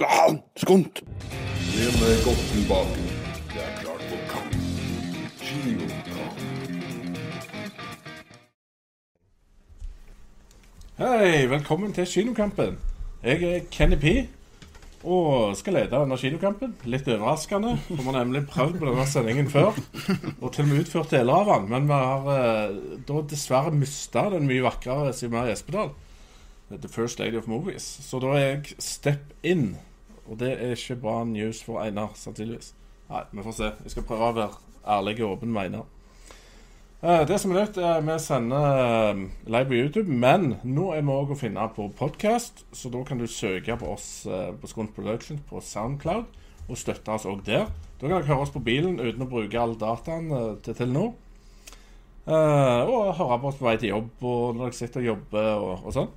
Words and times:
Ja, 0.00 0.36
skunt. 0.56 1.02
Med 2.00 2.24
godtenbaken. 2.24 3.04
Det 3.48 3.62
er 3.64 3.80
klart 3.80 4.02
for 4.02 4.18
kamp. 4.28 4.54
Kinokamp. 5.40 6.38
Hei, 10.98 11.46
velkommen 11.46 11.92
til 11.92 12.06
kinokampen. 12.06 12.78
Jeg 13.22 13.42
er 13.42 13.60
Kenny 13.70 13.96
P. 13.96 14.28
Og 15.06 15.54
skal 15.58 15.76
lede 15.78 15.94
denne 15.94 16.16
kinokampen. 16.18 16.72
Litt 16.90 17.06
overraskende. 17.06 17.76
For 17.86 18.00
vi 18.00 18.06
har 18.08 18.16
nemlig 18.18 18.42
prøvd 18.50 18.78
på 18.80 18.88
denne 18.88 19.06
sendingen 19.06 19.50
før. 19.52 19.76
Og 20.40 20.50
til 20.54 20.64
og 20.64 20.70
med 20.70 20.82
utført 20.82 21.12
deler 21.14 21.38
av 21.38 21.50
den. 21.52 21.68
Men 21.70 21.86
vi 21.90 21.98
har 22.02 22.30
eh, 22.34 22.78
da 23.06 23.22
dessverre 23.30 23.74
mista 23.74 24.26
den 24.34 24.48
mye 24.50 24.64
vakrere 24.66 25.14
Simar 25.14 25.50
Espedal. 25.52 25.92
The 26.70 26.88
First 26.88 27.22
Lady 27.22 27.38
of 27.38 27.46
Movies. 27.46 27.86
Så 28.04 28.18
da 28.20 28.34
er 28.36 28.46
jeg 28.48 28.74
step 28.82 29.30
in. 29.42 29.76
Og 30.28 30.40
det 30.42 30.56
er 30.58 30.74
ikke 30.74 30.98
bra 31.00 31.22
news 31.24 31.62
for 31.64 31.80
Einar, 31.80 32.10
sannsynligvis. 32.18 32.74
Nei, 33.08 33.22
vi 33.32 33.44
får 33.46 33.56
se. 33.56 33.70
Jeg 33.86 33.94
skal 33.94 34.08
prøve 34.10 34.26
å 34.26 34.34
være 34.36 34.50
ærlig 34.98 35.14
og 35.22 35.38
åpen 35.38 35.54
med 35.54 35.70
Einar. 35.70 35.86
Eh, 37.02 37.26
Det 37.26 37.36
som 37.38 37.52
er 37.52 37.60
nytt, 37.60 37.76
er 37.78 38.00
vi 38.02 38.14
sender 38.18 38.78
eh, 38.82 39.18
live 39.46 39.66
på 39.70 39.76
YouTube, 39.76 40.10
men 40.10 40.56
nå 40.66 40.88
er 40.96 41.04
vi 41.06 41.12
òg 41.14 41.30
å 41.30 41.36
finne 41.38 41.66
på 41.76 41.84
podkast, 41.94 42.64
så 42.74 42.90
da 42.90 43.04
kan 43.06 43.20
du 43.20 43.26
søke 43.30 43.76
på 43.78 43.92
oss 43.92 44.26
eh, 44.26 44.48
på 44.50 44.66
Skunt 44.66 44.96
Productions 44.96 45.44
på 45.46 45.62
Soundcloud 45.62 46.26
og 46.66 46.80
støtte 46.80 47.14
oss 47.14 47.28
òg 47.30 47.44
der. 47.46 47.68
Da 48.00 48.02
kan 48.02 48.16
dere 48.16 48.26
høre 48.26 48.48
oss 48.48 48.50
på 48.50 48.64
bilen 48.66 48.98
uten 48.98 49.22
å 49.22 49.30
bruke 49.30 49.62
all 49.62 49.76
dataen 49.78 50.26
til 50.66 50.74
Telenor. 50.74 51.14
Og 52.26 53.14
høre 53.16 53.38
på 53.40 53.48
oss 53.52 53.62
på 53.62 53.68
vei 53.68 53.76
til 53.78 53.94
jobb 53.94 54.26
og 54.26 54.58
når 54.58 54.66
dere 54.66 54.78
sitter 54.80 55.00
og 55.00 55.08
jobber 55.12 55.48
og, 55.54 55.86
og 55.86 55.96
sånn. 55.96 56.10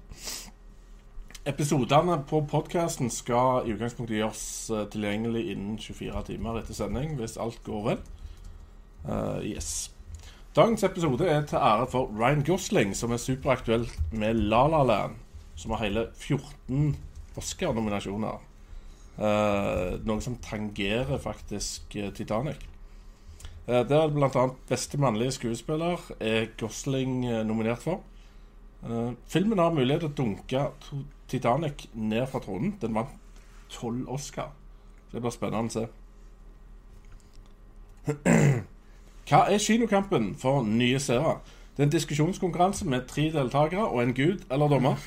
Episodene 1.47 2.17
på 2.27 2.41
podkasten 2.49 3.13
skal 3.13 3.69
i 3.69 3.77
utgangspunktet 3.77 4.17
gjøres 4.17 4.43
tilgjengelig 4.97 5.47
innen 5.53 5.79
24 5.79 6.27
timer 6.33 6.59
etter 6.59 6.75
sending, 6.75 7.15
hvis 7.21 7.39
alt 7.39 7.61
går 7.69 7.89
vel. 7.93 8.05
Uh, 9.05 9.39
yes. 9.45 9.91
Dagens 10.51 10.83
episode 10.83 11.27
er 11.31 11.45
til 11.47 11.55
ære 11.55 11.85
for 11.87 12.09
Ryan 12.11 12.41
Gosling, 12.43 12.89
som 12.97 13.11
er 13.15 13.17
superaktuell 13.23 13.85
med 14.11 14.33
La 14.33 14.65
La 14.67 14.81
Land, 14.83 15.13
som 15.55 15.71
har 15.71 15.85
hele 15.85 16.01
14 16.19 16.97
Oscar-nominasjoner. 17.39 18.41
Eh, 19.15 19.93
noe 20.03 20.19
som 20.19 20.35
tangerer 20.43 21.21
faktisk 21.23 21.95
eh, 21.95 22.11
Titanic. 22.11 22.65
Eh, 23.63 23.79
der 23.87 24.01
er 24.01 24.11
bl.a. 24.11 24.43
beste 24.67 24.99
mannlige 24.99 25.37
skuespiller 25.37 26.03
er 26.19 26.51
Gosling 26.59 27.23
eh, 27.29 27.45
nominert 27.47 27.79
for. 27.85 28.03
Eh, 28.83 29.15
filmen 29.31 29.63
har 29.63 29.71
mulighet 29.71 30.03
til 30.03 30.11
å 30.11 30.17
dunke 30.19 30.65
Titanic 31.31 31.87
ned 31.93 32.27
fra 32.27 32.43
tronen. 32.43 32.75
Den 32.83 32.99
vant 32.99 33.15
tolv 33.71 34.03
Oscar. 34.11 34.51
Det 35.15 35.23
blir 35.23 35.31
spennende 35.31 35.71
å 35.71 35.75
se. 35.79 35.87
Hva 39.29 39.45
er 39.47 39.61
kinokampen 39.61 40.35
for 40.39 40.63
nye 40.67 40.99
seere? 40.99 41.39
Det 41.71 41.83
er 41.83 41.87
en 41.87 41.93
diskusjonskonkurranse 41.93 42.85
med 42.85 43.07
tre 43.07 43.29
deltakere 43.31 43.85
og 43.87 44.03
en 44.03 44.13
gud 44.13 44.43
eller 44.51 44.67
dommer. 44.67 44.99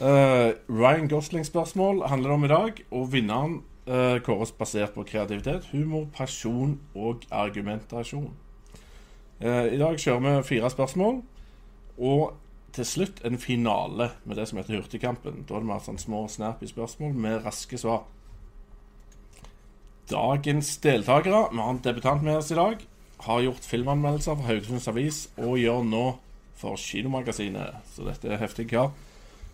Uh, 0.00 0.50
Ryan 0.80 1.08
Gosling-spørsmål 1.08 2.06
handler 2.08 2.28
det 2.28 2.34
om 2.34 2.44
i 2.44 2.48
dag, 2.48 2.72
og 2.90 3.12
vinneren 3.12 3.60
uh, 3.88 4.16
kåres 4.24 4.52
basert 4.52 4.96
på 4.96 5.04
kreativitet, 5.04 5.68
humor, 5.72 6.08
pasjon 6.16 6.80
og 6.94 7.22
argumentasjon. 7.30 8.32
Uh, 9.44 9.66
I 9.68 9.78
dag 9.78 10.00
kjører 10.00 10.24
vi 10.24 10.48
fire 10.48 10.70
spørsmål, 10.70 11.20
og 11.98 12.34
til 12.72 12.84
slutt 12.84 13.22
en 13.24 13.38
finale 13.38 14.10
med 14.24 14.36
det 14.36 14.48
som 14.48 14.58
heter 14.58 14.80
Hurtigkampen. 14.80 15.44
Da 15.48 15.54
er 15.54 15.64
det 15.64 15.70
mer 15.70 15.84
sånn 15.84 16.00
små, 16.00 16.26
snappy 16.28 16.68
spørsmål 16.68 17.14
med 17.14 17.44
raske 17.44 17.78
svar. 17.80 18.04
Dagens 20.10 20.76
deltakere, 20.84 21.46
vi 21.52 21.62
har 21.62 21.72
en 21.72 21.80
debutant 21.84 22.22
med 22.22 22.40
oss 22.40 22.50
i 22.50 22.58
dag, 22.58 22.82
har 23.24 23.40
gjort 23.40 23.64
filmanmeldelser 23.64 24.36
for 24.36 24.48
Haugesunds 24.48 24.88
Avis 24.88 25.20
og 25.36 25.58
gjør 25.60 25.84
nå 25.86 26.04
for 26.56 26.76
Kinomagasinet. 26.80 27.82
Så 27.94 28.06
dette 28.06 28.28
er 28.32 28.40
heftig 28.40 28.68
kar. 28.72 28.92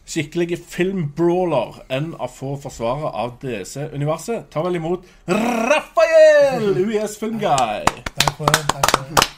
Skikkelig 0.02 0.58
filmbrawler, 0.66 1.78
en 1.94 2.14
av 2.18 2.32
få 2.34 2.56
forsvarere 2.58 3.12
av 3.14 3.36
DC-universet. 3.42 4.48
Ta 4.50 4.64
vel 4.66 4.80
imot 4.80 5.06
Rafael, 5.30 6.72
UiS 6.74 7.14
Filmguy. 7.20 7.86
Takk 8.16 8.34
for 8.40 8.50
det. 8.50 8.64
takk 8.72 8.90
for 8.96 9.06
det. 9.12 9.28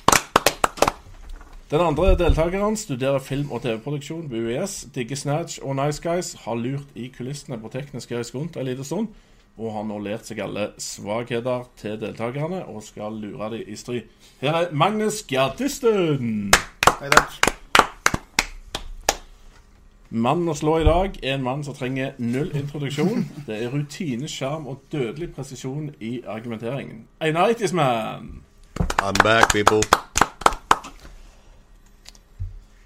Den 1.70 1.80
andre 1.80 2.14
deltakeren 2.16 2.76
studerer 2.76 3.18
film- 3.18 3.52
og 3.52 3.62
TV-produksjon 3.62 4.30
ved 4.30 4.48
UiS. 4.48 4.86
Digger 4.94 5.16
Snatch 5.16 5.58
og 5.62 5.76
Nice 5.76 6.02
Guys. 6.02 6.34
Har 6.44 6.54
lurt 6.54 6.88
i 6.94 7.08
kulissene 7.18 7.58
på 7.60 7.68
teknisk 7.68 8.10
høgskole 8.10 8.48
en 8.56 8.66
liten 8.66 8.84
stund. 8.84 9.08
Og 9.54 9.70
har 9.70 9.84
nå 9.86 10.00
lært 10.02 10.26
seg 10.26 10.40
alle 10.42 10.72
svakheter 10.82 11.68
til 11.78 11.98
deltakerne 12.00 12.64
og 12.66 12.82
skal 12.82 13.14
lure 13.22 13.52
dem 13.52 13.68
i 13.70 13.76
stry. 13.78 14.00
Her 14.40 14.64
er 14.64 14.72
Magnus 14.74 15.22
Gjertisten. 15.30 16.50
Hei, 16.88 17.10
takk. 17.14 17.54
Mannen 20.14 20.50
å 20.50 20.54
slå 20.54 20.76
i 20.78 20.86
dag 20.86 21.16
er 21.22 21.32
en 21.36 21.42
mann 21.42 21.62
som 21.66 21.74
trenger 21.74 22.12
null 22.22 22.50
introduksjon. 22.54 23.24
Det 23.46 23.56
er 23.62 23.72
rutine, 23.72 24.28
sjarm 24.30 24.66
og 24.70 24.82
dødelig 24.92 25.32
presisjon 25.34 25.88
i 25.98 26.20
argumenteringen. 26.26 27.08
Einar 27.22 27.50
Eitisman. 27.50 28.44
I'm 29.02 29.18
back, 29.22 29.50
people. 29.52 29.82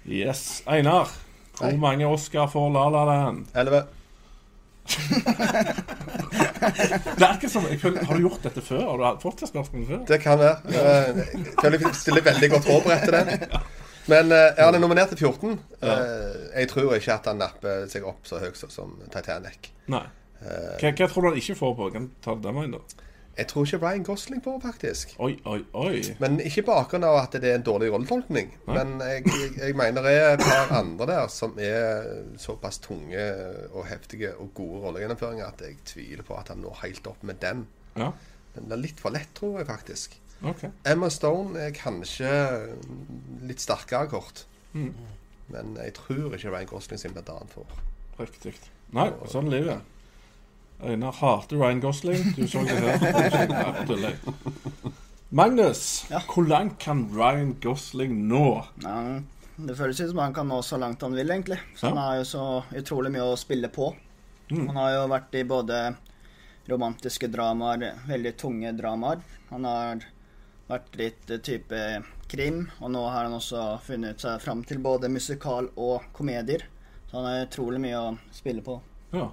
Yes. 0.05 0.63
Einar, 0.65 1.09
hvor 1.57 1.77
mange 1.77 2.07
Oscar 2.07 2.47
får 2.49 2.69
La 2.73 2.89
La 2.89 3.05
Land? 3.05 3.45
Elleve. 3.53 3.83
Det 6.77 7.25
er 7.25 7.33
ikke 7.37 7.49
som, 7.51 7.65
føler, 7.81 8.05
Har 8.05 8.15
du 8.19 8.25
gjort 8.27 8.43
dette 8.47 8.61
før? 8.65 8.83
Har 8.89 9.01
du 9.17 9.21
fått 9.23 9.41
det 9.43 9.49
spørsmålet 9.51 9.87
før? 9.91 10.01
Det 10.09 10.19
kan 10.23 10.39
være. 10.39 10.55
Eh, 10.69 11.19
Jeg 11.33 11.55
føler 11.61 11.83
jeg 11.85 11.95
stiller 11.99 12.25
veldig 12.29 12.49
godt 12.55 12.69
forberedt 12.69 13.03
til 13.09 13.17
den. 13.17 13.59
Men 14.09 14.31
eh, 14.33 14.45
ja, 14.57 14.65
han 14.69 14.77
er 14.77 14.83
nominert 14.83 15.11
til 15.13 15.21
14. 15.27 15.59
Eh, 15.81 15.99
Jeg 16.61 16.69
tror 16.71 16.95
ikke 16.97 17.13
at 17.19 17.29
han 17.31 17.41
napper 17.43 17.85
seg 17.91 18.07
opp 18.09 18.25
så 18.29 18.39
høyt 18.41 18.57
som 18.69 18.95
Titanic. 19.13 19.71
Nei. 19.91 20.05
Hva, 20.39 20.93
hva 20.95 21.07
tror 21.11 21.21
du 21.25 21.29
han 21.33 21.37
ikke 21.41 21.57
får 21.59 21.73
på? 21.77 21.89
Kan 21.97 22.09
ta 22.23 22.35
det 22.39 22.53
med 22.55 22.69
inn, 22.69 22.77
da? 22.77 23.05
Jeg 23.39 23.47
tror 23.47 23.63
ikke 23.63 23.79
Ryan 23.79 24.03
Gosling 24.03 24.41
på, 24.43 24.53
faktisk. 24.59 25.13
Oi, 25.23 25.37
oi, 25.47 25.59
oi. 25.79 25.99
Men 26.19 26.41
ikke 26.43 26.65
bakgrunn 26.67 27.05
av 27.07 27.21
at 27.21 27.37
det 27.39 27.47
er 27.53 27.59
en 27.59 27.63
dårlig 27.63 27.87
rolletolkning. 27.93 28.49
Men 28.67 28.97
jeg, 28.99 29.23
jeg, 29.31 29.51
jeg 29.61 29.77
mener 29.79 30.03
det 30.03 30.15
er 30.17 30.33
et 30.33 30.43
par 30.43 30.73
andre 30.81 31.07
der 31.07 31.29
som 31.31 31.55
er 31.63 32.09
såpass 32.41 32.81
tunge 32.83 33.23
og 33.71 33.85
heftige 33.87 34.33
og 34.35 34.51
gode 34.57 34.81
rollegjennomføringer 34.83 35.47
at 35.47 35.63
jeg 35.63 35.77
tviler 35.87 36.27
på 36.27 36.35
at 36.35 36.51
han 36.51 36.59
når 36.65 36.81
helt 36.83 37.07
opp 37.07 37.23
med 37.23 37.39
den. 37.43 37.63
Ja, 37.95 38.11
Den 38.57 38.73
er 38.75 38.81
litt 38.81 38.99
for 38.99 39.15
lett, 39.15 39.31
tror 39.37 39.61
jeg 39.61 39.69
faktisk. 39.69 40.19
Okay. 40.39 40.71
Emma 40.87 41.09
Stone 41.11 41.59
er 41.59 41.71
kanskje 41.75 42.33
litt 43.47 43.63
sterkere 43.63 44.09
kort. 44.11 44.43
Mm. 44.73 44.91
Men 45.53 45.77
jeg 45.79 45.95
tror 45.97 46.35
ikke 46.35 46.51
Ryan 46.51 46.69
Gosling 46.69 46.99
sin 47.01 47.15
blant 47.15 47.31
annet 47.33 47.55
får. 47.55 47.79
Riktig. 48.19 48.53
Nei, 48.95 49.07
sånn 49.31 49.47
er 49.47 49.55
livet. 49.55 49.95
Einar 50.83 51.11
hater 51.19 51.57
Ryan 51.59 51.79
Gosling. 51.83 52.21
Du 52.35 52.47
så 52.47 52.61
det 52.63 52.77
her. 52.79 54.15
Magnus, 55.29 56.05
Ja. 56.09 56.19
hvor 56.25 56.47
langt 56.47 56.79
kan 56.79 57.09
Ryan 57.13 57.55
Gosling 57.61 58.27
nå? 58.27 58.65
Ja, 58.83 59.19
det 59.57 59.75
føles 59.77 59.99
ut 60.01 60.09
som 60.09 60.17
han 60.23 60.33
kan 60.33 60.47
nå 60.49 60.61
så 60.63 60.77
langt 60.79 61.01
han 61.01 61.13
vil, 61.13 61.27
egentlig. 61.29 61.59
Så 61.75 61.83
Ja. 61.87 61.89
Han 61.89 61.97
har 61.97 62.15
jo 62.15 62.23
så 62.23 62.63
utrolig 62.73 63.11
mye 63.11 63.21
å 63.33 63.37
spille 63.37 63.67
på. 63.69 63.95
Han 64.49 64.69
har 64.75 64.91
jo 64.95 65.07
vært 65.07 65.35
i 65.35 65.43
både 65.43 65.95
romantiske 66.69 67.27
dramaer, 67.29 67.93
veldig 68.07 68.37
tunge 68.37 68.71
dramaer. 68.77 69.19
Han 69.51 69.63
har 69.65 69.99
vært 70.69 70.95
litt 70.97 71.29
eh, 71.29 71.37
type 71.37 72.03
krim, 72.27 72.71
og 72.81 72.91
nå 72.91 73.03
har 73.09 73.23
han 73.25 73.33
også 73.33 73.79
funnet 73.81 74.19
seg 74.19 74.41
fram 74.41 74.63
til 74.63 74.77
både 74.79 75.09
musikal 75.09 75.69
og 75.77 76.01
komedier. 76.13 76.63
Så 77.11 77.17
han 77.17 77.25
har 77.25 77.45
utrolig 77.45 77.79
mye 77.81 77.97
å 77.97 78.17
spille 78.31 78.61
på. 78.61 78.79
Ja. 79.13 79.29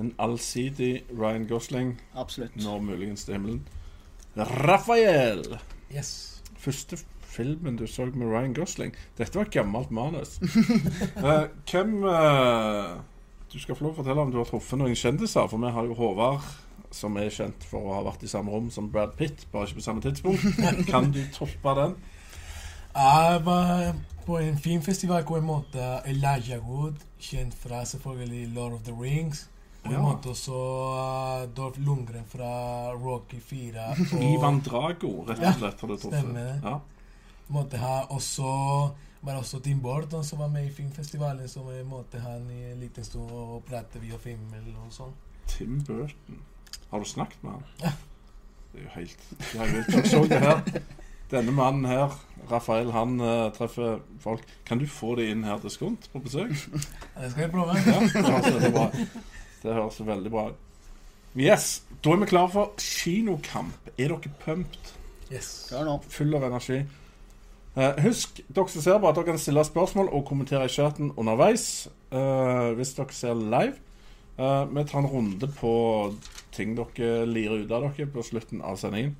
En 0.00 0.14
allsidig 0.18 1.04
Ryan 1.10 1.46
Gosling 1.48 2.00
Absolutt. 2.14 2.56
når 2.56 2.80
muligens 2.80 3.24
til 3.24 3.34
himmelen. 3.34 3.68
Rafael! 4.36 5.58
Yes. 5.94 6.42
Første 6.56 6.96
filmen 7.20 7.76
du 7.76 7.86
så 7.86 8.04
med 8.04 8.26
Ryan 8.26 8.54
Gosling 8.54 8.94
Dette 9.18 9.36
var 9.36 9.44
et 9.44 9.52
gammelt 9.52 9.90
manus. 9.90 10.40
uh, 10.42 11.44
hvem 11.70 12.04
uh, 12.04 13.00
Du 13.52 13.58
skal 13.60 13.76
få 13.76 13.84
lov 13.84 13.92
å 13.92 14.00
fortelle 14.00 14.24
om 14.24 14.32
du 14.32 14.38
har 14.40 14.48
truffet 14.48 14.80
noen 14.80 14.96
kjendiser. 14.96 15.48
For 15.50 15.60
vi 15.60 15.72
har 15.74 15.84
jo 15.84 15.96
Håvard, 15.98 16.46
som 16.92 17.16
er 17.20 17.28
kjent 17.32 17.66
for 17.68 17.84
å 17.84 17.98
ha 17.98 18.00
vært 18.08 18.24
i 18.24 18.30
samme 18.32 18.52
rom 18.52 18.70
som 18.72 18.88
Brad 18.92 19.12
Pitt, 19.18 19.44
bare 19.52 19.68
ikke 19.68 19.82
på 19.82 19.84
samme 19.84 20.04
tidspunkt. 20.04 20.46
Kan 20.92 21.12
du 21.12 21.20
toppe 21.36 21.76
den? 21.76 21.98
Jeg 22.96 23.44
var 23.44 23.92
på 24.26 24.38
en 24.38 24.58
filmfestival 24.58 25.24
hvor 25.28 25.36
jeg 25.36 25.44
møtte 25.48 25.88
Elijah 26.08 26.64
Wood, 26.64 27.04
kjent 27.20 27.56
fra 27.60 27.84
selvfølgelig 27.88 28.48
Lord 28.56 28.78
of 28.78 28.86
the 28.88 28.96
Rings. 28.96 29.48
Og 29.84 29.92
Ja. 29.92 29.98
møtte 29.98 30.30
også 30.30 30.58
uh, 30.58 31.46
Dolph 31.56 31.80
Lundgren 31.82 32.24
fra 32.30 32.92
Rocky 32.94 33.40
4. 33.42 33.86
Og 34.14 34.22
Ivan 34.28 34.60
Drago, 34.62 35.24
rett 35.28 35.42
og 35.42 35.56
slett. 35.58 35.82
Ja, 35.82 35.96
stemmer 36.04 36.38
det. 36.38 36.60
Ja. 36.62 36.76
måtte 37.52 37.80
ha 37.82 37.96
også 38.10 38.52
var 39.22 39.36
også 39.38 39.60
Tim 39.62 39.80
Burton 39.82 40.24
som 40.24 40.38
var 40.42 40.48
med 40.50 40.66
i 40.66 40.70
filmfestivalen, 40.74 41.48
som 41.48 41.66
vi 41.68 41.82
måtte 41.86 42.18
han 42.18 42.48
i 42.50 42.72
en 42.72 42.80
liten 42.80 43.04
stund 43.04 43.30
og 43.30 43.62
prate 43.68 44.00
via 44.02 44.18
film 44.18 44.48
eller 44.54 44.72
noe 44.72 44.90
sånt. 44.90 45.14
Tim 45.46 45.78
Burton. 45.86 46.40
Har 46.90 46.98
du 46.98 47.04
snakket 47.06 47.42
med 47.44 47.52
han? 47.52 47.62
Ja. 47.82 47.92
Det 48.72 48.80
er 48.80 48.84
jo 48.84 48.90
helt 48.94 49.24
Jeg 49.54 49.72
vet 49.72 49.88
ikke, 49.88 49.98
jeg 50.00 50.10
så 50.10 50.22
det 50.30 50.40
her. 50.40 50.82
Denne 51.32 51.52
mannen 51.56 51.84
her, 51.88 52.12
Rafael, 52.50 52.90
han 52.92 53.14
uh, 53.20 53.50
treffer 53.56 54.00
folk. 54.20 54.42
Kan 54.68 54.80
du 54.82 54.86
få 54.90 55.14
det 55.16 55.30
inn 55.32 55.44
her 55.44 55.60
til 55.62 55.70
Skunt 55.72 56.08
på 56.12 56.20
besøk? 56.20 56.50
Ja, 56.52 57.22
Det 57.22 57.30
skal 57.32 57.46
jeg 57.46 57.52
prøve. 57.54 57.76
Ja, 57.86 58.00
det 58.02 58.66
er 58.68 58.74
bra. 58.74 58.88
Det 59.62 59.74
høres 59.74 60.00
veldig 60.06 60.32
bra 60.32 60.48
ut. 60.50 60.58
Yes, 61.38 61.82
da 62.04 62.12
er 62.12 62.20
vi 62.20 62.28
klare 62.28 62.50
for 62.52 62.74
kinokamp. 62.82 63.92
Er 63.96 64.12
dere 64.12 64.32
pumped? 64.42 64.92
Yes. 65.32 65.68
Klar 65.70 65.86
nå. 65.88 65.94
Full 66.12 66.34
av 66.36 66.44
energi. 66.50 66.82
Eh, 67.72 68.02
husk, 68.04 68.42
dere 68.52 68.68
som 68.68 68.84
ser 68.84 68.98
på, 69.00 69.08
at 69.08 69.16
dere 69.16 69.30
kan 69.30 69.40
stille 69.40 69.64
spørsmål 69.64 70.10
og 70.12 70.26
kommentere 70.28 70.66
i 70.68 70.72
chatten 70.72 71.12
underveis. 71.16 71.88
eh, 72.12 72.72
hvis 72.76 72.94
dere 72.94 73.12
ser 73.16 73.34
live. 73.34 73.78
Eh, 74.38 74.64
vi 74.74 74.84
tar 74.84 74.98
en 74.98 75.06
runde 75.06 75.48
på 75.56 76.14
ting 76.52 76.76
dere 76.76 77.26
lirer 77.26 77.64
ut 77.64 77.72
av 77.72 77.82
dere 77.96 78.06
på 78.06 78.22
slutten 78.22 78.60
av 78.60 78.76
sendingen. 78.76 79.16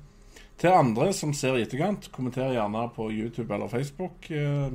Til 0.57 0.69
andre 0.69 1.13
som 1.13 1.33
ser 1.33 1.57
i 1.57 1.63
etterkant, 1.65 2.11
kommenter 2.11 2.53
gjerne 2.53 2.89
på 2.95 3.09
YouTube 3.11 3.53
eller 3.53 3.67
Facebook. 3.67 4.29
Uh, 4.29 4.71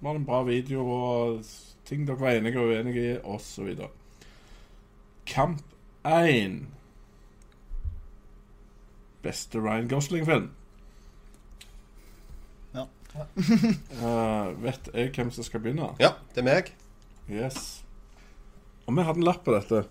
var 0.00 0.14
det 0.14 0.20
en 0.22 0.24
bra 0.24 0.42
video 0.42 0.86
og 0.88 1.44
ting 1.84 2.06
dere 2.06 2.20
var 2.20 2.38
enige 2.38 2.58
og 2.58 2.72
uenige 2.72 3.04
i, 3.12 3.18
osv. 3.22 3.74
Kamp 5.28 5.62
1. 6.04 6.66
Beste 9.22 9.58
Ryan 9.58 9.88
Gosling-film. 9.88 10.50
Ja. 12.74 12.86
uh, 13.16 14.62
vet 14.64 14.90
jeg 14.94 15.12
hvem 15.16 15.30
som 15.34 15.44
skal 15.44 15.60
begynne? 15.60 15.90
Ja, 16.00 16.14
det 16.34 16.44
er 16.44 16.48
meg. 16.48 16.72
Yes. 17.28 17.82
Og 18.86 18.96
vi 18.96 19.04
hadde 19.04 19.20
en 19.20 19.28
lapp 19.28 19.44
på 19.44 19.52
dette. 19.52 19.84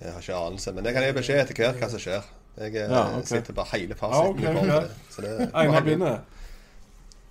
Jeg 0.00 0.12
har 0.12 0.22
ikke 0.22 0.36
anelse, 0.36 0.72
men 0.72 0.86
jeg 0.86 0.94
kan 0.94 1.02
jeg 1.02 1.12
gi 1.12 1.18
beskjed 1.18 1.42
etter 1.42 1.58
hvert 1.58 1.80
hva 1.82 1.88
som 1.90 2.00
skjer. 2.00 2.28
Jeg 2.60 2.76
eh, 2.76 2.86
Ja, 2.86 3.02
okay. 3.16 3.26
sitter 3.26 3.56
bare 3.56 3.72
hele 3.72 3.96
fasiten 3.98 4.42
Ja, 4.42 4.54
okay, 4.54 4.88
det 5.16 5.50
Einar 5.54 5.84
begynner. 5.86 6.18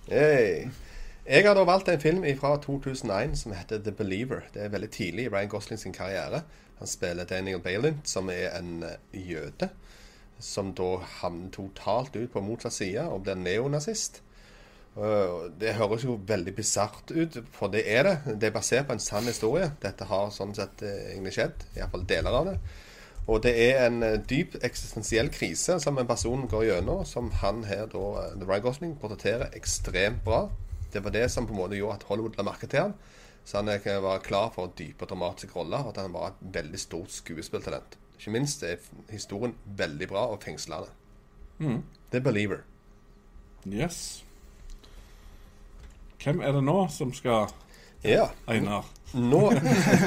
Hey. 0.08 0.68
Jeg 1.26 1.46
har 1.46 1.54
da 1.54 1.64
valgt 1.64 1.88
en 1.88 2.00
film 2.00 2.24
fra 2.40 2.56
2001 2.62 3.36
som 3.38 3.52
heter 3.54 3.78
The 3.78 3.92
Believer. 3.92 4.40
Det 4.54 4.64
er 4.64 4.72
veldig 4.72 4.90
tidlig 4.90 5.24
i 5.24 5.28
Ryan 5.28 5.48
Gosling 5.48 5.80
sin 5.80 5.92
karriere. 5.92 6.42
Han 6.80 6.90
spiller 6.90 7.28
Daniel 7.28 7.62
Balin, 7.62 8.00
som 8.04 8.32
er 8.32 8.50
en 8.58 8.82
eh, 8.88 8.98
jøde. 9.30 9.70
Som 10.40 10.74
da 10.74 10.96
havner 11.20 11.52
totalt 11.52 12.16
ut 12.16 12.32
på 12.32 12.42
motsatt 12.42 12.72
side 12.72 13.04
og 13.12 13.22
blir 13.26 13.36
neonazist. 13.36 14.22
Det 15.60 15.74
høres 15.78 16.02
jo 16.02 16.16
veldig 16.26 16.52
bisart 16.56 17.12
ut, 17.14 17.36
for 17.54 17.70
det 17.70 17.84
er 17.86 18.02
det. 18.08 18.14
Det 18.40 18.48
er 18.48 18.54
basert 18.54 18.88
på 18.88 18.96
en 18.96 19.02
sann 19.02 19.28
historie. 19.28 19.68
Dette 19.82 20.08
har 20.08 20.32
sånn 20.34 20.54
sett 20.56 20.82
eh, 20.82 21.12
egentlig 21.12 21.36
skjedd. 21.36 21.66
Iallfall 21.76 22.08
deler 22.10 22.38
av 22.40 22.48
det. 22.50 22.56
Og 23.30 23.38
det 23.44 23.52
er 23.68 23.84
en 23.84 24.02
eh, 24.02 24.18
dyp 24.18 24.56
eksistensiell 24.66 25.30
krise 25.30 25.78
som 25.82 26.00
en 26.00 26.08
person 26.08 26.42
går 26.50 26.66
gjennom, 26.66 27.04
som 27.06 27.30
han 27.42 27.62
her 27.68 27.86
da, 27.92 28.04
The 28.34 28.48
Ryan 28.48 28.64
Gosling, 28.66 28.96
portretterer 28.98 29.54
ekstremt 29.56 30.24
bra. 30.26 30.48
Det 30.90 31.04
var 31.04 31.14
det 31.14 31.28
som 31.30 31.46
på 31.46 31.54
en 31.54 31.60
måte 31.62 31.78
gjorde 31.78 32.00
at 32.00 32.08
Hollywood 32.08 32.40
la 32.40 32.48
merke 32.50 32.66
til 32.66 32.88
han. 32.88 32.96
Så 33.44 33.56
han 33.60 33.68
eh, 33.68 34.02
var 34.02 34.18
klar 34.24 34.50
for 34.54 34.72
dype 34.78 35.04
og 35.04 35.10
dramatiske 35.10 35.56
roller, 35.56 35.78
og 35.84 35.94
at 35.94 36.02
han 36.02 36.12
var 36.12 36.28
et 36.32 36.42
veldig 36.54 36.78
stort 36.80 37.12
skuespilltalent. 37.12 37.96
Ikke 38.18 38.30
minst 38.34 38.62
er 38.62 38.76
historien 39.10 39.54
veldig 39.64 40.08
bra 40.08 40.26
og 40.34 40.42
fengslende. 40.44 40.90
Mm. 41.58 41.82
The 42.12 42.20
Believer. 42.20 42.58
Yes. 43.66 44.24
Hvem 46.22 46.40
er 46.40 46.52
det 46.52 46.62
nå 46.64 46.78
som 46.92 47.12
skal 47.16 47.48
Ja, 48.04 48.28
Einar? 48.48 48.86
nå 49.14 49.50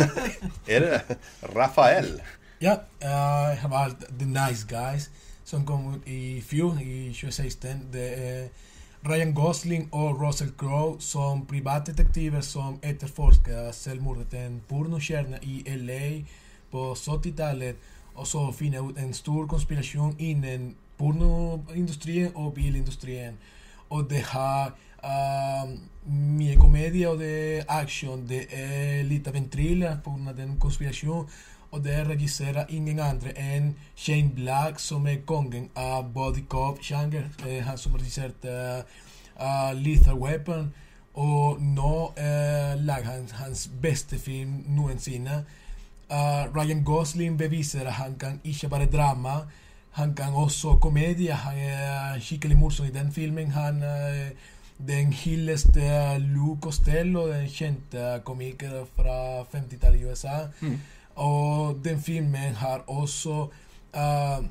er 0.73 0.79
det 0.85 1.17
Rafael. 1.55 2.21
Ja, 2.61 2.77
eh, 3.01 3.49
jeg 3.49 3.57
har 3.61 3.69
valgt 3.69 4.05
The 4.19 4.25
Nice 4.29 4.65
Guys, 4.69 5.09
som 5.45 5.65
kom 5.65 5.95
ut 5.95 6.07
i 6.07 6.41
fjor, 6.41 6.77
i 6.81 7.09
2016. 7.13 7.89
Det 7.93 8.07
er 8.17 8.47
Ryan 9.09 9.33
Gosling 9.33 9.89
og 9.91 10.21
Russell 10.21 10.51
Crowe 10.57 10.95
som 10.99 11.45
privatdetektiver 11.45 12.41
som 12.41 12.79
etterforsker 12.83 13.71
selvmordet 13.71 14.27
til 14.31 14.39
en 14.39 14.61
pornostjerne 14.69 15.39
i 15.41 15.63
LA 15.67 16.21
på 16.71 16.93
70-tallet, 16.93 17.75
og 18.15 18.27
så 18.27 18.51
finner 18.51 18.79
ut 18.79 18.97
en 18.97 19.13
stor 19.13 19.45
konspirasjon 19.47 20.15
innen 20.19 20.75
pornoindustrien 20.97 22.31
og 22.35 22.53
bilindustrien. 22.53 23.35
Og 23.89 24.09
det 24.09 24.21
har 24.21 24.71
eh, 25.03 25.73
mye 26.39 26.55
komedie 26.55 27.09
og 27.09 27.19
det 27.19 27.57
er 27.57 27.63
action. 27.67 28.23
Det 28.29 28.45
er 28.51 29.03
litt 29.03 29.27
av 29.27 29.35
en 29.35 29.49
thriller 29.49 29.99
pga. 30.05 30.31
den 30.37 30.55
konspirasjonen. 30.59 31.27
Og 31.73 31.83
det 31.83 32.03
regisserer 32.05 32.69
ingen 32.69 32.99
andre 33.01 33.31
enn 33.33 33.71
Shane 33.95 34.29
Black, 34.35 34.79
som 34.79 35.07
er 35.09 35.23
kongen 35.25 35.71
av 35.75 36.11
body 36.13 36.43
cop-sjanger. 36.49 37.31
Eh, 37.47 37.63
han 37.65 37.79
som 37.81 37.95
regisserte 37.97 38.53
uh, 39.39 39.71
Lethal 39.73 40.19
Weapon. 40.21 40.69
Og 41.13 41.61
nå 41.61 41.95
eh, 42.17 42.77
lager 42.77 43.09
han 43.09 43.25
hans 43.39 43.65
beste 43.81 44.19
film 44.21 44.63
noensinne. 44.77 45.43
Uh, 46.13 46.45
Ryan 46.53 46.85
Gosling 46.85 47.37
beviser 47.41 47.89
at 47.89 47.97
han 48.03 48.17
kan 48.21 48.37
ikke 48.43 48.69
bare 48.69 48.89
drama, 48.93 49.41
han 49.97 50.13
kan 50.13 50.33
også 50.33 50.77
komedie. 50.81 51.33
Han 51.33 51.57
er 51.57 52.19
skikkelig 52.21 52.57
morsom 52.57 52.85
i 52.85 52.93
den 52.93 53.11
filmen. 53.13 53.51
Han 53.51 53.83
er 53.83 54.29
den 54.77 55.13
hylleste 55.13 56.17
Lou 56.19 56.57
Costello, 56.61 57.27
den 57.27 57.49
kjente 57.49 58.19
komiker 58.25 58.85
fra 58.95 59.41
50-tallet 59.53 60.01
i 60.01 60.05
USA. 60.05 60.37
Og 61.15 61.79
den 61.83 62.01
filmen 62.01 62.55
har 62.55 62.83
også 62.87 63.47
uh, 63.95 64.45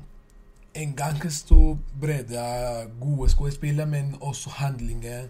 en 0.75 0.93
ganske 0.95 1.31
stor 1.31 1.77
bredde 2.01 2.39
av 2.39 2.85
gode 3.01 3.29
skuespillere, 3.29 3.85
men 3.87 4.15
også 4.21 4.49
handlinger. 4.49 5.27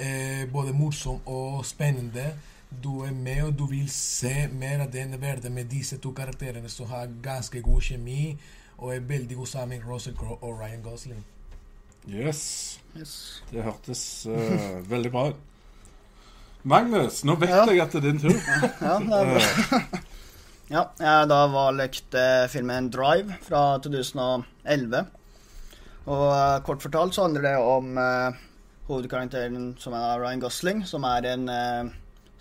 Eh, 0.00 0.48
både 0.52 0.72
morsom 0.72 1.18
og 1.26 1.66
spennende. 1.66 2.32
Du 2.84 3.02
er 3.04 3.12
med, 3.12 3.42
og 3.42 3.58
du 3.58 3.66
vil 3.66 3.90
se 3.90 4.48
mer 4.52 4.80
av 4.80 4.88
denne 4.92 5.20
verden 5.20 5.52
med 5.54 5.64
disse 5.68 5.98
to 5.98 6.10
karakterene 6.16 6.68
som 6.68 6.86
har 6.88 7.10
ganske 7.22 7.60
god 7.62 7.80
kjemi 7.80 8.38
og 8.78 8.94
er 8.94 9.00
veldig 9.04 9.36
god 9.36 9.46
sammen, 9.46 9.78
med 9.78 9.92
Russell 9.92 10.16
Crowe 10.16 10.38
og 10.40 10.60
Ryan 10.60 10.80
Gosling. 10.82 11.24
Yes. 12.08 12.80
Yes. 12.96 13.42
Det 13.52 13.62
hørtes 13.62 14.26
uh, 14.26 14.90
veldig 14.90 15.10
bra 15.12 15.28
ut. 15.28 15.36
Magnus, 16.62 17.24
nå 17.24 17.34
vet 17.34 17.48
Ja. 17.52 17.64
jeg 17.68 17.80
at 17.80 17.92
det 17.92 18.04
er 18.04 18.10
din 18.10 18.20
tur. 18.20 18.32
Ja, 18.80 18.98
det 18.98 19.20
er 19.20 19.34
bra. 19.34 19.98
Ja, 20.70 20.84
jeg 21.02 21.30
da 21.30 21.40
valgte 21.50 22.20
eh, 22.20 22.48
filmen 22.50 22.90
Drive 22.94 23.40
fra 23.42 23.80
2011. 23.82 25.00
Og 26.06 26.28
eh, 26.30 26.60
kort 26.66 26.84
fortalt 26.84 27.16
så 27.16 27.26
handler 27.26 27.48
det 27.48 27.56
om 27.58 27.98
eh, 27.98 28.38
hovedkarakteren 28.90 29.72
som 29.82 29.94
er 29.98 30.20
Ryan 30.22 30.42
Gosling, 30.42 30.84
som 30.86 31.04
er 31.06 31.26
en 31.30 31.46
uh, 31.46 31.90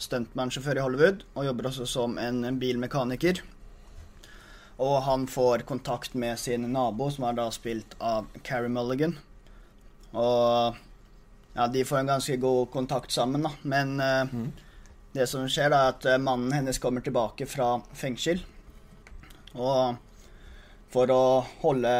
stuntman-sjåfør 0.01 0.79
i 0.79 0.81
Hollywood 0.81 1.23
og 1.37 1.45
jobber 1.45 1.69
også 1.69 1.85
som 1.89 2.17
en, 2.21 2.43
en 2.47 2.59
bilmekaniker. 2.61 3.43
Og 4.79 4.95
han 5.05 5.27
får 5.29 5.65
kontakt 5.69 6.15
med 6.15 6.39
sin 6.39 6.65
nabo, 6.73 7.09
som 7.11 7.27
er 7.27 7.37
da 7.37 7.49
spilt 7.53 7.93
av 7.99 8.29
Carrie 8.47 8.71
Mulligan. 8.71 9.17
Og 10.15 10.79
ja, 11.53 11.67
de 11.67 11.83
får 11.85 12.01
en 12.01 12.13
ganske 12.15 12.37
god 12.41 12.69
kontakt 12.73 13.13
sammen, 13.13 13.45
da. 13.45 13.51
Men 13.67 13.99
eh, 13.99 14.33
det 15.13 15.25
som 15.29 15.47
skjer, 15.49 15.73
er 15.73 15.93
at 15.93 16.05
eh, 16.05 16.17
mannen 16.21 16.51
hennes 16.53 16.77
kommer 16.81 17.01
tilbake 17.05 17.47
fra 17.49 17.79
fengsel. 17.97 18.41
Og 19.57 19.95
for 20.93 21.09
å 21.13 21.23
holde 21.63 21.93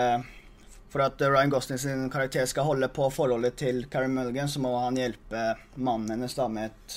For 0.89 1.01
at 1.05 1.21
Ryan 1.21 1.51
Gosling 1.53 1.77
sin 1.77 2.07
karakter 2.09 2.45
skal 2.49 2.65
holde 2.65 2.87
på 2.93 3.05
forholdet 3.13 3.55
til 3.61 3.83
Carrie 3.93 4.09
Mulligan, 4.09 4.49
så 4.49 4.57
må 4.63 4.71
han 4.81 4.97
hjelpe 4.97 5.43
mannen 5.77 6.09
hennes 6.15 6.33
da 6.33 6.47
med 6.49 6.71
et 6.71 6.95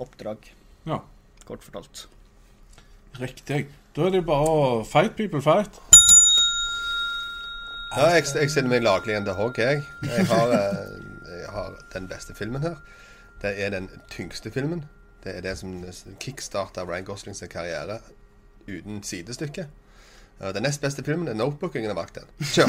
oppdrag, 0.00 0.46
Ja, 0.88 1.02
kort 1.44 1.60
fortalt. 1.64 2.06
riktig. 3.20 3.66
Da 3.94 4.06
er 4.06 4.10
det 4.16 4.24
bare 4.26 4.48
å 4.48 4.84
fight 4.88 5.12
people 5.16 5.42
fight. 5.44 5.76
Ja, 7.94 8.08
jeg, 8.16 8.24
jeg 8.34 8.50
stiller 8.50 8.72
meg 8.72 8.82
laglig 8.82 9.12
igjen 9.14 9.26
The 9.28 9.36
Hog, 9.38 9.58
jeg. 9.60 9.84
Jeg 10.08 10.24
har, 10.32 10.50
eh, 10.56 10.96
jeg 11.44 11.52
har 11.54 11.76
den 11.92 12.08
beste 12.10 12.34
filmen 12.34 12.64
her. 12.64 12.80
Det 13.44 13.52
er 13.60 13.70
den 13.76 13.86
tyngste 14.10 14.50
filmen. 14.50 14.82
Det 15.24 15.36
er 15.36 15.40
det 15.40 15.58
som 15.58 15.84
kickstarta 16.20 16.84
Ryan 16.84 17.04
Goslings 17.04 17.42
karriere 17.50 17.98
uten 18.68 19.02
sidestykke. 19.02 19.66
Eh, 20.40 20.54
Den 20.54 20.62
nest 20.62 20.80
beste 20.80 21.04
filmen 21.04 21.28
er 21.28 21.34
'Notebook'. 21.34 21.76
Ingen 21.76 21.90
har 21.90 21.94
valgt 21.94 22.14
den. 22.14 22.24
Kjør. 22.40 22.66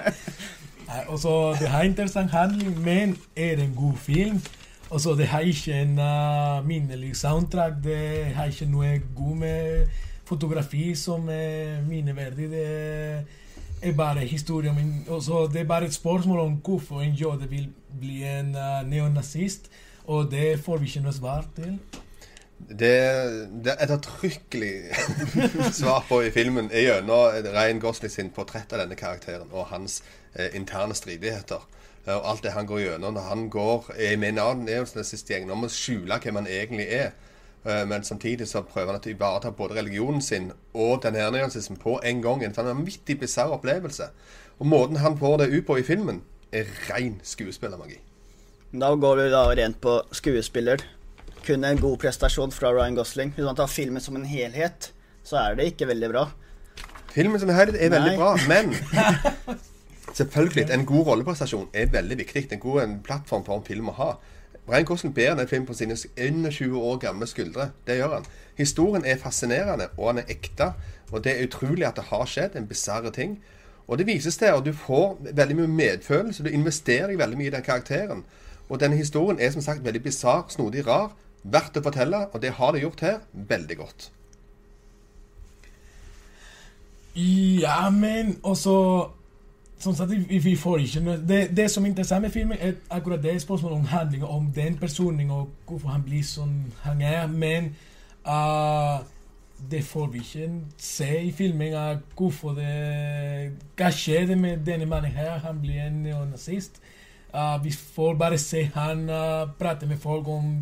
Nei, 0.88 1.02
og 1.08 1.18
så 1.18 1.56
Det 1.60 1.68
har 1.68 1.82
interessant 1.82 2.30
handling, 2.30 2.80
men 2.80 3.18
er 3.36 3.56
en 3.56 3.74
god 3.76 3.96
film? 3.96 4.40
Og 4.90 5.00
så 5.00 5.14
Det 5.14 5.26
har 5.26 5.40
ikke 5.40 5.74
en 5.74 5.98
uh, 5.98 6.66
minnelig 6.66 7.16
soundtrack. 7.16 7.72
Det 7.84 8.24
har 8.24 8.44
ikke 8.44 8.66
noe 8.66 9.00
god 9.16 9.36
med 9.36 9.86
fotografi 10.24 10.94
som 10.94 11.28
er 11.28 11.82
minneverdig. 11.88 12.50
Det 12.50 13.24
er 13.82 13.92
bare 13.92 14.20
historie 14.20 14.72
Men 14.72 15.04
også, 15.08 15.50
Det 15.52 15.60
er 15.60 15.64
bare 15.64 15.84
et 15.84 15.94
spørsmål 15.94 16.38
om 16.38 16.52
hvorfor 16.64 17.00
en 17.00 17.12
jøde 17.12 17.50
vil 17.50 17.68
bli 18.00 18.24
en 18.24 18.54
uh, 18.56 18.90
neonazist, 18.90 19.68
og 20.08 20.30
det 20.32 20.58
får 20.64 20.80
vi 20.80 20.90
ikke 20.90 21.04
noe 21.04 21.16
svar 21.16 21.48
til. 21.56 21.78
Det, 22.58 22.94
det 23.64 23.70
er 23.74 23.82
ettertrykkelig 23.84 24.72
svar 25.80 26.02
på 26.08 26.22
i 26.26 26.32
filmen 26.34 26.70
er 26.74 26.88
gjennom 26.88 27.52
Rein 27.54 27.78
Gosling 27.82 28.10
sin 28.10 28.32
portrett 28.34 28.72
av 28.74 28.82
denne 28.82 28.98
karakteren 28.98 29.52
og 29.52 29.68
hans 29.70 30.00
eh, 30.34 30.50
interne 30.58 30.96
stridigheter. 30.98 31.62
Eh, 32.02 32.16
Og 32.16 32.26
alt 32.32 32.42
det 32.42 32.56
han 32.56 32.66
går 32.66 32.82
gjennom 32.82 33.14
når 33.14 33.28
han 33.28 33.46
går 33.52 33.92
er 33.94 34.16
med 34.18 34.34
en 34.34 34.42
annen 34.46 34.66
neonazistgjeng 34.66 35.52
om 35.54 35.68
å 35.68 35.72
skjule 35.72 36.18
hvem 36.24 36.40
han 36.40 36.50
egentlig 36.50 36.88
er. 36.98 37.12
Eh, 37.64 37.84
Men 37.86 38.04
samtidig 38.04 38.48
så 38.48 38.64
prøver 38.66 38.96
han 38.96 39.06
å 39.06 39.12
ivareta 39.14 39.54
både 39.54 39.78
religionen 39.78 40.22
sin 40.22 40.50
og 40.74 41.02
den 41.02 41.14
her 41.14 41.30
på 41.78 42.00
en 42.02 42.22
gang. 42.22 42.42
En 42.44 42.54
sånn 42.54 42.72
vanvittig 42.72 43.20
bisarr 43.20 43.54
opplevelse. 43.54 44.10
Og 44.58 44.66
måten 44.66 44.96
han 44.96 45.18
får 45.18 45.38
det 45.38 45.52
ut 45.54 45.66
på 45.66 45.78
i 45.78 45.86
filmen, 45.86 46.22
er 46.52 46.66
ren 46.90 47.20
skuespillermagi. 47.22 48.00
Da 48.72 48.90
går 48.94 49.16
vi 49.16 49.30
da 49.32 49.46
rent 49.56 49.78
på 49.80 49.94
skuespiller. 50.12 50.82
Kun 51.46 51.64
en 51.64 51.78
god 51.80 51.96
prestasjon 52.02 52.50
fra 52.52 52.68
Ryan 52.76 52.98
Gosling. 52.98 53.30
Hvis 53.32 53.46
man 53.46 53.56
tar 53.56 53.66
filmen 53.66 54.02
som 54.04 54.16
en 54.16 54.26
helhet, 54.28 54.90
så 55.24 55.38
er 55.40 55.54
det 55.56 55.70
ikke 55.70 55.86
veldig 55.88 56.10
bra. 56.12 56.26
Filmen 57.14 57.40
som 57.40 57.48
helhet 57.48 57.78
er 57.80 57.88
veldig 57.94 58.10
Nei. 58.12 58.18
bra, 58.20 58.34
men 58.44 58.74
selvfølgelig, 60.18 60.66
en 60.74 60.84
god 60.86 61.06
rolleprestasjon 61.06 61.70
er 61.72 61.88
veldig 61.94 62.18
viktig. 62.18 62.42
En 62.52 62.60
god 62.60 62.82
en 62.82 62.98
plattform 63.06 63.46
for 63.46 63.56
en 63.56 63.64
film 63.64 63.88
å 63.88 63.94
ha. 63.96 64.10
Brian 64.66 64.84
Gosling 64.84 65.14
bærer 65.16 65.38
den 65.38 65.48
filmen 65.48 65.66
på 65.70 65.76
sine 65.78 65.96
21 65.96 66.76
år 66.76 66.98
gamle 67.06 67.26
skuldre. 67.26 67.70
Det 67.86 67.96
gjør 67.96 68.18
han. 68.18 68.28
Historien 68.58 69.06
er 69.08 69.16
fascinerende, 69.22 69.86
og 69.96 70.10
han 70.10 70.20
er 70.20 70.34
ekte. 70.34 70.74
Og 71.08 71.24
det 71.24 71.32
er 71.38 71.48
utrolig 71.48 71.86
at 71.88 71.96
det 71.96 72.10
har 72.10 72.28
skjedd, 72.28 72.60
en 72.60 72.68
bisarr 72.68 73.08
ting. 73.16 73.38
Og 73.86 73.96
det 73.96 74.06
vises 74.10 74.36
til, 74.36 74.52
og 74.52 74.68
du 74.68 74.74
får 74.76 75.16
veldig 75.32 75.56
mye 75.62 75.72
medfølelse. 75.72 76.44
Du 76.44 76.52
investerer 76.52 77.16
veldig 77.16 77.40
mye 77.40 77.48
i 77.48 77.54
den 77.56 77.64
karakteren. 77.64 78.22
Og 78.68 78.80
denne 78.80 78.96
historien 78.96 79.40
er 79.40 79.50
som 79.50 79.64
sagt 79.64 79.84
veldig 79.84 80.02
bisarr, 80.02 80.46
snodig, 80.52 80.86
rar. 80.86 81.12
Verdt 81.42 81.78
å 81.78 81.82
fortelle, 81.82 82.26
og 82.32 82.42
det 82.42 82.56
har 82.58 82.74
det 82.74 82.82
gjort 82.82 83.00
her 83.00 83.20
veldig 83.32 83.76
godt. 83.78 84.10
Ja, 87.62 87.90
men 87.90 88.36
også 88.42 89.08
Som 89.78 89.94
sagt, 89.94 90.10
vi, 90.44 90.56
får 90.56 90.78
ikke 90.78 91.00
det, 91.28 91.56
det 91.56 91.70
som 91.70 91.84
er 91.84 91.88
interessant 91.88 92.22
med 92.22 92.30
filmen, 92.30 92.56
er 92.60 92.72
akkurat 92.90 93.22
det 93.22 93.42
spørsmålet 93.42 93.76
om 93.76 93.84
handling, 93.84 94.24
om 94.24 94.50
den 94.54 94.78
personen 94.78 95.30
og 95.30 95.48
hvorfor 95.68 95.88
han 95.88 96.02
blir 96.02 96.24
som 96.24 96.64
han 96.82 97.02
er. 97.02 97.26
Men 97.26 97.76
uh, 98.26 99.06
det 99.70 99.84
får 99.84 100.06
vi 100.06 100.18
ikke 100.18 100.50
se 100.78 101.20
i 101.20 101.32
filmen. 101.32 101.74
Uh, 101.74 101.98
hvorfor 102.16 102.58
det 102.58 103.52
Hva 103.76 103.92
skjedde 103.94 104.36
med 104.36 104.66
denne 104.66 104.86
mannen 104.86 105.14
her? 105.14 105.38
Han 105.38 105.60
blir 105.62 105.86
en 105.86 106.02
neonazist. 106.02 106.82
Ah, 107.32 107.58
vi 107.62 107.70
får 107.70 108.14
bare 108.16 108.38
se 108.40 108.64
han 108.74 109.08
uh, 109.10 109.48
prate 109.58 109.86
med 109.86 110.00
folk 110.00 110.28
om 110.28 110.52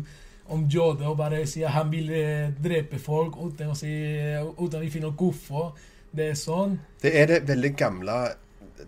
om 0.47 0.67
jøder 0.71 1.07
og 1.07 1.17
bare 1.17 1.45
si 1.47 1.63
at 1.67 1.73
han 1.75 1.91
vil 1.91 2.09
eh, 2.15 2.49
drepe 2.63 2.99
folk 3.03 3.35
uten 3.35 3.71
å 3.71 3.75
si 3.75 3.91
uten 3.91 4.79
å 4.79 4.91
finne 4.91 5.11
hvorfor 5.11 5.73
det 6.15 6.31
er 6.31 6.37
sånn. 6.39 6.77
Det 7.01 7.11
er 7.19 7.27
det 7.31 7.41
veldig 7.49 7.73
gamle 7.77 8.17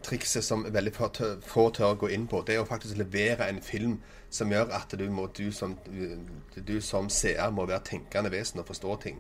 trikset 0.06 0.46
som 0.46 0.64
veldig 0.64 0.94
få 0.96 1.66
tør 1.76 1.90
å 1.92 1.98
gå 2.00 2.12
inn 2.16 2.28
på. 2.32 2.42
Det 2.48 2.56
er 2.56 2.64
å 2.64 2.70
faktisk 2.70 2.98
levere 2.98 3.50
en 3.50 3.62
film 3.62 3.98
som 4.30 4.52
gjør 4.54 4.72
at 4.78 4.94
du, 4.98 5.08
må, 5.12 5.28
du, 5.36 5.50
som, 5.52 5.76
du 6.56 6.76
som 6.86 7.10
seer 7.12 7.52
må 7.52 7.66
være 7.68 7.84
tenkende 7.90 8.32
vesen 8.32 8.62
og 8.62 8.70
forstå 8.70 8.96
ting. 9.04 9.20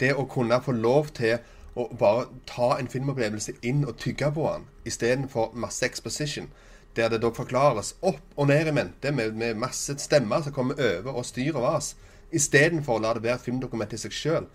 Det 0.00 0.14
å 0.16 0.26
kunne 0.28 0.58
få 0.64 0.74
lov 0.76 1.12
til 1.16 1.38
å 1.76 1.90
bare 1.92 2.30
ta 2.48 2.74
en 2.80 2.88
filmopplevelse 2.88 3.58
inn 3.68 3.84
og 3.84 3.98
tygge 4.00 4.32
på 4.32 4.48
den, 4.48 4.64
istedenfor 4.88 5.52
masse 5.60 5.84
exposition, 5.86 6.48
der 6.96 7.12
det 7.12 7.22
da 7.22 7.30
forklares 7.34 7.94
opp 8.00 8.22
og 8.36 8.48
ned 8.50 8.70
i 8.70 8.74
mente 8.74 9.12
med, 9.12 9.36
med 9.36 9.58
masse 9.60 9.94
stemmer 10.00 10.44
som 10.44 10.54
kommer 10.56 10.80
over 10.80 11.20
og 11.20 11.26
styrer 11.28 11.68
oss, 11.74 11.94
istedenfor 12.34 12.98
å 12.98 13.04
la 13.04 13.14
det 13.16 13.26
være 13.26 13.42
filmdokument 13.44 13.94
i 13.94 14.00
seg 14.00 14.14
sjøl 14.14 14.46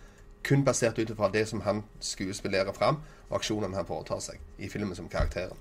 kun 0.43 0.63
basert 0.65 0.99
ut 0.99 1.11
fra 1.17 1.29
det 1.29 1.45
som 1.49 1.61
han 1.65 1.83
skuespillerer 2.01 2.73
fram, 2.73 3.01
og 3.29 3.37
aksjonene 3.39 3.77
han 3.77 3.87
foretar 3.87 4.21
seg 4.23 4.39
i 4.57 4.69
filmen 4.71 4.97
som 4.97 5.09
karakteren. 5.09 5.57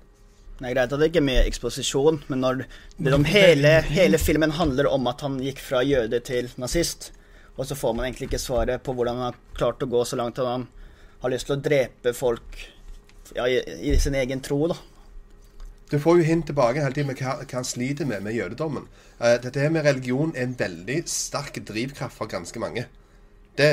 Er 0.61 0.75
greit 0.75 0.93
at 0.93 0.99
det 1.01 1.09
ikke 1.09 1.21
er 1.21 1.25
mye 1.25 1.45
eksposisjon, 1.49 2.19
men 2.29 2.43
når 2.43 2.63
det 2.97 3.13
om 3.15 3.25
hele, 3.25 3.79
hele 3.87 4.19
filmen 4.21 4.53
handler 4.57 4.89
om 4.91 5.07
at 5.09 5.23
han 5.25 5.39
gikk 5.41 5.61
fra 5.61 5.81
jøde 5.85 6.19
til 6.25 6.51
nazist, 6.61 7.09
og 7.57 7.65
så 7.67 7.77
får 7.77 7.95
man 7.97 8.07
egentlig 8.07 8.29
ikke 8.29 8.41
svaret 8.41 8.83
på 8.85 8.93
hvordan 8.97 9.17
han 9.17 9.31
har 9.31 9.39
klart 9.57 9.81
å 9.81 9.89
gå 9.89 10.03
så 10.05 10.19
langt 10.19 10.39
at 10.41 10.49
han 10.49 10.67
har 11.21 11.33
lyst 11.33 11.49
til 11.49 11.57
å 11.57 11.63
drepe 11.65 12.13
folk 12.17 12.61
ja, 13.35 13.47
i, 13.47 13.57
i 13.89 13.97
sin 14.01 14.17
egen 14.17 14.41
tro, 14.45 14.63
da. 14.69 14.77
Du 15.91 15.99
får 15.99 16.21
jo 16.21 16.23
hint 16.23 16.45
tilbake 16.47 16.79
hele 16.79 16.95
tiden 16.95 17.09
med 17.11 17.19
hva, 17.19 17.35
hva 17.41 17.57
han 17.57 17.67
sliter 17.67 18.07
med 18.07 18.23
med 18.23 18.37
jødedommen. 18.37 18.87
Uh, 19.19 19.35
dette 19.43 19.69
med 19.69 19.83
religion 19.83 20.31
er 20.35 20.47
en 20.47 20.55
veldig 20.59 21.01
sterk 21.11 21.59
drivkraft 21.67 22.15
for 22.15 22.31
ganske 22.31 22.59
mange. 22.63 22.85
Det, 23.59 23.67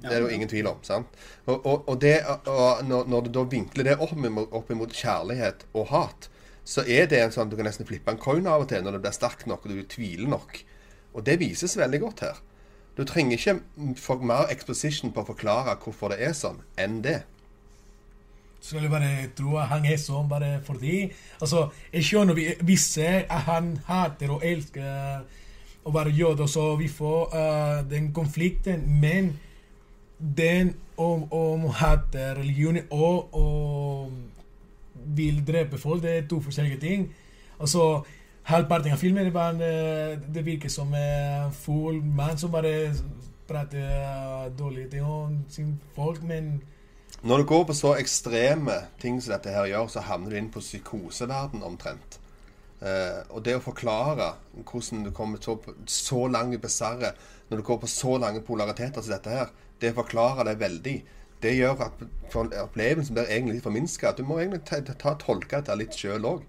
det 0.00 0.08
er 0.08 0.14
det 0.14 0.22
jo 0.22 0.32
ingen 0.32 0.48
tvil 0.48 0.70
om. 0.70 0.80
sant? 0.82 1.12
Og, 1.44 1.66
og, 1.66 1.84
og, 1.88 2.00
det, 2.00 2.22
og 2.48 2.80
når, 2.88 3.04
når 3.12 3.26
du 3.26 3.30
da 3.36 3.44
vinkler 3.44 3.90
det 3.90 3.98
opp 4.00 4.16
opp 4.16 4.70
imot 4.72 4.96
kjærlighet 4.96 5.66
og 5.74 5.90
hat, 5.92 6.30
så 6.64 6.84
er 6.88 7.06
det 7.08 7.20
en 7.20 7.32
sånn 7.32 7.52
du 7.52 7.56
kan 7.56 7.68
nesten 7.68 7.86
flippe 7.88 8.12
en 8.12 8.20
coin 8.20 8.48
av 8.48 8.64
og 8.64 8.68
til 8.72 8.82
når 8.84 8.96
det 8.96 9.04
blir 9.04 9.16
sterkt 9.16 9.46
nok 9.48 9.64
og 9.64 9.72
du 9.72 9.84
tviler 9.88 10.28
nok. 10.28 10.62
Og 11.16 11.24
det 11.24 11.38
vises 11.40 11.76
veldig 11.76 12.00
godt 12.00 12.24
her. 12.24 12.40
Du 12.96 13.04
trenger 13.04 13.36
ikke 13.36 13.94
for 14.00 14.24
mer 14.24 14.48
exposition 14.52 15.12
på 15.12 15.22
å 15.22 15.28
forklare 15.28 15.76
hvorfor 15.84 16.12
det 16.12 16.22
er 16.24 16.32
sånn, 16.36 16.64
enn 16.80 17.02
det. 17.04 17.20
Skulle 18.60 18.90
bare 18.90 19.28
tro 19.36 19.56
at 19.56 19.70
han 19.70 19.84
er 19.86 19.98
sånn 20.02 20.28
bare 20.28 20.58
fordi 20.66 21.04
Altså, 21.40 21.68
jeg 21.92 22.04
skjønner 22.04 22.34
vi, 22.34 22.48
vi 22.66 22.76
ser 22.76 23.28
at 23.30 23.46
han 23.46 23.76
hater 23.86 24.32
og 24.34 24.44
elsker 24.44 25.22
å 25.86 25.92
være 25.94 26.12
jøde, 26.12 26.48
så 26.50 26.74
vi 26.76 26.88
får 26.90 27.30
uh, 27.32 27.76
den 27.88 28.10
konflikten, 28.12 28.82
men 29.00 29.30
den 30.18 30.74
om, 30.98 31.24
om 31.32 31.68
hate 31.78 32.34
religionen 32.36 32.90
og, 32.90 33.34
og 33.34 34.10
vil 35.16 35.40
drepe 35.46 35.78
folk, 35.78 36.02
det 36.02 36.16
er 36.16 36.26
to 36.28 36.40
forskjellige 36.42 36.80
ting. 36.82 37.06
Altså, 37.60 38.02
halvparten 38.50 38.92
av 38.92 38.98
filmen 38.98 39.30
var, 39.34 39.54
eh, 39.62 40.18
det 40.34 40.44
virker 40.46 40.68
som 40.68 40.92
en 40.94 41.52
full 41.54 42.02
mann 42.02 42.38
som 42.38 42.50
bare 42.50 42.92
prater 43.48 44.50
dårlig 44.58 44.88
sin 45.48 45.80
folk, 45.94 46.22
men 46.22 46.60
Når 47.22 47.38
du 47.38 47.44
går 47.50 47.64
på 47.66 47.74
så 47.74 47.96
ekstreme 47.98 48.76
ting 49.02 49.18
som 49.18 49.34
dette 49.34 49.50
her 49.50 49.66
gjør, 49.66 49.88
så 49.90 50.04
havner 50.06 50.30
du 50.30 50.38
inn 50.38 50.50
på 50.54 50.62
psykoseverden 50.62 51.64
omtrent. 51.66 52.20
Eh, 52.78 53.24
og 53.34 53.42
det 53.42 53.56
å 53.58 53.62
forklare 53.64 54.36
hvordan 54.54 55.02
du 55.08 55.10
kommer 55.10 55.42
så, 55.42 55.56
så 55.90 56.28
lange 56.30 56.60
besarret, 56.62 57.18
Når 57.48 57.56
du 57.56 57.62
går 57.64 57.78
på 57.80 57.88
så 57.88 58.18
lange 58.20 58.42
polariteter 58.44 59.00
som 59.00 59.14
dette 59.14 59.30
her, 59.32 59.48
det 59.80 59.94
forklarer 59.96 60.44
det 60.44 60.58
veldig. 60.60 60.96
Det 61.40 61.54
gjør 61.56 61.80
at 61.80 62.02
opplevelsen 62.36 63.14
blir 63.16 63.30
egentlig 63.30 63.54
litt 63.54 63.64
forminska. 63.64 64.12
Du 64.12 64.20
må 64.22 64.36
egentlig 64.38 64.66
ta, 64.68 64.82
ta, 64.84 65.14
tolke 65.16 65.56
dette 65.56 65.76
litt 65.80 65.96
sjøl 65.96 66.26
òg. 66.28 66.42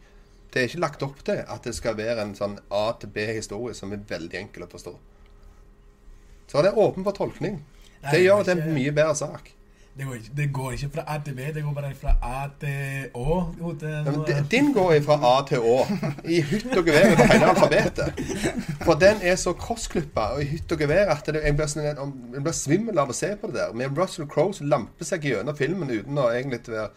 Det 0.51 0.59
er 0.59 0.67
ikke 0.67 0.81
lagt 0.83 1.05
opp 1.05 1.21
til 1.23 1.39
at 1.39 1.63
det 1.63 1.71
skal 1.77 1.95
være 1.95 2.25
en 2.25 2.35
sånn 2.35 2.57
A 2.67 2.89
til 2.99 3.13
B-historie 3.15 3.77
som 3.77 3.93
er 3.95 4.03
veldig 4.09 4.41
enkel 4.41 4.65
å 4.65 4.69
forstå. 4.73 4.93
Så 6.51 6.65
det 6.65 6.73
er 6.73 6.83
åpen 6.83 7.07
for 7.07 7.15
tolkning. 7.15 7.61
Det 8.03 8.19
gjør 8.19 8.43
at 8.43 8.51
det 8.51 8.57
er 8.57 8.65
en 8.65 8.75
mye 8.75 8.91
bedre 8.99 9.15
sak. 9.15 9.53
Det 9.97 10.05
går, 10.07 10.13
ikke, 10.15 10.29
det 10.37 10.45
går 10.53 10.71
ikke 10.71 10.89
fra 10.93 11.03
A 11.07 11.15
til 11.25 11.33
B, 11.35 11.39
det 11.53 11.63
går 11.63 11.73
bare 11.75 11.89
fra 12.01 12.11
A 12.23 12.43
til 12.61 13.09
Å. 13.19 13.39
Ja, 14.29 14.37
din 14.51 14.69
går 14.73 14.93
fra 15.03 15.17
A 15.27 15.33
til 15.49 15.59
Å. 15.59 15.73
I 16.23 16.37
hytt 16.51 16.69
og 16.77 16.85
gevær 16.87 17.09
over 17.15 17.31
hele 17.33 17.49
alfabetet. 17.49 18.21
For 18.85 18.93
den 19.01 19.19
er 19.27 19.35
så 19.41 19.51
krossklippa 19.59 20.29
og 20.37 20.43
i 20.45 20.47
hytt 20.53 20.71
og 20.71 20.79
gevær 20.85 21.11
at 21.17 21.27
det, 21.27 21.41
en, 21.49 21.57
blir, 21.59 21.67
sånn- 21.67 21.99
en 21.99 22.45
blir 22.45 22.55
svimmel 22.55 23.01
av 23.03 23.11
å 23.11 23.17
se 23.17 23.33
på 23.41 23.49
det 23.51 23.57
der. 23.59 23.73
Med 23.81 23.97
Russell 23.99 24.29
Crowe 24.31 24.53
som 24.55 24.69
lamper 24.71 25.09
seg 25.09 25.27
gjennom 25.27 25.57
filmen 25.59 25.91
uten 25.91 26.21
å 26.21 26.29
egentlig 26.31 26.61
være 26.69 26.87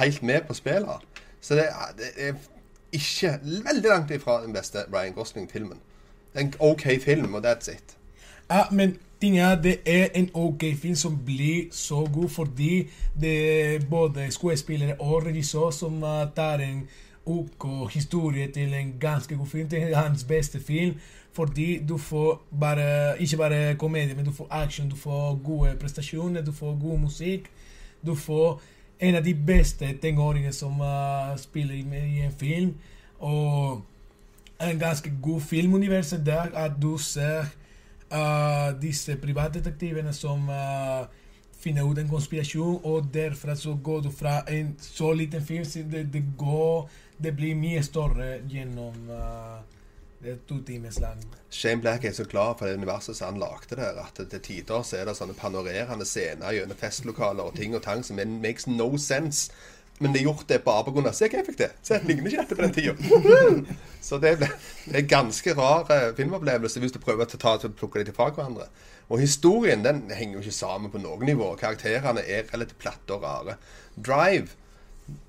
helt 0.00 0.22
med 0.26 0.48
på 0.48 0.56
spillet. 0.58 1.06
Så 1.40 1.54
det, 1.60 1.68
det 2.00 2.10
er 2.16 2.34
ikke 2.98 3.36
veldig 3.68 3.92
langt 3.92 4.10
ifra 4.16 4.40
den 4.42 4.56
beste 4.56 4.82
Ryan 4.90 5.14
Gosling-filmen. 5.14 5.78
En 6.34 6.50
OK 6.58 6.88
film, 7.04 7.34
og 7.38 7.46
that's 7.46 7.70
it. 7.70 7.94
Ja, 8.50 8.62
men 8.72 8.96
ting 9.20 9.38
er, 9.38 9.54
det 9.62 9.76
er 9.86 10.06
en 10.14 10.30
ok 10.34 10.64
film 10.80 10.94
som 10.94 11.18
blir 11.24 11.68
så 11.72 12.06
god 12.14 12.28
fordi 12.28 12.88
det 13.20 13.34
er 13.74 13.80
både 13.90 14.30
skuespillere 14.30 14.94
og 15.00 15.26
regissør 15.26 15.70
som 15.70 16.02
uh, 16.02 16.24
tar 16.36 16.62
en 16.64 16.88
ok 17.26 17.92
historie 17.92 18.48
til 18.52 18.74
en 18.74 18.94
ganske 19.00 19.36
god 19.36 19.46
film. 19.46 19.68
Er 19.72 19.96
hans 19.96 20.24
beste 20.24 20.60
film 20.60 20.94
fordi 21.32 21.86
du 21.88 21.98
får 21.98 22.42
bare, 22.60 23.22
ikke 23.22 23.36
bare 23.36 23.74
komedie, 23.74 24.14
men 24.14 24.24
du 24.24 24.32
får 24.32 24.46
action, 24.50 24.90
du 24.90 24.96
får 24.96 25.40
gode 25.44 25.76
prestasjoner, 25.80 26.44
du 26.44 26.52
får 26.52 26.78
god 26.80 26.98
musikk. 26.98 27.50
Du 28.06 28.14
får 28.14 28.60
en 29.00 29.14
av 29.14 29.24
de 29.24 29.34
beste 29.34 29.92
tenåringene 30.02 30.52
som 30.52 30.80
uh, 30.80 31.36
spiller 31.36 31.74
i, 31.74 32.20
en 32.24 32.32
film. 32.38 32.74
Og 33.18 33.82
en 34.60 34.78
ganske 34.78 35.12
god 35.22 35.40
filmunivers 35.40 36.14
der 36.26 36.50
at 36.54 36.72
du 36.82 36.96
ser 36.98 37.44
disse 38.80 39.16
privatdetektivene 39.20 40.12
som 40.16 40.46
uh, 40.48 41.04
finne 41.58 41.84
ut 41.84 41.98
en 41.98 42.08
konspirasjon, 42.08 42.80
og 42.84 43.10
derfra 43.12 43.56
så 43.58 43.74
går 43.74 44.06
du 44.06 44.10
fra 44.14 44.40
en 44.48 44.74
så 44.80 45.12
liten 45.12 45.44
film 45.44 45.66
til 45.68 45.90
det, 45.90 46.06
det 46.12 46.24
går 46.38 46.88
Det 47.18 47.32
blir 47.34 47.56
mye 47.58 47.82
større 47.82 48.36
gjennom 48.46 49.08
uh, 49.10 49.58
det 50.22 50.36
to 50.46 50.60
timers 50.62 51.00
lang. 51.00 51.18
Shane 51.50 51.80
Black 51.80 52.04
er 52.04 52.12
så 52.12 52.24
glad 52.24 52.58
for 52.58 52.66
det 52.66 52.76
universet 52.78 53.16
som 53.16 53.32
han 53.32 53.40
lagde 53.40 53.76
der, 53.76 53.98
at 53.98 54.20
til 54.30 54.40
tider 54.40 54.82
så 54.82 54.96
er 55.00 55.08
det 55.08 55.16
sånne 55.18 55.34
panorerende 55.34 56.06
scener 56.06 56.54
gjennom 56.54 56.78
festlokaler 56.78 57.50
og 57.50 57.56
ting 57.58 57.74
og 57.74 57.82
tang 57.82 58.04
som 58.06 58.22
makes 58.42 58.66
no 58.70 58.96
sense. 58.96 59.50
Men 59.98 60.12
de 60.14 60.20
har 60.20 60.28
gjort 60.28 60.46
det 60.50 60.60
bare 60.62 60.92
grunn 60.94 61.08
Se 61.14 61.26
hva 61.26 61.40
jeg 61.40 61.46
fikk 61.48 61.58
til! 61.58 61.72
Se, 61.82 61.98
ligner 62.06 62.30
ikke 62.30 62.44
dette 62.44 62.58
på 62.58 62.64
den 62.66 62.74
tida. 62.76 63.78
Så 64.08 64.20
det, 64.22 64.36
ble, 64.38 64.50
det 64.84 64.94
er 64.94 65.02
en 65.02 65.10
ganske 65.10 65.54
rar 65.58 65.90
eh, 65.94 66.12
filmopplevelse 66.18 66.82
hvis 66.82 66.94
du 66.94 67.00
prøver 67.02 67.26
å 67.26 67.32
ta, 67.32 67.56
ta, 67.58 67.72
plukke 67.80 68.04
dem 68.06 68.14
fra 68.16 68.30
hverandre. 68.30 68.68
Og 69.08 69.24
historien 69.24 69.82
den 69.82 70.04
henger 70.14 70.38
jo 70.38 70.44
ikke 70.46 70.58
sammen 70.60 70.92
på 70.92 71.02
noe 71.02 71.18
nivå. 71.26 71.50
Karakterene 71.58 72.22
er 72.22 72.46
relativt 72.52 72.80
platte 72.84 73.16
og 73.16 73.26
rare. 73.26 73.58
Drive 73.96 74.54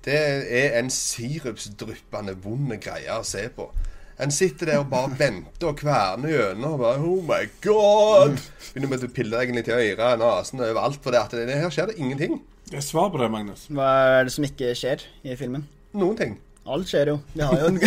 det 0.04 0.20
er 0.52 0.74
en 0.80 0.90
sirupsdryppende 0.92 2.36
vond 2.44 2.74
greie 2.84 3.16
å 3.16 3.24
se 3.28 3.46
på. 3.56 3.70
En 4.20 4.34
sitter 4.36 4.68
der 4.68 4.82
og 4.82 4.90
bare 4.92 5.14
venter 5.16 5.70
og 5.70 5.78
kverner 5.80 6.34
gjennom 6.34 6.74
og 6.76 6.82
bare 6.82 7.04
Oh 7.08 7.22
my 7.24 7.46
God! 7.64 8.42
Begynner 8.74 8.92
med 8.92 9.06
å 9.08 9.12
pille 9.16 9.40
deg 9.40 9.54
litt 9.56 9.70
i 9.72 9.76
øret, 9.78 10.20
nesen, 10.20 10.60
overalt. 10.66 11.00
For 11.04 11.16
det 11.16 11.22
at 11.22 11.36
det, 11.38 11.46
det 11.48 11.62
her 11.62 11.72
skjer 11.72 11.94
det 11.94 11.96
ingenting. 12.04 12.42
Jeg 12.70 12.84
Svar 12.86 13.10
på 13.10 13.18
det, 13.18 13.32
Magnus. 13.34 13.64
Hva 13.74 13.88
er 14.20 14.28
det 14.28 14.32
som 14.36 14.46
ikke 14.46 14.76
skjer 14.78 15.02
i 15.26 15.34
filmen? 15.40 15.64
Noen 15.98 16.18
ting. 16.20 16.36
Alt 16.70 16.92
skjer 16.92 17.10
jo. 17.10 17.16
Det 17.34 17.48
har 17.50 17.64
jo 17.64 17.70
en, 17.72 17.80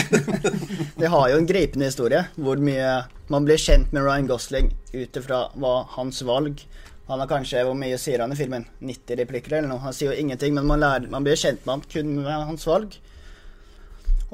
det 1.00 1.10
har 1.12 1.28
jo 1.30 1.36
en 1.38 1.46
gripende 1.46 1.86
historie. 1.86 2.24
Hvor 2.34 2.58
mye 2.58 2.96
man 3.30 3.46
blir 3.46 3.60
kjent 3.62 3.94
med 3.94 4.02
Ryan 4.02 4.26
Gosling 4.26 4.72
ut 4.90 5.20
ifra 5.20 5.44
hva 5.54 5.74
hans 5.94 6.18
valg 6.26 6.64
Han 7.06 7.22
har 7.22 7.30
kanskje 7.30 7.62
Hvor 7.66 7.78
mye 7.78 7.98
sier 8.00 8.24
han 8.24 8.34
i 8.34 8.38
filmen? 8.38 8.66
90 8.82 9.20
replikker 9.22 9.54
eller 9.54 9.70
noe? 9.70 9.84
Han 9.86 9.94
sier 9.94 10.10
jo 10.10 10.18
ingenting, 10.18 10.56
men 10.58 10.66
man, 10.66 10.82
lærer, 10.82 11.06
man 11.14 11.22
blir 11.22 11.38
kjent 11.38 11.62
med 11.62 11.76
han 11.76 11.88
kun 11.94 12.14
med 12.18 12.46
hans 12.50 12.66
valg. 12.66 12.98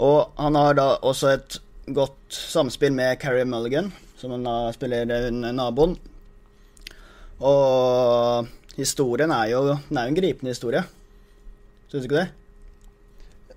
Og 0.01 0.33
han 0.41 0.57
har 0.57 0.81
da 0.81 0.91
også 1.05 1.35
et 1.35 1.61
godt 1.93 2.33
samspill 2.33 2.95
med 2.97 3.19
Carrie 3.21 3.45
Mulligan, 3.49 3.93
som 4.17 4.33
han 4.33 4.49
da 4.49 4.71
spiller 4.73 5.29
naboen. 5.33 5.99
Og 7.39 8.49
historien 8.79 9.31
er 9.35 9.51
jo 9.53 9.63
Den 9.89 9.99
er 9.99 10.07
jo 10.09 10.15
en 10.15 10.19
gripende 10.21 10.53
historie. 10.55 10.85
Syns 11.89 12.05
du 12.05 12.09
ikke 12.09 12.21
det? 12.23 12.29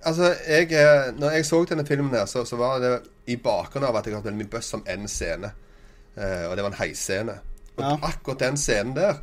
Altså, 0.01 0.31
jeg, 0.47 1.13
når 1.19 1.29
jeg 1.35 1.45
så 1.45 1.59
denne 1.69 1.85
filmen 1.85 2.13
her, 2.15 2.25
så, 2.25 2.41
så 2.45 2.57
var 2.57 2.79
det 2.81 2.93
i 3.29 3.35
bakgrunnen 3.37 3.89
av 3.89 3.99
at 3.99 4.07
jeg 4.07 4.15
hadde 4.15 4.25
veldig 4.31 4.39
mye 4.41 4.49
bøss 4.55 4.73
om 4.73 4.85
én 4.89 5.03
scene. 5.11 5.51
Eh, 6.17 6.47
og 6.49 6.55
det 6.57 6.63
var 6.65 6.71
en 6.73 6.79
heisscene. 6.81 7.35
Og 7.77 7.83
Ja. 7.83 7.91
akkurat 8.03 8.39
den 8.39 8.57
scenen 8.57 8.95
der 8.95 9.19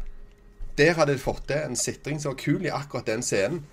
Der 0.78 0.94
hadde 0.94 1.12
jeg 1.12 1.20
fått 1.20 1.48
til 1.48 1.56
en 1.58 1.76
sitring 1.76 2.20
som 2.22 2.30
var 2.32 2.36
kul 2.38 2.62
i 2.64 2.70
akkurat 2.70 3.06
den 3.06 3.22
scenen. 3.22 3.64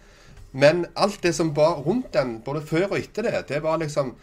Men 0.51 0.85
alt 0.97 1.19
det 1.23 1.35
som 1.35 1.51
var 1.55 1.83
rundt 1.85 2.13
den, 2.13 2.39
både 2.45 2.61
før 2.65 2.87
og 2.95 2.97
etter 2.97 3.21
det, 3.21 3.43
det 3.49 3.59
var 3.63 3.77
liksom 3.77 4.15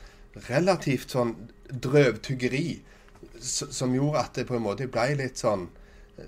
relativt 0.51 1.11
sånn 1.15 1.37
drøvtyggeri. 1.71 2.81
Som 3.41 3.95
gjorde 3.95 4.19
at 4.19 4.35
det 4.35 4.47
på 4.49 4.57
en 4.57 4.65
måte 4.65 4.89
ble 4.91 5.15
litt 5.21 5.39
sånn 5.39 5.69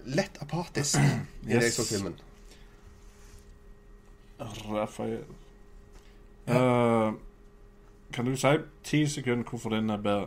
lett 0.04 0.38
apatisk 0.40 0.98
i 1.48 1.52
det 1.52 1.62
jeg 1.62 1.72
så 1.72 1.86
filmen. 1.88 2.14
Rafael. 4.40 5.24
Eh, 6.46 7.12
kan 8.12 8.24
du 8.24 8.36
si 8.36 8.56
ti 8.84 9.06
sekunder 9.06 9.44
hvorfor 9.50 9.70
den 9.70 9.90
er 9.90 9.96
bedre? 9.96 10.26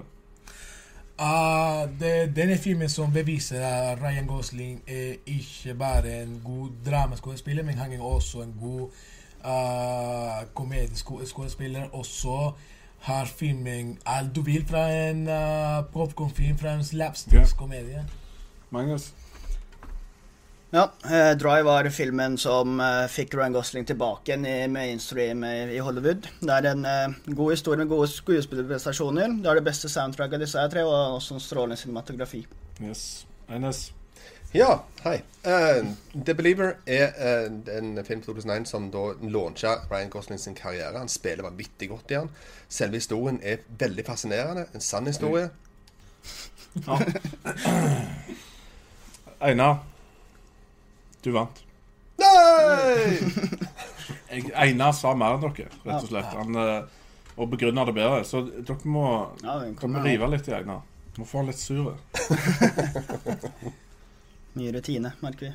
Uh, 1.19 1.89
det, 1.99 2.35
denne 2.35 2.57
filmen 2.57 2.89
som 2.89 3.13
beviser 3.13 3.65
at 3.65 4.01
Ryan 4.01 4.27
Gosling 4.27 4.83
er 4.87 5.15
ikke 5.25 5.73
bare 5.73 6.23
en 6.23 6.41
god 6.45 6.69
dramaskuespiller, 6.85 7.63
men 7.63 7.73
han 7.73 7.93
er 7.93 8.01
også 8.01 8.41
en 8.41 8.55
god 8.61 8.81
uh, 9.45 10.45
komedieskuespiller. 10.53 11.89
Og 11.91 12.05
så 12.05 12.51
har 12.99 13.25
filmen 13.25 13.97
alt 14.05 14.35
du 14.35 14.41
vil 14.41 14.65
fra 14.67 15.09
en 15.09 15.27
uh, 15.27 15.91
popkornfilm, 15.93 16.57
fra 16.57 16.73
en 16.73 16.83
slapstick-komedie. 16.83 18.05
Magnus? 18.69 19.13
Ja, 20.69 20.91
eh, 21.03 21.37
Drive 21.37 21.63
var 21.63 21.89
filmen 21.89 22.37
som 22.37 22.79
eh, 22.79 23.05
fikk 23.07 23.35
Ryan 23.35 23.53
Gosling 23.55 23.85
tilbake 23.87 24.33
igjen 24.33 24.45
i 24.45 24.67
mainstream 24.67 25.43
i, 25.47 25.77
Hollywood. 25.79 26.27
Det 26.41 26.57
er 26.57 26.67
en 26.73 26.83
eh, 26.85 27.13
god 27.25 27.53
historie 27.53 27.79
med 27.79 27.87
gode 27.93 28.09
skuespillerprestasjoner. 28.11 29.37
Det 29.39 29.47
er 29.47 29.61
det 29.61 29.63
beste 29.69 29.87
soundtracket 29.89 30.41
av 30.41 30.43
disse 30.43 30.65
tre, 30.73 30.83
og 30.83 31.21
også 31.21 31.37
en 31.37 31.45
strålende 31.45 31.79
cinematografi. 31.79 32.43
Yes. 32.83 33.05
Eines? 33.47 33.93
Ja, 34.51 34.81
hei. 35.05 35.21
Uh, 35.47 35.87
The 36.25 36.35
Believer 36.35 36.77
er 36.87 37.15
uh, 37.15 37.77
en 37.77 37.95
film 38.03 38.23
fra 38.23 38.33
2001 38.33 38.67
som 38.67 38.91
da 38.91 39.09
launcha 39.23 39.75
Ryan 39.87 40.11
Gosling 40.11 40.39
sin 40.39 40.55
karriere. 40.55 40.99
Han 40.99 41.11
spiller 41.11 41.47
vanvittig 41.47 41.89
godt 41.89 42.11
i 42.11 42.19
den. 42.19 42.31
Selve 42.67 42.99
historien 42.99 43.39
er 43.43 43.63
veldig 43.79 44.05
fascinerende. 44.07 44.67
En 44.75 44.83
sann 44.83 45.07
historie. 45.07 45.49
Ja. 46.87 46.99
Einar. 49.47 49.96
Du 51.27 51.33
vant. 51.35 51.57
Nei! 52.21 53.17
Einar 54.63 54.93
sa 54.95 55.11
mer 55.17 55.35
enn 55.35 55.43
dere, 55.43 55.67
rett 55.83 55.97
og 56.05 56.07
slett. 56.07 56.29
Han, 56.37 56.55
eh, 56.61 56.83
og 57.37 57.49
begrunna 57.51 57.83
det 57.89 57.93
bedre. 57.97 58.21
Så 58.25 58.45
dere 58.47 58.77
må, 58.87 59.03
Ja, 59.43 59.57
den 59.59 59.73
dere 59.73 59.79
kommer 59.81 59.99
må 59.99 60.05
her. 60.05 60.13
rive 60.13 60.29
litt 60.31 60.47
i 60.47 60.55
Einar. 60.55 60.85
Må 61.17 61.25
få 61.27 61.41
han 61.41 61.49
litt 61.51 61.59
sur. 61.59 61.97
Mye 64.57 64.71
rutine, 64.73 65.11
merker 65.21 65.49
vi. 65.49 65.53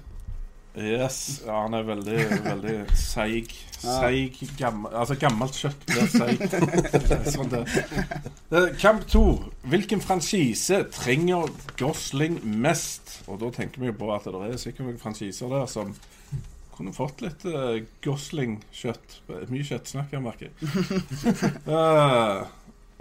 Yes. 0.79 1.43
Ja, 1.45 1.59
han 1.67 1.75
er 1.77 1.83
veldig, 1.85 2.19
veldig 2.47 2.75
seig. 2.97 3.51
Seig 3.83 4.39
gammel, 4.57 4.95
Altså, 4.97 5.17
gammelt 5.21 5.59
kjøtt 5.59 5.83
blir 5.91 6.07
seigt. 6.09 6.55
Sånn 7.35 7.51
det. 7.53 8.63
Kamp 8.81 9.05
to. 9.11 9.25
Hvilken 9.69 10.01
franchise 10.01 10.79
trenger 10.95 11.51
Gosling 11.81 12.39
mest? 12.63 13.19
Og 13.29 13.41
da 13.43 13.51
tenker 13.53 13.83
vi 13.85 13.91
jo 13.91 13.97
på 14.01 14.09
at 14.15 14.25
det 14.31 14.43
er 14.49 14.57
sikkert 14.63 14.87
noen 14.89 15.03
franchiser 15.03 15.53
der 15.53 15.69
som 15.69 15.93
kunne 16.73 16.95
fått 16.97 17.21
litt 17.21 17.45
uh, 17.53 17.77
Gosling-kjøtt. 18.07 19.19
Mye 19.53 19.67
kjøttsnakk, 19.69 20.15
jeg 20.17 20.25
merker. 20.25 20.55
Uh, 21.69 22.47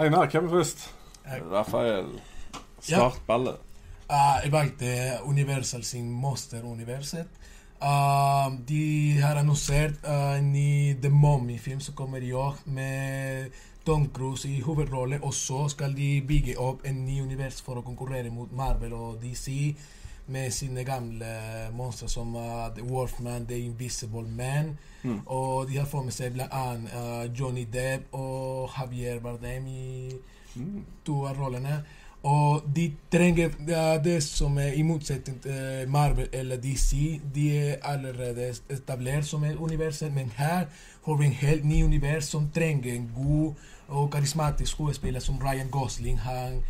Einar, 0.01 0.27
hvem 0.27 0.49
er 0.49 0.55
først? 0.57 0.89
Jeg- 1.23 1.45
Rafael. 1.53 2.11
Start 2.81 3.21
ballet. 3.29 3.61
Uh, 4.11 4.41
jeg 4.43 4.51
valgte 4.51 4.91
Universal 5.23 5.85
sin 5.87 6.09
Monster-universet. 6.11 7.37
Ah, 7.83 8.51
de 8.67 9.17
har 9.23 9.35
annonsert 9.35 10.03
uh, 10.05 10.37
en 10.37 10.51
ny 10.53 10.93
The 11.01 11.09
Mummy-film 11.09 11.79
som 11.81 11.95
kommer 11.95 12.21
i 12.21 12.33
år, 12.33 12.59
med 12.65 13.51
Tom 13.85 14.05
Cruise 14.13 14.49
i 14.49 14.59
hovedrolle. 14.61 15.17
Og 15.23 15.33
så 15.33 15.67
skal 15.67 15.95
de 15.97 16.21
bygge 16.27 16.59
opp 16.61 16.85
en 16.85 16.99
ny 17.05 17.21
univers 17.23 17.57
for 17.65 17.81
å 17.81 17.85
konkurrere 17.85 18.29
mot 18.29 18.53
Marvel 18.53 18.93
og 18.93 19.17
DC 19.23 19.73
med 20.29 20.53
sine 20.53 20.83
gamle 20.85 21.31
monstre 21.73 22.09
som 22.09 22.35
uh, 22.37 22.69
The 22.75 22.85
Wolfman, 22.85 23.49
The 23.49 23.57
Invisible 23.65 24.29
Man. 24.29 24.75
Og 25.25 25.65
de 25.65 25.79
har 25.81 25.89
fått 25.89 26.05
med 26.05 26.13
seg 26.13 26.37
annet 26.37 26.93
ah, 26.93 27.25
Johnny 27.33 27.65
Depp 27.65 28.13
og 28.13 28.69
Javier 28.77 29.17
Bardem 29.25 29.65
i 29.65 30.11
to 31.05 31.23
av 31.25 31.41
rollene. 31.41 31.81
Og 32.23 32.61
de 32.75 32.91
trenger 33.11 33.49
ja, 33.67 33.97
det 33.97 34.19
som 34.23 34.57
er 34.61 34.75
i 34.77 34.83
motsetning 34.85 35.39
til 35.41 35.89
Marvel 35.89 36.27
eller 36.33 36.59
DC. 36.61 37.19
De 37.35 37.47
er 37.57 37.75
allerede 37.83 38.53
etablert 38.69 39.25
som 39.25 39.43
et 39.43 39.57
univers, 39.57 40.01
men 40.01 40.29
her 40.37 40.65
får 41.05 41.17
vi 41.17 41.25
en 41.25 41.31
helt 41.31 41.65
ny 41.65 41.83
univers 41.83 42.29
som 42.29 42.49
trenger 42.53 42.93
en 42.93 43.09
god 43.15 43.53
og 43.87 44.11
karismatisk 44.11 44.71
skuespiller 44.71 45.19
som 45.19 45.39
Ryan 45.41 45.69
Gosling. 45.69 46.19
Han 46.19 46.61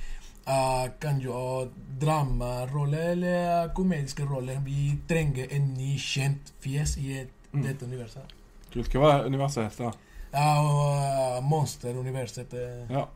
uh, 0.47 0.87
kan 1.01 1.19
gjøre 1.19 1.67
dramarolle 2.01 3.11
eller 3.11 3.65
uh, 3.65 3.73
komediske 3.75 4.25
roller. 4.25 4.59
Vi 4.65 4.95
trenger 5.09 5.51
en 5.51 5.73
ny, 5.77 5.97
kjent 5.97 6.53
fjes 6.63 6.97
i 6.97 7.17
et, 7.19 7.33
dette 7.53 7.85
universet. 7.85 8.37
Kult. 8.73 8.95
Hva 8.95 9.17
er 9.17 9.27
universet 9.27 9.67
heter? 9.67 9.91
Ja, 10.31 10.61
og 10.63 10.95
uh, 10.95 11.37
eh, 11.37 12.87
Ja. 12.89 13.09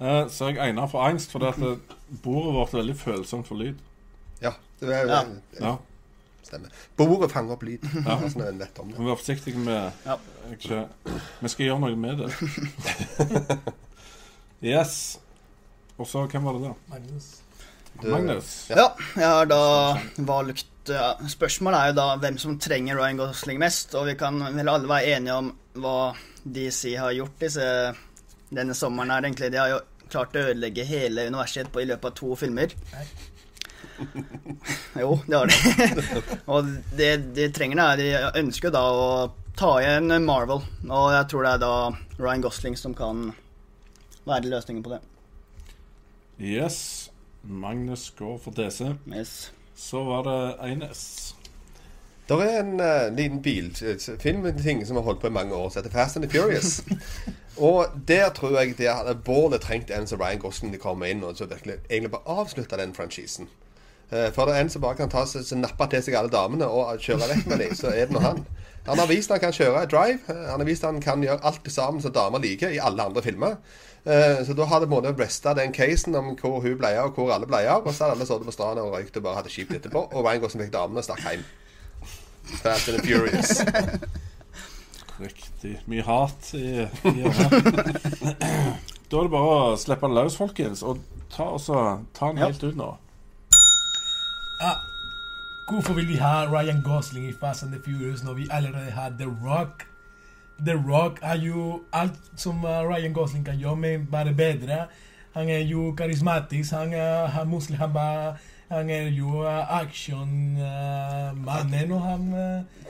Eh, 0.00 0.26
så 0.28 0.48
jeg 0.50 0.58
egner 0.58 0.88
for 0.90 1.04
angst, 1.06 1.30
fordi 1.32 1.46
at 1.52 1.58
eh, 1.62 1.76
bordet 2.24 2.54
vårt 2.54 2.74
er 2.74 2.80
veldig 2.82 2.96
følsomt 2.98 3.46
for 3.46 3.54
lyd. 3.60 3.76
Ja, 4.42 4.50
det 4.80 4.88
er, 4.94 5.06
Ja. 5.06 5.20
Ja. 5.60 5.74
stemmer. 6.44 6.68
Bordet 6.96 7.30
fanger 7.32 7.52
opp 7.56 7.62
lyd. 7.62 7.84
Ja. 8.04 8.18
Sånn 8.28 8.42
er 8.42 8.50
det 8.52 8.58
lett 8.64 8.78
om 8.82 8.90
det. 8.90 8.98
Vi 8.98 9.02
må 9.06 9.12
være 9.14 9.22
forsiktige 9.22 9.58
med 9.58 9.92
Ja. 10.06 10.16
ikke, 10.52 10.88
Vi 11.40 11.48
skal 11.48 11.66
gjøre 11.66 11.80
noe 11.80 11.96
med 11.96 12.18
det. 12.18 12.30
yes. 14.74 15.18
Og 15.98 16.06
så, 16.10 16.24
hvem 16.26 16.44
var 16.44 16.52
det 16.58 16.62
der? 16.68 16.74
Magnus. 16.90 17.26
Du- 18.02 18.10
Magnus? 18.10 18.66
Ja, 18.70 18.88
jeg 19.16 19.28
har 19.30 19.44
da 19.46 19.60
valgt 20.26 20.66
ja, 20.90 21.12
Spørsmålet 21.30 21.78
er 21.80 21.86
jo 21.92 21.94
da 21.96 22.06
hvem 22.20 22.36
som 22.42 22.58
trenger 22.60 22.98
Ryan 22.98 23.16
Gosling 23.22 23.58
mest, 23.62 23.94
og 23.94 24.06
vi 24.10 24.14
kan 24.20 24.36
vel 24.56 24.68
alle 24.68 24.88
være 24.90 25.14
enige 25.16 25.32
om 25.38 25.52
hva 25.80 26.14
DC 26.44 26.96
har 27.00 27.14
gjort 27.16 27.38
disse, 27.40 27.68
denne 28.56 28.76
sommeren 28.76 29.12
her, 29.14 29.26
egentlig. 29.26 29.52
De 29.52 29.60
har 29.60 29.72
jo 29.72 29.80
klart 30.10 30.36
å 30.36 30.44
ødelegge 30.50 30.86
hele 30.88 31.28
universet 31.30 31.70
på, 31.72 31.82
i 31.82 31.88
løpet 31.90 32.10
av 32.10 32.18
to 32.18 32.34
filmer. 32.38 32.74
Jo, 34.98 35.18
det 35.26 35.38
har 35.38 35.50
de. 35.50 36.02
og 36.52 36.70
det 36.98 37.10
de 37.36 37.48
trenger, 37.54 37.78
da, 37.78 37.88
de 37.98 38.40
ønsker 38.42 38.74
da 38.74 38.82
å 38.90 39.08
ta 39.58 39.76
igjen 39.82 40.10
Marvel. 40.26 40.64
Og 40.88 41.08
jeg 41.14 41.30
tror 41.30 41.46
det 41.46 41.54
er 41.54 41.64
da 41.64 41.74
Ryan 42.18 42.44
Gosling 42.44 42.78
som 42.78 42.94
kan 42.96 43.30
være 44.26 44.50
løsningen 44.50 44.82
på 44.84 44.94
det. 44.94 45.02
Yes. 46.38 47.10
Magnus 47.42 48.08
går 48.18 48.38
for 48.42 48.56
DC. 48.56 48.94
Yes. 49.12 49.52
Så 49.76 50.02
var 50.04 50.24
det 50.26 50.38
Eines. 50.64 51.34
Det 52.28 52.36
er 52.40 52.62
en 52.62 52.80
uh, 52.80 53.12
liten 53.12 53.42
bilfilmting 53.44 54.86
som 54.86 54.96
har 54.96 55.04
holdt 55.04 55.20
på 55.20 55.28
i 55.28 55.34
mange 55.34 55.54
år, 55.54 55.68
som 55.68 55.82
heter 55.82 55.92
Fast 55.92 56.16
and 56.16 56.24
the 56.24 56.30
Furious. 56.30 56.80
og 57.56 57.86
der 58.08 58.28
tror 58.34 58.60
jeg 58.60 58.76
det 58.78 58.88
hadde 58.90 59.14
Bård 59.24 59.54
trengt 59.60 59.90
en 59.90 60.06
som 60.06 60.20
Ryan 60.20 60.38
Gosling 60.42 60.72
til 60.72 60.80
å 60.80 60.84
komme 60.88 61.08
inn 61.10 61.22
og 61.24 61.36
så 61.36 61.46
virkelig 61.50 61.78
egentlig 61.90 62.10
bare 62.10 62.38
avslutte 62.42 62.76
den 62.80 62.94
franchisen. 62.94 63.48
Eh, 64.10 64.30
for 64.32 64.46
det 64.46 64.54
er 64.56 64.60
en 64.64 64.70
som 64.70 64.82
bare 64.82 64.96
kan 64.98 65.08
ta 65.10 65.24
seg, 65.26 65.46
nappe 65.58 65.86
til 65.90 66.02
seg 66.02 66.14
alle 66.18 66.30
damene 66.32 66.66
og 66.68 66.98
kjøre 67.00 67.28
vekk 67.30 67.46
med 67.50 67.58
dem, 67.64 67.74
så 67.78 67.88
er 67.94 68.06
det 68.06 68.14
nå 68.16 68.20
han. 68.20 68.44
Han 68.86 68.98
har 69.00 69.06
vist 69.08 69.30
han 69.32 69.40
kan 69.40 69.52
kjøre 69.56 69.86
drive. 69.88 70.18
eh, 70.28 70.44
Han 70.50 70.60
har 70.60 70.68
vist 70.68 70.82
han 70.84 71.00
kan 71.00 71.22
gjøre 71.24 71.40
alt 71.42 71.64
det 71.64 71.72
sammen 71.72 72.02
som 72.04 72.12
damer 72.12 72.38
liker 72.42 72.68
i 72.70 72.78
alle 72.78 73.02
andre 73.02 73.22
filmer. 73.22 73.56
Eh, 74.04 74.44
Så 74.44 74.52
da 74.54 74.64
hadde 74.68 74.86
måte 74.86 75.14
resta 75.16 75.54
den 75.56 75.72
casen 75.72 76.14
om 76.14 76.34
hvor 76.36 76.60
hun 76.60 76.76
ble 76.78 76.90
av, 76.98 77.06
og 77.08 77.14
hvor 77.14 77.32
alle 77.32 77.46
ble 77.46 77.62
av. 77.68 77.86
Og 77.86 77.94
så 77.94 78.04
hadde 78.04 78.18
alle 78.18 78.26
sittet 78.26 78.44
på 78.44 78.52
stranda 78.52 78.82
og 78.84 78.92
røykt 78.92 79.16
og 79.16 79.22
bare 79.22 79.34
hatt 79.40 79.44
det 79.48 79.52
kjipt 79.56 79.72
etterpå. 79.78 80.04
Og 80.12 80.24
Ryan 80.26 80.40
Gosling 80.40 80.64
fikk 80.66 80.74
damene 80.74 81.00
og 81.00 81.04
stakk 81.04 81.24
hjem. 81.24 81.44
Fast 82.60 82.88
and 82.88 83.00
Furious. 83.00 83.62
Riktig. 85.20 85.78
Mye 85.86 86.02
hat 86.02 86.50
i, 86.58 86.82
i 87.06 87.22
Da 89.10 89.20
er 89.20 89.26
det 89.28 89.30
bare 89.30 89.50
å 89.54 89.76
slippe 89.78 90.08
den 90.08 90.16
løs, 90.16 90.36
folkens, 90.40 90.82
og 90.82 90.98
ta, 91.30 91.44
også, 91.54 91.82
ta 92.16 92.30
den 92.32 92.40
Ja. 92.42 92.48
helt 92.48 92.64
ut 92.64 92.76
nå. 92.78 92.88
Ah, 94.64 94.78
hvorfor 95.70 95.94
vil 95.98 96.08
vi 96.08 96.16
ha 96.18 96.46
Ryan 96.50 96.80
Gosling 96.82 97.28
i 97.28 97.34
Fast 97.40 97.62
and 97.62 97.72
the 97.74 97.80
Furious 97.84 98.22
når 98.24 98.34
vi 98.40 98.46
allerede 98.50 98.90
har 98.96 99.10
The 99.18 99.28
Rock? 99.44 99.84
The 100.66 100.74
Rock 100.88 101.18
er 101.22 101.38
jo 101.42 101.82
alt 101.92 102.18
som 102.38 102.64
uh, 102.64 102.82
Ryan 102.86 103.12
Gosling 103.12 103.44
kan 103.46 103.58
gjøre, 103.58 103.76
men 103.76 104.06
bare 104.10 104.34
bedre. 104.34 104.86
Han 105.34 105.48
er 105.50 105.64
jo 105.66 105.92
karismatisk, 105.98 106.72
han 106.72 106.92
er, 106.94 107.26
har 107.34 107.44
muskler, 107.44 107.76
han, 107.76 107.92
bare, 107.92 108.36
han 108.74 108.90
er 108.90 109.06
jo 109.14 109.42
uh, 109.42 109.80
actionmannen, 109.80 111.92
og 111.94 112.00
han 112.02 112.34
uh, 112.34 112.40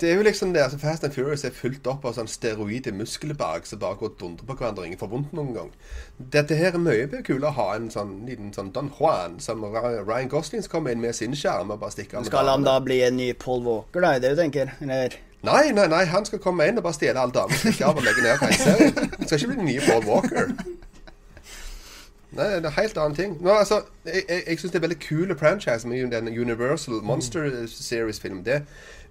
Det 0.01 0.11
er 0.11 0.15
jo 0.17 0.23
liksom 0.27 0.55
det, 0.55 0.63
altså 0.65 0.79
Fast 0.79 1.05
and 1.05 1.13
Furious 1.13 1.45
er 1.45 1.51
fulgt 1.55 1.87
opp 1.91 2.05
av 2.09 2.13
sånn 2.17 2.29
steroide 2.31 2.93
muskelbak 2.97 3.67
som 3.69 3.79
bare 3.83 3.97
går 4.01 4.09
og 4.13 4.17
dundrer 4.21 4.47
på 4.49 4.55
hverandre 4.59 4.83
og 4.83 4.87
ingen 4.89 5.01
får 5.01 5.13
vondt 5.13 5.33
noen 5.37 5.53
gang. 5.57 5.71
Dette 6.19 6.55
her 6.59 6.71
er 6.75 6.83
mye 6.83 7.23
kulere 7.27 7.51
å 7.53 7.59
ha 7.59 7.69
en 7.77 7.89
sånn 7.93 8.13
liten 8.29 8.49
sånn 8.57 8.73
Don 8.75 8.89
Juan 8.99 9.33
som 9.45 9.57
Ryan 9.65 10.33
Gosling 10.33 10.63
kommer 10.71 10.91
inn 10.95 11.03
med 11.05 11.15
sin 11.17 11.35
skjerm 11.39 11.69
og 11.75 11.79
bare 11.83 11.93
stikker 11.97 12.15
av 12.19 12.23
med 12.25 12.31
Skal 12.33 12.51
han 12.53 12.67
da 12.67 12.77
bli 12.85 12.99
en 13.05 13.17
ny 13.21 13.29
Paul 13.39 13.63
Walker, 13.67 14.01
da, 14.01 14.09
Det 14.19 14.25
er 14.25 14.25
det 14.25 14.35
du 14.35 14.37
tenker? 14.45 14.67
Eller? 14.81 15.11
Nei, 15.45 15.65
nei, 15.77 15.87
nei, 15.93 16.05
han 16.09 16.25
skal 16.25 16.41
komme 16.41 16.65
inn 16.69 16.79
og 16.81 16.85
bare 16.87 16.97
stjele 16.97 17.21
alle 17.21 17.35
damene, 17.37 17.59
stikke 17.61 17.85
av 17.85 17.99
og 18.01 18.05
legge 18.07 18.23
ned. 18.25 18.37
Han 18.41 18.53
skal 19.29 19.37
ikke 19.37 19.51
bli 19.51 19.59
den 19.59 19.69
nye 19.69 19.83
Paul 19.85 20.05
Walker. 20.09 20.47
Nei, 22.35 22.45
det 22.45 22.65
er 22.65 22.67
en 22.67 22.77
helt 22.79 22.99
annen 22.99 23.17
ting. 23.17 23.37
Nå, 23.43 23.51
altså, 23.51 23.83
jeg 24.05 24.25
jeg, 24.29 24.43
jeg 24.47 24.59
syns 24.59 24.73
det 24.73 24.81
er 24.81 24.87
veldig 24.89 25.01
kule 25.01 25.39
franchise 25.39 25.89
med 25.89 26.11
den 26.11 26.29
Universal 26.29 27.03
Monster 27.03 27.67
Series-film. 27.67 28.45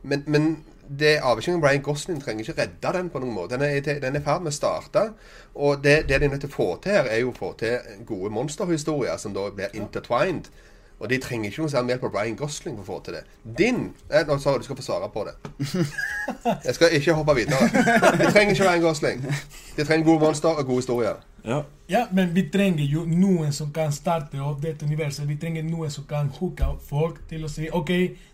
Men, 0.03 0.23
men 0.27 0.63
det 0.99 1.13
er 1.15 1.23
avhengig 1.23 1.61
av 1.61 1.69
Ryan 1.69 1.81
Gosling 1.81 2.19
trenger 2.23 2.43
ikke 2.43 2.61
redde 2.61 2.91
den 2.97 3.09
på 3.09 3.21
noen 3.23 3.33
måte. 3.35 3.55
Den 3.55 3.63
er, 3.63 3.99
den 4.03 4.19
i 4.19 4.23
ferd 4.23 4.43
med 4.43 4.51
å 4.51 4.57
starte. 4.57 5.05
Og 5.55 5.83
det, 5.83 6.03
det 6.09 6.19
de 6.19 6.27
er 6.27 6.33
nødt 6.33 6.43
til 6.43 6.51
å 6.51 6.57
få 6.57 6.69
til 6.83 6.97
her, 6.97 7.07
er 7.07 7.23
jo 7.23 7.31
å 7.31 7.37
få 7.37 7.53
til 7.59 8.03
gode 8.05 8.33
monsterhistorier 8.35 9.17
som 9.17 9.35
da 9.35 9.47
blir 9.55 9.73
intertwined. 9.79 10.51
Og 10.99 11.09
de 11.09 11.17
trenger 11.19 11.49
ikke 11.49 11.63
noe 11.63 11.71
særlig 11.71 11.95
hjelp 11.95 12.05
av 12.07 12.11
Brian 12.13 12.37
Gosling 12.39 12.77
for 12.77 12.83
å 12.83 12.89
få 12.91 12.99
til 13.03 13.17
det. 13.17 13.23
Din 13.43 13.81
eh, 14.09 14.23
Nå 14.27 14.37
sa 14.39 14.53
du 14.53 14.61
du 14.61 14.67
skal 14.67 14.77
få 14.79 14.85
svare 14.85 15.09
på 15.11 15.25
det. 15.27 15.33
Jeg 16.67 16.75
skal 16.77 16.95
ikke 16.99 17.15
hoppe 17.17 17.35
videre. 17.39 17.67
De 18.19 18.29
trenger 18.29 18.53
ikke 18.53 18.67
Brian 18.67 18.83
Gosling. 18.83 19.25
De 19.75 19.83
trenger 19.83 20.07
gode 20.07 20.23
monster 20.23 20.53
og 20.53 20.67
gode 20.67 20.83
historier. 20.83 21.19
Ja. 21.43 21.63
Ja, 21.91 22.05
men 22.15 22.29
vi 22.33 22.45
trenger 22.49 22.85
jo 22.87 23.01
noen 23.05 23.51
som 23.53 23.67
kan 23.75 23.91
starte 23.91 24.39
opp 24.41 24.61
dette 24.63 24.85
universet. 24.87 25.25
Vi 25.27 25.35
trenger 25.37 25.65
noen 25.67 25.91
som 25.91 26.05
kan 26.07 26.29
hooke 26.39 26.63
opp 26.65 26.81
folk 26.87 27.17
til 27.29 27.43
å 27.43 27.49
si 27.51 27.67
OK, 27.75 27.91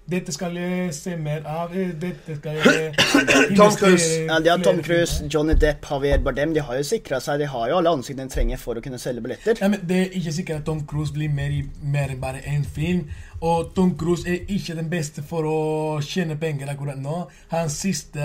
dette 0.09 0.31
skal 0.31 0.53
jeg 0.55 0.93
se 0.93 1.15
mer 1.17 1.41
av. 1.49 1.73
eh, 1.75 1.89
Dette 1.97 2.35
skal 2.37 2.59
jeg 2.61 2.93
Tom 3.57 3.73
Cruise. 3.75 4.11
Ja, 4.45 4.55
Tom 4.61 4.83
Cruise. 4.85 5.25
Johnny 5.33 5.55
Depp, 5.59 5.81
Javier 5.89 6.21
Bardem. 6.21 6.53
De 6.53 6.61
har 6.61 6.77
jo 6.77 6.85
sikra 6.85 7.19
seg. 7.19 7.41
De 7.41 7.49
har 7.49 7.71
jo 7.73 7.79
alle 7.81 7.95
ansiktene 7.97 8.29
de 8.29 8.35
trenger 8.37 8.61
for 8.61 8.77
å 8.77 8.85
kunne 8.85 9.01
selge 9.01 9.25
billetter. 9.25 9.57
Ja, 9.59 9.71
men 9.73 9.81
Det 9.89 9.97
er 10.05 10.15
ikke 10.21 10.35
sikkert 10.37 10.61
at 10.61 10.69
Tom 10.69 10.85
Cruise 10.85 11.13
blir 11.17 11.33
mer, 11.33 11.49
i, 11.49 11.65
mer 11.81 12.13
enn 12.13 12.21
bare 12.21 12.45
én 12.45 12.63
film. 12.77 13.07
Og 13.41 13.71
Tom 13.75 13.93
Cruise 13.97 14.27
er 14.27 14.49
ikke 14.51 14.75
den 14.75 14.89
beste 14.91 15.23
for 15.23 15.47
å 15.47 15.59
tjene 16.03 16.35
penger 16.39 16.73
akkurat 16.73 16.99
nå. 16.99 17.21
Hans 17.53 17.77
siste 17.85 18.23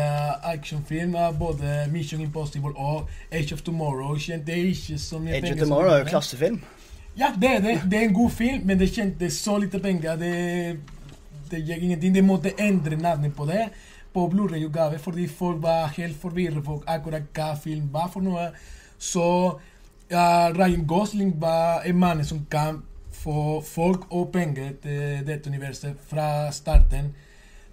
actionfilm 0.51 1.15
er 1.15 1.37
både 1.39 1.85
Mission 1.93 2.23
Impossible 2.25 2.75
og 2.75 3.11
Age 3.31 3.55
of 3.55 3.63
Tomorrow. 3.63 4.17
Tjente 4.19 4.57
ikke 4.59 4.99
så 4.99 5.21
mye 5.23 5.37
Age 5.37 5.47
penger 5.47 5.63
of 5.63 5.69
Tomorrow 5.69 5.95
er 5.95 6.03
jo 6.03 6.09
klassefilm. 6.11 6.59
Ja, 7.15 7.31
det 7.41 7.51
er 7.51 7.63
det. 7.63 7.75
Det 7.91 7.99
er 7.99 8.09
en 8.09 8.15
god 8.15 8.31
film, 8.31 8.67
men 8.67 8.79
det 8.79 8.91
tjente 8.91 9.31
så 9.31 9.59
lite 9.63 9.79
penger. 9.79 10.17
Det, 10.19 10.33
det 11.51 11.63
gikk 11.63 11.85
ingenting. 11.87 12.15
De 12.15 12.25
måtte 12.27 12.57
endre 12.59 12.99
navnet 12.99 13.37
på 13.37 13.47
det 13.47 13.69
på 14.15 14.29
Blu-ray-utgave 14.31 14.99
fordi 15.03 15.29
folk 15.29 15.63
var 15.63 15.95
helt 15.97 16.19
forvirret 16.23 16.63
for 16.65 16.83
akkurat 16.87 17.31
hva 17.35 17.53
film 17.59 17.87
var 17.93 18.11
for 18.11 18.23
noe. 18.23 18.49
Så 18.99 19.27
uh, 19.55 20.49
Ryan 20.59 20.87
Gosling 20.87 21.35
var 21.41 21.87
en 21.87 21.99
mann 21.99 22.25
som 22.27 22.43
kan 22.51 22.83
få 23.25 23.63
folk 23.65 24.07
og 24.11 24.29
penger 24.33 24.75
til 24.83 25.25
dette 25.27 25.51
universet 25.51 25.97
fra 26.11 26.53
starten. 26.53 27.15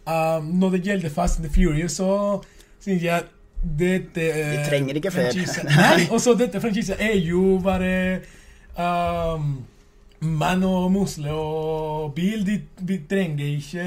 Um, 0.07 0.45
når 0.57 0.69
det 0.69 0.81
gjelder 0.81 1.09
Fast 1.09 1.39
and 1.39 1.45
the 1.45 1.53
Furious, 1.53 1.91
så 1.99 2.41
syns 2.81 3.03
jeg 3.03 3.15
at 3.15 3.29
dette 3.79 4.21
De 4.21 4.63
trenger 4.69 4.97
ikke 4.97 5.11
flere. 5.11 5.65
Nei, 5.67 6.07
og 6.09 6.21
så 6.21 6.33
dette 6.39 6.61
franchisen 6.61 6.95
er 6.99 7.17
jo 7.21 7.59
bare 7.63 8.19
um, 8.79 9.59
mann 10.21 10.63
og 10.63 10.91
musle 10.91 11.33
og 11.33 12.13
bil. 12.15 12.45
De, 12.47 12.61
de 12.87 13.01
trenger 13.09 13.45
ikke 13.45 13.85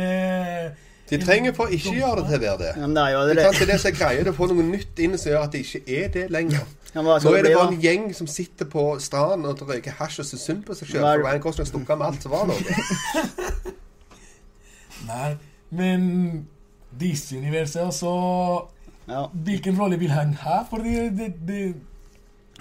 De 1.10 1.18
trenger 1.20 1.52
for 1.52 1.68
å 1.68 1.74
ikke 1.76 1.92
gjøre 1.98 2.22
det 2.22 2.30
til 2.30 2.38
å 2.38 2.42
være 2.44 2.58
det. 2.62 2.70
Ja, 2.80 2.86
men 2.86 2.94
det 2.96 3.02
er 3.02 3.10
Det 3.10 3.12
er 3.12 3.44
allerede 3.44 3.66
det 3.72 3.80
som 3.80 3.90
er 3.90 3.96
greia. 3.98 4.22
Det 4.24 4.32
å 4.32 4.36
få 4.38 4.46
noe 4.48 4.64
nytt 4.64 4.98
inn 5.04 5.18
som 5.20 5.30
gjør 5.32 5.42
at 5.44 5.52
det 5.52 5.60
ikke 5.66 5.82
er 5.98 6.08
det 6.14 6.22
lenger. 6.32 6.62
ja, 6.94 7.02
Nå 7.02 7.10
er 7.16 7.18
det 7.20 7.42
det 7.50 7.56
bare 7.58 7.72
en 7.74 7.80
gjeng 7.82 8.06
som 8.16 8.26
sitter 8.30 8.64
på 8.72 8.84
stranden 9.04 9.44
og 9.50 9.60
røyker 9.68 9.92
hasj 9.98 10.20
og 10.24 10.26
syns 10.30 10.46
synd 10.48 10.64
på 10.64 10.74
seg 10.78 10.88
sjøl. 10.88 11.04
Er- 11.04 11.20
For 11.20 11.28
Ryan 11.28 11.40
Gosling 11.44 11.68
stukket 11.68 11.98
med 11.98 12.06
alt 12.06 12.22
som 12.24 12.32
var 12.32 12.46
noe. 12.48 13.74
Nei, 15.08 15.34
men 15.70 16.46
DC-universet 17.00 17.82
også 17.90 18.14
Ja. 19.08 19.26
Hvilken 19.44 19.76
rolle 19.76 19.98
vil 20.00 20.10
han 20.14 20.30
ha? 20.40 20.62
Fordi 20.70 20.94
det, 21.12 21.34
det 21.46 21.74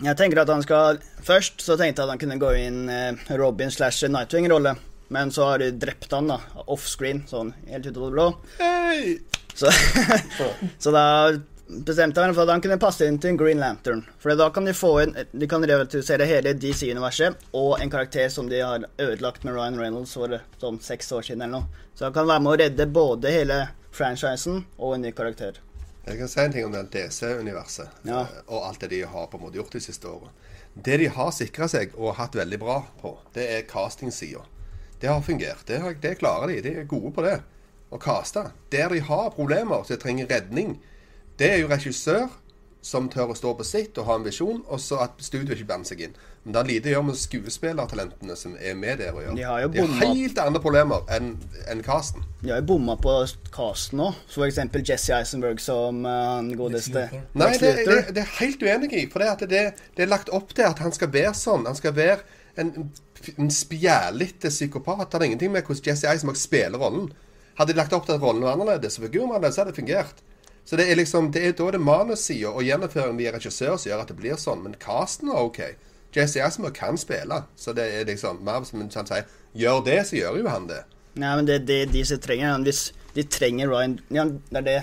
Jeg 0.03 0.17
tenker 0.19 0.41
at 0.41 0.49
han 0.51 0.63
skal 0.65 0.97
Først 1.23 1.61
så 1.63 1.77
tenkte 1.79 2.01
jeg 2.03 2.09
at 2.09 2.11
han 2.17 2.19
kunne 2.19 2.39
gå 2.41 2.49
inn 2.65 2.89
eh, 2.91 3.13
Robin 3.39 3.71
slash 3.71 4.03
Nightwing-rolle. 4.11 4.73
Men 5.13 5.31
så 5.31 5.45
har 5.51 5.61
de 5.61 5.69
drept 5.77 6.11
han 6.15 6.31
da 6.31 6.39
offscreen, 6.73 7.23
sånn 7.29 7.53
helt 7.69 7.85
ut 7.85 7.97
av 7.99 8.05
det 8.07 8.13
blå. 8.15 8.27
Hey! 8.57 9.17
Så, 9.53 9.69
så 10.83 10.91
da 10.95 11.03
bestemte 11.67 12.21
meg 12.25 12.33
for 12.35 12.43
at 12.47 12.53
han 12.55 12.61
kunne 12.63 12.79
passe 12.81 13.05
inn 13.05 13.19
til 13.21 13.33
en 13.33 13.37
Green 13.37 13.61
Lantern. 13.61 14.01
For 14.21 14.33
da 14.37 14.47
kan 14.53 14.65
de 14.65 14.73
få 14.75 14.89
inn 15.03 15.13
De 15.31 15.47
kan 15.49 15.63
revitalisere 15.69 16.25
hele 16.29 16.55
DC-universet 16.57 17.45
og 17.57 17.77
en 17.81 17.93
karakter 17.93 18.29
som 18.33 18.49
de 18.49 18.59
har 18.65 18.87
ødelagt 18.97 19.45
med 19.45 19.53
Ryan 19.55 19.77
Reynolds 19.79 20.15
for 20.17 20.33
sånn 20.61 20.81
seks 20.83 21.11
år 21.13 21.27
siden 21.29 21.45
eller 21.45 21.61
noe. 21.61 21.85
Så 21.93 22.07
han 22.09 22.15
kan 22.17 22.27
være 22.29 22.43
med 22.45 22.55
å 22.55 22.57
redde 22.63 22.89
både 22.89 23.33
hele 23.33 23.59
franchisen 23.93 24.63
og 24.79 24.95
en 24.97 25.05
ny 25.05 25.13
karakter. 25.13 25.61
Jeg 26.03 26.17
kan 26.19 26.27
si 26.33 26.41
en 26.41 26.51
ting 26.57 26.65
om 26.67 26.73
det 26.73 26.87
DC-universet 26.91 28.09
Ja. 28.09 28.25
og 28.47 28.65
alt 28.67 28.81
det 28.81 28.89
de 28.91 29.03
har 29.07 29.29
på 29.29 29.37
en 29.37 29.45
måte 29.45 29.61
gjort 29.61 29.77
de 29.77 29.83
siste 29.85 30.09
årene. 30.09 30.33
Det 30.73 30.97
de 30.97 31.07
har 31.13 31.29
sikra 31.31 31.69
seg 31.69 31.93
og 32.01 32.15
hatt 32.17 32.33
veldig 32.35 32.59
bra 32.59 32.79
på, 33.01 33.13
det 33.37 33.45
er 33.53 33.67
castingsida. 33.69 34.41
Det 35.03 35.09
har 35.11 35.21
fungert. 35.21 35.67
Det, 35.67 35.81
har, 35.83 35.95
det 35.99 36.15
klarer 36.15 36.47
de. 36.47 36.61
De 36.63 36.71
er 36.79 36.85
gode 36.87 37.09
på 37.11 37.25
det. 37.25 37.41
Å 37.91 37.97
kaste. 37.99 38.45
Der 38.71 38.87
de 38.93 39.01
har 39.03 39.33
problemer, 39.35 39.81
så 39.83 39.97
de 39.97 39.99
trenger 39.99 40.29
redning, 40.31 40.77
det 41.35 41.49
er 41.51 41.57
jo 41.59 41.67
regissør 41.67 42.29
som 42.83 43.09
tør 43.11 43.33
å 43.33 43.35
stå 43.35 43.51
på 43.59 43.65
sitt 43.67 43.99
og 43.99 44.07
ha 44.07 44.15
en 44.15 44.23
visjon, 44.23 44.61
og 44.63 44.79
så 44.79 45.01
at 45.03 45.19
studioet 45.23 45.57
ikke 45.57 45.67
blander 45.73 45.89
seg 45.91 46.05
inn. 46.05 46.15
Men 46.43 46.55
det 46.55 46.61
har 46.61 46.69
lite 46.69 46.87
å 46.87 46.93
gjøre 46.93 47.07
med 47.09 47.19
skuespillertalentene 47.19 48.37
som 48.39 48.55
er 48.55 48.77
med 48.79 49.03
der 49.03 49.15
å 49.15 49.25
gjøre. 49.25 49.35
De 49.41 49.45
har 49.47 49.65
jo 49.65 49.71
de 49.73 49.83
har 49.83 50.13
helt 50.13 50.39
andre 50.43 50.61
problemer 50.63 51.11
enn 51.15 51.33
en 51.71 51.83
casten. 51.83 52.23
De 52.39 52.53
har 52.53 52.63
jo 52.63 52.69
bomma 52.71 52.95
på 53.03 53.15
casten 53.55 54.03
òg. 54.07 54.19
For 54.31 54.47
eksempel 54.47 54.87
Jesse 54.87 55.15
Eisenberg 55.19 55.59
som 55.63 56.03
han 56.07 56.51
uh, 56.51 56.57
godeste 56.63 57.09
Nei, 57.35 57.51
det, 57.59 57.73
det, 57.87 57.99
det 58.15 58.23
er 58.23 58.31
helt 58.39 58.63
uenig 58.63 58.91
i. 58.99 59.03
For 59.11 59.23
det, 59.23 59.31
at 59.35 59.47
det, 59.51 59.65
det 59.99 60.07
er 60.07 60.11
lagt 60.15 60.31
opp 60.31 60.55
til 60.55 60.67
at 60.67 60.79
han 60.83 60.95
skal 60.95 61.11
være 61.11 61.35
sånn. 61.39 61.67
Han 61.67 61.79
skal 61.79 61.95
være 61.99 62.21
en, 62.59 62.91
en 63.37 63.51
spjælete 63.51 64.49
psykopat. 64.49 65.07
Det 65.11 65.19
har 65.19 65.25
ingenting 65.25 65.51
med 65.51 65.63
hvordan 65.63 65.87
Jesse 65.87 66.07
Eisenberg 66.11 66.37
spiller 66.37 66.79
rollen. 66.79 67.11
Hadde 67.57 67.73
de 67.73 67.77
lagt 67.77 67.93
opp 67.93 68.05
til 68.05 68.15
at 68.17 68.21
rollen 68.21 68.43
var 68.43 68.55
annerledes, 68.57 68.97
og 68.97 69.05
figuren 69.05 69.29
var 69.29 69.35
annerledes, 69.37 69.57
hadde 69.61 69.71
det 69.71 69.79
fungert. 69.81 70.23
Så 70.65 70.75
det 70.79 70.85
er 70.91 70.95
liksom, 70.95 71.31
det 71.35 71.41
er, 71.47 71.51
da 71.51 71.65
er 71.67 71.75
det 71.75 71.81
manussida 71.83 72.47
og 72.53 72.63
gjennomføringen 72.63 73.17
via 73.19 73.33
regissør 73.35 73.75
som 73.77 73.89
gjør 73.91 74.03
at 74.05 74.11
det 74.13 74.17
blir 74.17 74.37
sånn. 74.39 74.63
Men 74.63 74.75
casten 74.79 75.29
er 75.29 75.41
OK. 75.43 75.59
Jesse 76.15 76.39
Eisenberg 76.45 76.73
kan 76.77 76.97
spille. 76.97 77.41
Så 77.59 77.73
det 77.75 77.85
er 77.97 78.05
liksom 78.07 78.39
mer 78.45 78.63
som 78.69 78.81
han 78.83 78.91
sier 79.09 79.25
Gjør 79.53 79.83
det, 79.85 79.99
så 80.09 80.15
gjør 80.17 80.39
jo 80.39 80.47
han 80.49 80.67
det. 80.69 80.79
Nei, 81.19 81.35
men 81.37 81.45
det 81.45 81.55
er 81.59 81.65
det 81.67 81.79
de 81.93 82.01
som 82.09 82.21
trenger. 82.23 82.63
Hvis 82.65 82.87
de 83.13 83.23
trenger 83.29 83.69
Ryan 83.69 83.99
Ja, 84.09 84.23
det 84.25 84.61
er 84.61 84.67
det. 84.69 84.77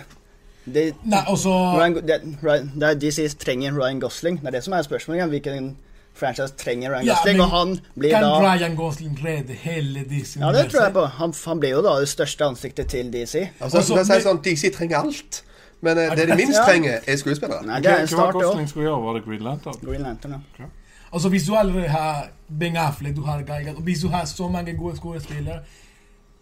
de, 0.71 0.85
Nei, 1.03 1.23
også... 1.27 1.51
Ryan, 1.81 1.97
det, 2.07 2.21
Ryan, 2.45 2.71
det 2.77 2.91
er 2.91 3.01
DC 3.03 3.35
trenger 3.41 3.75
Ryan 3.75 4.01
Gosling. 4.05 4.39
Det 4.43 4.47
er 4.53 4.59
det 4.59 4.65
som 4.65 4.77
er 4.77 4.83
spørsmålet. 4.87 5.25
ja. 5.25 5.27
Hvilken 5.27 5.77
franchise 6.21 6.55
trenger 6.61 6.93
Ryan 6.95 7.07
Ja, 7.09 7.17
Gosling? 7.19 7.37
men 7.39 7.45
Og 7.47 7.51
han 7.57 7.75
blir 7.99 8.11
Kan 8.15 8.23
da 8.27 8.41
Ryan 8.45 8.77
Gosling 8.79 9.19
redde 9.25 9.57
hele 9.65 10.05
DC? 10.11 10.37
Ja, 10.41 10.53
det 10.55 10.67
tror 10.71 10.83
jeg 10.85 10.93
på. 10.97 11.05
Han, 11.21 11.35
han 11.47 11.61
blir 11.61 11.71
jo 11.79 11.83
da 11.87 11.97
det 12.01 12.09
største 12.13 12.45
ansiktet 12.47 12.89
til 12.93 13.11
DC. 13.13 13.47
Altså, 13.61 13.79
Også- 13.81 13.99
å 14.01 14.05
si 14.05 14.21
sånn, 14.27 14.43
DC 14.45 14.71
trenger 14.77 15.01
alt. 15.05 15.43
Men 15.81 15.97
uh, 15.97 16.15
det 16.17 16.27
de 16.29 16.35
minst 16.37 16.59
Ja. 16.61 16.65
trenger, 16.69 17.01
er 17.09 17.17
skuespillere. 17.17 17.65
Nei, 17.67 17.81
det 17.81 17.91
er 17.91 18.03
en 18.03 18.07
Hva 18.07 18.17
var 18.17 18.33
start, 18.33 18.35
det 18.35 18.43
Gosling 18.51 18.69
skulle 18.69 18.85
gjøre? 18.91 19.03
Var 19.05 19.15
det 19.19 19.25
Green 19.25 19.43
Lantern? 19.43 19.79
Green 19.85 20.03
Lantern, 20.03 20.43
ja. 20.59 20.65
Altså, 21.13 21.29
hvis 21.29 21.45
du 21.49 21.55
allerede 21.57 21.89
har 21.89 22.29
Ben 22.61 22.77
Affleck, 22.77 23.17
du 23.17 23.23
har 23.25 23.41
Guy 23.43 23.69
og 23.77 23.83
hvis 23.83 24.01
du 24.05 24.09
har 24.09 24.25
så 24.25 24.49
mange 24.49 24.77
gode 24.77 24.97
skuespillere 24.97 25.61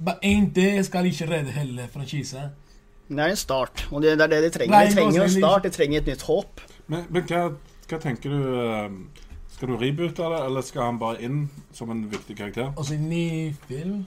Bare 0.05 0.17
én 0.25 0.53
det 0.55 0.85
skal 0.87 1.07
ikke 1.07 1.27
redde 1.31 1.51
hele 1.51 1.89
franchisen. 1.93 2.51
Det 3.09 3.19
er 3.19 3.33
en 3.33 3.37
start, 3.37 3.89
og 3.91 4.03
det, 4.03 4.19
det 4.19 4.25
er 4.25 4.27
det 4.27 4.43
de 4.53 4.59
trenger. 4.59 4.77
Ryan 4.77 4.89
De 4.91 4.95
trenger 4.95 5.17
jo 5.17 5.23
en 5.23 5.31
start, 5.31 5.63
de 5.65 5.71
trenger 5.71 5.99
et 5.99 6.07
nytt 6.07 6.23
håp. 6.23 6.61
Men, 6.87 7.07
men 7.11 7.23
hva, 7.23 7.41
hva 7.89 7.99
tenker 8.03 8.31
du 8.31 8.61
eh, 8.61 8.91
Skal 9.59 9.73
du 9.73 9.77
reboote 9.81 10.23
det, 10.23 10.37
eller 10.47 10.63
skal 10.63 10.85
han 10.87 10.99
bare 11.01 11.19
inn 11.27 11.39
som 11.75 11.91
en 11.91 12.05
viktig 12.07 12.37
karakter? 12.39 12.69
Og 12.79 12.93
inn 12.95 13.09
i 13.09 13.09
ny 13.11 13.55
film. 13.67 14.05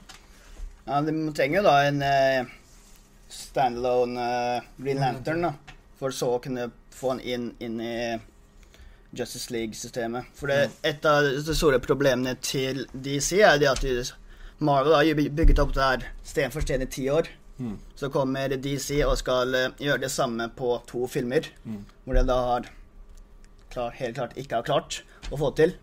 Ja, 0.86 1.02
De 1.04 1.12
trenger 1.36 1.58
jo 1.58 1.64
da 1.66 1.74
en 1.90 2.00
eh, 2.06 2.54
standalone 3.28 4.30
eh, 4.56 4.70
Green 4.78 5.02
Lantern, 5.02 5.44
da. 5.44 5.76
For 6.00 6.16
så 6.16 6.30
å 6.38 6.40
kunne 6.40 6.70
få 6.96 7.12
han 7.12 7.20
inn, 7.20 7.50
inn 7.60 7.76
i 7.84 7.92
Justice 9.12 9.52
League-systemet. 9.52 10.32
For 10.40 10.48
det, 10.48 10.72
et 10.88 11.04
av 11.04 11.28
de 11.28 11.58
store 11.60 11.82
problemene 11.84 12.32
til 12.40 12.86
DC 12.96 13.44
er 13.44 13.60
det 13.60 13.68
at 13.74 14.16
Marvel 14.56 14.96
har 14.96 15.22
bygget 15.36 15.60
opp 15.60 15.76
det 15.76 15.84
her 15.84 16.10
sten 16.32 16.56
for 16.56 16.64
sten 16.64 16.88
i 16.88 16.88
ti 16.96 17.10
år. 17.12 17.28
Mm. 17.60 17.76
Så 17.92 18.08
kommer 18.08 18.56
DC 18.56 19.02
og 19.04 19.18
skal 19.20 19.52
eh, 19.52 19.70
gjøre 19.84 20.06
det 20.08 20.14
samme 20.16 20.48
på 20.56 20.78
to 20.88 21.04
filmer. 21.12 21.52
Mm. 21.68 21.84
Hvor 22.06 22.16
de 22.16 22.28
da 22.32 22.42
har 22.54 22.74
klar, 23.68 23.92
helt 24.00 24.16
klart 24.16 24.38
ikke 24.40 24.62
har 24.62 24.70
klart 24.72 25.02
å 25.32 25.40
få 25.40 25.52
til. 25.58 25.74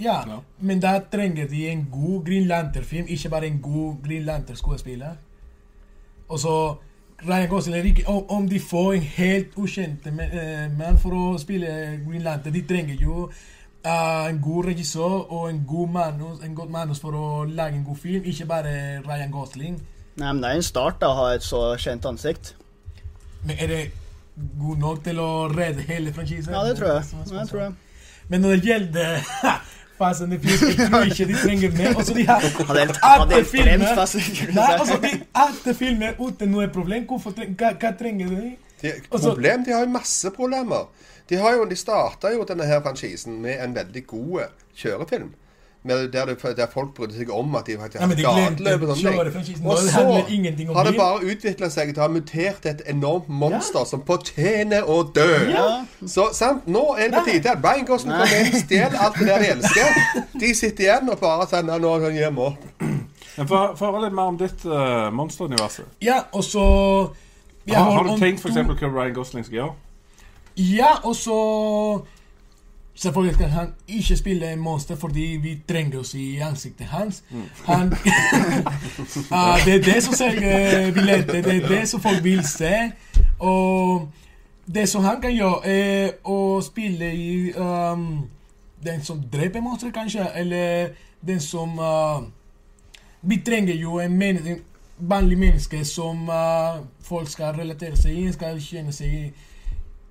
Ja, 0.00 0.22
no. 0.24 0.40
men 0.64 0.80
da 0.80 0.94
trenger 1.12 1.48
de 1.48 1.66
en 1.68 1.82
god 1.92 2.24
Green 2.24 2.46
Lantern-film, 2.48 3.08
ikke 3.08 3.28
bare 3.28 3.50
en 3.50 3.58
god 3.60 3.98
Green 4.04 4.24
Lantern-skuespiller. 4.24 5.18
Og 6.28 6.40
så 6.40 6.54
Ryan 7.28 7.48
Gosling 7.48 7.76
er 7.76 7.84
ikke 7.90 8.08
om, 8.08 8.30
om 8.30 8.48
de 8.48 8.60
får 8.60 8.92
en 8.94 9.02
helt 9.02 9.56
ukjent 9.60 10.06
eh, 10.06 10.70
mann 10.72 10.96
for 11.02 11.16
å 11.16 11.24
spille 11.40 11.68
Green 12.06 12.24
Lantern, 12.24 12.54
de 12.54 12.62
trenger 12.64 13.02
jo 13.02 13.26
uh, 13.26 14.28
en 14.30 14.40
god 14.40 14.70
regissør 14.70 15.18
og 15.28 15.50
en 15.50 15.60
god 15.68 15.92
manus, 15.98 16.40
en 16.44 16.54
godt 16.56 16.72
manus 16.72 17.02
for 17.02 17.16
å 17.16 17.44
lage 17.44 17.76
en 17.76 17.84
god 17.84 18.00
film, 18.00 18.24
ikke 18.24 18.48
bare 18.48 18.72
Ryan 19.04 19.34
Gosling. 19.34 19.76
Nei, 20.16 20.32
men 20.32 20.40
det 20.42 20.54
er 20.54 20.62
en 20.62 20.70
start 20.70 21.00
da, 21.02 21.12
å 21.12 21.18
ha 21.20 21.28
et 21.36 21.44
så 21.44 21.62
kjent 21.80 22.08
ansikt. 22.08 22.54
Men 23.44 23.60
er 23.60 23.72
det 23.72 23.82
god 24.60 24.80
nok 24.80 25.04
til 25.04 25.20
å 25.20 25.30
redde 25.52 25.84
hele 25.88 26.12
franchisen? 26.16 26.52
Ja, 26.56 26.64
det 26.64 26.76
tror 26.80 26.94
jeg. 26.94 27.08
Ja, 27.12 27.36
det 27.36 27.48
tror 27.52 27.62
jeg. 27.66 27.78
Men 28.30 28.44
når 28.44 28.56
det 28.56 28.62
gjelder 28.70 29.20
Fast 30.00 30.22
and 30.24 30.32
the 30.32 30.38
Furious, 30.40 30.78
jeg 30.78 30.88
tror 30.88 31.02
ikke 31.10 31.26
de 31.32 31.36
trenger 31.42 31.72
mer. 31.76 31.96
Og 31.96 32.04
så 32.06 32.14
de 32.16 32.24
har 32.28 32.40
helt 32.40 33.48
filmer. 33.50 33.90
Nei, 34.54 34.68
altså, 34.72 34.98
de 35.66 35.74
filmer 35.76 36.16
uten 36.22 36.54
noe 36.54 36.68
problem. 36.72 37.04
Hvorfor 37.10 37.34
hva, 37.36 37.74
hva 37.74 37.90
trenger 37.98 38.32
de? 38.32 38.54
De, 38.82 38.92
Altså- 39.10 39.34
problem, 39.34 39.64
de 39.66 39.74
har 39.76 39.84
jo 39.84 39.92
masse 39.92 40.30
problemer. 40.36 40.88
De, 41.28 41.36
har 41.36 41.52
jo, 41.58 41.66
de 41.68 41.76
starta 41.76 42.32
jo 42.32 42.46
denne 42.48 42.64
her 42.66 42.80
franchisen 42.82 43.36
med 43.42 43.60
en 43.64 43.74
veldig 43.76 44.06
god 44.06 44.48
kjørefilm. 44.74 45.34
Der, 45.88 46.06
det, 46.12 46.56
der 46.56 46.66
folk 46.72 46.90
brydde 46.94 47.14
seg 47.16 47.30
om 47.32 47.54
at 47.56 47.64
de 47.66 47.78
faktisk 47.80 48.02
hadde 48.02 48.16
gateløp 48.20 48.82
og 48.82 48.90
sånne 48.98 49.30
ting. 49.32 49.62
Og 49.64 49.76
Det 49.76 49.86
så 49.86 49.94
handler 49.94 50.26
ingenting 50.28 50.68
om 50.68 50.76
har 50.76 50.84
det 50.84 50.92
bare 50.98 51.22
utvikla 51.24 51.70
seg 51.72 51.94
til 51.94 52.02
å 52.02 52.04
ha 52.04 52.08
mutert 52.12 52.68
et 52.68 52.82
enormt 52.92 53.30
monster 53.32 53.86
som 53.88 54.02
fortjener 54.04 54.84
å 54.84 54.98
dø. 55.16 55.24
Ja. 55.48 55.64
Så 56.04 56.28
sant, 56.36 56.68
Nå 56.68 56.84
er 56.98 57.08
det 57.08 57.22
på 57.22 57.30
tide 57.30 57.54
at 57.54 57.64
Brian 57.64 57.88
Gosling 57.88 58.12
kommer 58.12 58.36
inn, 58.42 58.60
stjeler 58.60 59.00
alt 59.00 59.16
det 59.16 59.30
der 59.30 59.40
de 59.40 59.50
elsker. 59.54 60.28
De 60.44 60.52
sitter 60.54 60.84
igjen 60.84 61.08
og 61.08 61.18
bare 61.24 61.48
sier 61.48 61.64
nå 61.64 61.96
kan 62.04 62.12
jeg 62.12 62.28
gi 62.28 62.44
opp. 62.44 62.70
Men 63.38 63.48
Få 63.48 63.86
høre 63.86 64.04
litt 64.04 64.16
mer 64.20 64.34
om 64.34 64.36
ditt 64.36 64.64
uh, 64.68 65.08
monsteruniverset. 65.16 65.88
Ja, 66.04 66.26
og 66.36 66.44
så 66.44 66.64
Har, 67.70 67.92
har 67.94 68.04
du 68.04 68.16
tenkt 68.20 68.44
eksempel 68.44 68.76
hva 68.76 68.92
Ryan 68.92 69.16
Gosling 69.16 69.48
skal 69.48 69.62
gjøre? 69.62 69.74
Ja, 70.60 70.98
og 71.08 71.14
så 71.16 71.40
Selvfølgelig 72.94 73.34
skal 73.34 73.48
han 73.48 73.68
ikke 73.88 74.16
spille 74.16 74.52
en 74.52 74.58
monster 74.58 74.96
fordi 74.96 75.38
vi 75.42 75.62
trenger 75.68 75.98
oss 75.98 76.14
i 76.14 76.38
ansiktet 76.38 76.86
hans. 76.86 77.24
Han 77.66 77.92
uh, 77.92 77.96
Det 79.64 79.74
er 79.74 79.82
det 79.82 80.02
som 80.02 80.14
selger 80.14 80.92
billetter, 80.92 81.42
det 81.42 81.62
er 81.62 81.68
det 81.68 81.88
som 81.88 82.00
folk 82.00 82.24
vil 82.24 82.44
se. 82.44 82.90
Og 83.38 84.08
det 84.74 84.88
som 84.88 85.04
han 85.04 85.20
kan 85.20 85.32
gjøre, 85.32 85.66
er 85.66 86.10
å 86.24 86.60
spille 86.62 87.14
i 87.14 87.52
um, 87.56 88.28
den 88.84 89.04
som 89.04 89.22
dreper 89.32 89.60
monstre, 89.60 89.90
kanskje, 89.92 90.26
eller 90.36 90.88
den 91.26 91.40
som 91.40 91.78
uh, 91.78 92.22
Vi 93.22 93.42
trenger 93.46 93.74
jo 93.74 93.98
en, 93.98 94.18
men 94.18 94.46
en 94.46 94.60
vanlig 94.98 95.38
menneske 95.38 95.84
som 95.84 96.28
uh, 96.28 96.80
folk 97.02 97.28
skal 97.28 97.54
relatere 97.54 97.96
seg 97.96 98.18
i, 98.18 98.32
skal 98.32 98.60
kjenne 98.60 98.92
seg 98.92 99.08
i, 99.12 99.24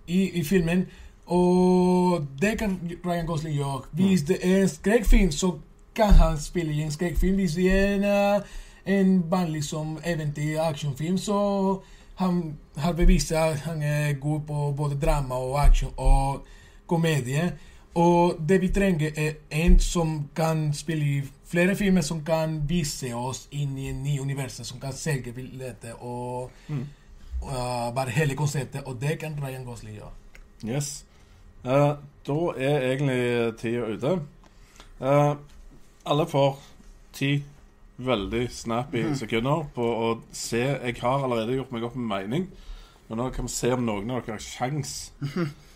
i, 0.07 0.19
i 0.39 0.43
filmen. 0.43 0.85
Og 1.29 2.27
det 2.41 2.57
kan 2.57 2.79
Ryan 3.05 3.25
Gosling 3.25 3.55
gjøre. 3.55 3.81
Hvis 3.91 4.21
det 4.21 4.37
er 4.41 4.61
en 4.61 4.69
skrekkfilm, 4.69 5.31
så 5.31 5.51
kan 5.95 6.13
han 6.13 6.39
spille 6.39 6.73
i 6.73 6.81
en 6.81 6.91
skrekkfilm. 6.91 7.35
Hvis 7.35 7.53
det 7.53 7.71
er 7.79 7.95
en, 7.95 8.03
uh, 8.03 8.41
en 8.85 9.31
vanlig 9.31 9.63
som 9.63 9.99
eventyr 10.05 10.61
actionfilm, 10.61 11.17
så 11.17 11.79
han 12.15 12.55
har 12.77 12.91
bevist 12.91 13.31
at 13.31 13.59
han 13.59 13.81
er 13.81 14.13
god 14.13 14.39
på 14.47 14.73
både 14.77 14.99
drama 14.99 15.35
og 15.35 15.65
action 15.65 15.93
og 15.97 16.45
komedie. 16.87 17.57
Og 17.95 18.35
det 18.49 18.61
vi 18.61 18.67
trenger, 18.67 19.11
er 19.17 19.31
en 19.51 19.79
som 19.79 20.29
kan 20.35 20.73
spille 20.73 21.05
i 21.05 21.21
flere 21.45 21.75
filmer, 21.75 22.01
som 22.01 22.23
kan 22.25 22.69
vise 22.69 23.13
oss 23.15 23.47
inn 23.51 23.77
i 23.77 23.89
en 23.89 24.03
ny 24.03 24.19
univers, 24.19 24.61
som 24.63 24.79
kan 24.79 24.93
selge 24.93 25.33
billetter 25.33 25.93
og 26.03 26.51
uh, 26.69 27.95
bare 27.95 28.09
hele 28.09 28.35
konseptet. 28.35 28.83
Og 28.85 29.01
det 29.01 29.19
kan 29.19 29.37
Ryan 29.43 29.65
Gosling 29.65 29.95
gjøre. 29.95 30.11
Yes. 30.65 31.05
Eh, 31.63 31.93
da 32.29 32.39
er 32.57 32.85
egentlig 32.91 33.57
tida 33.59 33.87
ute. 33.93 34.11
Eh, 35.01 35.33
alle 36.05 36.25
får 36.29 36.59
ti 37.15 37.31
veldig 37.99 38.45
snappy 38.51 39.03
sekunder 39.19 39.65
på 39.75 39.83
å 39.83 40.11
se 40.31 40.61
Jeg 40.61 40.95
har 41.01 41.23
allerede 41.25 41.57
gjort 41.57 41.73
meg 41.75 41.83
opp 41.83 41.97
en 41.99 42.07
mening. 42.07 42.47
Men 43.09 43.17
nå 43.17 43.29
kan 43.33 43.47
vi 43.47 43.51
se 43.51 43.73
om 43.73 43.83
noen 43.85 44.11
av 44.13 44.21
dere 44.23 44.37
har 44.37 44.43
sjans 44.43 45.11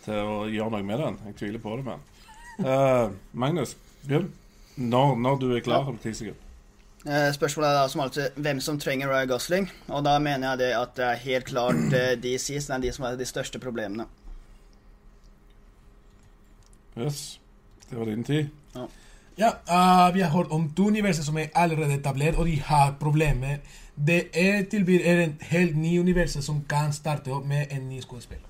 til 0.06 0.14
å 0.14 0.46
gjøre 0.52 0.72
noe 0.76 0.86
med 0.86 1.02
den. 1.02 1.20
Jeg 1.32 1.38
tviler 1.42 1.64
på 1.64 1.76
det, 1.80 1.86
men. 1.90 2.08
Eh, 2.64 3.10
Magnus, 3.34 3.76
begynn. 4.06 4.32
Når, 4.78 5.16
når 5.22 5.38
du 5.42 5.52
er 5.54 5.66
klar 5.66 5.90
om 5.90 5.98
ti 6.02 6.14
sekunder. 6.14 6.40
Eh, 7.04 7.30
Spørsmålet 7.36 7.70
er 7.70 7.78
da 7.82 7.88
som 7.92 8.02
alltid 8.06 8.38
hvem 8.40 8.62
som 8.64 8.78
trenger 8.80 9.10
Ryan 9.12 9.28
Gosling. 9.34 9.68
Og 9.90 10.06
da 10.06 10.16
mener 10.24 10.54
jeg 10.54 10.62
det 10.64 10.72
at 10.78 10.94
det 10.98 11.08
er 11.10 11.24
helt 11.26 11.50
klart 11.50 11.94
eh, 12.00 12.14
DC 12.22 12.62
som 12.64 12.78
er 12.78 12.86
de 12.86 12.94
som 12.96 13.10
er 13.10 13.18
de 13.20 13.28
største 13.28 13.60
problemene. 13.62 14.08
Yes. 16.98 17.40
Det 17.90 18.00
var 18.00 18.06
din 18.06 18.24
tid. 18.24 18.48
Ja, 19.38 19.48
uh, 19.48 20.14
vi 20.14 20.22
har 20.22 20.30
hørt 20.30 20.52
om 20.52 20.70
to 20.78 20.88
universer 20.88 21.24
som 21.24 21.38
er 21.38 21.46
allerede 21.56 21.94
etablert, 21.94 22.36
og 22.36 22.46
de 22.46 22.60
har 22.62 22.96
problemer. 23.00 23.58
Det 24.08 24.24
er 24.34 24.64
tilbyr 24.72 25.00
er 25.06 25.24
en 25.24 25.38
helt 25.42 25.78
ny 25.78 26.00
univers 26.00 26.38
som 26.46 26.64
kan 26.70 26.94
starte 26.94 27.32
opp 27.32 27.46
med 27.46 27.66
en 27.72 27.90
ny 27.90 28.02
skuespiller. 28.02 28.46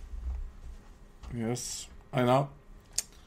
Yes. 1.36 1.90
Einar. 2.14 2.48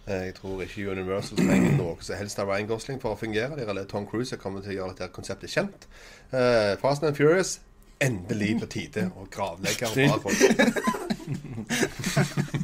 Jeg 0.06 0.34
tror 0.34 0.62
ikke 0.62 0.90
Universal 0.90 1.38
trenger 1.38 1.72
noe 1.76 1.96
som 2.00 2.16
helst 2.16 2.38
av 2.38 2.46
Ryan 2.48 2.68
Gosling 2.70 3.00
for 3.02 3.16
å 3.16 3.18
fungere. 3.18 3.56
Det 3.58 3.66
er 3.66 3.88
Tom 3.90 4.06
Cruise 4.06 4.30
som 4.30 4.38
kommer 4.38 4.62
til 4.62 4.70
å 4.70 4.74
gjøre 4.76 4.94
dette 4.94 5.08
konseptet 5.12 5.50
kjent. 5.50 5.88
Uh, 6.30 6.78
Fast 6.78 7.02
and 7.02 7.16
Furious 7.18 7.56
endelig 8.00 8.52
på 8.60 8.68
tide 8.70 9.08
å 9.16 9.26
gravlegge 9.32 9.90
og 9.90 9.96
bra 9.96 10.18
folk. 10.28 10.38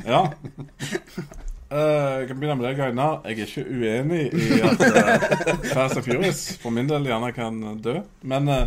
Ja. 0.07 0.29
Eh, 1.73 2.19
jeg 2.21 2.29
kan 2.29 2.37
begynne 2.37 2.59
med 2.61 2.67
deg, 2.69 2.81
Einar. 2.85 3.21
Jeg 3.25 3.39
er 3.41 3.49
ikke 3.49 3.65
uenig 3.65 4.23
i 4.37 4.59
at 4.61 4.83
uh, 4.85 5.63
Fast 5.73 5.97
and 5.97 6.05
Furious 6.05 6.43
for 6.61 6.75
min 6.75 6.91
del 6.91 7.07
gjerne 7.09 7.31
kan 7.33 7.61
dø. 7.81 7.95
Men 8.29 8.51
eh, 8.53 8.67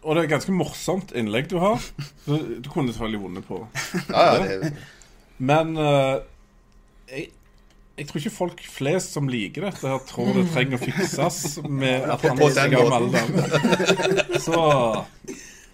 Og 0.00 0.14
det 0.14 0.22
er 0.22 0.24
et 0.24 0.32
ganske 0.32 0.56
morsomt 0.56 1.12
innlegg 1.16 1.50
du 1.52 1.58
har. 1.60 1.84
Du, 2.24 2.38
du 2.64 2.70
kunne 2.72 2.92
selvfølgelig 2.94 3.22
vunnet 3.26 3.48
på. 3.48 3.60
Ja, 4.08 4.24
ja, 4.40 4.58
det, 4.62 4.72
Men 5.36 5.76
uh, 5.76 6.22
jeg, 7.12 7.28
jeg 7.98 8.08
tror 8.08 8.22
ikke 8.22 8.36
folk 8.38 8.64
flest 8.70 9.12
som 9.18 9.28
liker 9.28 9.68
dette, 9.68 9.84
her 9.84 10.00
tror 10.08 10.32
det 10.38 10.46
trenger 10.54 10.80
å 10.80 10.84
fikses 10.86 11.58
med 11.68 12.08
at 12.14 12.24
han 12.24 12.40
er 12.40 12.56
den 12.56 12.76
gammel. 12.78 14.38
Så 14.40 14.62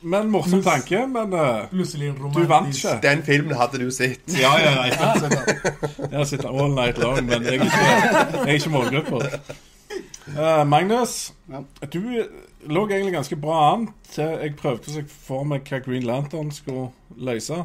Men 0.02 0.30
morsom 0.30 0.62
tanke. 0.64 1.06
Men 1.06 1.32
uh, 1.34 1.66
du 2.34 2.44
vant 2.48 2.70
ikke. 2.72 2.96
den 3.02 3.22
filmen 3.26 3.56
hadde 3.56 3.80
du 3.82 3.90
sett. 3.92 4.22
Ja, 4.40 4.52
ja, 4.60 4.86
ja. 4.88 5.10
Jeg 6.10 6.14
har 6.16 6.24
sett 6.28 6.44
all 6.48 6.72
night 6.74 6.98
long, 6.98 7.20
men 7.26 7.44
jeg 7.44 7.58
er 7.60 7.66
ikke, 7.66 7.82
jeg 8.38 8.46
er 8.46 8.54
ikke 8.54 8.72
målgruppa. 8.72 9.20
Uh, 10.30 10.62
Magnus, 10.68 11.32
Ja. 11.50 11.60
du 11.92 12.00
lå 12.70 12.86
egentlig 12.88 13.12
ganske 13.12 13.36
bra 13.40 13.72
an 13.72 13.88
til 14.12 14.36
jeg 14.40 14.56
prøvde 14.56 15.00
å 15.00 15.04
for 15.10 15.44
meg 15.48 15.64
hva 15.68 15.80
Green 15.84 16.06
Lantern 16.06 16.52
skulle 16.54 16.90
løse. 17.16 17.64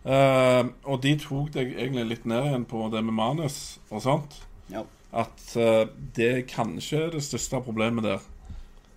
Uh, 0.00 0.70
og 0.88 1.02
de 1.04 1.12
tok 1.20 1.50
deg 1.52 1.74
egentlig 1.76 2.06
litt 2.14 2.26
ned 2.30 2.46
igjen 2.48 2.64
på 2.64 2.86
det 2.92 3.04
med 3.04 3.14
manus 3.14 3.78
og 3.90 4.02
sånt. 4.06 4.38
Ja. 4.72 4.86
At 5.12 5.42
det 5.54 5.90
det 6.16 6.46
kanskje 6.48 7.06
er 7.06 7.10
det 7.16 7.24
største 7.26 7.60
problemet 7.66 8.06
der. 8.06 8.22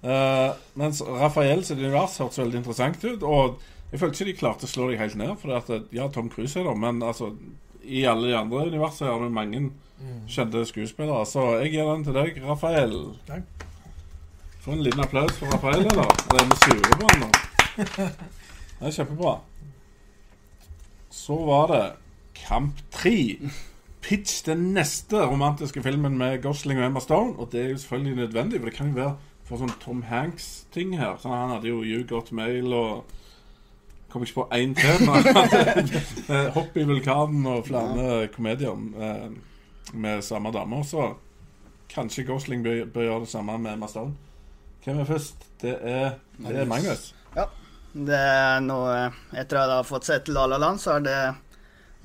Eh, 0.04 0.50
mens 0.80 1.00
Rafael 1.08 1.64
sitt 1.64 1.80
univers 1.80 2.18
hørtes 2.20 2.42
veldig 2.42 2.60
interessant 2.60 3.06
ut. 3.06 3.24
Og 3.24 3.60
jeg 3.92 4.02
følte 4.02 4.20
ikke 4.20 4.32
de 4.32 4.40
klarte 4.40 4.68
å 4.68 4.72
slå 4.72 4.90
deg 4.92 5.02
helt 5.02 5.20
ned. 5.20 5.36
For 5.42 5.56
at, 5.58 5.72
ja, 5.96 6.10
Tom 6.12 6.32
Cruise 6.34 6.60
er 6.60 6.68
der, 6.68 6.78
men 6.80 7.04
altså, 7.06 7.32
i 7.84 8.04
alle 8.10 8.32
de 8.32 8.38
andre 8.40 8.68
universene 8.72 9.12
har 9.12 9.24
du 9.24 9.34
mange 9.34 9.64
kjente 10.28 10.66
skuespillere. 10.68 11.26
Så 11.30 11.46
jeg 11.62 11.76
gir 11.76 11.90
den 11.90 12.06
til 12.08 12.18
deg, 12.18 12.40
Rafael. 12.44 12.98
Takk. 13.30 13.68
Få 14.64 14.76
en 14.76 14.84
liten 14.84 15.04
applaus 15.04 15.36
for 15.40 15.52
Rafael, 15.52 15.84
eller? 15.84 16.08
Det 16.32 16.40
er 16.40 16.48
vi 16.48 16.62
sure 16.64 17.00
på 17.02 17.18
nå. 17.20 17.32
Det 18.84 18.90
er 18.90 18.96
kjempebra. 18.98 19.38
Så 21.14 21.36
var 21.48 21.70
det 21.72 21.84
kamp 22.36 22.80
3. 22.92 23.14
Pitch 24.04 24.42
den 24.44 24.74
neste 24.76 25.22
romantiske 25.30 25.84
filmen 25.84 26.18
med 26.20 26.42
Gosling 26.44 26.82
og 26.82 26.88
Emma 26.90 27.04
Stone. 27.04 27.38
Og 27.40 27.52
det 27.54 27.62
er 27.62 27.70
jo 27.70 27.78
selvfølgelig 27.78 28.16
nødvendig, 28.18 28.60
for 28.60 28.68
det 28.68 28.76
kan 28.76 28.90
jo 28.92 28.98
være 28.98 29.14
for 29.48 29.60
sånn 29.60 29.74
Tom 29.84 30.06
Hanks-ting 30.08 30.96
her. 31.00 31.18
Sånn, 31.22 31.36
han 31.36 31.54
hadde 31.58 31.72
jo 31.72 31.84
You 31.84 32.06
Got 32.08 32.32
Mail 32.36 32.74
og 32.74 33.20
Kom 34.14 34.22
ikke 34.22 34.44
på 34.44 34.48
én 34.54 34.76
til. 34.78 35.08
eh, 36.30 36.50
Hopp 36.54 36.76
i 36.78 36.84
vulkanen 36.86 37.48
og 37.50 37.64
flere 37.66 38.28
komedier 38.30 38.76
eh, 39.02 39.32
med 39.98 40.22
samme 40.22 40.52
dame. 40.54 40.84
Så 40.86 41.08
kanskje 41.90 42.28
Gosling 42.28 42.62
bør, 42.62 42.84
bør 42.94 43.08
gjøre 43.08 43.24
det 43.26 43.32
samme 43.32 43.58
med 43.58 43.74
Emma 43.74 43.90
Hvem 44.84 45.00
er 45.00 45.10
først? 45.10 45.48
Det 45.62 45.74
er, 45.82 46.20
det 46.38 46.60
er 46.62 46.70
Magnus. 46.70 47.16
Ja. 47.34 47.48
Det 47.94 48.20
er 48.20 48.62
noe 48.66 48.94
Etter 49.34 49.64
at 49.64 49.70
jeg 49.70 49.80
har 49.80 49.90
fått 49.90 50.06
sett 50.06 50.30
La 50.30 50.46
La 50.46 50.62
Land, 50.62 50.82
så 50.82 51.00
er 51.00 51.04
det 51.08 51.18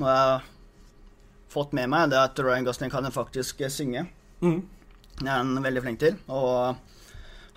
noe 0.01 0.09
jeg 0.09 0.33
har 0.33 0.49
fått 1.53 1.77
med 1.77 1.93
meg, 1.93 2.09
det 2.09 2.17
er 2.17 2.29
at 2.29 2.41
Ryan 2.41 2.65
Gosling 2.65 2.93
kan 2.93 3.13
faktisk 3.13 3.65
synge. 3.69 4.07
Mm. 4.41 4.63
Det 5.19 5.27
er 5.27 5.35
han 5.43 5.57
veldig 5.61 5.85
flink 5.85 6.01
til. 6.01 6.17
Og 6.33 6.88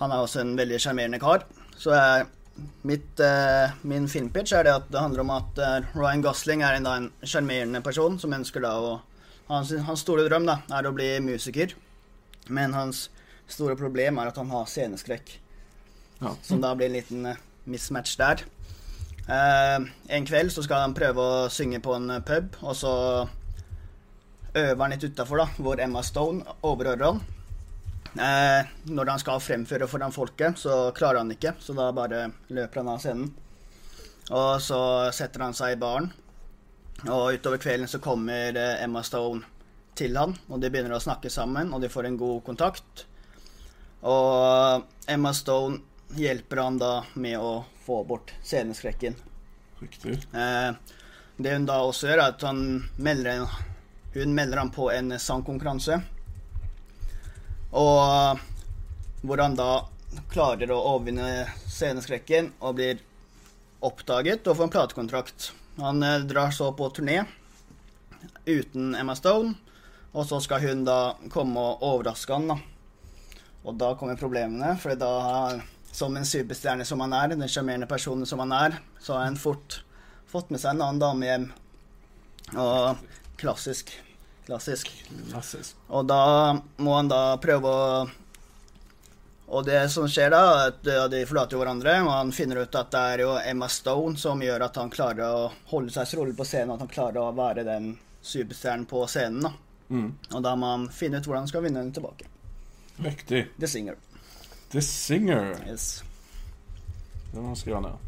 han 0.01 0.11
er 0.11 0.23
også 0.23 0.41
en 0.41 0.55
veldig 0.57 0.79
sjarmerende 0.81 1.21
kar. 1.21 1.45
Så 1.77 1.93
jeg, 1.95 2.25
mitt, 2.89 3.21
eh, 3.21 3.77
min 3.87 4.09
filmpitch 4.11 4.53
er 4.57 4.67
det 4.67 4.75
at 4.79 4.89
det 4.91 5.01
handler 5.01 5.23
om 5.23 5.33
at 5.37 5.61
eh, 5.61 5.87
Ryan 5.95 6.25
Gosling 6.25 6.65
er 6.65 6.79
en, 6.79 7.11
sjarmerende 7.23 7.83
person 7.85 8.17
som 8.21 8.33
ønsker 8.35 8.65
da 8.65 8.75
å 8.81 8.91
hans, 9.51 9.71
hans 9.85 10.03
store 10.03 10.25
drøm 10.27 10.47
da, 10.49 10.59
er 10.73 10.87
å 10.87 10.95
bli 10.95 11.13
musiker. 11.23 11.75
Men 12.49 12.73
hans 12.75 13.09
store 13.51 13.77
problem 13.79 14.19
er 14.19 14.31
at 14.31 14.39
han 14.39 14.51
har 14.53 14.69
sceneskrekk. 14.69 15.35
Ja. 16.21 16.35
Som 16.45 16.61
da 16.63 16.73
blir 16.77 16.89
en 16.89 16.97
liten 16.97 17.29
eh, 17.33 17.43
mismatch 17.69 18.17
der. 18.19 18.43
Eh, 19.27 19.77
en 20.17 20.27
kveld 20.27 20.53
så 20.53 20.63
skal 20.65 20.85
han 20.85 20.97
prøve 20.97 21.21
å 21.21 21.49
synge 21.53 21.81
på 21.83 21.95
en 21.97 22.09
eh, 22.17 22.23
pub, 22.25 22.57
og 22.61 22.75
så 22.77 22.93
øver 24.51 24.81
han 24.81 24.93
litt 24.93 25.05
utafor, 25.07 25.43
da, 25.43 25.47
hvor 25.61 25.81
Emma 25.81 26.03
Stone 26.05 26.57
overhører 26.67 27.07
han. 27.07 27.21
Eh, 28.13 28.71
når 28.91 29.13
han 29.13 29.21
skal 29.21 29.39
fremføre 29.39 29.87
foran 29.87 30.11
folket, 30.11 30.59
så 30.59 30.91
klarer 30.95 31.21
han 31.21 31.31
ikke, 31.31 31.53
så 31.59 31.75
da 31.77 31.91
bare 31.95 32.25
løper 32.51 32.81
han 32.81 32.91
av 32.91 32.99
scenen. 33.03 33.31
Og 34.31 34.59
så 34.63 34.81
setter 35.15 35.45
han 35.45 35.55
seg 35.55 35.75
i 35.75 35.79
baren, 35.79 36.11
og 37.07 37.37
utover 37.37 37.61
kvelden 37.61 37.89
så 37.91 38.01
kommer 38.03 38.57
eh, 38.57 38.83
Emma 38.83 39.03
Stone 39.07 39.47
til 39.97 40.17
han, 40.19 40.35
og 40.49 40.59
de 40.61 40.71
begynner 40.71 40.95
å 40.97 41.03
snakke 41.03 41.31
sammen, 41.31 41.71
og 41.71 41.83
de 41.83 41.91
får 41.91 42.09
en 42.09 42.19
god 42.19 42.43
kontakt. 42.47 43.05
Og 44.07 44.87
Emma 45.11 45.33
Stone 45.37 45.81
hjelper 46.17 46.63
han 46.65 46.79
da 46.81 46.93
med 47.15 47.39
å 47.39 47.61
få 47.85 48.01
bort 48.07 48.33
sceneskrekken. 48.43 49.15
Riktig. 49.79 50.19
Eh, 50.35 50.71
det 51.41 51.53
hun 51.55 51.65
da 51.65 51.79
også 51.87 52.11
gjør, 52.11 52.19
er 52.19 52.33
at 52.35 52.43
han 52.45 52.65
melder 53.01 53.45
hun 54.13 54.33
melder 54.35 54.57
han 54.57 54.71
på 54.75 54.89
en 54.91 55.13
sangkonkurranse. 55.19 56.01
Og 57.71 58.39
hvor 59.21 59.41
han 59.41 59.55
da 59.55 59.71
klarer 60.31 60.71
å 60.73 60.79
overvinne 60.95 61.47
sceneskrekken 61.69 62.51
og 62.59 62.77
blir 62.79 63.01
oppdaget 63.81 64.47
og 64.47 64.57
får 64.57 64.67
en 64.67 64.73
platekontrakt. 64.75 65.51
Han 65.81 66.03
eh, 66.03 66.23
drar 66.27 66.51
så 66.51 66.71
på 66.75 66.89
turné 66.93 67.23
uten 68.45 68.95
Emma 68.95 69.15
Stone, 69.17 69.55
og 70.11 70.27
så 70.27 70.41
skal 70.43 70.61
hun 70.65 70.83
da 70.85 71.15
komme 71.33 71.61
og 71.61 71.85
overraske 71.85 72.35
han. 72.35 72.51
da. 72.51 72.57
Og 73.61 73.77
da 73.77 73.93
kommer 73.97 74.19
problemene, 74.19 74.75
for 74.81 74.97
da, 74.97 75.61
som 75.93 76.17
en 76.17 76.27
superstjerne 76.27 76.85
som 76.87 77.01
han 77.05 77.13
er, 77.17 77.35
den 77.35 77.49
sjarmerende 77.49 77.89
personen 77.89 78.27
som 78.29 78.41
han 78.43 78.53
er, 78.57 78.77
så 79.01 79.15
har 79.15 79.29
han 79.29 79.39
fort 79.39 79.81
fått 80.31 80.49
med 80.51 80.61
seg 80.61 80.75
en 80.75 80.85
annen 80.87 81.01
dame 81.01 81.29
hjem. 81.29 81.49
Og 82.57 83.05
klassisk. 83.41 83.93
Klassisk. 84.51 84.91
Klassisk. 85.31 85.77
Og 85.95 86.03
da 86.11 86.23
må 86.83 86.95
han 86.97 87.07
da 87.07 87.37
prøve 87.39 87.71
å 87.71 88.09
Og 89.51 89.65
det 89.67 89.81
som 89.91 90.05
skjer 90.07 90.29
da, 90.31 90.67
at 90.69 90.85
de 91.11 91.25
forlater 91.27 91.57
jo 91.57 91.59
hverandre, 91.59 91.97
og 92.05 92.11
han 92.13 92.29
finner 92.31 92.61
ut 92.63 92.75
at 92.79 92.91
det 92.93 92.99
er 93.13 93.23
jo 93.25 93.33
Emma 93.35 93.67
Stone 93.67 94.15
som 94.19 94.39
gjør 94.39 94.63
at 94.63 94.77
han 94.79 94.91
klarer 94.93 95.25
å 95.27 95.49
holde 95.73 95.91
seg 95.91 96.07
så 96.07 96.21
rolig 96.21 96.37
på 96.37 96.45
scenen, 96.47 96.71
at 96.77 96.85
han 96.85 96.91
klarer 96.91 97.19
å 97.19 97.33
være 97.35 97.65
den 97.67 97.89
superstjernen 98.23 98.85
på 98.87 99.03
scenen. 99.11 99.43
da. 99.49 99.51
Mm. 99.91 100.13
Og 100.31 100.43
da 100.45 100.53
må 100.55 100.69
han 100.71 100.85
finne 100.95 101.19
ut 101.19 101.27
hvordan 101.27 101.43
han 101.43 101.51
skal 101.51 101.65
vinne 101.65 101.83
henne 101.83 101.91
tilbake. 101.91 102.29
Riktig. 103.03 103.43
The 103.59 103.67
Singer. 103.67 103.99
The 104.71 104.81
Singer. 104.87 105.51
Yes. 105.67 106.03
Det 107.33 107.39
må 107.41 107.49
han 107.51 107.59
skrive 107.59 107.81
ned. 107.83 108.07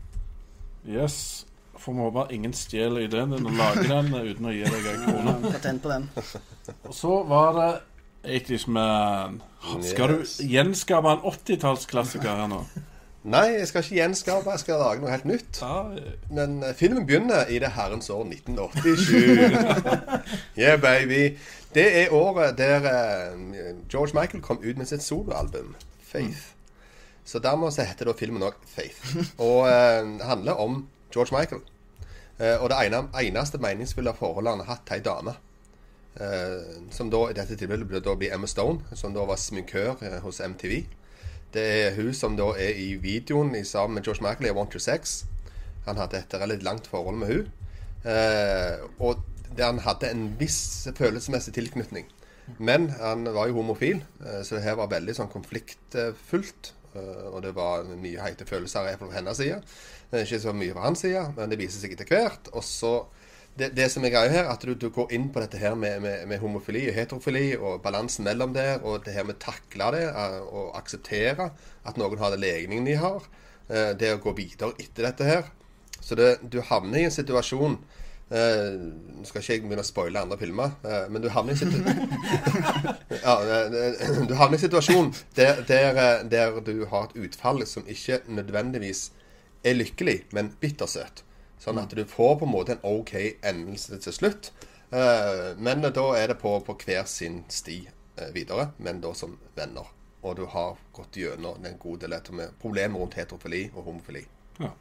Yes. 0.87 1.45
Får 1.77 1.93
vi 1.93 1.99
håpe 1.99 2.27
ingen 2.35 2.53
stjeler 2.53 3.07
ideen 3.07 3.33
din 3.33 3.47
og 3.49 3.57
lager 3.57 3.89
den 3.89 4.13
uten 4.13 4.45
å 4.45 4.53
gi 4.53 4.63
deg 4.63 4.87
en 4.91 5.05
krone. 5.07 5.33
Patent 5.51 5.83
på 5.83 5.89
den. 5.89 6.09
Og 6.87 6.93
så 6.95 7.17
var 7.27 7.57
det 7.57 7.71
80's 8.39 8.67
Man. 8.71 9.41
Skal 9.83 10.13
du 10.13 10.23
gjenskape 10.47 11.11
en 11.11 11.25
80-tallsklassiker 11.33 12.43
her 12.43 12.51
nå? 12.51 12.61
Nei, 13.23 13.45
jeg 13.55 13.67
skal 13.69 13.83
ikke 13.85 13.95
gjenskape, 13.95 14.51
jeg 14.51 14.59
skal 14.59 14.81
lage 14.83 14.99
noe 14.99 15.11
helt 15.13 15.27
nytt. 15.27 15.59
Men 16.35 16.57
eh, 16.59 16.73
filmen 16.75 17.05
begynner 17.07 17.47
i 17.47 17.59
det 17.63 17.71
herrens 17.71 18.09
år 18.11 18.25
1987. 18.27 19.13
yeah, 20.59 20.75
baby. 20.79 21.37
Det 21.73 21.85
er 22.01 22.11
året 22.13 22.57
der 22.59 22.83
eh, 22.91 23.37
George 23.91 24.11
Michael 24.19 24.43
kom 24.43 24.59
ut 24.63 24.77
med 24.77 24.85
sitt 24.91 25.03
soloalbum, 25.03 25.71
Faith. 26.03 26.51
Så 27.23 27.39
dermed 27.39 27.71
så 27.71 27.87
heter 27.87 28.11
da 28.11 28.17
filmen 28.19 28.43
òg 28.43 28.59
Faith. 28.67 29.15
Og 29.39 29.69
eh, 29.71 30.03
handler 30.27 30.59
om 30.59 30.83
George 31.13 31.35
Michael. 31.35 31.63
Eh, 32.39 32.57
og 32.57 32.69
det 32.71 32.79
ene, 32.87 33.05
eneste 33.21 33.61
meningsfulle 33.61 34.13
forholdet 34.17 34.55
han 34.55 34.63
har 34.63 34.75
hatt 34.75 34.87
til 34.87 34.97
ei 34.97 35.05
dame. 35.05 35.35
Eh, 36.13 36.79
som 36.93 37.09
da 37.13 37.27
i 37.29 37.37
dette 37.37 37.57
tilfellet 37.57 37.89
ble, 37.89 38.01
da 38.05 38.15
bli 38.17 38.31
Emma 38.33 38.49
Stone, 38.49 38.81
som 38.97 39.13
da 39.13 39.25
var 39.29 39.41
sminkør 39.41 40.01
eh, 40.01 40.19
hos 40.25 40.41
MTV. 40.41 40.79
Det 41.53 41.63
er 41.83 41.99
hun 41.99 42.13
som 42.17 42.37
da 42.37 42.49
er 42.57 42.79
i 42.81 42.93
videoen 43.01 43.53
i 43.55 43.63
sammen 43.67 43.99
med 43.99 44.07
George 44.07 44.25
Michael 44.25 44.49
i 44.49 44.55
Want 44.57 44.73
Your 44.73 44.81
Sex. 44.81 45.23
Han 45.85 45.99
hadde 46.01 46.23
et 46.23 46.33
relativt 46.33 46.65
langt 46.65 46.87
forhold 46.87 47.17
med 47.19 47.27
hun 47.27 47.49
Og 49.03 49.19
der 49.57 49.65
han 49.65 49.81
hadde 49.83 50.09
en 50.09 50.23
viss 50.39 50.87
følelsesmessig 50.95 51.53
tilknytning. 51.53 52.07
Men 52.57 52.89
han 52.89 53.27
var 53.35 53.47
jo 53.47 53.59
homofil, 53.59 54.01
så 54.43 54.55
det 54.55 54.63
her 54.63 54.79
var 54.79 54.89
veldig 54.91 55.13
sånn 55.15 55.29
konfliktfullt. 55.31 56.73
Eh, 56.95 57.27
og 57.33 57.41
det 57.45 57.53
var 57.57 57.83
mye 57.89 58.21
heite 58.23 58.47
følelser 58.49 58.93
på 59.01 59.11
hennes 59.13 59.37
side. 59.39 59.59
Ikke 60.13 60.39
så 60.43 60.53
mye 60.53 60.73
på 60.75 60.83
hans 60.83 61.03
side, 61.05 61.23
men 61.37 61.49
det 61.51 61.59
viser 61.61 61.81
seg 61.81 61.95
etter 61.95 62.09
hvert. 62.11 62.51
Og 62.53 62.63
så 62.65 62.93
det, 63.57 63.71
det 63.77 63.85
som 63.93 64.05
er 64.05 64.13
greia 64.13 64.31
her, 64.33 64.47
at 64.49 64.63
du, 64.65 64.73
du 64.77 64.87
går 64.93 65.11
inn 65.13 65.27
på 65.33 65.41
dette 65.43 65.59
her 65.61 65.75
med, 65.77 65.99
med, 66.01 66.23
med 66.29 66.41
homofili 66.41 66.87
og 66.89 66.95
heterofili 66.97 67.45
og 67.57 67.81
balansen 67.85 68.25
mellom 68.25 68.53
der, 68.55 68.79
og 68.81 69.03
det 69.05 69.13
her 69.13 69.27
med 69.27 69.37
å 69.37 69.43
takle 69.45 69.91
det 69.95 70.05
eh, 70.09 70.39
og 70.43 70.71
akseptere 70.79 71.51
at 71.85 71.99
noen 72.01 72.21
har 72.21 72.33
den 72.33 72.41
legningen 72.45 72.87
de 72.89 72.97
har. 73.01 73.27
eh, 73.69 73.91
Det 73.99 74.13
å 74.15 74.21
gå 74.23 74.33
videre 74.37 74.73
etter 74.81 75.09
dette 75.09 75.27
her. 75.29 75.51
Så 76.03 76.17
det, 76.19 76.31
du 76.51 76.59
havner 76.65 76.99
i 77.03 77.07
en 77.07 77.13
situasjon 77.13 77.77
Nå 78.33 79.27
skal 79.27 79.43
ikke 79.43 79.53
jeg 79.53 79.61
begynne 79.61 79.83
å 79.83 79.87
spoile 79.87 80.21
andre 80.25 80.39
filmer, 80.41 80.71
eh, 80.87 81.03
men 81.13 81.21
du 81.21 81.27
havner 81.29 81.53
i 81.53 81.59
situ 81.59 81.77
ja, 83.27 83.35
eh, 83.37 84.23
du 84.25 84.33
havner 84.39 84.55
i 84.55 84.57
en 84.57 84.63
situasjon 84.63 85.11
der, 85.37 85.61
der, 85.69 85.99
eh, 86.01 86.23
der 86.31 86.57
du 86.65 86.87
har 86.89 87.11
et 87.11 87.19
utfall 87.27 87.61
som 87.69 87.85
ikke 87.85 88.23
nødvendigvis 88.25 89.11
er 89.63 89.77
lykkelig, 89.77 90.23
men 90.33 90.51
bittersøt. 90.59 91.23
Sånn 91.61 91.79
at 91.79 91.93
du 91.95 92.03
får 92.09 92.39
på 92.41 92.47
en 92.47 92.51
måte 92.51 92.75
en 92.75 92.85
OK 92.87 93.13
endelse 93.45 94.01
til 94.03 94.15
slutt. 94.15 94.51
Eh, 94.91 95.53
men 95.57 95.85
da 95.85 96.05
er 96.17 96.33
det 96.33 96.39
på, 96.41 96.57
på 96.65 96.75
hver 96.83 97.05
sin 97.09 97.43
sti 97.49 97.79
eh, 97.87 98.31
videre, 98.35 98.71
men 98.83 98.99
da 99.03 99.13
som 99.17 99.37
venner. 99.55 99.87
Og 100.23 100.37
du 100.39 100.45
har 100.51 100.77
gått 100.95 101.17
gjennom 101.19 101.63
en 101.65 101.79
god 101.79 102.03
del 102.03 102.17
av 102.17 102.41
problemet 102.61 102.99
rundt 102.99 103.17
heterofili 103.19 103.65
og 103.73 103.87
homofili. 103.87 104.25
ja. 104.59 104.73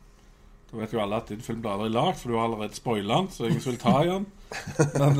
Da 0.72 0.80
vet 0.80 0.92
jo 0.94 1.02
alle 1.02 1.18
at 1.20 1.28
din 1.28 1.42
film 1.44 1.60
blir 1.60 1.74
aldri 1.74 1.90
lagd, 1.92 2.16
for 2.16 2.32
du 2.32 2.38
har 2.38 2.46
allerede 2.48 2.78
spoila 2.78 3.18
den, 3.20 3.26
så 3.30 3.44
ingen 3.44 3.64
vil 3.64 3.80
ta 3.80 3.98
i 4.00 4.08
den. 4.08 4.26
Men, 5.00 5.18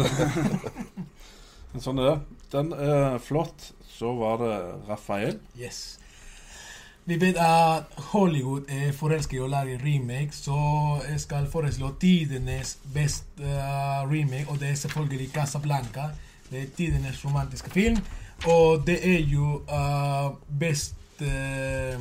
Men 1.73 1.85
sånn 1.85 2.01
er 2.01 2.09
det. 2.09 2.39
Den 2.53 2.73
er 2.73 3.19
flott. 3.21 3.73
Så 3.93 4.15
var 4.17 4.41
det 4.41 4.55
Rafael. 4.89 5.37
Yes. 5.61 5.99
Vi 7.05 7.19
vet 7.21 7.37
at 7.37 7.93
Hollywood 8.13 8.71
er 8.71 8.93
forelsket 8.97 9.37
i 9.37 9.43
å 9.43 9.51
lage 9.51 9.77
remake, 9.83 10.33
så 10.37 10.57
jeg 11.05 11.21
skal 11.21 11.49
foreslå 11.51 11.93
tidenes 12.01 12.77
beste 12.95 13.43
uh, 13.43 14.03
remake, 14.07 14.47
og 14.49 14.61
det 14.63 14.71
er 14.71 14.81
selvfølgelig 14.85 15.33
Casablanca. 15.35 16.13
Det 16.51 16.63
er 16.63 16.75
tidenes 16.77 17.25
romantiske 17.25 17.71
film, 17.75 17.99
og 18.47 18.87
det 18.87 19.01
er 19.03 19.21
jo 19.27 19.61
uh, 19.67 20.31
best 20.61 21.23
uh, 21.27 21.99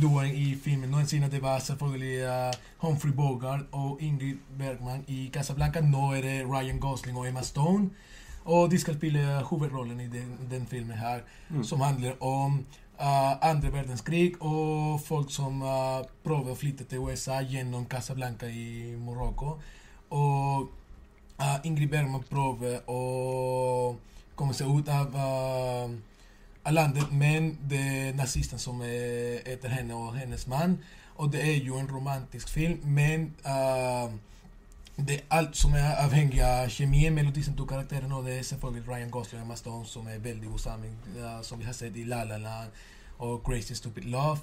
duoen 0.00 0.34
i 0.34 0.54
filmen 0.56 0.90
noensinne. 0.90 1.30
Det 1.30 1.42
var 1.42 1.58
selvfølgelig 1.58 2.24
uh, 2.24 2.52
Humphrey 2.86 3.12
Bogart 3.12 3.66
og 3.72 3.98
Ingrid 4.00 4.40
Bergman 4.58 5.04
i 5.08 5.30
Casablanca. 5.34 5.80
Nå 5.80 6.12
er 6.12 6.20
det 6.20 6.36
Ryan 6.48 6.80
Gosling 6.80 7.18
og 7.18 7.28
Emma 7.28 7.42
Stone. 7.42 7.90
Og 8.44 8.70
de 8.70 8.78
skal 8.78 8.94
spille 8.94 9.42
hovedrollen 9.42 10.00
i 10.00 10.08
den, 10.10 10.38
den 10.50 10.66
filmen 10.66 10.96
her, 10.98 11.20
som 11.62 11.80
handler 11.80 12.22
om 12.22 12.64
uh, 13.00 13.50
andre 13.50 13.72
verdenskrig 13.72 14.34
og 14.40 15.00
folk 15.00 15.30
som 15.30 15.62
uh, 15.62 16.02
prøver 16.24 16.52
å 16.52 16.58
flytte 16.58 16.86
til 16.90 17.06
USA 17.06 17.40
gjennom 17.46 17.86
Casablanca 17.90 18.50
i 18.50 18.94
Marokko. 18.98 19.58
Og 20.10 20.70
uh, 21.40 21.58
Ingrid 21.64 21.90
Bergman 21.92 22.24
prøver 22.30 22.82
å 22.90 23.02
komme 24.34 24.56
seg 24.56 24.70
ut 24.70 24.90
av, 24.90 25.14
uh, 25.14 25.90
av 26.64 26.72
landet, 26.72 27.12
men 27.12 27.58
det 27.70 27.78
er 27.80 28.12
nazisten 28.14 28.58
som 28.58 28.80
er 28.86 29.40
etter 29.46 29.68
henne 29.68 29.94
og 29.94 30.14
hennes 30.14 30.46
mann. 30.46 30.78
Og 31.16 31.32
det 31.32 31.40
er 31.42 31.56
jo 31.64 31.76
en 31.78 31.88
romantisk 31.90 32.48
film, 32.48 32.78
men 32.84 33.34
uh, 33.46 34.08
det 34.96 35.16
er 35.18 35.24
alt 35.30 35.56
som 35.56 35.74
er 35.74 35.96
avhengig 36.04 36.40
av 36.46 36.68
kjemien 36.70 37.14
mellom 37.14 37.32
disse 37.34 37.52
to 37.56 37.64
karakterene. 37.68 38.14
Og 38.16 38.24
det 38.24 38.38
er 38.38 38.42
selvfølgelig 38.42 38.88
Ryan 38.88 39.10
Gosling 39.10 39.42
og 39.42 39.46
Emma 39.46 39.56
Stone 39.56 39.86
som 39.86 40.06
er 40.08 40.18
veldig 40.22 40.48
god 40.48 40.58
sammen, 40.58 40.96
uh, 41.18 41.42
som 41.42 41.58
vi 41.58 41.64
har 41.68 41.72
sett 41.76 41.96
i 41.96 42.04
La 42.08 42.22
La 42.24 42.38
Land 42.38 42.70
og 43.18 43.42
Crazy 43.46 43.72
Stupid 43.78 44.04
Love. 44.10 44.38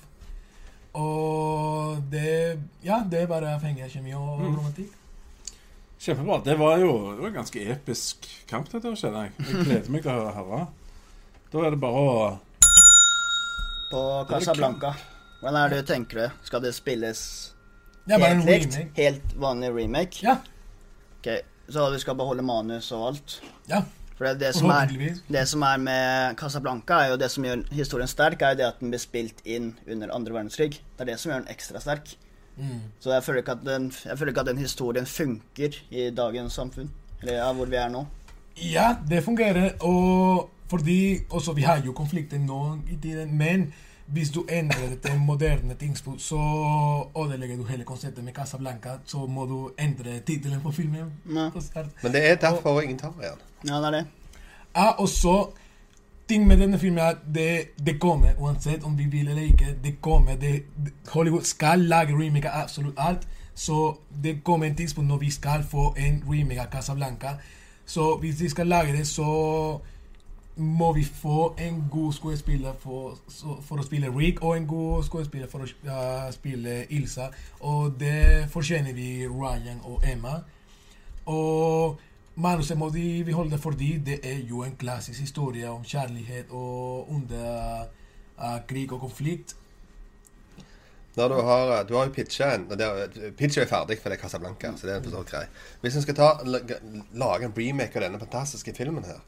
Og 0.93 2.03
det 2.11 2.59
Ja, 2.83 3.03
det 3.11 3.21
er 3.21 3.27
bare 3.27 3.53
avhengig 3.55 3.83
av 3.83 3.89
kjemi 3.89 4.13
og 4.13 4.39
Mm. 4.41 4.55
romantikk. 4.57 4.91
Kjempebra. 5.99 6.41
Det 6.43 6.59
var 6.59 6.77
jo 6.79 7.11
det 7.11 7.19
var 7.21 7.27
en 7.27 7.33
ganske 7.33 7.71
episk 7.71 8.45
kamp, 8.47 8.71
dette, 8.71 8.87
kjenner 8.95 9.23
jeg. 9.23 9.31
Jeg 9.39 9.65
gleder 9.65 9.89
meg 9.91 10.01
til 10.01 10.11
å 10.11 10.31
høre. 10.33 10.67
Da 11.49 11.63
er 11.65 11.73
det 11.73 11.79
bare 11.81 12.01
å 12.05 12.25
På 13.89 14.01
Casablanca. 14.29 14.91
Hvordan 15.39 15.55
er 15.57 15.71
det 15.71 15.77
du 15.81 15.87
tenker 15.89 16.19
det? 16.21 16.25
Skal 16.45 16.61
det 16.61 16.75
spilles 16.77 17.21
en 18.05 18.21
helt 18.21 18.45
likt? 18.45 18.75
Helt 18.99 19.31
vanlig 19.39 19.71
remake? 19.73 20.21
Ja. 20.21 20.35
Ok, 21.17 21.29
Så 21.69 21.87
du 21.89 21.97
skal 22.01 22.17
beholde 22.19 22.45
manus 22.45 22.91
og 22.93 23.07
alt? 23.07 23.39
Ja, 23.69 23.81
For 24.17 24.27
det, 24.27 24.35
det, 24.43 24.51
som 24.57 24.69
er, 24.73 24.93
det 25.29 25.43
som 25.49 25.63
er 25.65 25.81
med 25.81 26.37
Casablanca, 26.37 26.99
er 27.01 27.13
jo 27.13 27.17
det 27.21 27.31
som 27.33 27.45
gjør 27.47 27.63
historien 27.73 28.09
sterk, 28.11 28.41
er 28.41 28.53
jo 28.53 28.59
det 28.61 28.67
at 28.67 28.83
den 28.83 28.93
ble 28.93 28.99
spilt 29.01 29.41
inn 29.47 29.71
under 29.87 30.13
andre 30.13 30.35
verdenskrig. 30.37 30.77
Det 30.77 31.05
er 31.05 31.11
det 31.13 31.17
som 31.21 31.31
gjør 31.31 31.45
den 31.45 31.53
ekstra 31.55 31.81
sterk. 31.81 32.13
Mm. 32.59 32.91
Så 32.99 33.13
jeg 33.15 33.25
føler 33.25 33.49
den, 33.63 33.89
jeg 34.05 34.19
føler 34.19 34.33
ikke 34.35 34.45
at 34.45 34.51
den 34.51 34.61
historien 34.61 35.09
funker 35.09 35.81
i 35.89 36.09
dagens 36.13 36.61
samfunn. 36.61 36.91
Eller 37.23 37.39
ja, 37.39 37.51
hvor 37.55 37.71
vi 37.71 37.79
er 37.79 37.89
nå. 37.93 38.05
Ja, 38.59 38.91
det 39.07 39.23
fungerer. 39.23 39.77
Og 39.87 40.49
fordi 40.69 41.17
også 41.29 41.53
vi 41.53 41.61
har 41.61 41.81
jo 41.85 41.91
konflikter 41.93 42.39
nå 42.39 42.77
i 42.91 42.95
tiden, 43.01 43.37
men 43.37 43.73
hvis 44.07 44.29
du 44.29 44.45
endrer 44.49 44.89
det 44.89 45.01
til 45.01 45.11
en 45.11 45.25
moderne 45.25 45.73
tingspunkt, 45.79 46.21
så 46.21 46.35
ødelegger 47.17 47.57
du 47.57 47.63
hele 47.63 47.83
konseptet 47.83 48.23
med 48.23 48.33
Casablanca. 48.33 48.89
Så 49.05 49.25
må 49.25 49.45
du 49.45 49.69
endre 49.79 50.19
tittelen 50.25 50.61
på 50.61 50.71
filmen. 50.71 51.11
Ja. 51.35 51.49
på. 51.49 51.89
Men 52.03 52.11
det 52.11 52.29
er 52.31 52.35
derfor 52.35 52.81
ingen 52.81 52.97
tar 52.97 53.13
igjen. 53.21 53.37
Ja, 53.67 53.75
det 53.77 53.85
er 53.85 53.91
det. 53.91 54.05
Ja, 54.75 54.85
og 54.89 55.09
så 55.09 55.49
ting 56.29 56.47
med 56.47 56.57
denne 56.57 56.79
filmen 56.79 56.97
er 56.99 57.03
at 57.03 57.17
det, 57.35 57.61
det 57.85 57.99
kommer, 58.01 58.27
uansett 58.39 58.83
om 58.83 58.97
vi 58.97 59.03
vil 59.03 59.27
eller 59.27 59.41
ikke. 59.41 59.75
Det 59.83 60.01
kommer. 60.01 60.35
Det, 60.35 60.63
det- 60.85 60.93
Hollywood 61.13 61.43
skal 61.43 61.79
lage 61.79 62.13
remake 62.25 62.49
av 62.49 62.63
absolutt 62.63 62.95
alt. 62.97 63.27
Så 63.55 63.97
det 64.23 64.43
kommer 64.43 64.65
en 64.65 64.75
tidspunkt 64.75 65.07
når 65.07 65.17
vi 65.17 65.31
skal 65.31 65.63
få 65.63 65.93
en 65.97 66.23
remake 66.29 66.61
av 66.61 66.65
Casablanca. 66.71 67.27
Så 67.85 68.17
hvis 68.17 68.35
de 68.35 68.49
skal 68.49 68.67
lage 68.67 68.97
det, 68.97 69.07
så 69.07 69.79
må 70.59 70.93
vi 70.93 71.03
få 71.03 71.55
en 71.57 71.87
god 71.91 72.13
skuespiller 72.13 72.73
for, 72.79 73.17
for 73.65 73.79
å 73.79 73.85
spille 73.85 74.11
Rick, 74.15 74.43
og 74.43 74.57
en 74.57 74.67
god 74.67 75.03
skuespiller 75.07 75.47
for 75.51 75.63
å 75.63 75.69
uh, 75.87 76.27
spille 76.35 76.83
Ilsa. 76.95 77.29
Og 77.67 77.95
det 77.99 78.49
fortjener 78.51 78.95
vi 78.97 79.27
Ryan 79.27 79.79
og 79.87 80.03
Emma. 80.07 80.39
Og 81.31 81.99
manuset 82.39 82.77
må 82.79 82.89
de 82.93 83.23
beholde 83.27 83.59
fordi 83.61 83.95
det 84.05 84.19
er 84.23 84.43
jo 84.49 84.63
en 84.65 84.75
klassisk 84.79 85.23
historie 85.23 85.69
om 85.69 85.83
kjærlighet 85.83 86.51
og 86.51 87.09
under 87.13 87.87
uh, 88.39 88.59
krig 88.67 88.91
og 88.91 89.07
konflikt. 89.07 89.55
Når 91.15 91.27
du 91.29 91.41
har, 91.41 91.83
du 91.83 91.95
har 91.97 92.05
jo 92.07 92.13
pitcha 92.13 92.53
en 92.55 92.67
Pitcha 93.37 93.63
er 93.63 93.67
ferdig, 93.67 93.97
for 93.99 94.11
det 94.11 94.19
er 94.19 94.21
Casablanca. 94.21 94.71
Så 94.77 94.87
det 94.87 94.95
er 94.95 95.23
greit. 95.27 95.63
Hvis 95.81 95.97
en 95.97 96.05
skal 96.05 96.15
ta, 96.15 96.29
lage 96.45 97.47
en 97.47 97.55
remake 97.57 97.97
av 97.97 98.05
denne 98.05 98.21
fantastiske 98.21 98.75
filmen 98.77 99.07
her, 99.07 99.19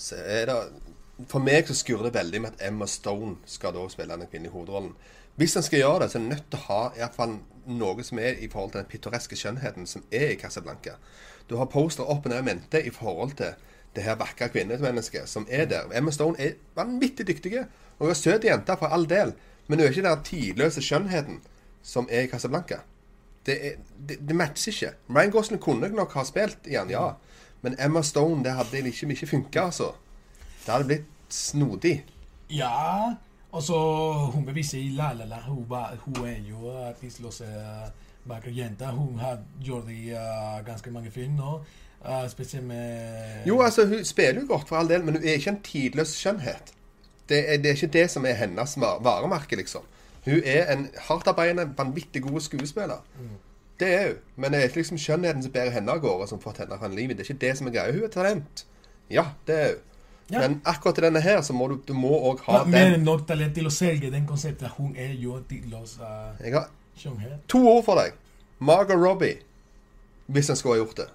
så 0.00 0.16
er 0.24 0.48
det 0.48 0.58
For 1.28 1.44
meg 1.44 1.68
så 1.68 1.74
skurrer 1.76 2.08
det 2.08 2.14
veldig 2.16 2.40
med 2.40 2.54
at 2.54 2.62
Emma 2.70 2.86
Stone 2.88 3.36
skal 3.44 3.74
da 3.76 3.82
spille 3.92 4.16
den 4.16 4.28
kvinnelige 4.30 4.54
hovedrollen. 4.54 4.94
Hvis 5.36 5.56
en 5.56 5.62
skal 5.62 5.82
gjøre 5.82 5.98
det, 6.02 6.06
så 6.10 6.16
er 6.18 6.22
en 6.22 6.30
nødt 6.32 6.46
til 6.48 6.56
å 6.56 6.68
ha 6.70 6.78
i 6.94 7.02
hvert 7.02 7.18
fall 7.18 7.34
noe 7.68 8.04
som 8.06 8.18
er 8.18 8.40
i 8.40 8.48
forhold 8.48 8.72
til 8.72 8.80
den 8.80 8.88
pittoreske 8.88 9.36
skjønnheten 9.36 9.84
som 9.86 10.06
er 10.10 10.32
i 10.32 10.38
Casablanca. 10.40 10.94
Du 11.50 11.58
har 11.60 11.68
poster 11.68 12.08
opp 12.08 12.24
og 12.24 12.32
ned 12.32 12.40
i 12.40 12.46
mente 12.46 12.80
i 12.80 12.92
forhold 12.94 13.36
til 13.36 13.52
det 13.96 14.06
her 14.06 14.16
vakre 14.16 14.48
kvinnemennesket 14.48 15.28
som 15.28 15.44
er 15.50 15.68
der. 15.68 15.92
Emma 15.92 16.10
Stone 16.14 16.40
er 16.40 16.56
vanvittig 16.76 17.26
dyktig. 17.28 17.66
Og 17.98 18.06
hun 18.06 18.14
er 18.14 18.16
søt 18.16 18.44
jente 18.44 18.76
for 18.80 18.88
all 18.88 19.04
del, 19.08 19.34
men 19.68 19.78
hun 19.78 19.86
er 19.86 19.92
ikke 19.92 20.06
den 20.08 20.22
tidløse 20.24 20.82
skjønnheten 20.82 21.42
som 21.82 22.08
er 22.10 22.24
i 22.24 22.30
Casablanca. 22.32 22.80
Det, 23.46 23.56
er, 23.66 23.76
det, 24.08 24.20
det 24.28 24.36
matcher 24.36 24.72
ikke. 24.72 24.94
Ryan 25.10 25.30
Gosling 25.30 25.60
kunne 25.62 25.88
nok 25.92 26.14
ha 26.16 26.24
spilt 26.24 26.68
igjen, 26.68 26.92
ja. 26.92 27.10
Men 27.62 27.76
Emma 27.78 28.02
Stone, 28.02 28.44
det 28.44 28.52
hadde 28.56 28.84
ikke, 28.88 29.10
ikke 29.10 29.26
funka, 29.26 29.60
altså. 29.70 29.92
Det 30.64 30.72
hadde 30.72 30.88
blitt 30.88 31.10
snodig. 31.28 32.04
Ja, 32.50 33.14
og 33.52 33.62
så 33.62 33.78
hun 34.34 34.46
beviser 34.46 34.78
i 34.78 34.90
La 34.96 35.12
La 35.12 35.24
La. 35.24 35.40
Hun, 35.46 35.64
var, 35.68 35.94
hun 36.04 36.26
er 36.26 36.40
jo 36.48 36.70
artistløse 36.86 37.46
vakker 38.24 38.50
jente. 38.50 38.86
Hun 38.86 39.18
har 39.18 39.38
gjort 39.64 39.86
det 39.86 39.96
i 39.96 40.10
uh, 40.12 40.60
ganske 40.66 40.90
mange 40.90 41.10
film 41.10 41.38
nå. 41.38 41.60
Uh, 42.00 42.28
spesielt 42.28 42.64
med 42.64 43.46
Jo, 43.46 43.60
altså, 43.60 43.86
hun 43.86 44.04
spiller 44.04 44.40
jo 44.40 44.46
godt 44.48 44.68
for 44.68 44.76
all 44.76 44.88
del, 44.88 45.04
men 45.04 45.16
hun 45.16 45.24
er 45.24 45.32
ikke 45.32 45.50
en 45.50 45.62
tidløs 45.62 46.14
skjønnhet. 46.16 46.72
Det 47.28 47.40
er, 47.52 47.56
det 47.56 47.70
er 47.70 47.78
ikke 47.78 47.98
det 47.98 48.10
som 48.10 48.26
er 48.26 48.38
hennes 48.38 48.76
varemerke, 48.80 49.56
liksom. 49.56 49.82
Hun 50.24 50.42
er 50.44 50.72
en 50.72 50.88
hardtarbeidende, 51.08 51.70
vanvittig 51.78 52.22
god 52.22 52.40
skuespiller. 52.40 53.04
Det 53.80 53.88
er 53.96 54.08
hun. 54.08 54.16
Men 54.36 54.52
det 54.52 54.60
er 54.60 54.68
ikke 54.68 54.82
liksom 54.82 54.98
skjønnheten 55.00 55.44
som 55.44 55.52
bærer 55.52 55.70
henne 55.74 55.92
av 55.92 56.02
gårde, 56.02 56.28
som 56.28 56.40
får 56.40 56.64
henne 56.64 56.78
fra 56.80 56.90
livet. 56.92 57.16
Det 57.16 57.24
er 57.24 57.32
ikke 57.32 57.46
det 57.46 57.52
som 57.58 57.70
er 57.70 57.76
greia. 57.76 57.94
Hun 57.94 58.04
er 58.04 58.12
talent. 58.12 58.66
Ja, 59.10 59.24
det 59.48 59.60
er 59.60 59.70
hun. 59.74 59.86
Ja. 60.30 60.40
Men 60.48 60.60
akkurat 60.64 60.94
til 60.94 61.04
denne 61.04 61.20
her, 61.20 61.40
så 61.42 61.52
må 61.52 61.66
du, 61.68 61.80
du 61.88 61.94
må 61.94 62.10
òg 62.30 62.42
ha 62.46 62.60
Men 62.62 62.70
mer 62.70 62.84
den. 62.84 63.00
enn 63.00 63.08
nok 63.08 63.24
talent 63.26 63.54
til 63.56 63.66
å 63.66 63.72
selge 63.74 64.10
den 64.12 64.28
konseptet. 64.28 64.76
Hun 64.76 64.92
er 64.94 65.16
jo 65.18 65.40
til 65.48 65.72
å 65.74 65.80
uh, 65.82 66.36
Jeg 66.38 66.54
har 66.54 66.68
to 67.48 67.62
ord 67.66 67.84
for 67.84 67.98
deg. 67.98 68.14
Margot 68.58 69.00
Robbie. 69.00 69.40
Hvis 70.30 70.50
en 70.50 70.56
skulle 70.56 70.76
ha 70.76 70.84
gjort 70.84 71.00
det. 71.00 71.08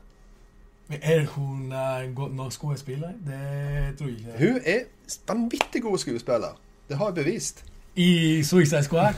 Men 0.89 0.99
er 1.01 1.23
hun 1.35 1.71
uh, 1.71 2.01
en 2.03 2.11
god 2.17 2.35
nok 2.35 2.51
skuespiller? 2.53 3.13
Det 3.27 3.95
tror 3.97 4.09
jeg 4.09 4.17
ikke. 4.19 4.35
Hun 4.41 4.59
er 4.65 4.83
vanvittig 5.27 5.81
god 5.85 5.97
skuespiller. 5.97 6.59
Det 6.89 6.97
har 6.97 7.13
jeg 7.13 7.15
bevist. 7.21 7.63
I 7.95 8.43
Suicide 8.43 8.83
Squad? 8.83 9.15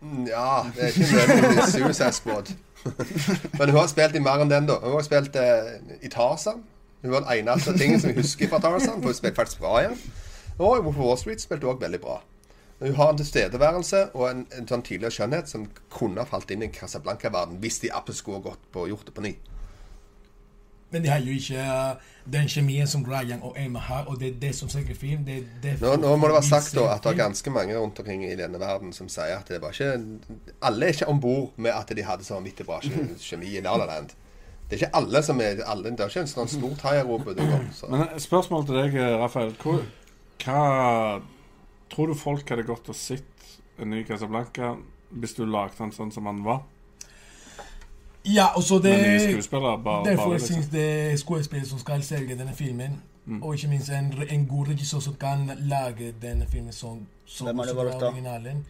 Mm, 0.00 0.26
Ja, 0.30 0.62
det 0.74 0.82
er 0.82 0.86
ikke 0.86 1.12
nødvendigvis 1.12 1.72
Suicide 1.74 2.12
Squad. 2.12 2.52
Men 3.58 3.70
hun 3.70 3.78
har 3.80 3.86
spilt 3.90 4.14
i 4.14 4.22
mer 4.22 4.42
enn 4.44 4.50
den, 4.50 4.66
da. 4.70 4.78
Hun 4.82 4.92
har 4.94 5.02
spilt 5.06 5.36
eh, 5.36 5.72
i 6.02 6.08
Tarzan. 6.08 6.62
Hun 7.02 7.10
var 7.12 7.24
den 7.26 7.32
eneste 7.48 7.74
tingen 7.78 8.00
som 8.00 8.10
jeg 8.10 8.20
husker 8.22 8.48
fra 8.48 8.60
Tarzan. 8.62 9.02
For 9.02 9.10
hun 9.10 9.14
spilte 9.18 9.36
faktisk 9.36 9.60
bra 9.64 9.80
igjen. 9.82 9.98
Og 10.58 10.84
Wolf 10.84 10.96
of 10.96 11.02
Wall 11.04 11.18
Street 11.18 11.42
spilte 11.42 11.66
òg 11.70 11.80
veldig 11.82 12.00
bra. 12.02 12.20
Hun 12.78 12.94
har 12.94 13.10
en 13.10 13.18
tilstedeværelse 13.18 14.04
og 14.14 14.24
en, 14.30 14.44
en 14.54 14.68
sånn 14.70 14.82
tidligere 14.86 15.10
skjønnhet 15.10 15.50
som 15.50 15.64
kunne 15.90 16.22
falt 16.30 16.50
inn 16.54 16.62
i 16.62 16.70
Casablanca-verden 16.70 17.58
hvis 17.62 17.80
de 17.82 17.90
absolutt 17.90 18.20
skulle 18.22 18.42
gått 18.44 18.68
på 18.74 18.86
gjort 18.90 19.06
det 19.10 19.14
på 19.16 19.24
ny. 19.26 19.32
Men 20.90 21.04
de 21.04 21.10
har 21.12 21.20
jo 21.20 21.34
ikke 21.36 21.60
uh, 21.60 22.12
den 22.32 22.48
kjemien 22.48 22.88
som 22.88 23.02
Ryan 23.04 23.42
og 23.44 23.56
Emma 23.60 23.80
har, 23.84 24.06
og 24.08 24.20
det 24.20 24.28
er 24.28 24.38
det 24.40 24.54
som 24.56 24.70
selger 24.72 24.96
film. 24.96 25.24
Det 25.26 25.42
det 25.62 25.74
Nå, 25.82 25.96
nå 26.00 26.14
må 26.16 26.30
det 26.30 26.38
være 26.38 26.48
sagt 26.48 26.72
da 26.76 26.86
at 26.94 27.04
det 27.04 27.12
er 27.12 27.20
ganske 27.24 27.52
mange 27.52 27.76
rundt 27.76 28.00
omkring 28.00 28.24
i 28.24 28.36
denne 28.38 28.60
verden 28.60 28.94
som 28.96 29.10
sier 29.12 29.36
at 29.36 29.48
det 29.52 29.60
var 29.62 29.76
ikke 29.76 30.56
Alle 30.64 30.88
er 30.88 30.96
ikke 30.96 31.10
om 31.12 31.20
bord 31.20 31.52
med 31.56 31.76
at 31.76 31.92
de 31.96 32.04
hadde 32.04 32.24
så 32.24 32.38
vanvittig 32.38 32.66
bra 32.68 32.80
kjemi 32.80 33.52
i 33.56 33.64
La 33.64 33.76
La 33.76 33.88
Land. 33.90 34.16
Det 34.68 34.76
er 34.76 34.82
ikke 34.82 34.96
alle 35.00 35.22
som 35.24 35.40
er 35.40 35.62
alle, 35.64 35.90
Det 35.96 36.04
er 36.04 36.12
ikke 36.12 36.24
en 36.26 36.28
sånn 36.28 36.50
stor 36.52 37.04
og 37.08 37.28
Men 37.88 38.02
eh, 38.04 38.18
spørsmål 38.20 38.66
til 38.68 38.76
deg, 38.76 38.96
eh, 39.00 39.14
Rafael. 39.16 39.54
Hva, 39.62 39.76
hva 40.44 40.64
tror 41.88 42.12
du 42.12 42.14
folk 42.14 42.48
hadde 42.52 42.66
gått 42.68 42.88
og 42.92 42.96
sett 42.96 43.54
en 43.80 43.88
ny 43.90 44.04
Casablanca 44.04 44.76
hvis 45.08 45.32
du 45.38 45.46
lagde 45.48 45.78
den 45.78 45.94
sånn 45.96 46.12
som 46.12 46.28
han 46.28 46.42
var? 46.44 46.66
Ja, 48.34 48.46
og 48.56 48.62
så 48.62 48.74
det? 48.74 49.50
Bare, 49.50 50.04
Derfor 50.04 50.16
bare 50.16 50.32
jeg 50.32 50.40
liksom. 50.40 50.54
synes 50.54 50.68
det 50.68 51.12
er 51.12 51.16
skuespillere 51.16 51.68
som 51.68 51.78
skal 51.78 52.02
selge 52.02 52.38
denne 52.38 52.52
filmen. 52.54 53.02
Og 53.42 53.54
ikke 53.54 53.68
minst 53.68 53.90
en, 53.90 54.14
en 54.30 54.46
god 54.46 54.68
regissør 54.68 54.98
som 54.98 55.14
kan 55.20 55.50
lage 55.58 56.12
denne 56.22 56.46
filmen 56.48 56.72
som, 56.72 57.06
som 57.26 57.46
Hvem 57.46 57.56
du 57.56 57.62
også 57.62 57.74
valgt 57.74 58.02
originalen. 58.02 58.66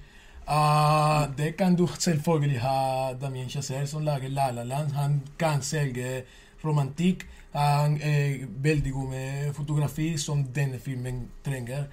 Ah, 0.46 1.28
det 1.38 1.56
kan 1.56 1.76
du 1.76 1.86
selvfølgelig 1.98 2.60
ha 2.60 3.12
Damien 3.20 3.48
Chazelle 3.48 3.86
som 3.86 4.02
lager 4.02 4.28
La 4.28 4.50
La 4.50 4.62
Land. 4.62 4.92
Han 4.92 5.22
kan 5.38 5.62
selge 5.62 6.22
romantikk. 6.64 7.26
Han 7.54 8.00
er 8.02 8.46
veldig 8.48 8.92
god 8.92 9.08
med 9.08 9.54
fotografi, 9.54 10.16
som 10.18 10.44
denne 10.44 10.78
filmen 10.78 11.28
trenger. 11.44 11.84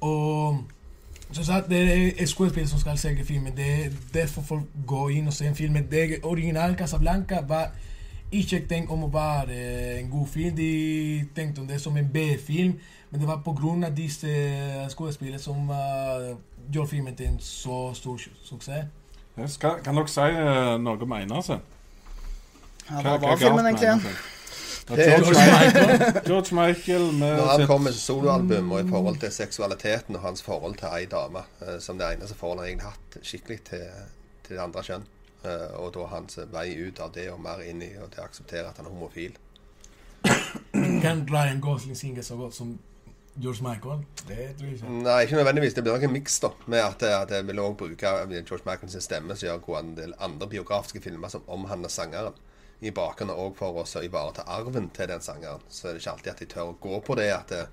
Og 0.00 0.64
som 1.32 1.44
sagt, 1.44 1.68
det 1.68 1.80
er 2.20 2.26
skuespill 2.26 2.68
som 2.68 2.78
skal 2.78 2.98
selge 2.98 3.24
filmen. 3.24 3.56
Det 3.56 3.66
er 3.84 3.90
derfor 4.14 4.42
folk 4.42 4.62
går 4.86 5.10
inn 5.10 5.26
og 5.26 5.32
ser 5.32 5.48
en 5.48 5.56
film. 5.56 5.74
Det 5.90 6.18
original 6.22 6.76
Casablanca 6.76 7.40
var 7.48 7.70
ikke 8.32 8.62
tenkt 8.68 8.90
om 8.90 9.04
å 9.04 9.10
være 9.10 9.58
en 10.00 10.10
god 10.10 10.26
film. 10.30 10.56
De 10.56 10.70
tenkte 11.36 11.60
om 11.60 11.66
det 11.66 11.80
som 11.80 11.96
en 11.96 12.08
B-film, 12.12 12.76
men 13.10 13.20
det 13.20 13.28
var 13.28 13.42
av 13.86 13.96
disse 13.96 14.34
skuespillene 14.90 15.38
som 15.38 15.70
uh, 15.70 16.36
gjorde 16.72 16.90
filmen 16.90 17.14
til 17.16 17.26
en 17.26 17.38
så 17.40 17.94
stor 17.94 18.16
su- 18.16 18.30
suksess. 18.44 18.84
Yes, 19.38 19.56
Kan, 19.56 19.70
kan 19.84 19.96
dere 19.96 20.08
si 20.08 20.20
uh, 20.20 20.76
noe 20.82 20.98
om 21.02 21.12
Einarsen? 21.12 21.62
Ja, 22.90 23.00
hva 23.00 23.16
var 23.22 23.36
filmen 23.38 23.66
egentlig 23.66 23.86
igjen? 23.86 24.00
George 24.96 25.30
Michael, 25.30 26.22
George 26.26 26.54
Michael 26.54 27.06
Når 27.14 27.46
han 27.50 27.66
kom 27.66 27.84
med 27.86 27.92
soloalbum, 27.92 28.72
og 28.72 28.80
i 28.80 28.88
forhold 28.88 29.20
til 29.22 29.32
seksualiteten 29.32 30.16
og 30.16 30.24
hans 30.24 30.42
forhold 30.42 30.74
til 30.80 30.90
ei 30.96 31.06
dame, 31.10 31.44
eh, 31.62 31.78
som 31.80 31.98
det 31.98 32.08
eneste 32.14 32.34
forholdet 32.38 32.64
han 32.64 32.70
egentlig 32.70 32.88
har 32.88 32.96
hatt 32.98 33.30
skikkelig 33.30 33.60
til, 33.70 33.86
til 34.46 34.56
det 34.56 34.62
andre 34.64 34.84
kjønn, 34.88 35.06
eh, 35.44 35.70
og 35.78 35.94
da 35.94 36.10
hans 36.14 36.40
vei 36.52 36.66
ut 36.80 37.00
av 37.00 37.14
det 37.14 37.30
og 37.30 37.40
mer 37.44 37.62
inn 37.66 37.82
i 37.86 37.92
og 38.02 38.10
til 38.10 38.24
å 38.24 38.28
akseptere 38.28 38.66
at 38.68 38.82
han 38.82 38.90
er 38.90 38.94
homofil. 38.96 39.38
Kan 41.04 41.26
Ryan 41.30 41.60
Gosling 41.60 41.96
synge 41.96 42.22
så 42.26 42.36
godt 42.36 42.54
som 42.54 42.78
George 43.40 43.62
Michael? 43.62 44.02
Det 44.28 44.50
tror 44.58 44.66
jeg 44.66 44.74
ikke. 44.74 44.92
Nei, 45.06 45.22
ikke 45.24 45.38
nødvendigvis. 45.38 45.74
Det 45.74 45.84
blir 45.84 45.96
nok 45.96 46.02
en 46.08 46.12
miks. 46.12 46.40
Med 46.66 46.82
at, 46.82 47.02
at 47.02 47.30
jeg 47.30 47.46
vil 47.46 47.58
også 47.58 47.78
bruke 47.84 48.12
George 48.34 48.64
Michaels 48.66 49.04
stemme, 49.04 49.36
som 49.36 49.46
gjør 49.46 49.62
hvor 49.64 49.78
en 49.80 49.94
del 49.96 50.14
andre 50.18 50.48
biografiske 50.48 51.00
filmer 51.00 51.28
som 51.32 51.46
omhandler 51.48 51.88
sangeren. 51.88 52.36
I 52.80 52.92
bakgrunnen 52.96 53.36
òg 53.36 53.56
for 53.58 53.80
å 53.80 53.86
så 53.88 54.02
ivareta 54.04 54.46
arven 54.48 54.88
til 54.96 55.10
den 55.10 55.22
sangeren. 55.24 55.62
Så 55.68 55.88
er 55.88 55.96
det 55.96 56.02
ikke 56.02 56.14
alltid 56.16 56.32
at 56.32 56.42
de 56.42 56.50
tør 56.54 56.72
å 56.72 56.78
gå 56.80 57.00
på 57.04 57.16
det 57.18 57.30
at 57.34 57.52
det, 57.52 57.64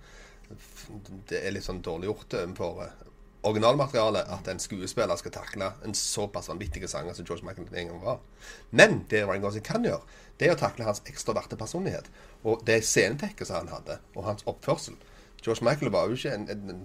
det 1.29 1.41
er 1.43 1.55
litt 1.55 1.67
sånn 1.67 1.83
dårlig 1.83 2.09
gjort 2.09 2.35
overfor 2.41 2.83
eh, 2.85 3.03
originalmaterialet 3.47 4.29
at 4.33 4.47
en 4.51 4.59
skuespiller 4.59 5.19
skal 5.19 5.33
takle 5.35 5.69
en 5.85 5.95
såpass 5.95 6.49
vanvittig 6.51 6.87
sanger 6.89 7.15
som 7.15 7.27
George 7.27 7.45
Michael 7.47 7.67
en 7.71 7.91
gang 7.91 8.01
var. 8.03 8.23
Men 8.69 9.03
det 9.11 9.23
Ryan 9.25 9.43
Gosling 9.45 9.65
kan 9.67 9.85
gjøre, 9.87 10.03
det 10.37 10.49
er 10.49 10.55
å 10.55 10.59
takle 10.59 10.87
hans 10.87 11.03
ekstroverte 11.09 11.59
personlighet. 11.59 12.09
Og 12.43 12.63
det 12.67 12.81
scenetekket 12.85 13.53
han 13.53 13.71
hadde, 13.71 13.99
og 14.15 14.27
hans 14.27 14.45
oppførsel. 14.49 14.97
George 15.43 15.65
Michael 15.65 15.93
var 15.93 16.09
jo 16.09 16.17
ikke 16.17 16.33
en, 16.33 16.49
en 16.51 16.83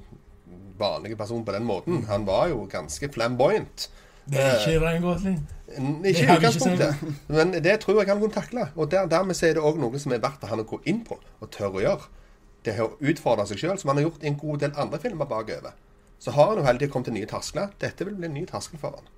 vanlig 0.79 1.17
person 1.19 1.45
på 1.45 1.55
den 1.57 1.67
måten. 1.67 2.05
Han 2.11 2.27
var 2.29 2.49
jo 2.53 2.65
ganske 2.71 3.11
flamboyant. 3.13 3.89
Det 4.31 4.41
er 4.41 4.59
ikke 4.61 4.81
Ryan 4.85 5.03
Gosling. 5.03 5.39
N- 5.73 6.05
Ikke 6.05 6.23
i 6.27 6.37
utgangspunktet, 6.37 6.95
men 7.33 7.53
det 7.65 7.79
tror 7.81 7.99
jeg 8.03 8.09
han 8.13 8.21
kunne 8.21 8.35
takle. 8.35 8.67
Og 8.77 8.91
der, 8.93 9.07
dermed 9.09 9.43
er 9.43 9.55
det 9.57 9.63
òg 9.65 9.79
noe 9.81 9.99
som 9.99 10.13
er 10.13 10.21
verdt 10.21 10.41
for 10.43 10.53
han 10.53 10.61
å 10.61 10.67
gå 10.69 10.79
inn 10.87 11.01
på 11.07 11.17
og 11.41 11.51
tørre 11.51 11.81
å 11.81 11.85
gjøre. 11.87 12.11
Det 12.65 12.75
er 12.77 12.83
å 12.85 12.91
utfordre 13.01 13.47
seg 13.49 13.59
sjøl, 13.63 13.79
som 13.81 13.89
han 13.91 13.99
har 13.99 14.05
gjort 14.11 14.23
i 14.23 14.29
en 14.31 14.37
god 14.39 14.61
del 14.63 14.77
andre 14.79 15.01
filmer 15.03 15.27
bakover. 15.27 15.73
Så 16.23 16.31
har 16.37 16.53
han 16.53 16.61
jo 16.61 16.67
hele 16.69 16.89
kommet 16.93 17.09
til 17.09 17.17
nye 17.17 17.27
terskler. 17.27 17.73
Dette 17.83 18.05
vil 18.07 18.15
bli 18.21 18.29
en 18.29 18.37
ny 18.37 18.45
terskel 18.47 18.79
for 18.79 18.99
han. 19.01 19.09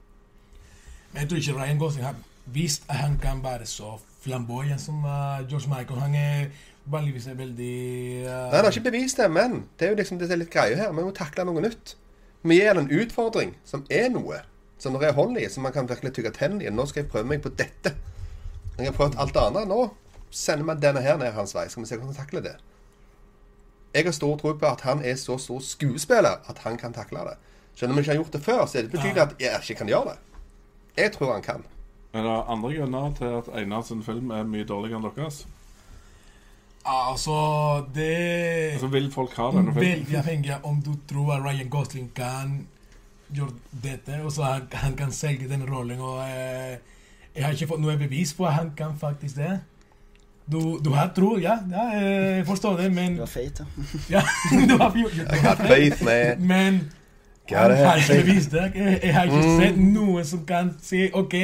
Men 1.13 1.21
jeg 1.25 1.29
tror 1.31 1.43
ikke 1.43 1.57
Ryan 1.59 1.83
Gosling 1.83 2.07
har 2.07 2.15
vist 2.55 2.87
at 2.89 2.97
han 3.03 3.19
kan 3.23 3.43
være 3.45 3.67
så 3.69 3.97
flamboyant 4.25 4.81
som 4.81 5.03
uh, 5.05 5.43
George 5.51 5.69
Michael. 5.69 6.01
Han 6.01 6.15
er 6.15 6.49
vanligvis 6.87 7.29
veldig 7.35 7.75
uh, 8.25 8.31
Nei, 8.31 8.57
Han 8.57 8.65
har 8.65 8.71
ikke 8.73 8.89
bevist 8.91 9.21
det, 9.21 9.29
men 9.33 9.65
det 9.79 9.87
er 9.89 9.93
jo 9.93 10.01
liksom 10.01 10.19
det 10.23 10.31
er 10.31 10.41
litt 10.41 10.55
greia 10.55 10.79
her. 10.81 10.95
Vi 10.97 11.03
må 11.05 11.13
takle 11.17 11.45
noe 11.51 11.61
nytt. 11.67 11.97
Vi 12.45 12.57
gir 12.61 12.73
han 12.73 12.85
en 12.87 12.91
utfordring 13.03 13.55
som 13.69 13.85
er 13.91 14.09
noe. 14.15 14.41
Som 14.79 14.97
det 14.99 15.09
er 15.09 15.17
hold 15.17 15.39
i, 15.39 15.49
som 15.49 15.63
man 15.63 15.73
kan 15.73 15.89
virkelig 15.89 16.13
tygge 16.17 16.33
tennene 16.35 16.67
i. 16.67 16.71
Nå 16.71 16.87
skal 16.91 17.05
jeg 17.05 17.11
prøve 17.13 17.29
meg 17.31 17.43
på 17.45 17.53
dette. 17.55 17.95
Jeg 18.79 18.91
har 18.91 18.97
prøvd 18.97 19.19
alt 19.23 19.37
andre. 19.39 19.65
Nå 19.71 19.81
sender 20.35 20.67
vi 20.75 20.81
denne 20.83 21.03
her 21.05 21.19
ned 21.21 21.33
hans 21.37 21.55
vei. 21.55 21.69
Skal 21.71 21.85
vi 21.85 21.89
se 21.89 21.99
hvordan 21.99 22.15
han 22.15 22.21
takler 22.25 22.45
det. 22.49 22.55
Jeg 23.95 24.09
har 24.09 24.17
stor 24.17 24.37
tro 24.41 24.53
på 24.59 24.67
at 24.67 24.81
han 24.83 25.05
er 25.07 25.15
så 25.21 25.37
stor 25.39 25.61
skuespiller 25.63 26.43
at 26.51 26.59
han 26.67 26.77
kan 26.79 26.93
takle 26.93 27.23
det. 27.29 27.37
Selv 27.75 27.91
om 27.91 27.97
han 27.97 28.03
ikke 28.03 28.11
har 28.13 28.21
gjort 28.23 28.33
det 28.35 28.43
før, 28.43 28.67
så 28.67 28.79
er 28.79 28.83
det 28.83 28.91
betyr 28.91 29.15
det 29.15 29.23
at 29.23 29.35
jeg 29.41 29.61
ikke 29.63 29.79
kan 29.79 29.91
gjøre 29.93 30.15
det. 30.15 30.19
Jeg 30.97 31.13
tror 31.15 31.33
han 31.33 31.43
kan. 31.43 31.63
Er 32.15 32.23
det 32.23 32.35
andre 32.49 32.73
grunner 32.75 33.15
til 33.19 33.31
at 33.39 33.49
Einar 33.59 33.83
sin 33.83 34.03
film 34.03 34.31
er 34.31 34.43
mye 34.47 34.67
dårligere 34.67 34.99
enn 35.01 35.07
deres? 35.17 35.45
Altså, 36.85 37.87
det 37.95 38.75
Altså, 38.75 38.87
vil 38.93 39.09
folk 39.13 39.33
ha 39.39 39.49
denne 39.55 39.73
filmen? 39.73 39.89
Veldig 39.89 40.19
avhengig 40.21 40.53
av 40.53 40.67
om 40.69 40.83
du 40.85 40.93
tror 41.09 41.33
at 41.39 41.45
Ryan 41.47 41.71
Gosling 41.73 42.11
kan 42.15 42.67
gjøre 43.33 43.55
dette, 43.83 44.19
og 44.25 44.33
så 44.33 44.43
han, 44.43 44.67
han 44.73 44.97
kan 44.97 45.13
selge 45.13 45.49
den 45.49 45.65
rollen. 45.71 46.01
Og 46.01 46.21
eh, 46.25 46.77
jeg 47.35 47.45
har 47.45 47.53
ikke 47.53 47.71
fått 47.75 47.83
noe 47.83 47.97
bevis 47.99 48.35
på 48.35 48.47
at 48.47 48.59
han 48.61 48.73
kan 48.77 48.99
faktisk 49.01 49.37
det. 49.37 49.59
Du, 50.45 50.79
du 50.85 50.91
har 50.93 51.09
tro, 51.17 51.39
ja, 51.41 51.57
ja, 51.71 51.85
jeg 51.97 52.47
forstår 52.47 52.77
det, 52.77 52.91
men 52.93 53.15
Du 53.15 53.23
har 53.25 53.27
feit, 53.27 53.63
ja. 54.11 54.21
du 54.69 54.77
har, 54.77 54.93
du 54.93 55.39
har 55.41 55.57
faith, 55.57 56.05
man. 56.05 56.47
Men 56.47 56.81
Gotta 57.49 57.77
han 57.77 57.87
har 57.87 57.97
ikke 57.97 58.23
bevis 58.23 58.47
det. 58.47 58.73
Jeg, 58.75 59.15
har 59.15 59.25
ikke 59.25 59.57
sett 59.61 59.79
noen 59.81 60.25
som 60.25 60.45
kan 60.49 60.75
si 60.83 61.09
OK, 61.13 61.35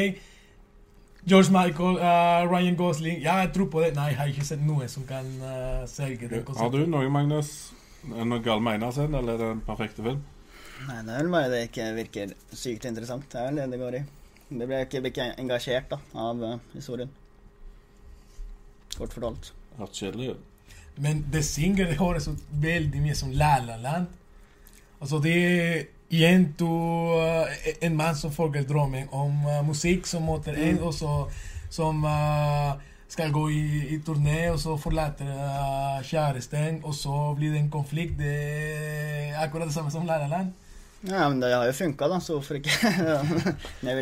George 1.28 1.52
Michael, 1.52 1.96
uh, 2.00 2.48
Ryan 2.48 2.76
Gosling 2.76 3.18
Ja, 3.22 3.34
jeg 3.44 3.50
tror 3.54 3.66
på 3.72 3.80
det. 3.80 3.94
Nei, 3.94 4.06
jeg 4.12 4.16
har 4.16 4.30
ikke 4.32 4.44
sett 4.44 4.62
noen 4.64 4.88
som 4.88 5.04
kan 5.08 5.26
uh, 5.42 5.82
selge 5.88 6.28
det 6.28 6.44
Har 6.56 6.72
du 6.72 6.86
noe, 6.88 7.08
Magnus? 7.12 7.72
Noe 8.08 8.40
gal 8.40 8.62
med 8.64 8.78
Einar 8.78 8.96
eller 9.04 9.34
er 9.34 9.42
det 9.42 9.50
en 9.58 9.60
perfekt 9.66 10.00
film? 10.00 10.22
Nei, 10.88 11.02
det 11.04 11.12
er 11.12 11.20
vel 11.24 11.32
bare 11.32 11.50
det 11.52 11.60
ikke 11.68 11.86
virker 11.96 12.32
sykt 12.56 12.86
interessant. 12.88 13.26
Det 13.30 13.40
er 13.40 13.50
vel 13.50 13.60
det 13.60 13.68
det 13.74 13.80
går 13.80 13.96
i. 13.98 14.02
Det 14.50 14.66
blir 14.66 14.84
ikke, 14.86 15.02
ikke 15.10 15.26
engasjert 15.38 15.90
da, 15.92 15.98
av 16.18 16.40
uh, 16.42 16.56
historien. 16.74 17.10
Kort 18.96 19.12
fortalt. 19.14 19.52
Hørt 19.78 19.98
kjedelig 19.98 20.32
ut. 20.34 20.46
Men 21.00 21.22
det 21.32 21.44
synger 21.46 21.90
det 21.90 22.00
høres 22.00 22.28
veldig 22.50 23.02
mye 23.04 23.16
som 23.16 23.30
La 23.36 23.58
La 23.64 23.76
Land. 23.80 24.08
Altså 25.00 25.20
det 25.22 25.34
er 25.38 25.84
igjen 26.10 26.50
to 26.58 26.68
eh, 27.22 27.68
En 27.86 27.94
mann 27.96 28.16
som 28.18 28.32
følger 28.34 28.66
drømmen 28.68 29.12
om 29.16 29.46
uh, 29.46 29.60
musikk 29.64 30.08
som 30.10 30.26
måter 30.26 30.58
en, 30.58 30.80
og 30.82 30.94
så 30.96 31.14
som 31.70 32.02
skal 33.06 33.30
gå 33.30 33.44
i, 33.54 33.60
i 33.94 33.98
turné, 34.02 34.48
og 34.50 34.56
så 34.58 34.74
forlater 34.78 36.02
kjæresten, 36.02 36.80
og 36.82 36.94
så 36.98 37.34
blir 37.38 37.54
det 37.54 37.60
en 37.60 37.70
konflikt. 37.70 38.16
Det 38.18 38.32
er 38.34 39.38
akkurat 39.38 39.70
det 39.70 39.76
samme 39.76 39.94
som 39.94 40.06
La 40.06 40.18
La 40.18 40.26
Land. 40.26 40.50
Ja, 41.02 41.28
men 41.28 41.40
det 41.40 41.52
har 41.54 41.64
jo 41.64 41.72
funka, 41.72 42.08
da, 42.12 42.18
så 42.20 42.36
hvorfor 42.36 42.58
ikke? 42.58 42.70
Det 43.80 43.92
er 43.92 44.00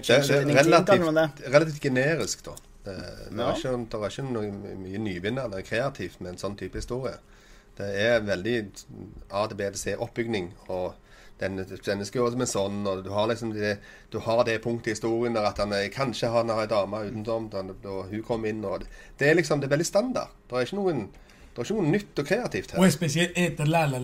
relativt, 0.58 1.44
relativt 1.54 1.80
generisk, 1.82 2.44
da. 2.46 2.56
Det, 2.88 2.96
Ja. 3.36 3.50
ikke, 3.54 3.74
det 3.90 3.98
er 4.00 4.08
ikke 4.10 4.24
noe 4.32 4.76
mye 4.82 4.98
nyvinnende 5.02 5.62
kreativt 5.62 6.20
med 6.20 6.32
en 6.34 6.40
sånn 6.40 6.56
type 6.58 6.80
historie. 6.80 7.18
Det 7.78 7.86
er 8.02 8.24
veldig 8.26 8.56
A 9.30 9.44
til 9.46 9.56
B 9.60 9.68
til 9.70 9.78
C-oppbygning. 9.84 10.50
og 10.68 10.94
den, 11.40 11.60
denne 11.86 12.04
skal 12.06 12.32
som 12.32 12.40
en 12.42 12.50
sånn, 12.50 12.78
og 12.90 13.04
du 13.06 13.12
har 13.14 13.28
liksom 13.30 13.52
det, 13.54 13.76
du 14.10 14.18
har 14.24 14.42
det 14.48 14.56
punktet 14.64 14.90
i 14.90 14.94
historien 14.96 15.36
der 15.36 15.46
at 15.52 15.60
han 15.62 15.72
er, 15.72 15.86
kanskje 15.94 16.32
han 16.34 16.50
har 16.50 16.64
ei 16.64 16.70
dame 16.70 17.04
utenom, 17.06 17.46
da, 17.52 17.62
da 17.84 18.00
hun 18.10 18.24
kom 18.26 18.46
inn, 18.48 18.64
og 18.66 18.82
det, 18.82 18.90
det 19.20 19.30
er 19.30 19.38
liksom, 19.38 19.60
det 19.62 19.68
er 19.68 19.76
veldig 19.76 19.86
standard. 19.86 20.34
Det 20.50 20.58
er 20.58 20.66
ikke 20.66 20.80
noen, 20.80 21.04
det 21.54 21.62
er 21.62 21.68
ikke 21.68 21.78
noe 21.78 21.94
nytt 21.94 22.22
og 22.24 22.30
kreativt 22.32 22.74
her. 22.74 22.82
Og 22.82 22.90
spesielt 22.92 23.38
etter 23.38 23.70
La 23.70 23.84
La 23.86 24.02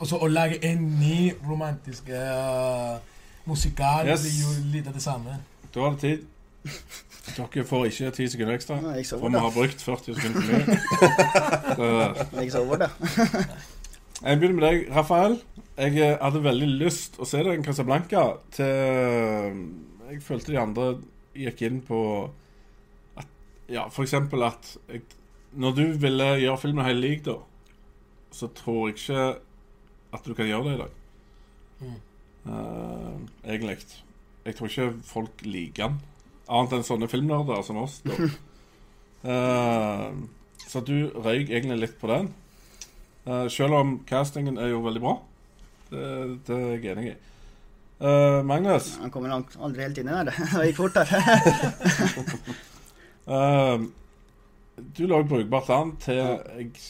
Har 0.00 0.22
å 0.22 0.28
lage 0.28 0.58
en 0.66 0.80
ny 0.98 1.32
romantisk 1.46 2.08
uh, 2.10 2.98
musikal 3.46 4.08
Yes. 4.08 4.24
blir 4.24 4.40
jo 4.42 4.72
litt 4.72 4.88
av 4.90 4.96
det 4.96 5.02
samme. 5.04 5.38
Da 5.74 5.80
var 5.80 5.94
det 5.94 6.00
tid. 6.00 6.26
Dere 7.36 7.64
får 7.64 7.86
ikke 7.88 8.10
10 8.10 8.28
sekunder 8.34 8.54
ekstra, 8.54 8.76
Nei, 8.80 8.98
jeg 9.00 9.06
for 9.08 9.32
vi 9.32 9.40
har 9.40 9.52
brukt 9.54 9.80
40 9.82 10.16
sekunder 10.16 10.40
for 10.40 10.50
mye. 11.80 12.42
Jeg 12.42 12.52
sover, 12.52 12.84
det. 12.84 12.90
Jeg 14.24 14.38
begynner 14.40 14.56
med 14.56 14.64
deg, 14.66 14.84
Rafael. 14.94 15.38
Jeg 15.76 15.96
eh, 15.98 16.18
hadde 16.20 16.44
veldig 16.44 16.68
lyst 16.84 17.16
å 17.18 17.26
se 17.28 17.40
deg 17.44 17.58
i 17.58 17.64
Casablanca 17.66 18.22
til 18.54 19.56
Jeg 20.10 20.20
følte 20.22 20.52
de 20.52 20.60
andre 20.60 20.84
gikk 21.34 21.64
inn 21.66 21.80
på 21.84 21.98
at 23.18 23.26
Ja, 23.72 23.88
for 23.90 24.04
eksempel 24.06 24.44
at 24.46 24.76
jeg, 24.92 25.02
Når 25.58 25.74
du 25.74 25.82
ville 26.04 26.28
gjøre 26.44 26.60
filmen 26.62 26.86
helt 26.86 27.02
lik, 27.02 27.24
da, 27.26 27.40
så 28.32 28.48
tror 28.54 28.88
jeg 28.88 28.96
ikke 29.00 29.26
at 30.14 30.26
du 30.26 30.34
kan 30.38 30.48
gjøre 30.48 30.68
det 30.68 30.74
i 30.74 30.80
dag. 30.82 30.96
Eh, 32.44 33.14
egentlig. 33.56 33.78
Jeg 34.44 34.56
tror 34.56 34.70
ikke 34.70 34.88
folk 35.08 35.44
liker 35.46 35.88
den. 35.88 36.00
Annet 36.52 36.76
enn 36.76 36.86
sånne 36.86 37.08
filmnerder 37.10 37.62
som 37.66 37.82
oss. 37.84 38.00
Da. 38.06 38.18
Eh, 39.24 40.08
så 40.68 40.82
du 40.84 41.06
røyk 41.16 41.48
egentlig 41.48 41.78
litt 41.78 41.94
på 41.96 42.10
den. 42.10 42.26
Uh, 43.24 43.46
selv 43.48 43.78
om 43.78 43.94
castingen 44.04 44.58
er 44.60 44.74
jo 44.74 44.82
veldig 44.84 45.00
bra. 45.00 45.14
Det, 45.88 46.08
det 46.44 46.56
er 46.58 46.72
jeg 46.74 46.90
enig 46.92 47.06
i. 47.08 47.14
Uh, 48.04 48.40
Magnus, 48.44 48.96
Han 49.00 49.12
kommer 49.14 49.30
langt, 49.32 49.54
aldri 49.56 49.86
helt 49.86 50.00
inn 50.02 50.10
i 50.12 50.18
det. 50.28 50.34
Det 50.52 50.66
gikk 50.68 50.80
fortere. 50.82 51.20
eh, 53.38 53.86
Du 54.98 55.04
lå 55.08 55.22
brukbart 55.30 55.70
an 55.72 55.94
til 56.02 56.20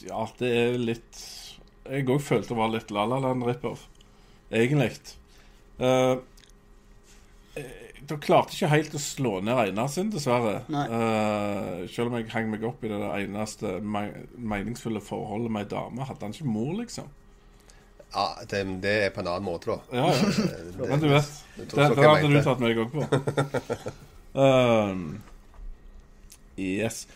Ja, 0.08 0.24
det 0.40 0.50
er 0.58 0.78
litt 0.80 1.22
Jeg 1.84 2.06
òg 2.08 2.22
følte 2.24 2.56
var 2.56 2.70
litt 2.72 2.90
La 2.94 3.04
La 3.08 3.18
Land 3.20 3.44
rip-off, 3.44 3.82
egentlig. 4.54 4.92
Uh, 5.80 6.16
dere 8.04 8.20
klarte 8.20 8.52
ikke 8.52 8.68
helt 8.72 8.94
å 8.96 9.00
slå 9.00 9.38
ned 9.44 9.56
Einar 9.56 9.88
sin, 9.92 10.10
dessverre. 10.12 10.58
Eh, 10.68 11.84
selv 11.88 12.10
om 12.10 12.16
jeg 12.18 12.28
hang 12.34 12.50
meg 12.52 12.64
opp 12.68 12.82
i 12.84 12.90
det 12.90 12.98
eneste 13.00 13.78
me 13.80 14.02
meningsfulle 14.36 15.00
forholdet 15.04 15.52
med 15.54 15.64
ei 15.64 15.70
dame. 15.72 16.04
Hadde 16.04 16.26
han 16.26 16.34
ikke 16.36 16.48
mor, 16.50 16.74
liksom? 16.82 17.06
Ja, 18.14 18.26
det, 18.50 18.60
det 18.84 18.92
er 19.06 19.14
på 19.14 19.22
en 19.24 19.30
annen 19.32 19.46
måte, 19.48 19.72
da. 19.72 19.78
Ja, 19.96 20.10
ja. 20.12 20.50
Det- 20.76 20.90
Men 20.90 21.00
du 21.00 21.08
vet, 21.14 21.30
det, 21.56 21.68
det 21.72 22.04
hadde 22.04 22.28
du 22.34 22.40
tatt 22.44 22.60
meg 22.62 22.82
òg 22.84 22.92
på. 22.92 23.06
Uh, 24.36 25.16
yes. 26.60 27.06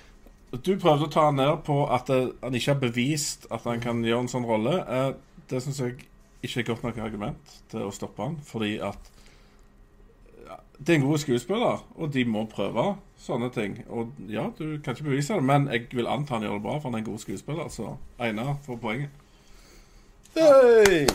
Du 0.52 0.72
prøvde 0.80 1.08
å 1.08 1.12
ta 1.12 1.26
han 1.28 1.36
ned 1.36 1.60
på 1.66 1.82
at 1.92 2.08
eh, 2.12 2.30
han 2.40 2.56
ikke 2.56 2.72
har 2.72 2.80
bevist 2.80 3.44
at 3.52 3.66
han 3.68 3.82
kan 3.84 4.00
gjøre 4.04 4.24
en 4.24 4.32
sånn 4.32 4.48
rolle. 4.48 4.78
Eh, 4.80 5.10
det 5.50 5.60
syns 5.64 5.80
jeg 5.82 5.98
ikke 6.44 6.62
er 6.62 6.68
godt 6.70 6.86
nok 6.86 7.00
argument 7.04 7.54
til 7.68 7.84
å 7.84 7.92
stoppe 7.92 8.24
han, 8.24 8.38
fordi 8.46 8.78
at 8.84 9.12
det 10.78 10.94
er 10.94 11.00
en 11.00 11.06
god 11.08 11.18
skuespiller, 11.18 11.80
og 11.94 12.12
de 12.14 12.24
må 12.24 12.44
prøve 12.46 12.84
sånne 13.18 13.50
ting. 13.54 13.80
Og 13.90 14.12
ja, 14.30 14.46
du 14.58 14.78
kan 14.84 14.94
ikke 14.94 15.08
bevise 15.10 15.34
det, 15.34 15.44
men 15.44 15.66
jeg 15.72 15.88
vil 15.90 16.06
anta 16.06 16.36
han 16.36 16.46
gjør 16.46 16.60
det 16.60 16.64
bra, 16.68 16.76
for 16.78 16.88
han 16.88 17.00
er 17.00 17.02
en 17.02 17.08
god 17.10 17.18
skuespiller. 17.24 17.72
Så 17.74 17.96
Einar 18.22 18.54
får 18.66 18.78
poenget. 18.82 19.24
Hey! 20.36 21.08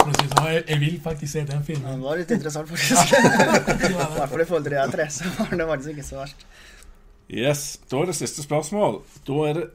Sånn, 0.00 0.14
jeg, 0.46 0.62
jeg 0.68 0.80
vil 0.80 1.00
faktisk 1.02 1.32
se 1.32 1.42
den 1.48 1.64
filmen. 1.66 1.90
Den 1.90 2.04
var 2.06 2.20
litt 2.20 2.30
interessant, 2.32 2.70
faktisk. 2.70 3.12
I 3.90 3.92
hvert 3.98 4.30
fall 4.30 4.44
i 4.44 4.46
forhold 4.46 4.68
til 4.68 4.76
de 4.76 4.80
her 4.80 4.94
tre, 4.94 5.08
så 5.12 5.32
var 5.36 5.50
den 5.56 5.66
faktisk 5.74 5.96
ikke 5.96 6.06
så 6.06 6.22
verst. 6.22 6.46
Yes, 7.30 7.78
Da 7.90 7.96
er 8.02 8.06
det 8.10 8.14
siste 8.18 8.42
spørsmål. 8.42 9.02
Da 9.26 9.32
er 9.48 9.52
det 9.60 9.66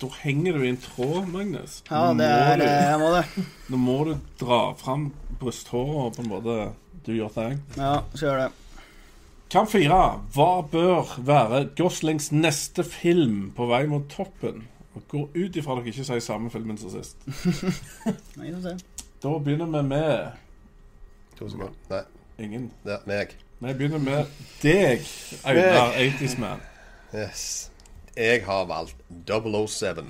Da 0.00 0.08
henger 0.22 0.52
du 0.56 0.62
i 0.64 0.68
en 0.72 0.78
tråd, 0.80 1.26
Magnus. 1.28 1.82
Ja, 1.90 2.14
det 2.16 2.24
er 2.26 2.56
du- 2.56 2.62
eh, 2.62 2.68
Jeg 2.90 2.98
må 2.98 3.10
det. 3.16 3.44
Nå 3.68 3.76
må 3.76 4.04
du 4.04 4.14
dra 4.40 4.72
fram 4.74 5.12
brysthåret 5.40 6.04
og 6.06 6.14
på 6.16 6.22
en 6.22 6.28
måte 6.30 6.72
do 7.06 7.12
your 7.12 7.28
thing. 7.28 7.60
Ja, 7.76 7.98
så 8.14 8.26
gjør 8.26 8.38
det. 8.42 8.52
Kamp 9.50 9.68
fire. 9.70 10.20
Hva 10.32 10.62
bør 10.62 11.18
være 11.26 11.68
Goslings 11.76 12.30
neste 12.32 12.84
film 12.84 13.52
på 13.56 13.66
vei 13.68 13.86
mot 13.86 14.08
toppen? 14.08 14.64
Og 14.94 15.02
Gå 15.08 15.28
ut 15.36 15.56
ifra 15.56 15.74
dere 15.76 15.86
ikke 15.92 16.04
sier 16.04 16.20
samme 16.20 16.50
filmen 16.50 16.78
som 16.78 16.90
sist. 16.90 17.16
Nei, 18.36 18.52
får 18.54 18.62
se. 18.62 18.78
Da 19.22 19.28
begynner 19.38 19.66
vi 19.66 19.82
med 19.88 20.32
To 21.38 21.48
sekunder. 21.48 21.74
Nei, 21.90 22.00
ingen. 22.38 22.70
det 22.84 22.92
er 22.92 22.98
meg. 23.06 23.36
Vi 23.60 23.72
begynner 23.74 23.98
med 23.98 24.26
deg, 24.62 25.00
Einar 25.44 25.92
80's 25.92 26.38
Man. 26.38 26.60
Yes. 27.14 27.70
Jeg 28.16 28.44
har 28.44 28.64
valgt 28.64 28.96
007. 29.68 30.06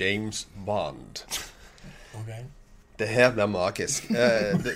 James 0.00 0.48
Bond. 0.66 1.24
Okay. 2.14 2.44
Det 2.98 3.08
her 3.08 3.32
blir 3.32 3.46
magisk. 3.46 4.10
Eh, 4.10 4.58
det, 4.62 4.74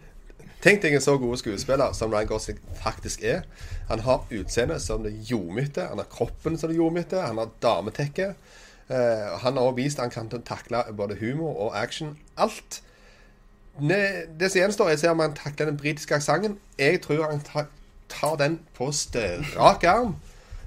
tenk 0.64 0.82
deg 0.82 0.96
en 0.96 1.04
så 1.04 1.16
god 1.20 1.36
skuespiller 1.36 1.92
som 1.92 2.12
Ryan 2.12 2.28
Gosling 2.28 2.60
faktisk 2.80 3.22
er. 3.22 3.42
Han 3.88 4.00
har 4.00 4.26
utseendet 4.30 4.82
som 4.82 5.02
det 5.04 5.12
ljomete, 5.12 5.86
han 5.88 6.00
har 6.00 6.08
kroppen 6.10 6.58
som 6.58 6.68
det 6.72 6.76
ljomete, 6.76 7.20
han 7.20 7.38
har 7.38 7.52
dametekke. 7.62 8.34
Eh, 8.88 9.38
han 9.40 9.56
har 9.56 9.62
også 9.64 9.76
vist 9.76 10.00
han 10.00 10.10
kan 10.10 10.28
takle 10.28 10.84
både 10.96 11.16
humor 11.20 11.56
og 11.56 11.82
action. 11.82 12.18
Alt. 12.36 12.82
Ne, 13.80 13.96
det 14.40 14.50
som 14.50 14.60
gjenstår, 14.60 14.88
er 14.88 14.98
å 14.98 15.00
se 15.00 15.10
om 15.10 15.24
han 15.24 15.36
takler 15.36 15.72
den 15.72 15.80
britiske 15.80 16.14
aksenten. 16.14 16.58
Jeg 16.78 17.00
tror 17.02 17.26
han 17.30 17.40
tar, 17.44 17.66
tar 18.08 18.36
den 18.40 18.60
på 18.76 18.92
strak 18.92 19.84
arm. 19.84 20.16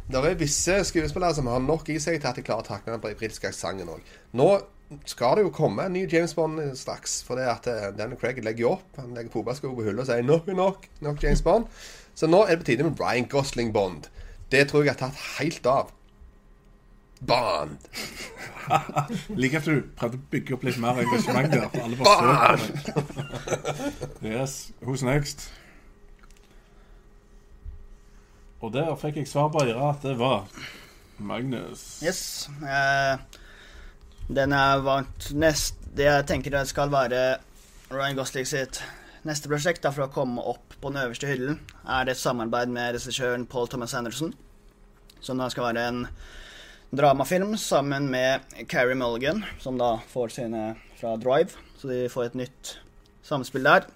Det 0.07 0.23
er 0.23 0.39
visse 0.39 0.75
skuespillere 0.87 1.35
som 1.35 1.47
har 1.51 1.59
nok 1.59 1.89
i 1.91 1.97
seg 1.99 2.21
til 2.21 2.29
at 2.29 2.37
de 2.39 2.43
klarer 2.47 2.63
å 2.63 2.67
takle 2.69 2.95
den 2.95 3.01
britiske 3.03 3.49
aksenten 3.49 3.89
òg. 3.91 4.11
Nå 4.39 4.47
skal 5.05 5.35
det 5.35 5.43
jo 5.43 5.51
komme 5.51 5.83
en 5.83 5.91
ny 5.97 6.05
James 6.07 6.33
Bond 6.33 6.61
straks. 6.79 7.19
For 7.27 7.35
det 7.35 7.47
at 7.51 7.67
Dan 7.67 7.97
Daniel 7.97 8.19
Craig 8.21 8.39
legger 8.43 8.63
jo 8.63 8.71
opp. 8.77 8.87
Han 9.01 9.11
legger 9.17 9.33
fotballsko 9.33 9.73
på 9.75 9.83
hullet 9.83 10.05
og 10.05 10.07
sier 10.07 10.23
nok 10.23 10.47
er 10.47 10.59
nok. 10.59 10.87
Nok 11.03 11.23
James 11.23 11.43
Bond. 11.43 11.67
Så 12.15 12.29
nå 12.31 12.45
er 12.45 12.55
det 12.55 12.63
på 12.63 12.69
tide 12.71 12.87
med 12.87 13.03
Ryan 13.03 13.27
Gosling 13.29 13.73
Bond. 13.75 14.07
Det 14.51 14.69
tror 14.71 14.87
jeg 14.87 14.95
har 14.95 15.01
tatt 15.01 15.19
helt 15.41 15.67
av. 15.67 15.91
Bond. 17.27 17.77
Liker 19.41 19.59
at 19.59 19.67
du 19.67 19.91
prøvde 19.97 20.19
å 20.21 20.25
bygge 20.31 20.55
opp 20.55 20.63
litt 20.67 20.79
mer 20.79 21.03
engasjement 21.03 21.51
der. 21.51 21.67
For 21.73 21.83
alle 21.83 21.97
strøk. 22.55 24.11
Yes, 24.23 24.59
who's 24.79 25.03
next? 25.03 25.49
Og 28.61 28.73
der 28.73 28.93
fikk 28.97 29.19
jeg 29.21 29.29
svar 29.29 29.51
på 29.53 29.63
Ira 29.67 29.91
at 29.91 30.05
det 30.05 30.15
var 30.17 30.47
Magnus. 31.17 31.99
Yes. 32.05 32.49
Eh, 32.61 33.17
den 34.27 34.53
er 34.53 34.81
vant 34.85 35.31
nest, 35.33 35.75
Det 35.97 36.05
jeg 36.05 36.25
tenker 36.29 36.53
det 36.53 36.67
skal 36.69 36.91
være 36.93 37.39
Ryan 37.89 38.17
Gosling 38.17 38.45
sitt 38.45 38.81
neste 39.25 39.49
prosjekt 39.49 39.81
da, 39.83 39.91
for 39.91 40.05
å 40.05 40.11
komme 40.13 40.43
opp 40.45 40.75
på 40.81 40.91
den 40.91 41.01
øverste 41.01 41.29
hyllen, 41.29 41.59
er 41.87 42.05
det 42.05 42.13
et 42.15 42.21
samarbeid 42.21 42.69
med 42.69 42.93
regissøren 42.95 43.47
Paul 43.49 43.67
Thomas 43.71 43.95
Anderson. 43.97 44.33
Som 45.23 45.41
da 45.41 45.49
skal 45.49 45.71
være 45.71 45.85
en 45.89 46.03
dramafilm 46.95 47.55
sammen 47.59 48.11
med 48.13 48.45
Carrie 48.69 48.95
Mulligan, 48.95 49.43
som 49.59 49.79
da 49.79 49.97
får 50.11 50.35
sine 50.37 50.63
fra 50.99 51.15
Drive. 51.17 51.57
Så 51.79 51.89
de 51.89 52.05
får 52.11 52.29
et 52.29 52.37
nytt 52.43 52.77
samspill 53.25 53.65
der. 53.67 53.89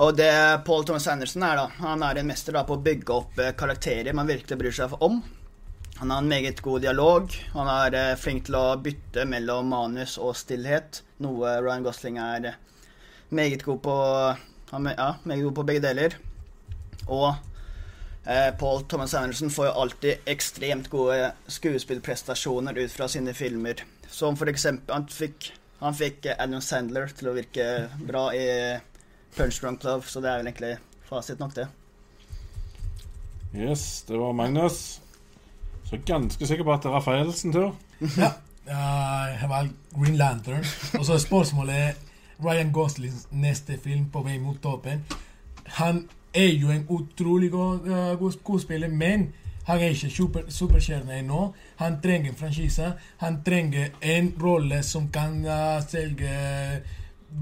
Og 0.00 0.14
det 0.16 0.32
Paul 0.64 0.86
Thomas 0.88 1.06
Anderson 1.12 1.44
er, 1.44 1.58
da, 1.60 1.66
han 1.82 2.02
er 2.06 2.20
en 2.22 2.30
mester 2.30 2.56
da 2.56 2.62
på 2.64 2.78
å 2.78 2.80
bygge 2.84 3.12
opp 3.12 3.40
eh, 3.42 3.52
karakterer 3.52 4.16
man 4.16 4.30
virkelig 4.30 4.56
bryr 4.56 4.76
seg 4.78 4.94
om. 5.04 5.18
Han 6.00 6.10
har 6.10 6.22
en 6.22 6.28
meget 6.28 6.62
god 6.64 6.80
dialog. 6.80 7.34
Han 7.52 7.68
er 7.68 7.96
eh, 7.98 8.14
flink 8.16 8.46
til 8.46 8.56
å 8.56 8.78
bytte 8.80 9.26
mellom 9.28 9.68
manus 9.68 10.16
og 10.16 10.32
stillhet, 10.40 11.02
noe 11.20 11.58
Ryan 11.60 11.84
Gosling 11.84 12.16
er 12.16 12.48
eh, 12.48 12.56
meget 13.36 13.66
god 13.66 13.82
på. 13.84 13.96
Ja, 14.72 15.10
meget 15.28 15.44
god 15.44 15.54
på 15.58 15.66
begge 15.68 15.84
deler. 15.84 16.16
Og 17.04 17.28
eh, 18.24 18.48
Paul 18.56 18.86
Thomas 18.88 19.12
Anderson 19.20 19.52
får 19.52 19.68
jo 19.68 19.78
alltid 19.84 20.30
ekstremt 20.32 20.88
gode 20.88 21.34
skuespillprestasjoner 21.52 22.80
ut 22.80 22.96
fra 22.96 23.10
sine 23.12 23.36
filmer. 23.36 23.84
Som 24.08 24.40
for 24.40 24.48
eksempel 24.48 24.96
Han 24.96 25.10
fikk, 25.12 25.52
han 25.84 26.00
fikk 26.00 26.32
Adam 26.38 26.64
Sandler 26.64 27.12
til 27.12 27.28
å 27.28 27.36
virke 27.36 27.66
bra 28.00 28.30
i 28.32 28.46
Punch 29.36 29.60
Drunk 29.62 29.84
Love, 29.84 30.02
så 30.02 30.20
det 30.20 30.30
er 30.30 30.36
vel 30.40 30.46
egentlig 30.50 30.76
fasit 31.08 31.38
nok, 31.38 31.54
det. 31.56 31.68
Yes, 33.56 34.04
det 34.08 34.18
var 34.18 34.32
Magnus. 34.32 35.00
Så 35.84 35.98
ganske 36.06 36.46
sikker 36.46 36.64
på 36.64 36.72
at 36.72 36.82
det 36.82 36.90
er 36.90 36.94
Rafaelsen 36.94 37.52
tur. 37.52 37.74
Ja, 38.00 38.30
jeg 38.66 39.38
har 39.40 39.48
valgt 39.48 39.74
Green 39.96 40.16
Lantern. 40.16 40.64
Og 40.98 41.04
så 41.04 41.12
er 41.12 41.18
spørsmålet 41.18 41.96
Ryan 42.44 42.72
Goslings 42.72 43.26
neste 43.30 43.78
film 43.78 44.06
på 44.12 44.22
vei 44.22 44.38
mot 44.38 44.62
toppen. 44.62 45.04
Han 45.80 46.08
er 46.34 46.52
jo 46.54 46.70
en 46.70 46.86
utrolig 46.88 47.50
god, 47.50 47.86
eh, 47.86 48.18
god 48.18 48.32
skuespiller, 48.32 48.88
men 48.88 49.32
han 49.66 49.80
er 49.80 49.92
ikke 49.94 50.10
super, 50.10 50.40
superstjerne 50.48 51.18
ennå. 51.18 51.54
Han 51.76 52.00
trenger 52.02 52.30
en 52.30 52.36
franchise. 52.36 52.92
Han 53.16 53.42
trenger 53.46 53.88
en 54.02 54.34
rolle 54.42 54.82
som 54.82 55.10
kan 55.12 55.44
eh, 55.44 55.82
selge 55.88 56.30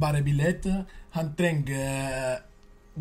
bare 0.01 0.23
billetter. 0.23 0.83
Han 1.11 1.33
trenger 1.39 1.75
eh, 1.75 2.37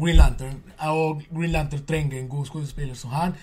Green 0.02 0.16
Lantern, 0.16 0.64
og 0.80 1.24
Green 1.36 1.52
Lantern 1.52 1.86
trenger 1.86 2.20
en 2.20 2.30
god 2.30 2.46
skuespiller 2.46 2.96
som 2.96 3.10
han. 3.10 3.34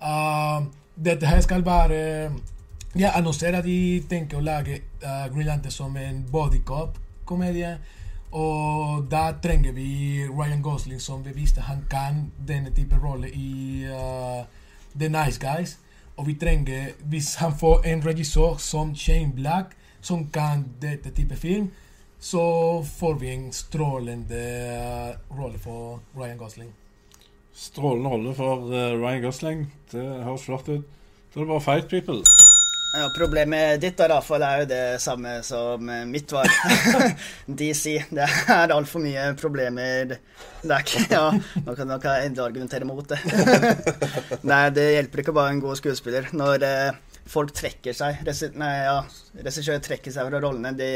Uh, 0.00 0.66
dette 1.04 1.26
her 1.26 1.40
skal 1.40 1.64
være 1.64 2.30
Jeg 2.96 3.12
annonserer 3.14 3.58
at 3.58 3.64
de 3.64 4.02
tenker 4.10 4.38
å 4.38 4.40
lage 4.40 4.80
uh, 5.04 5.28
Green 5.34 5.46
Lantern 5.46 5.70
som 5.70 5.96
en 5.96 6.24
bodycop-komedie. 6.32 7.76
Og 8.32 9.06
da 9.10 9.32
trenger 9.42 9.72
vi 9.72 10.26
Ryan 10.26 10.62
Gosling, 10.62 11.00
som 11.00 11.22
beviste 11.22 11.60
han 11.60 11.84
kan 11.90 12.32
denne 12.48 12.70
type 12.74 12.98
rolle 13.02 13.30
i 13.30 13.84
uh, 13.86 14.42
The 14.98 15.08
Nice 15.08 15.40
Guys. 15.40 15.78
Og 16.16 16.26
vi 16.26 16.34
trenger, 16.34 16.92
hvis 17.04 17.34
han 17.34 17.54
får 17.58 17.86
en 17.86 18.06
regissør 18.06 18.56
som 18.58 18.94
Shane 18.94 19.32
Black, 19.32 19.76
som 20.00 20.26
kan 20.30 20.66
dette 20.82 21.10
type 21.10 21.36
film, 21.36 21.70
så 22.20 22.44
får 22.98 23.14
vi 23.20 23.32
en 23.32 23.48
strålende 23.52 24.44
uh, 24.76 25.36
rolle 25.38 25.58
for 25.58 26.00
Ryan 26.16 26.38
Gosling. 26.38 26.70
Strålende 27.56 28.08
rolle 28.12 28.34
for 28.36 28.70
eh, 28.72 28.94
Ryan 28.96 29.22
Gosling. 29.24 29.66
Det 29.90 30.04
høres 30.24 30.46
flott 30.46 30.68
ut. 30.70 30.86
Da 31.30 31.40
er 31.40 31.44
det 31.44 31.50
bare 31.50 31.64
Fight 31.64 31.90
People. 31.90 32.22
Ja, 32.90 33.06
Problemet 33.14 33.78
ditt 33.82 33.98
da, 34.00 34.08
Rafael, 34.10 34.42
er 34.42 34.62
jo 34.62 34.68
det 34.70 34.84
samme 35.02 35.36
som 35.46 35.90
eh, 35.92 36.06
mitt 36.08 36.32
var. 36.34 36.50
DC. 37.60 37.92
Det 38.10 38.26
er 38.26 38.72
altfor 38.74 39.04
mye 39.04 39.28
problemer. 39.38 40.16
Det 40.62 40.72
er 40.74 40.86
ikke 40.86 41.04
Ja, 41.12 41.26
nå 41.66 41.76
kan, 41.78 41.92
jeg 41.94 42.30
endelig 42.30 42.46
argumentere 42.48 42.88
mot 42.88 43.06
det. 43.12 43.20
Nei, 44.50 44.64
det 44.74 44.88
hjelper 44.96 45.22
ikke 45.22 45.34
å 45.34 45.38
være 45.38 45.54
en 45.54 45.62
god 45.62 45.78
skuespiller. 45.78 46.32
Når 46.34 46.66
eh, 46.66 46.98
folk 47.30 47.54
trekker 47.54 47.94
seg 47.94 48.24
Nei, 48.58 48.72
ja, 48.88 48.96
Regissører 49.38 49.84
trekker 49.84 50.16
seg 50.16 50.32
fra 50.32 50.42
rollene. 50.42 50.74
De, 50.74 50.90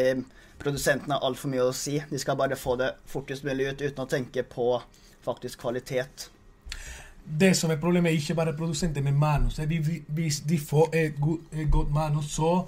produsentene 0.65 1.15
har 1.15 1.27
altfor 1.29 1.49
mye 1.53 1.69
å 1.69 1.73
si. 1.77 1.99
De 2.11 2.19
skal 2.19 2.37
bare 2.41 2.57
få 2.57 2.77
det 2.81 2.93
fortest 3.07 3.45
mulig 3.45 3.69
ut 3.73 3.83
uten 3.85 4.05
å 4.05 4.09
tenke 4.11 4.43
på 4.43 4.81
faktisk 5.25 5.59
kvalitet. 5.62 6.31
det 7.41 7.55
som 7.57 7.71
er 7.71 7.77
problemet, 7.81 8.11
er 8.12 8.17
ikke 8.21 8.35
bare 8.37 8.53
produsenter, 8.53 9.03
men 9.03 9.15
manus. 9.17 9.59
Vi- 9.69 9.79
vi- 9.79 10.03
Hvis 10.09 10.41
de 10.49 10.59
får 10.59 10.91
et, 10.93 11.15
godt 11.71 11.91
manus, 11.91 12.25
så 12.35 12.67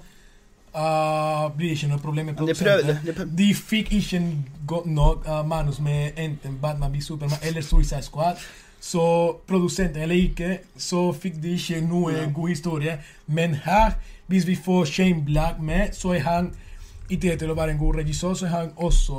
uh, 0.75 1.49
blir 1.57 1.69
det 1.69 1.75
ikke 1.77 1.87
noe 1.91 1.99
problem 1.99 2.25
med 2.25 2.35
produsenter. 2.35 2.93
de 3.05 3.13
prøvde. 3.13 3.35
De 3.37 3.53
fikk 3.53 3.91
ikke 3.93 4.21
godt 4.67 4.85
nok 4.85 5.27
ah, 5.27 5.43
manus 5.45 5.79
med 5.79 6.11
enten 6.17 6.57
Batman 6.61 6.93
v 6.93 7.01
Superman 7.01 7.37
eller 7.43 7.61
Suicide 7.61 8.01
Squad. 8.01 8.35
Så 8.79 9.35
produsenter 9.47 10.01
eller 10.01 10.15
ikke, 10.15 10.59
så 10.77 11.11
fikk 11.13 11.39
de 11.43 11.53
ikke 11.57 11.81
noe 11.81 12.31
god 12.33 12.49
historie. 12.49 12.99
Men 13.27 13.53
her, 13.53 13.91
hvis 14.27 14.47
vi 14.47 14.55
får 14.55 14.85
Shane 14.85 15.25
Black 15.25 15.59
med, 15.59 15.93
så 15.93 16.11
er 16.13 16.19
han 16.19 16.51
i 17.07 17.17
tillegg 17.17 17.39
til 17.39 17.51
å 17.51 17.57
være 17.57 17.75
en 17.75 17.81
god 17.81 18.01
regissør, 18.01 18.33
så 18.35 18.49
har 18.51 18.65
han 18.65 18.73
også 18.75 19.17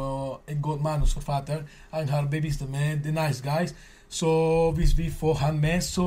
en 0.53 0.63
god 0.65 0.83
manusforfatter. 0.85 1.65
Han 1.95 2.11
har 2.13 2.29
bevist 2.31 2.61
det 2.65 2.69
med 2.73 3.05
The 3.05 3.15
Nice 3.17 3.45
Guys. 3.45 3.75
Så 4.09 4.31
hvis 4.77 4.95
vi 4.97 5.11
får 5.13 5.35
han 5.43 5.59
med, 5.61 5.83
så 5.85 6.07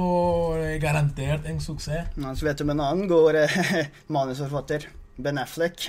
er 0.55 0.63
det 0.63 0.81
garantert 0.81 1.45
en 1.49 1.61
suksess. 1.61 2.09
Ja, 2.17 2.33
så 2.33 2.47
vet 2.47 2.57
du 2.57 2.65
om 2.65 2.73
en 2.73 2.81
annen 2.81 3.09
god 3.09 3.37
manusforfatter. 4.07 4.87
Ben 5.21 5.37
Affleck. 5.37 5.85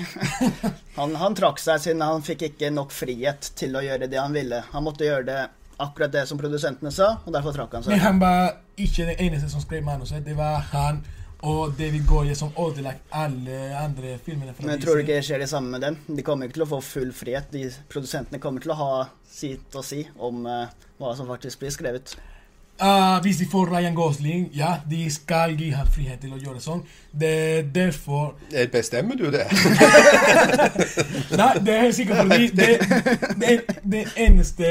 Han, 0.98 1.14
han 1.16 1.32
trakk 1.32 1.60
seg 1.62 1.78
siden 1.80 2.02
han 2.04 2.24
fikk 2.26 2.42
ikke 2.50 2.68
nok 2.74 2.90
frihet 2.92 3.46
til 3.56 3.78
å 3.78 3.80
gjøre 3.80 4.10
det 4.10 4.18
han 4.20 4.34
ville. 4.36 4.58
Han 4.74 4.84
måtte 4.84 5.06
gjøre 5.06 5.24
det 5.24 5.38
akkurat 5.80 6.12
det 6.12 6.26
som 6.28 6.36
produsentene 6.36 6.92
sa, 6.92 7.14
og 7.24 7.32
derfor 7.32 7.54
trakk 7.56 7.78
han 7.78 7.86
seg. 7.86 7.94
Men 7.94 8.02
han 8.02 8.20
var 8.20 8.50
ikke 8.76 9.06
den 9.08 9.22
eneste 9.24 9.48
som 9.48 9.62
skrev 9.62 9.86
manuset. 9.86 10.20
Det 10.26 10.36
var 10.36 10.60
han 10.74 11.00
og 11.42 11.74
David 11.78 12.06
Goye 12.06 12.34
som 12.38 12.52
ødela 12.58 12.92
alle 13.10 13.76
andre 13.78 14.18
filmene. 14.24 14.54
Men 14.60 14.76
jeg 14.76 14.82
tror 14.84 15.00
ikke 15.02 15.16
det 15.16 15.24
skjer 15.26 15.42
det 15.42 15.48
samme 15.50 15.70
med 15.74 15.80
dem. 15.80 15.96
De 16.16 16.22
kommer 16.22 16.46
ikke 16.46 16.60
til 16.60 16.66
å 16.66 16.72
få 16.76 16.82
full 16.86 17.12
frihet. 17.16 17.48
De 17.52 17.66
Produsentene 17.90 18.38
kommer 18.42 18.62
til 18.62 18.74
å 18.74 18.78
ha 18.78 18.92
sitt 19.26 19.74
å 19.74 19.82
si 19.82 20.04
om 20.22 20.46
uh, 20.46 20.68
hva 21.00 21.16
som 21.18 21.26
faktisk 21.26 21.64
blir 21.64 21.74
skrevet. 21.74 22.14
Uh, 22.82 23.18
hvis 23.22 23.36
de 23.38 23.46
får 23.50 23.68
Ryan 23.70 23.94
Gosling, 23.94 24.46
ja, 24.54 24.76
de 24.90 25.10
skal 25.10 25.52
gi 25.58 25.72
ham 25.74 25.86
frihet 25.90 26.22
til 26.22 26.32
å 26.34 26.38
gjøre 26.40 26.62
sånn. 26.62 26.80
Det 27.10 27.32
er 27.58 27.66
derfor 27.74 28.32
Eh, 28.52 28.68
Bestemmer 28.70 29.18
du 29.18 29.26
det? 29.30 29.44
Nei, 31.40 31.50
det 31.62 31.74
er 31.74 31.90
sikkert 31.94 32.22
fordi 32.22 32.48
det, 32.54 32.70
det, 33.42 33.58
det 33.82 34.04
eneste 34.16 34.70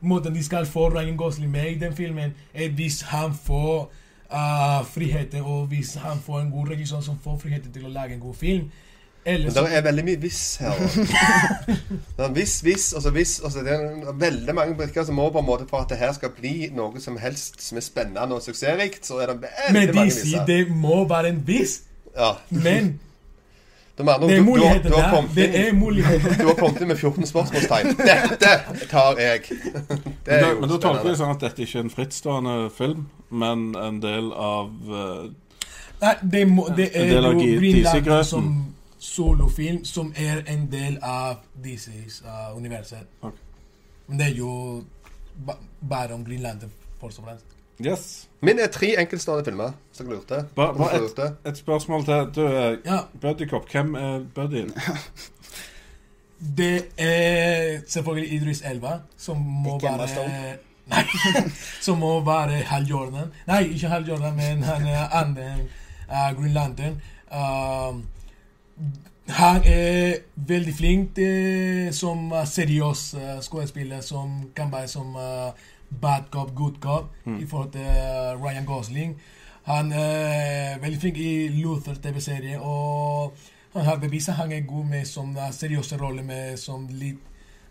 måten 0.00 0.34
de 0.34 0.42
skal 0.44 0.66
få 0.66 0.88
Ryan 0.94 1.16
Gosling 1.16 1.50
med 1.50 1.72
i 1.72 1.78
den 1.80 1.96
filmen, 1.96 2.34
er 2.54 2.70
hvis 2.74 3.00
han 3.10 3.34
får 3.34 3.88
ah, 4.30 4.82
friheten, 4.84 5.42
og 5.42 5.66
hvis 5.72 5.94
han 6.02 6.20
får 6.26 6.40
en 6.40 6.50
god 6.52 6.68
regissør 6.74 7.00
som 7.04 7.18
får 7.24 7.38
friheten 7.42 7.72
til 7.72 7.86
å 7.88 7.92
lage 7.94 8.14
en 8.14 8.20
god 8.20 8.34
film. 8.34 8.68
Eller 9.24 9.44
Men 9.48 9.52
så 9.54 9.62
det 9.66 9.76
er 9.76 9.82
veldig 9.82 10.04
mye 10.06 10.16
hvis 10.22 10.56
her. 10.62 10.78
Det 12.16 12.24
er 12.24 12.30
hvis, 12.32 12.60
hvis, 12.64 12.92
og 12.96 13.02
så 13.02 13.10
hvis. 13.10 13.40
altså 13.44 13.60
det 13.66 13.72
er 13.74 14.12
veldig 14.18 14.54
mange 14.54 14.74
brikker 14.78 15.04
som 15.04 15.14
må 15.18 15.26
på 15.34 15.38
en 15.42 15.46
måte 15.46 15.66
for 15.68 15.82
at 15.84 15.90
det 15.90 15.98
her 15.98 16.12
skal 16.16 16.30
bli 16.36 16.70
noe 16.74 17.00
som 17.02 17.16
helst 17.20 17.60
som 17.62 17.76
er 17.76 17.84
spennende 17.84 18.34
og 18.38 18.42
suksessrikt, 18.42 19.04
så 19.06 19.18
er 19.22 19.26
det 19.32 19.42
veldig 19.42 19.74
Men 19.74 19.88
de 19.88 19.98
mange 19.98 20.14
sier 20.14 20.24
visser. 20.24 20.46
det 20.46 20.70
må 20.70 21.02
være 21.10 21.28
en 21.34 21.42
hvis, 21.44 21.80
Ja. 22.16 22.32
men 22.50 22.98
Det 23.98 24.06
er, 24.08 24.18
det 24.28 24.36
er 24.38 24.42
muligheter 24.46 24.90
der. 24.90 25.28
Det 25.34 25.46
er 25.66 25.72
muligheter. 25.74 26.34
du 26.40 26.46
har 26.46 26.54
kommet 26.54 26.80
inn 26.80 26.88
med 26.88 26.96
14 26.96 27.26
spørsmålstegn. 27.26 27.96
Dette 27.98 28.86
tar 28.90 29.18
jeg. 29.18 29.40
Det 30.24 30.32
er 30.32 30.40
Men 30.40 30.44
da, 30.44 30.60
men 30.60 30.70
da 30.70 30.76
tolker 30.78 31.08
jeg 31.10 31.18
sånn 31.18 31.34
at 31.34 31.40
dette 31.42 31.62
ikke 31.66 31.78
er 31.80 31.84
en 31.88 31.90
frittstående 31.90 32.56
film, 32.78 33.08
men 33.30 33.74
en 33.76 34.00
del 34.02 34.32
av 34.32 34.72
eh, 34.88 35.28
Nei, 35.98 36.14
det, 36.22 36.44
må, 36.46 36.68
det 36.76 36.92
er 36.94 37.10
jo 37.10 37.32
Green 37.34 37.82
Lantern 37.82 38.24
som 38.24 38.50
solofilm, 39.02 39.84
som 39.84 40.12
er 40.16 40.44
en 40.46 40.68
del 40.70 40.98
av 41.02 41.40
DCs 41.64 42.20
uh, 42.22 42.56
universet. 42.56 43.06
Okay. 43.22 43.38
Men 44.06 44.20
det 44.20 44.28
er 44.28 44.36
jo 44.38 44.52
ba 45.46 45.58
bare 45.80 46.14
om 46.14 46.24
Green 46.26 46.42
Lantern, 46.42 46.70
først 47.00 47.18
og 47.18 47.24
fremst. 47.24 47.58
Yes. 47.78 48.28
Min 48.42 48.58
er 48.58 48.66
tre 48.66 48.94
enkeltstående 48.98 49.44
filmer, 49.44 49.72
Så 49.92 50.02
jeg 50.02 50.12
lurte. 50.12 50.44
Ba, 50.54 50.72
ba 50.72 50.88
et, 50.94 51.00
lurte. 51.00 51.34
et, 51.46 51.58
spørsmål 51.58 52.04
til. 52.04 52.14
Du 52.34 52.42
Ja, 52.84 52.98
Buddycop. 53.20 53.70
Hvem 53.70 53.94
er 53.94 54.24
Buddyen? 54.34 54.72
det 56.58 56.84
er 56.98 57.80
selvfølgelig 57.86 58.32
Idris 58.32 58.62
Elva, 58.62 59.00
som 59.16 59.36
må 59.36 59.76
Ikke 59.76 60.08
Stone. 60.08 60.58
Nei, 60.88 61.04
som 61.84 61.98
må 62.00 62.20
være 62.24 62.62
Hal 62.68 62.86
Jordan. 62.88 63.32
Nei, 63.46 63.62
ikke 63.74 63.90
Hal 63.92 64.06
Jordan, 64.08 64.36
men 64.36 64.62
han 64.64 64.86
andre 65.12 65.48
uh, 66.08 66.30
Green 66.38 66.54
Lantern. 66.56 67.00
Uh, 67.32 68.00
han 69.28 69.60
er 69.68 70.22
veldig 70.48 70.74
flink 70.74 71.18
uh, 71.20 71.90
som 71.92 72.32
uh, 72.32 72.44
seriøs 72.48 73.02
skuespiller 73.44 74.00
som 74.00 74.48
kan 74.56 74.72
være 74.72 74.88
som 74.88 75.16
bad 76.00 76.30
cop, 76.30 76.54
good 76.54 76.80
cop 76.80 77.12
i 77.26 77.46
forhold 77.46 77.72
til 77.72 77.90
Ryan 78.44 78.64
Gosling. 78.64 79.18
Han 79.68 79.92
er 79.92 80.78
veldig 80.80 81.00
flink 81.00 81.16
i 81.20 81.48
Luther 81.48 81.94
TV-serie, 81.94 82.60
og 82.60 83.36
han 83.74 83.84
har 83.84 83.96
bevist 83.96 84.28
at 84.28 84.34
han 84.34 84.52
er 84.52 84.60
god 84.60 84.84
med 84.84 85.04
som 85.04 85.36
uh, 85.36 85.50
seriøse 85.52 85.96
roller 86.00 86.24
med 86.24 86.56
som 86.56 86.86
litt 86.90 87.20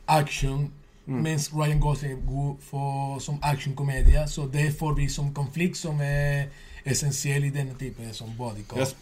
action. 0.07 0.69
Mens 1.07 1.51
Ryan 1.55 1.79
Gosling 1.79 2.13
er 2.13 2.25
god 2.27 2.55
for, 2.69 3.19
som 3.19 3.39
actionkomedie. 3.43 4.27
Så 4.27 4.49
det 4.53 4.73
får 4.79 4.93
vi 4.93 5.09
som 5.09 5.33
konflikt 5.33 5.77
som 5.77 6.01
er 6.03 6.43
essensiell 6.85 7.43
i 7.43 7.49
denne 7.49 7.75
type 7.79 8.03
som 8.11 8.27
body. 8.37 8.63
Yes. 8.77 8.95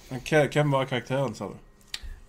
Hvem 0.54 0.72
var 0.72 0.86
karakteren, 0.86 1.36
sa 1.36 1.46
du? 1.46 1.58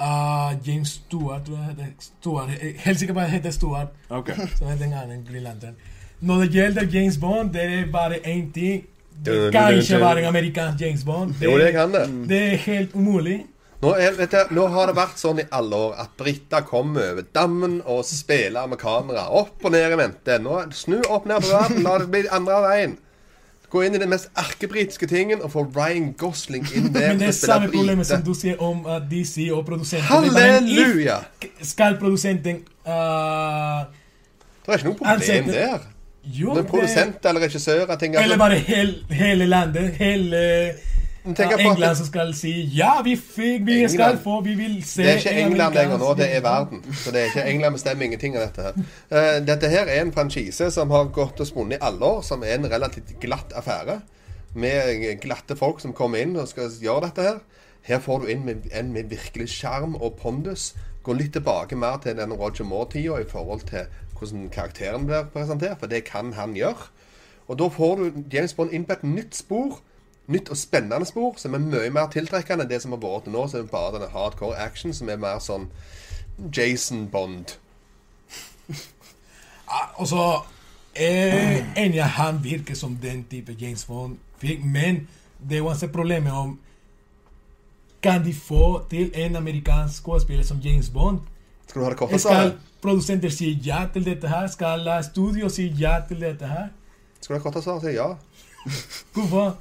Uh, 0.00 0.68
James 0.68 0.88
Stewart, 0.88 1.44
tror 1.44 1.56
jeg 1.56 1.66
heter. 1.66 1.84
Stewart. 1.98 2.48
Er 2.60 2.72
Helt 2.84 2.98
sikker 2.98 3.14
på 3.14 3.20
at 3.20 3.30
han 3.30 3.38
heter 3.38 3.50
Stewart. 3.50 3.88
Okay. 4.10 4.34
Som 4.56 4.66
er 4.66 4.76
den 4.76 4.92
andre 4.92 5.16
Green 5.30 5.42
Lantern. 5.42 5.76
Når 6.20 6.34
det 6.34 6.50
gjelder 6.50 6.86
James 6.92 7.18
Bond, 7.18 7.52
det 7.52 7.62
er 7.62 7.92
bare 7.92 8.14
én 8.16 8.52
ting. 8.52 8.84
Det 9.24 9.52
kan 9.52 9.74
ikke 9.74 10.00
være 10.00 10.18
en 10.18 10.24
amerikansk 10.24 10.84
James 10.84 11.04
Bond. 11.04 11.34
Jo, 11.42 11.58
det 11.58 11.72
kan 11.72 11.92
det. 11.92 12.28
det 12.28 12.42
er 12.52 12.56
helt 12.56 12.94
umulig. 12.94 13.44
Nå, 13.82 13.92
er, 14.00 14.16
du, 14.16 14.54
nå 14.56 14.66
har 14.72 14.88
det 14.88 14.96
vært 14.96 15.18
sånn 15.20 15.42
i 15.42 15.46
alle 15.54 15.78
år 15.88 15.98
at 16.00 16.14
briter 16.16 16.64
kommer 16.64 17.10
over 17.12 17.26
dammen 17.36 17.80
og 17.84 18.06
spiller 18.08 18.68
med 18.70 18.80
kamera 18.80 19.26
opp 19.36 19.64
og 19.64 19.74
ned 19.74 19.92
i 19.92 19.98
mente. 20.00 20.38
Nå, 20.40 20.62
snu 20.72 21.02
opp 21.12 21.26
ned 21.28 21.44
på 21.44 21.52
verden, 21.52 21.82
la 21.84 21.98
det 22.00 22.08
bli 22.12 22.22
andre 22.32 22.62
veien. 22.64 22.94
Gå 23.68 23.82
inn 23.82 23.98
i 23.98 24.00
den 24.00 24.08
mest 24.08 24.30
erkebritiske 24.38 25.08
tingen 25.10 25.42
og 25.42 25.50
få 25.52 25.66
Ryan 25.74 26.12
Gosling 26.16 26.64
inn 26.70 26.88
der 26.94 27.10
Men 27.10 27.20
det 27.20 27.32
er 27.32 27.36
samme 27.36 27.68
problemet 27.68 28.08
som 28.08 28.22
du 28.24 28.32
sier 28.38 28.62
om 28.62 28.86
uh, 28.86 28.96
DC 29.10 29.50
og 29.50 29.66
produsenten. 29.68 30.06
Er. 30.06 30.60
Halleluja! 30.62 31.18
Skal 31.66 31.98
produsenten 32.00 32.62
uh, 32.86 33.84
Det 34.64 34.72
er 34.72 34.80
ikke 34.80 34.88
noe 34.92 34.98
problem 35.02 35.12
Ansette- 35.18 35.60
der. 35.60 35.92
Jo, 36.26 36.56
en 36.58 36.66
produsent 36.66 37.22
eller 37.22 37.44
regissør 37.44 37.86
Eller 37.86 38.38
bare 38.38 38.56
hel, 38.58 38.96
hele 39.14 39.46
landet, 39.46 39.92
hele 39.94 40.40
At 41.26 41.60
England 41.60 41.96
som 41.98 42.06
skal 42.06 42.32
si 42.38 42.52
ja, 42.76 43.00
vi 43.04 43.16
fikk, 43.18 43.64
vi 43.66 43.80
skal 43.90 44.18
få, 44.22 44.38
vi 44.46 44.54
vil 44.54 44.76
se 44.86 45.02
Det 45.02 45.10
er 45.10 45.20
ikke 45.22 45.46
England 45.46 45.74
lenger 45.74 45.98
nå, 45.98 46.12
det 46.18 46.28
er 46.36 46.44
verden. 46.44 46.84
Så 46.94 47.10
det 47.14 47.22
er 47.22 47.32
ikke 47.32 47.46
England 47.50 47.78
bestemmer 47.78 48.06
ingenting 48.06 48.36
av 48.38 48.46
dette 48.46 48.66
her. 48.68 48.78
Uh, 49.10 49.46
dette 49.46 49.70
her 49.72 49.90
er 49.90 50.04
en 50.04 50.12
franchise 50.14 50.70
som 50.74 50.94
har 50.94 51.10
gått 51.16 51.42
og 51.42 51.48
spunnet 51.48 51.80
i 51.80 51.82
alle 51.88 52.12
år, 52.16 52.22
som 52.26 52.44
er 52.46 52.58
en 52.58 52.70
relativt 52.70 53.16
glatt 53.22 53.56
affære. 53.58 54.00
Med 54.54 55.20
glatte 55.20 55.56
folk 55.58 55.82
som 55.82 55.92
kommer 55.96 56.22
inn 56.22 56.36
og 56.38 56.48
skal 56.48 56.70
gjøre 56.80 57.08
dette 57.08 57.26
her. 57.26 57.42
Her 57.86 58.00
får 58.02 58.22
du 58.22 58.30
inn 58.32 58.46
med, 58.46 58.70
en 58.74 58.92
med 58.92 59.10
virkelig 59.10 59.48
sjarm 59.54 59.94
og 59.96 60.16
pondus. 60.22 60.72
Går 61.06 61.20
litt 61.20 61.34
tilbake 61.36 61.76
mer 61.78 62.00
til 62.02 62.16
den 62.18 62.34
Roger 62.34 62.66
Moore-tida 62.66 63.20
i 63.22 63.28
forhold 63.30 63.66
til 63.68 63.86
hvordan 64.16 64.48
karakteren 64.50 65.06
blir 65.06 65.28
presentert, 65.32 65.78
for 65.78 65.90
det 65.90 66.06
kan 66.08 66.32
han 66.34 66.56
gjøre. 66.56 66.88
Og 67.46 67.58
da 67.60 67.68
får 67.70 68.00
du 68.00 68.24
James 68.32 68.54
Bond 68.54 68.72
inn 68.74 68.86
på 68.88 68.96
et 68.96 69.04
nytt 69.06 69.36
spor. 69.38 69.78
Nytt 70.26 70.48
og 70.50 70.56
spennende 70.58 71.06
spor 71.06 71.36
som 71.38 71.54
er 71.54 71.62
mye 71.62 71.90
mer 71.94 72.10
tiltrekkende 72.10 72.64
enn 72.66 72.70
det 72.70 72.80
som 72.82 72.94
har 72.96 73.02
vært 73.02 73.28
til 73.28 73.36
nå. 73.36 73.46
Så 73.46 73.60
er 73.60 73.62
det 73.66 73.70
bare 73.70 73.94
denne 73.94 74.10
hardcore 74.10 74.58
action 74.58 74.94
som 74.94 75.08
er 75.08 75.20
mer 75.22 75.38
sånn 75.42 75.68
Jason 76.56 77.06
Bond. 77.12 77.56
altså 79.70 79.96
Og 79.96 80.08
så 80.08 80.26
er 80.96 81.64
enig 81.76 82.00
at 82.00 82.16
han 82.16 82.44
virker 82.44 82.74
som 82.74 82.96
den 83.02 83.24
type 83.30 83.56
James 83.60 83.84
Bond 83.84 84.16
men 84.64 85.08
det 85.48 85.58
er 85.58 85.62
uansett 85.62 85.92
problemet 85.92 86.32
om 86.32 86.58
Kan 88.02 88.24
de 88.24 88.34
få 88.34 88.82
til 88.90 89.10
en 89.14 89.36
amerikansk 89.36 89.96
skuespiller 89.96 90.44
som 90.44 90.58
James 90.58 90.90
Bond? 90.90 91.18
Skal 91.66 91.80
du 91.80 91.84
ha 91.84 91.90
det 91.90 91.98
kortet, 91.98 92.20
Skal 92.20 92.52
produsenter 92.82 93.28
si 93.28 93.58
ja 93.66 93.86
til 93.92 94.04
dette 94.04 94.28
her? 94.28 94.46
Skal 94.46 95.04
studio 95.04 95.48
si 95.48 95.66
ja 95.66 96.00
til 96.08 96.20
dette 96.20 96.46
her? 96.46 96.68
Skal 97.20 97.34
du 97.34 97.38
ha 97.38 97.42
kortet 97.42 97.64
svaret? 97.64 97.82
Si 97.82 97.88
ja. 97.88 98.14
Hvorfor? 99.14 99.56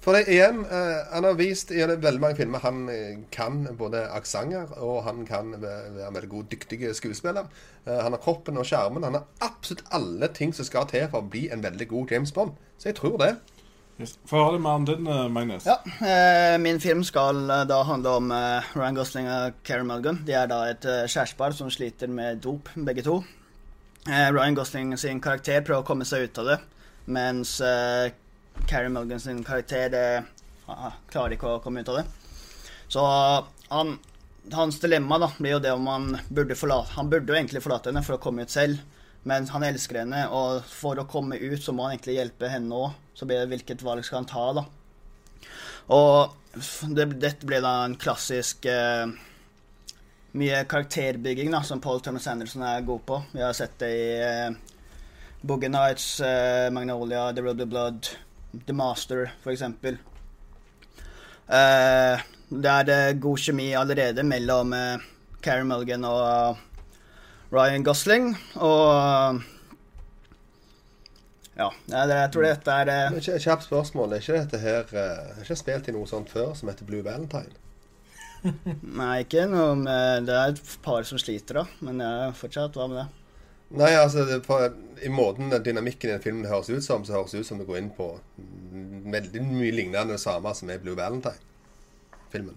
For 0.00 0.16
det 0.16 0.32
igjen, 0.32 0.62
eh, 0.64 1.00
han 1.12 1.26
har 1.28 1.36
vist 1.36 1.70
i 1.74 1.82
veldig 1.84 2.22
mange 2.22 2.38
filmer 2.38 2.62
han 2.64 2.86
eh, 2.88 3.18
kan 3.32 3.66
både 3.76 4.06
aksenter, 4.16 4.72
og 4.80 5.02
han 5.04 5.26
kan 5.28 5.52
være 5.60 6.06
en 6.06 6.16
veldig 6.16 6.30
god, 6.32 6.48
dyktig 6.54 6.94
skuespiller. 6.96 7.50
Eh, 7.84 8.00
han 8.00 8.16
har 8.16 8.22
kroppen 8.24 8.56
og 8.56 8.64
skjermen. 8.64 9.04
Han 9.04 9.18
har 9.18 9.28
absolutt 9.44 9.84
alle 9.92 10.30
ting 10.32 10.54
som 10.56 10.64
skal 10.64 10.88
til 10.88 11.04
for 11.12 11.20
å 11.20 11.30
bli 11.30 11.50
en 11.52 11.64
veldig 11.64 11.88
god 11.92 12.14
James 12.16 12.32
Bond. 12.32 12.56
Så 12.80 12.88
jeg 12.88 12.96
tror 13.00 13.18
det. 13.20 13.34
Få 14.24 14.40
høre 14.40 14.56
det 14.56 14.60
med 14.64 14.86
din, 14.88 15.32
Magnus. 15.32 15.66
Ja, 15.68 15.76
eh, 16.00 16.56
min 16.60 16.80
film 16.80 17.02
skal 17.04 17.42
eh, 17.50 17.66
da 17.68 17.82
handle 17.84 18.14
om 18.16 18.30
eh, 18.32 18.70
Ryan 18.76 18.96
Gosling 18.96 19.28
og 19.28 19.58
Keri 19.64 19.84
Mulgan. 19.84 20.22
De 20.26 20.32
er 20.32 20.48
da 20.48 20.62
et 20.70 20.86
eh, 20.88 21.04
kjærestepar 21.04 21.52
som 21.56 21.68
sliter 21.72 22.08
med 22.08 22.40
dop, 22.44 22.70
begge 22.74 23.04
to. 23.04 23.18
Eh, 24.08 24.30
Ryan 24.32 24.56
Gosling 24.56 24.96
sin 24.98 25.20
karakter 25.20 25.60
prøver 25.60 25.84
å 25.84 25.88
komme 25.90 26.08
seg 26.08 26.30
ut 26.30 26.40
av 26.40 26.48
det, 26.48 26.58
mens 27.12 27.58
eh, 27.60 28.14
Carrie 28.68 28.92
Mulgans 28.92 29.28
karakter 29.46 29.90
det, 29.92 30.04
klarer 31.10 31.36
ikke 31.36 31.56
å 31.56 31.60
komme 31.64 31.82
ut 31.82 31.90
av 31.92 32.00
det. 32.00 32.06
Så 32.90 33.04
han, 33.70 33.92
hans 34.52 34.80
dilemma 34.82 35.18
da, 35.22 35.30
blir 35.38 35.56
jo 35.56 35.62
det 35.62 35.74
om 35.76 35.86
han 35.86 36.08
burde 36.28 36.56
forlate 36.58 36.96
Han 36.96 37.10
burde 37.10 37.30
jo 37.30 37.38
egentlig 37.38 37.62
forlate 37.62 37.92
henne 37.92 38.02
for 38.06 38.16
å 38.16 38.22
komme 38.22 38.42
ut 38.42 38.50
selv, 38.50 38.82
men 39.22 39.46
han 39.52 39.66
elsker 39.66 40.02
henne, 40.02 40.26
og 40.32 40.64
for 40.66 40.98
å 40.98 41.06
komme 41.10 41.38
ut 41.38 41.62
så 41.62 41.74
må 41.76 41.86
han 41.86 41.96
egentlig 41.96 42.18
hjelpe 42.18 42.50
henne 42.50 42.76
òg. 42.76 42.98
Så 43.14 43.28
blir 43.28 43.42
det 43.42 43.50
hvilket 43.52 43.82
valg 43.84 44.04
skal 44.06 44.22
han 44.22 44.30
ta, 44.30 44.46
da. 44.56 44.66
Og 45.90 46.94
det, 46.96 47.06
dette 47.20 47.46
blir 47.46 47.62
da 47.62 47.82
en 47.84 47.98
klassisk 48.00 48.66
eh, 48.70 49.10
mye 50.40 50.64
karakterbygging 50.70 51.50
da, 51.52 51.62
som 51.66 51.82
Paul 51.82 52.00
Thomas 52.00 52.26
Anderson 52.30 52.64
er 52.66 52.86
god 52.86 53.04
på. 53.06 53.20
Vi 53.32 53.42
har 53.42 53.54
sett 53.56 53.76
det 53.82 53.90
i 53.92 54.08
eh, 54.24 54.50
Boogie 55.42 55.70
Nights, 55.72 56.20
eh, 56.20 56.70
Magnolia, 56.72 57.32
The 57.32 57.42
Ruby 57.42 57.66
Blood, 57.66 58.08
The 58.52 58.74
Master, 58.74 59.30
eksempel. 59.46 59.98
Eh, 61.50 62.26
det 62.50 62.72
er 62.72 62.88
det 62.88 63.20
god 63.22 63.38
kjemi 63.38 63.70
allerede 63.78 64.24
mellom 64.26 64.74
eh, 64.74 65.06
Carrie 65.42 65.66
Mulligan 65.66 66.04
og 66.06 66.20
eh, 66.26 66.66
Ryan 67.50 67.86
Gosling, 67.86 68.28
og 68.62 69.40
ja, 71.60 71.68
jeg, 71.90 72.28
tror 72.32 72.46
dette 72.46 72.76
er 72.82 72.90
eh, 72.94 73.16
Kjapt 73.42 73.66
spørsmål. 73.66 74.14
Er 74.14 74.22
ikke 74.22 74.38
dette 74.38 74.60
her 74.62 74.94
eh, 74.96 75.32
Er 75.34 75.42
ikke 75.44 75.58
spilt 75.58 75.90
i 75.90 75.94
noe 75.96 76.08
sånt 76.08 76.30
før 76.32 76.54
som 76.56 76.70
heter 76.70 76.88
Blue 76.88 77.04
Valentine? 77.04 77.52
Nei, 79.00 79.20
ikke 79.26 79.44
noe 79.50 79.74
med 79.76 80.28
Det 80.30 80.36
er 80.36 80.54
et 80.54 80.76
par 80.84 81.04
som 81.04 81.20
sliter, 81.20 81.60
da, 81.60 81.66
men 81.84 82.00
jeg 82.00 82.36
fortsatt, 82.40 82.78
hva 82.78 82.88
med 82.88 83.02
det? 83.02 83.08
Nei, 83.70 83.92
altså 83.94 84.24
det, 84.26 84.40
på, 84.46 84.56
I 85.06 85.08
måten 85.14 85.52
dynamikken 85.62 86.10
i 86.10 86.12
den 86.16 86.22
filmen 86.24 86.48
høres 86.50 86.70
ut 86.72 86.82
som, 86.82 87.04
så 87.06 87.12
høres 87.20 87.30
det 87.36 87.44
ut 87.44 87.46
som 87.46 87.60
det 87.60 87.68
går 87.68 87.78
inn 87.78 87.92
på 87.94 88.08
veldig 89.14 89.42
mye 89.46 89.70
lignende 89.76 90.12
det 90.16 90.20
samme 90.22 90.50
som 90.58 90.70
er 90.74 90.80
Blue 90.82 90.96
Valentine-filmen. 90.98 92.56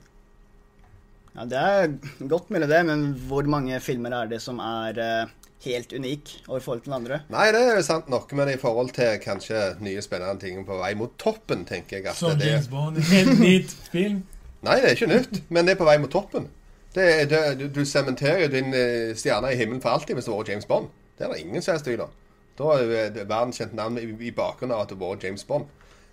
Ja, 1.35 1.45
Det 1.49 1.57
er 1.61 1.93
godt 2.29 2.49
mulig, 2.53 2.67
det, 2.69 2.81
men 2.85 3.05
hvor 3.29 3.45
mange 3.49 3.79
filmer 3.81 4.13
er 4.23 4.27
det 4.29 4.41
som 4.41 4.59
er 4.61 4.99
eh, 5.01 5.31
helt 5.65 5.93
unik 5.93 6.33
og 6.47 6.57
i 6.57 6.63
forhold 6.65 6.81
til 6.83 6.91
den 6.91 6.97
andre? 6.99 7.21
Nei, 7.33 7.47
det 7.55 7.61
er 7.61 7.77
jo 7.79 7.85
sant 7.87 8.09
nok, 8.13 8.33
men 8.37 8.51
i 8.53 8.57
forhold 8.61 8.91
til 8.97 9.15
kanskje 9.23 9.61
nye 9.85 10.01
spennende 10.05 10.41
ting 10.43 10.61
på 10.67 10.77
vei 10.81 10.91
mot 10.97 11.13
toppen, 11.21 11.63
tenker 11.69 11.99
jeg 12.01 12.09
at 12.11 12.17
Som 12.19 12.37
det 12.41 12.51
James 12.51 12.67
Bond. 12.73 12.97
Helt 13.13 13.39
nytt 13.41 13.73
film. 13.93 14.19
Nei, 14.63 14.77
det 14.81 14.89
er 14.91 14.97
ikke 14.97 15.09
nytt, 15.13 15.41
men 15.49 15.65
det 15.69 15.73
er 15.75 15.81
på 15.81 15.89
vei 15.89 15.97
mot 16.01 16.13
toppen. 16.13 16.49
Det 16.93 17.05
er, 17.09 17.23
det, 17.29 17.39
du- 17.59 17.71
du 17.79 17.85
sementerer 17.89 18.43
jo 18.45 18.51
din 18.53 18.73
eh, 18.77 19.13
stjerne 19.17 19.49
i 19.53 19.57
himmelen 19.57 19.81
for 19.81 19.89
alltid 19.93 20.13
hvis 20.17 20.25
det 20.29 20.33
har 20.33 20.43
vært 20.43 20.53
James 20.53 20.69
Bond. 20.69 20.91
Det 21.17 21.25
er 21.25 21.33
det 21.33 21.39
ingen 21.43 21.61
som 21.61 21.73
helst 21.73 21.85
tvil 21.85 22.01
om. 22.05 22.13
Da 22.57 22.69
er 22.75 22.83
jo 22.83 23.25
verdenskjent 23.25 23.73
navn 23.73 23.97
i, 23.97 24.05
i 24.27 24.31
bakgrunnen 24.35 24.75
av 24.75 24.83
at 24.85 24.91
det 24.91 24.97
har 24.99 25.15
vært 25.15 25.25
James 25.25 25.43
Bond. 25.49 25.65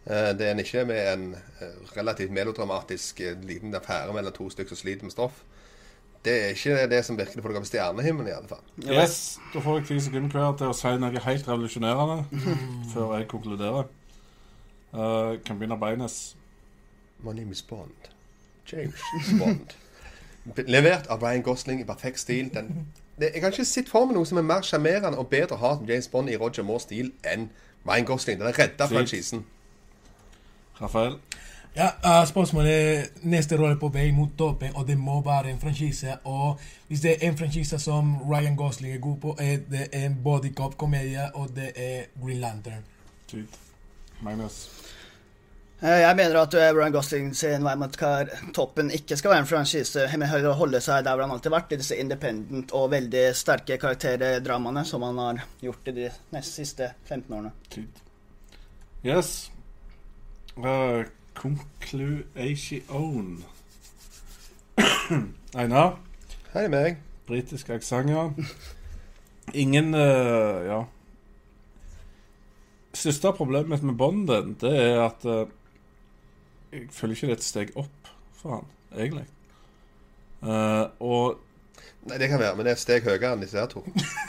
Eh, 0.06 0.32
Det 0.36 0.46
er 0.46 0.54
en 0.54 0.62
ikke 0.62 0.84
med 0.88 1.12
en 1.12 1.24
eh, 1.34 1.78
relativt 1.96 2.32
melodramatisk 2.32 3.20
eh, 3.20 3.36
liten 3.44 3.74
affære 3.74 4.12
mellom 4.16 4.32
to 4.32 4.48
stykker 4.50 4.74
som 4.74 4.80
sliter 4.84 5.04
med 5.04 5.12
stoff. 5.12 5.42
Det 6.24 6.32
er 6.36 6.48
ikke 6.52 6.88
det 6.92 7.04
som 7.04 7.16
virkelig 7.16 7.42
får 7.42 7.52
deg 7.52 7.58
opp 7.60 7.64
i 7.64 7.68
stjernehimmelen, 7.70 8.28
i 8.28 8.36
alle 8.36 8.48
fall. 8.48 8.64
Yes, 8.84 9.38
Da 9.54 9.60
får 9.64 9.78
jeg 9.78 9.86
ti 9.88 10.00
sekunder 10.04 10.34
hver 10.36 10.56
til 10.60 10.68
å 10.68 10.76
si 10.76 10.92
noe 11.00 11.22
helt 11.24 11.48
revolusjonerende 11.48 12.42
før 12.92 13.14
jeg 13.16 13.28
konkluderer. 13.32 13.88
Uh, 14.92 15.38
kan 15.46 15.56
begynne 15.56 15.78
beines. 15.80 16.34
My 17.24 17.32
name 17.32 17.52
is 17.56 17.62
Bond. 17.62 18.10
James 18.68 19.00
Bond. 19.38 19.72
Levert 20.74 21.08
av 21.08 21.22
Ryan 21.24 21.44
Gosling 21.46 21.80
i 21.80 21.86
perfekt 21.88 22.20
stil. 22.20 22.50
Den, 22.52 22.86
det, 23.20 23.30
jeg 23.34 23.42
kan 23.42 23.52
ikke 23.52 23.64
sitte 23.64 23.90
for 23.90 24.08
meg 24.08 24.16
noe 24.16 24.28
som 24.28 24.40
er 24.40 24.46
mer 24.48 24.64
sjarmerende 24.66 25.18
og 25.20 25.28
bedre 25.32 25.56
å 25.58 25.60
ha 25.60 25.74
som 25.76 25.88
James 25.88 26.08
Bond 26.08 26.30
i 26.32 26.38
Roger 26.40 26.64
Moores 26.66 26.88
stil 26.88 27.12
enn 27.26 27.50
Ryan 27.86 28.06
Gosling. 28.08 28.40
Den 28.40 28.54
redda 28.58 28.88
franchisen. 28.88 29.44
Rafael. 30.80 31.18
Ja, 31.76 31.88
uh, 32.04 32.26
spørsmålet 32.26 33.22
neste 33.22 33.56
rolle 33.58 33.76
på 33.78 33.88
vei 33.94 34.10
mot 34.12 34.32
toppen, 34.38 34.72
og 34.74 34.88
det 34.88 34.96
må 34.98 35.20
være 35.22 35.52
en 35.52 35.60
franchise. 35.60 36.16
Og 36.24 36.58
hvis 36.88 37.00
det 37.00 37.12
er 37.12 37.28
en 37.28 37.38
franchise 37.38 37.78
som 37.78 38.16
Ryan 38.30 38.56
Gosling 38.56 38.94
er 38.94 38.98
god 38.98 39.16
på, 39.22 39.36
er 39.38 39.60
det 39.70 39.86
en 39.92 40.16
bodycop-komedie, 40.24 41.34
og 41.34 41.52
det 41.56 41.70
er 41.76 42.08
Green 42.22 42.40
Lantern. 42.40 42.82
Tyd. 43.28 43.46
Magnus. 44.20 44.68
Eh, 45.82 46.00
Jeg 46.04 46.16
mener 46.16 46.36
at 46.42 46.50
Brian 46.52 46.76
Ryan 46.76 46.92
Gosling 46.92 47.28
sin 47.36 47.64
vei 47.64 47.72
mot 47.80 47.94
toppen 48.52 48.90
ikke 48.92 49.16
skal 49.16 49.30
være 49.32 49.44
en 49.46 49.48
franchise, 49.48 50.02
men 50.20 50.28
holde 50.28 50.80
seg 50.84 51.04
der 51.06 51.16
hvor 51.16 51.24
han 51.24 51.32
alltid 51.32 51.48
har 51.50 51.56
vært, 51.60 51.72
i 51.72 51.78
disse 51.80 51.96
independent 51.96 52.74
og 52.76 52.90
veldig 52.92 53.22
sterke 53.36 53.78
karakterdramaene 53.80 54.84
som 54.84 55.06
han 55.08 55.20
har 55.22 55.40
gjort 55.64 55.88
i 55.88 55.94
de 55.96 56.10
nest 56.36 56.58
siste 56.60 56.90
15 57.08 57.32
årene. 57.38 57.52
Tyd. 57.72 58.02
Yes. 59.04 59.48
Uh, 60.58 61.06
concluation. 61.34 63.38
Einar. 65.56 65.96
Hei, 66.52 66.66
meg. 66.68 67.00
Britisk 67.30 67.70
aksent, 67.72 68.12
ja. 68.12 68.28
Ingen 69.56 69.94
uh, 69.96 70.60
Ja. 70.68 70.82
Siste 72.92 73.32
problemet 73.32 73.70
mitt 73.70 73.82
med 73.86 73.96
Bonden, 73.96 74.56
det 74.60 74.70
er 74.74 74.96
at 75.04 75.24
eh, 75.24 75.46
jeg 76.72 76.88
føler 76.94 77.14
ikke 77.16 77.26
det 77.30 77.34
er 77.34 77.40
et 77.40 77.46
steg 77.46 77.70
opp 77.80 78.10
for 78.40 78.56
han, 78.56 78.68
egentlig. 78.96 79.26
Uh, 80.40 80.86
og 81.04 81.40
Nei, 82.08 82.16
Det 82.16 82.30
kan 82.30 82.40
være, 82.40 82.56
men 82.56 82.64
det 82.64 82.70
er 82.72 82.78
et 82.78 82.82
steg 82.82 83.04
høyere 83.04 83.34
enn 83.34 83.42
disse 83.44 83.60
her 83.60 83.68
to. 83.68 83.82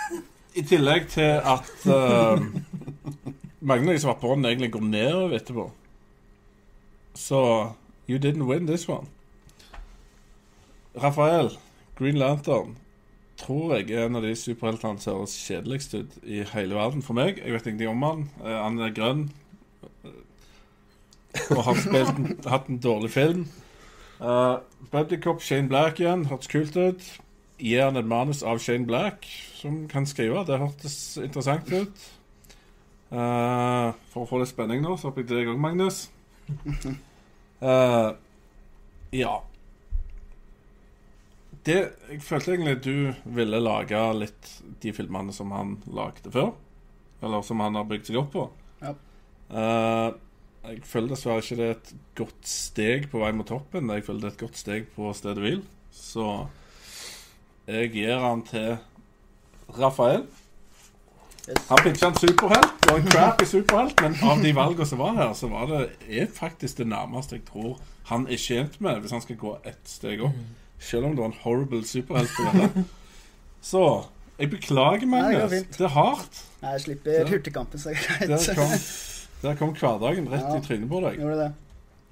i 0.60 0.64
tillegg 0.68 1.06
til 1.14 1.38
at 1.40 1.86
uh, 1.88 2.42
mange 3.62 3.86
av 3.88 3.94
de 3.94 4.02
som 4.04 4.12
har 4.12 4.20
på 4.20 4.34
den, 4.36 4.46
egentlig 4.50 4.74
går 4.74 4.84
nedover 4.90 5.38
etterpå. 5.38 5.70
Så 7.16 7.40
you 8.10 8.20
didn't 8.20 8.48
win 8.50 8.68
this 8.68 8.90
one. 8.90 9.08
Rafael, 11.00 11.54
Green 11.96 12.20
Lantern, 12.20 12.76
tror 13.40 13.78
jeg 13.78 13.92
er 13.96 14.10
en 14.10 14.20
av 14.20 14.26
de 14.26 14.36
superheltene 14.36 15.00
som 15.00 15.22
høres 15.22 15.38
kjedeligst 15.48 15.96
ut 15.96 16.18
i 16.28 16.44
hele 16.52 16.76
verden 16.76 17.06
for 17.06 17.18
meg. 17.18 17.40
Jeg 17.40 17.56
vet 17.56 17.70
ingenting 17.72 17.94
om 17.94 18.04
han. 18.06 18.28
Eh, 18.44 18.58
Han 18.66 18.80
er 18.84 18.94
grønn 18.96 19.24
og 21.50 21.64
har 21.68 21.82
en, 21.98 22.32
hatt 22.48 22.70
en 22.70 22.80
dårlig 22.82 23.12
film. 23.14 23.44
Uh, 24.22 24.62
Buddy 24.92 25.20
Cop 25.22 25.42
Shane 25.42 25.70
Black 25.72 26.00
igjen, 26.02 26.28
hørtes 26.30 26.52
kult 26.52 26.78
ut. 26.78 27.06
Gir 27.62 27.86
han 27.86 28.00
et 28.00 28.10
manus 28.10 28.42
av 28.48 28.62
Shane 28.62 28.88
Black, 28.90 29.28
som 29.58 29.84
kan 29.92 30.08
skrive. 30.10 30.44
Det 30.48 30.60
hørtes 30.62 30.98
interessant 31.22 31.70
ut. 31.72 32.10
Uh, 33.12 33.92
for 34.14 34.24
å 34.24 34.30
få 34.30 34.42
litt 34.42 34.52
spenning 34.52 34.84
nå, 34.84 34.96
så 34.98 35.10
hopper 35.10 35.26
jeg 35.26 35.32
deg 35.34 35.54
òg, 35.54 35.62
Magnus. 35.62 36.06
Uh, 37.62 38.14
ja. 39.14 39.36
Det, 41.66 41.78
jeg 42.10 42.24
følte 42.26 42.56
egentlig 42.56 42.78
at 42.80 42.86
du 42.88 43.34
ville 43.38 43.60
lage 43.62 44.00
litt 44.18 44.52
de 44.82 44.94
filmene 44.96 45.34
som 45.36 45.52
han 45.54 45.76
lagde 45.94 46.32
før. 46.34 46.54
Eller 47.22 47.44
som 47.46 47.62
han 47.62 47.78
har 47.78 47.86
bygd 47.90 48.10
seg 48.10 48.18
opp 48.24 48.32
på. 48.34 48.48
Ja. 48.82 48.96
Eh, 49.52 50.08
jeg 50.62 50.82
føler 50.86 51.14
dessverre 51.16 51.42
ikke 51.42 51.58
det 51.58 51.66
er 51.68 51.78
et 51.78 51.94
godt 52.20 52.48
steg 52.48 53.08
på 53.12 53.22
vei 53.24 53.32
mot 53.34 53.48
toppen. 53.50 53.90
Jeg 53.90 54.06
føler 54.06 54.22
det 54.22 54.30
er 54.30 54.36
et 54.36 54.44
godt 54.44 54.60
steg 54.60 54.86
på 54.96 55.14
stedet 55.18 55.42
hvil. 55.42 55.64
Så 55.96 56.28
jeg 57.68 57.90
gir 57.96 58.22
han 58.22 58.44
til 58.46 58.78
Rafael. 59.80 60.28
Han 61.72 61.82
pitcha 61.82 62.12
en 62.12 62.20
superhelt 62.22 62.86
og 62.92 63.00
en 63.00 63.08
crappy 63.10 63.48
superhelt, 63.50 63.98
men 64.04 64.16
av 64.24 64.44
de 64.44 64.52
valgene 64.54 64.86
som 64.86 65.02
var 65.02 65.16
her, 65.18 65.32
så 65.34 65.50
var 65.50 65.66
det 65.72 65.80
er 66.06 66.28
faktisk 66.30 66.78
det 66.78 66.86
nærmeste 66.92 67.40
jeg 67.40 67.48
tror 67.48 67.80
han 68.12 68.28
er 68.30 68.38
tjent 68.40 68.78
med 68.84 69.02
hvis 69.02 69.14
han 69.16 69.24
skal 69.24 69.40
gå 69.42 69.56
ett 69.66 69.82
steg 69.90 70.22
opp. 70.28 70.38
Selv 70.82 71.08
om 71.08 71.16
det 71.16 71.24
var 71.24 71.32
en 71.32 71.40
horrible 71.44 71.82
superhelt. 71.88 72.30
på 72.38 72.46
dette. 72.54 72.86
Så 73.62 73.82
jeg 74.38 74.50
beklager, 74.50 75.06
Nei, 75.06 75.22
det 75.34 75.42
Magnus. 75.42 75.78
Det 75.78 75.86
er 75.86 75.96
hardt. 75.96 76.44
Jeg 76.62 76.82
slipper 76.86 77.30
hurtigkampen, 77.30 77.82
så 77.82 77.94
det 77.94 78.30
er 78.30 78.56
greit. 78.56 79.11
Der 79.42 79.56
kom 79.60 79.74
hverdagen 79.76 80.28
rett 80.32 80.46
Ja. 80.48 80.58
i 80.58 80.62
trynet 80.66 80.90
på 80.90 81.02
deg. 81.02 81.20
Gjorde 81.20 81.38
det. 81.40 81.52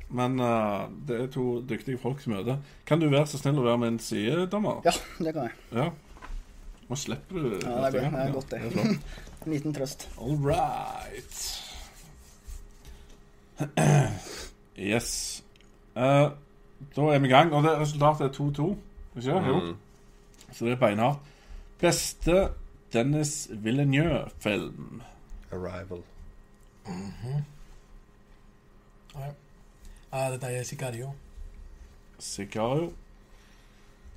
Men 0.10 0.40
uh, 0.42 0.88
det 1.08 1.22
er 1.22 1.28
to 1.34 1.62
dyktige 1.70 2.00
folk 2.02 2.22
som 2.24 2.34
møter. 2.34 2.58
Kan 2.90 3.00
du 3.00 3.10
være 3.10 3.28
så 3.30 3.38
snill 3.38 3.60
å 3.62 3.66
være 3.68 3.78
min 3.84 4.00
sidedommer? 4.02 4.80
Ja, 4.86 4.92
det 5.20 5.34
kan 5.36 5.44
jeg. 5.50 5.54
Ja. 5.76 5.90
Nå 6.90 6.98
slipper 6.98 7.36
du 7.46 7.52
Ja, 7.62 7.90
det 7.94 8.02
er. 8.02 8.10
Det 8.10 8.24
er 8.24 8.32
godt, 8.34 8.52
det. 8.52 8.62
Ja. 8.76 8.88
En 9.46 9.54
liten 9.54 9.72
trøst. 9.74 10.10
All 10.20 10.36
right. 10.44 11.38
Yes. 14.80 15.44
Uh, 15.96 16.32
da 16.96 17.02
er 17.14 17.20
vi 17.20 17.28
i 17.28 17.32
gang, 17.32 17.54
og 17.54 17.64
det 17.66 17.74
resultatet 17.82 18.30
er 18.30 18.34
2-2. 18.36 18.68
Ikke? 19.20 19.34
Jo. 19.48 19.60
Mm. 19.60 19.74
Så 20.56 20.66
det 20.66 20.72
er 20.74 20.80
beinhardt. 20.80 21.20
Beste 21.82 22.50
Dennis 22.94 23.50
Villeneuve-film. 23.52 25.02
Arrival. 25.52 26.04
Ah, 30.12 30.30
dette 30.32 30.48
er 30.48 30.64
Sicario. 30.64 31.12
Sicario. 32.20 32.94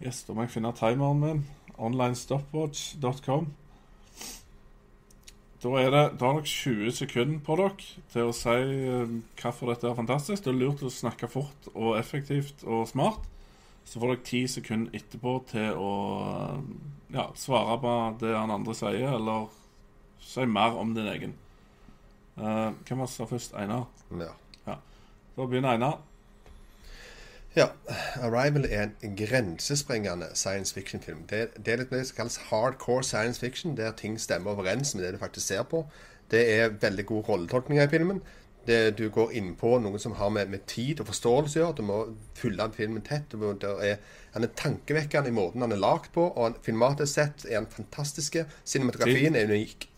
Yes, 0.02 0.22
da 0.26 0.34
må 0.34 0.46
jeg 0.46 0.54
finne 0.54 0.72
timeren 0.74 1.20
min. 1.20 1.42
Onlinestopwatch.com. 1.78 3.50
Da 5.62 5.74
er 5.78 5.92
det, 5.94 6.06
da 6.18 6.26
har 6.26 6.40
dere 6.40 6.48
20 6.48 6.90
sekunder 6.96 7.42
på 7.46 7.56
dere 7.60 8.00
til 8.10 8.30
å 8.30 8.32
si 8.34 8.54
eh, 8.56 9.12
hvorfor 9.38 9.70
dette 9.70 9.86
er 9.86 9.98
fantastisk. 9.98 10.42
Det 10.42 10.50
er 10.50 10.58
lurt 10.58 10.82
å 10.82 10.90
snakke 10.90 11.30
fort 11.30 11.68
og 11.74 11.94
effektivt 12.00 12.64
og 12.66 12.88
smart. 12.90 13.28
Så 13.86 14.00
får 14.02 14.14
dere 14.14 14.24
10 14.26 14.50
sekunder 14.56 14.98
etterpå 14.98 15.36
til 15.52 15.78
å 15.78 15.92
eh, 16.24 16.58
ja, 17.14 17.28
svare 17.38 17.78
på 17.84 17.94
det 18.24 18.34
han 18.34 18.56
andre 18.56 18.74
sier, 18.74 19.14
eller 19.20 19.52
si 20.24 20.48
mer 20.50 20.80
om 20.82 20.96
din 20.96 21.10
egen. 21.12 21.38
Eh, 22.38 22.70
hvem 22.86 22.98
var 22.98 23.06
det 23.06 23.14
sa 23.14 23.24
først? 23.24 23.54
Einar? 23.54 23.84
Ja. 24.18 24.32
Da 25.36 25.46
begynner 25.46 25.72
Einar. 25.72 26.00
Ja. 27.56 27.66
'Arrival' 28.16 28.66
er 28.70 28.88
en 29.02 29.16
grensesprengende 29.16 30.26
science 30.34 30.74
fiction-film. 30.74 31.22
Det, 31.30 31.66
det 31.66 31.72
er 31.72 31.76
litt 31.76 31.90
det 31.90 32.06
som 32.06 32.16
kalles 32.16 32.36
hardcore 32.36 33.04
science 33.04 33.40
fiction, 33.40 33.76
der 33.76 33.92
ting 33.92 34.20
stemmer 34.20 34.50
overens 34.50 34.94
med 34.94 35.04
det 35.04 35.12
du 35.12 35.18
faktisk 35.18 35.46
ser 35.46 35.62
på. 35.62 35.86
Det 36.30 36.60
er 36.60 36.68
veldig 36.80 37.06
god 37.06 37.28
rolletolkninger 37.28 37.84
i 37.84 37.88
filmen. 37.88 38.22
Det, 38.66 38.98
du 38.98 39.08
går 39.10 39.30
inn 39.30 39.54
på 39.58 39.78
noe 39.78 39.98
som 39.98 40.12
har 40.12 40.28
med, 40.28 40.48
med 40.48 40.64
tid 40.66 41.00
og 41.00 41.06
forståelse 41.10 41.58
å 41.58 41.62
gjøre. 41.62 41.76
Du 41.76 41.82
må 41.82 41.98
fylle 42.38 42.68
filmen 42.72 43.02
tett. 43.02 43.34
Må, 43.34 43.56
er, 43.82 43.96
han 44.32 44.46
er 44.46 44.52
tankevekkende 44.56 45.28
i 45.28 45.34
måten 45.34 45.60
han 45.60 45.72
er 45.72 45.82
lagd 45.82 46.12
på. 46.14 46.28
Og 46.30 46.44
han, 46.44 46.56
filmatisk 46.62 47.12
sett 47.12 47.46
er 47.50 47.58
han 47.58 47.66
fantastiske. 47.66 48.46
Cinematografien 48.64 49.36
er 49.36 49.50
unik. 49.50 49.88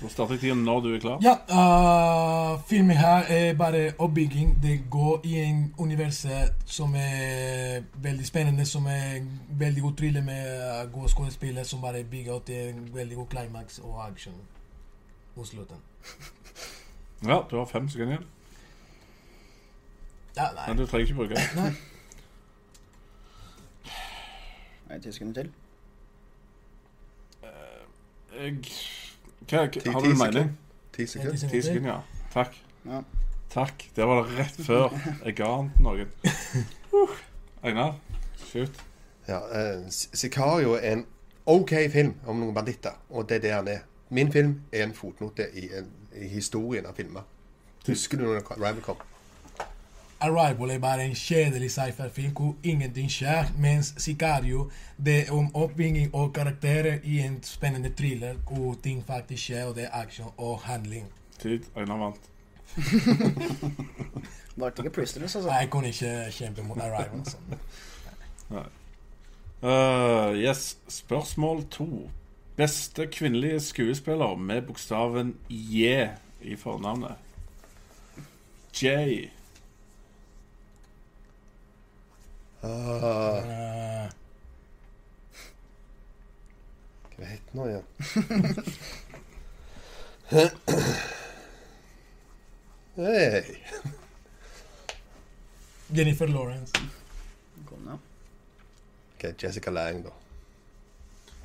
Da 0.00 0.08
starter 0.08 0.36
tiden 0.36 0.64
når 0.64 0.80
du 0.80 0.94
er 0.94 0.98
klar. 1.00 1.20
Ja, 1.22 1.34
uh, 1.48 2.60
filmen 2.68 2.96
her 2.96 3.24
er 3.28 3.54
bare 3.54 3.92
oppbygging. 3.98 4.58
Det 4.62 4.84
går 4.90 5.20
i 5.24 5.34
en 5.34 5.74
univers 5.78 6.26
som 6.66 6.94
er 6.94 7.82
veldig 7.94 8.26
spennende, 8.26 8.66
som 8.66 8.86
er 8.86 9.24
veldig 9.48 9.82
god 9.82 9.96
thriller 9.96 10.22
med 10.22 10.42
uh, 10.60 10.92
gode 10.92 11.08
skuespillere 11.08 11.64
som 11.64 11.80
bare 11.80 12.04
bygger 12.04 12.32
opp 12.32 12.46
til 12.46 12.68
en 12.68 12.88
veldig 12.94 13.16
god 13.16 13.26
climax 13.26 13.78
og 13.78 14.06
action 14.10 14.34
mot 15.36 15.48
slutten. 15.48 15.76
Ja, 17.24 17.38
du 17.50 17.56
har 17.56 17.64
fem 17.64 17.88
sekunder 17.88 18.12
igjen. 18.12 18.26
Ja, 20.36 20.42
nei. 20.54 20.64
Men 20.68 20.78
du 20.78 20.86
trenger 20.86 21.06
ikke 21.06 21.14
bruke 21.14 21.34
det. 21.34 21.42
nei. 21.56 21.70
Er 24.90 24.94
det 24.94 25.02
ti 25.02 25.12
sekunder 25.12 25.42
til? 25.42 25.52
Jeg 28.34 28.58
hva, 29.50 29.66
hva, 29.68 29.92
Har 29.92 30.00
du 30.00 30.10
en 30.10 30.18
mening? 30.18 30.50
Ti 30.94 31.06
sekunder. 31.06 31.48
Ti 31.50 31.62
sekunder, 31.62 31.90
ja. 31.90 32.26
Takk. 32.34 32.56
Ja. 32.86 33.02
Takk. 33.54 33.86
Det 33.96 34.06
var 34.06 34.22
det 34.22 34.38
rett 34.38 34.58
før 34.66 34.94
jeg 35.26 35.36
ga 35.38 35.50
han 35.56 35.70
til 35.76 35.86
noen. 35.86 36.14
Uh, 36.94 37.16
Einar, 37.64 37.96
shoot. 38.46 38.82
Ja, 39.28 39.40
eh, 39.56 39.84
Sicario 39.90 40.74
er 40.76 40.98
en 40.98 41.06
OK 41.46 41.72
film 41.92 42.14
om 42.26 42.40
noen 42.40 42.54
banditter, 42.56 42.96
og 43.10 43.28
det 43.28 43.38
er 43.38 43.44
det 43.44 43.52
han 43.54 43.68
er. 43.72 43.84
Min 44.14 44.32
film 44.32 44.58
er 44.72 44.84
en 44.84 44.94
fotnote 44.94 45.46
i, 45.56 45.68
en, 45.78 45.88
i 46.16 46.28
historien 46.28 46.86
av 46.86 46.96
filmer. 46.96 47.24
Husker 47.86 48.20
du 48.20 48.26
når 48.26 48.44
Arrival 48.56 48.82
kom? 48.84 49.00
Arrival 50.20 50.70
er 50.70 50.78
bare 50.78 51.04
en 51.04 51.14
kjedelig 51.14 51.70
sci-fi-film 51.70 52.32
hvor 52.32 52.54
ingenting 52.62 53.10
skjer, 53.10 53.50
mens 53.58 53.94
Sicario 53.98 54.70
det 54.96 55.18
er 55.26 55.32
om 55.32 55.50
oppbygging 55.56 56.14
og 56.14 56.32
karakterer 56.34 56.98
i 57.04 57.18
en 57.20 57.38
spennende 57.42 57.92
thriller 57.96 58.34
hvor 58.48 58.76
ting 58.82 59.04
faktisk 59.06 59.42
skjer, 59.42 59.64
og 59.64 59.74
det 59.76 59.84
er 59.84 59.90
action 59.92 60.30
og 60.36 60.60
handling. 60.64 61.06
Tid. 61.38 61.66
Einar 61.76 61.96
vant. 61.96 62.30
Var 64.56 64.70
det 64.70 64.78
ikke 64.78 64.90
Prisoners, 64.90 65.36
altså? 65.36 65.50
Jeg 65.50 65.70
kunne 65.70 65.88
ikke 65.88 66.26
kjempe 66.30 66.62
mot 66.62 66.78
Arrival. 66.78 67.18
Altså. 67.18 67.36
Uh, 69.62 70.36
yes. 70.38 70.78
Spørsmål 70.88 71.64
to. 71.70 72.10
Beste 72.56 73.06
kvinnelige 73.06 73.60
skuespiller 73.60 74.36
med 74.36 74.62
bokstaven 74.62 75.36
J 75.50 76.06
i 76.42 76.56
fornavnet. 76.56 77.14
J. 78.82 78.86
Ah, 82.64 83.44
Uh, 84.04 84.08
hva 87.14 87.26
heter 87.28 87.50
den 87.50 87.58
nå 87.58 87.64
igjen? 87.68 87.86
Hei. 92.96 93.42
Jennifer 95.94 96.26
Lawrence. 96.26 96.72
Kom, 97.68 97.84
ja. 97.86 97.98
Ok, 99.16 99.42
Jessica 99.42 99.70
Lang, 99.70 100.00
da. 100.06 100.10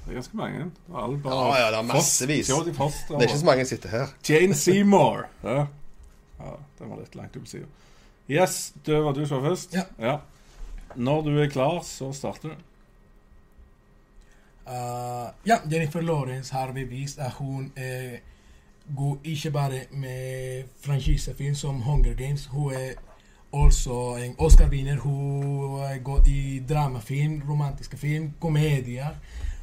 Det 0.06 0.14
er 0.14 0.22
ganske 0.22 0.38
mange. 0.40 0.72
Alle 0.96 1.20
bare 1.22 1.36
Ja, 1.36 1.60
ja, 1.60 1.68
det 1.76 1.78
er 1.84 1.88
massevis. 1.92 2.48
Foster. 2.78 3.18
Det 3.18 3.26
er 3.26 3.28
ikke 3.28 3.44
så 3.44 3.46
mange 3.52 3.66
som 3.66 3.76
sitter 3.76 3.90
her. 3.98 4.08
Jane 4.30 4.56
Seymour. 4.56 5.28
Ja. 5.44 5.66
ja, 6.40 6.56
den 6.80 6.90
var 6.90 7.04
litt 7.04 7.16
langt 7.20 7.36
opp 7.36 7.44
på 7.46 7.52
sida. 7.58 7.68
Yes, 8.30 8.72
det 8.86 9.04
var 9.04 9.14
du 9.18 9.26
som 9.28 9.42
var 9.44 9.52
først. 9.52 9.76
Ja. 10.00 10.16
Når 10.96 11.22
du 11.22 11.38
er 11.40 11.48
klar, 11.48 11.82
så 11.82 12.12
starter 12.14 12.50
du. 12.50 12.56
Uh, 14.70 15.30
ja, 15.48 15.58
Jennifer 15.72 16.02
Lawrence 16.02 16.54
har 16.54 16.72
bevist 16.72 17.20
at 17.20 17.32
hun 17.32 17.72
er 17.76 18.20
god 18.98 19.18
ikke 19.24 19.52
bare 19.52 19.80
med 19.92 20.64
franchisefilm 20.82 21.56
som 21.56 21.82
Hunger 21.82 22.14
Games. 22.14 22.46
Hun 22.46 22.74
er 22.74 22.94
også 23.52 24.16
en 24.26 24.36
Oscar-vinner. 24.38 24.98
Hun 24.98 25.80
er 25.80 25.98
god 26.04 26.28
i 26.28 26.64
dramafilm, 26.70 27.42
romantiske 27.50 27.98
film, 27.98 28.34
komedier. 28.40 29.16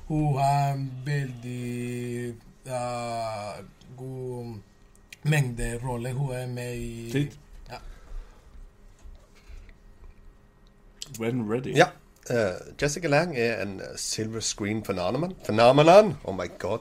Hun 0.07 0.39
har 0.39 0.73
en 0.73 0.93
veldig 1.05 2.35
uh, 2.67 3.65
god 3.97 4.55
mengde 5.23 5.81
roller. 5.85 6.13
Hun 6.13 6.33
er 6.33 6.47
med 6.47 6.77
i 6.77 7.11
Tid. 7.13 7.31
Ja. 7.71 7.77
When 11.19 11.47
ready. 11.51 11.73
Ja. 11.77 11.93
Uh, 12.31 12.59
Jessica 12.83 13.09
Lang 13.09 13.37
er 13.39 13.61
en 13.63 13.81
eh, 13.81 13.97
silver 13.97 14.41
screen 14.41 14.83
phenomenon. 14.83 15.37
Phenomenon. 15.45 16.17
Oh 16.25 16.35
my 16.35 16.49
god. 16.59 16.79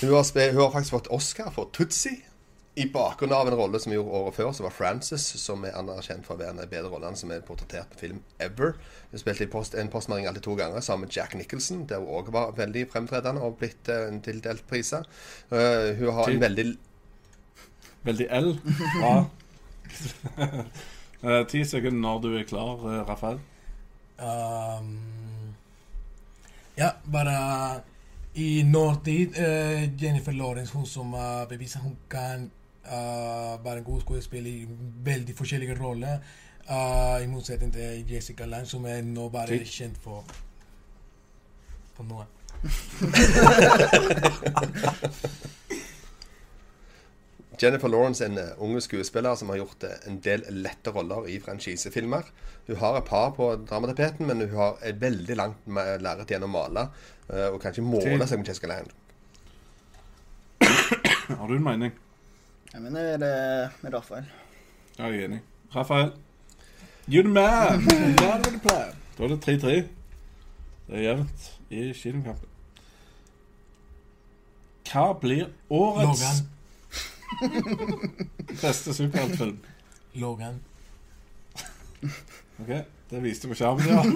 Hun 0.00 0.10
har, 0.12 0.50
hun 0.52 0.60
har 0.60 0.70
faktisk 0.70 0.90
fått 0.90 1.06
Oscar 1.06 1.50
for 1.50 1.70
Tutsi 1.72 2.10
I 2.74 2.86
bakgrunnen 2.92 3.36
av 3.36 3.48
en 3.48 3.54
rolle 3.54 3.80
som 3.80 3.92
vi 3.92 3.96
gjorde 3.98 4.18
året 4.18 4.34
før, 4.34 4.52
som 4.52 4.64
var 4.64 4.72
Frances, 4.72 5.24
som 5.40 5.64
er 5.68 5.76
anerkjent 5.76 6.24
for 6.26 6.34
å 6.34 6.40
være 6.40 6.54
en 6.54 6.60
av 6.62 6.64
de 6.64 6.72
bedre 6.72 6.88
rollene 6.92 7.16
som 7.20 7.32
er 7.32 7.42
portrettert 7.44 7.92
på 7.92 8.00
film 8.00 8.22
ever. 8.40 8.78
Hun 9.10 9.20
spilte 9.20 9.44
i 9.44 9.50
post, 9.52 9.74
En 9.74 9.92
postmelding 9.92 10.28
alltid 10.28 10.46
to 10.46 10.56
ganger 10.56 10.80
sammen 10.80 11.06
med 11.06 11.16
Jack 11.16 11.34
Nicholson, 11.36 11.84
der 11.86 12.00
hun 12.00 12.08
òg 12.08 12.32
var 12.32 12.56
veldig 12.56 12.86
fremtredende 12.92 13.44
og 13.44 13.58
blitt 13.60 13.88
en 13.92 14.22
tildelt 14.24 14.64
priser. 14.68 15.04
Uh, 15.52 15.92
hun 16.00 16.12
har 16.16 16.24
Ty 16.28 16.36
en 16.36 16.44
veldig 16.48 16.66
Veldig 18.02 18.26
L. 18.30 18.50
Eh, 21.22 21.44
Ti 21.46 21.60
sekunder 21.62 22.00
når 22.02 22.16
du 22.18 22.32
er 22.34 22.46
klar, 22.50 22.80
Rafael. 23.06 23.36
Um, 24.18 24.98
ja, 26.76 26.90
bare 27.12 27.80
i 28.34 28.62
nåtid 28.62 29.28
uh, 29.38 30.02
Jennifer 30.02 30.32
Lawrence, 30.32 30.72
hun 30.72 30.86
som 30.86 31.14
uh, 31.14 31.48
beviser 31.48 31.80
hun 31.80 31.96
kan 32.10 32.50
uh, 32.84 33.64
være 33.64 33.78
en 33.78 33.84
god 33.84 34.00
skuespiller 34.00 34.50
i 34.50 34.68
veldig 35.04 35.36
forskjellige 35.36 35.76
roller. 35.80 36.18
Uh, 36.70 37.24
I 37.24 37.26
motsetning 37.26 37.72
til 37.72 38.12
Jessica 38.12 38.44
Lange, 38.44 38.66
som 38.66 38.84
er 38.84 39.02
nå 39.02 39.28
bare 39.28 39.46
Tid. 39.46 39.66
kjent 39.66 39.96
for 40.00 40.24
for 41.94 42.04
noe. 42.04 42.24
Jennifer 47.62 47.88
Lawrence 47.88 48.24
er 48.24 48.30
en 48.32 48.38
uh, 48.38 48.62
unge 48.64 48.80
skuespiller 48.82 49.36
som 49.38 49.52
har 49.52 49.60
gjort 49.60 49.84
uh, 49.86 49.94
en 50.10 50.18
del 50.24 50.42
lette 50.64 50.90
roller 50.90 51.28
i 51.30 51.38
franchisefilmer. 51.40 52.30
Hun 52.66 52.80
har 52.80 52.98
et 52.98 53.06
par 53.06 53.30
på 53.36 53.52
dramatapeten, 53.68 54.26
men 54.26 54.40
hun 54.40 54.56
har 54.58 54.80
et 54.82 54.98
veldig 55.00 55.36
langt 55.38 55.66
med 55.66 56.02
lerret 56.02 56.30
igjen 56.30 56.48
å 56.48 56.50
male. 56.50 56.88
uh, 57.30 57.48
og 57.52 57.60
kan 57.62 57.70
ikke 57.74 57.86
måle 57.86 58.26
seg 58.26 58.42
med 58.42 58.50
Jessica 58.50 58.72
Land. 58.72 58.90
Har 61.38 61.48
du 61.48 61.54
en 61.56 61.64
mening? 61.64 61.92
Jeg 62.72 62.82
mener 62.82 63.16
det 63.20 63.34
med 63.82 63.94
Rafael. 63.94 64.26
Ja, 64.98 65.06
jeg 65.06 65.22
er 65.22 65.24
enig. 65.28 65.40
Rafael. 65.74 66.12
You're 67.08 67.22
the 67.22 67.28
man! 67.28 67.84
Man 68.20 68.42
with 68.42 68.56
a 68.56 68.58
plan. 68.62 68.96
Da 69.18 69.24
er 69.24 69.28
det 69.28 69.62
3-3. 69.62 69.68
Det 70.86 70.98
er 70.98 71.02
jevnt 71.02 71.46
i 71.70 71.92
kinokampen. 71.92 72.48
Hva 74.92 75.12
blir 75.20 75.46
årets 75.70 76.22
Logan. 76.22 76.48
beste 78.62 78.94
superheltfilm? 78.94 79.58
Logan. 80.12 80.60
Ok, 82.58 82.72
det 83.10 83.22
viste 83.22 83.48
på 83.48 83.54
skjermen, 83.54 83.88
ja. 83.88 84.02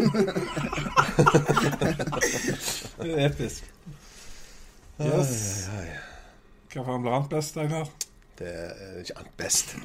det 3.00 3.12
er 3.12 3.26
episk. 3.28 3.64
Yes. 5.00 5.68
Hva 6.72 6.84
faen 6.84 7.02
blir 7.04 7.14
annet 7.16 7.32
best, 7.32 7.56
Einar? 7.60 7.88
Det 8.36 8.50
er 8.50 9.00
ikke 9.02 9.18
annet 9.20 9.36
best. 9.40 9.76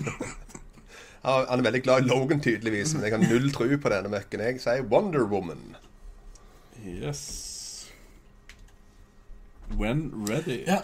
han 1.24 1.60
er 1.60 1.66
veldig 1.68 1.84
glad 1.86 2.04
i 2.04 2.10
Logan, 2.10 2.42
tydeligvis, 2.44 2.96
men 2.96 3.06
jeg 3.06 3.16
har 3.16 3.24
null 3.24 3.52
tro 3.56 3.68
på 3.68 3.94
denne 3.94 4.12
møkken. 4.12 4.44
Jeg 4.48 4.64
sier 4.64 4.88
Wonder 4.92 5.24
Woman. 5.32 5.76
Yes. 6.82 7.22
When 9.78 10.10
ready. 10.28 10.64
Ja. 10.68 10.82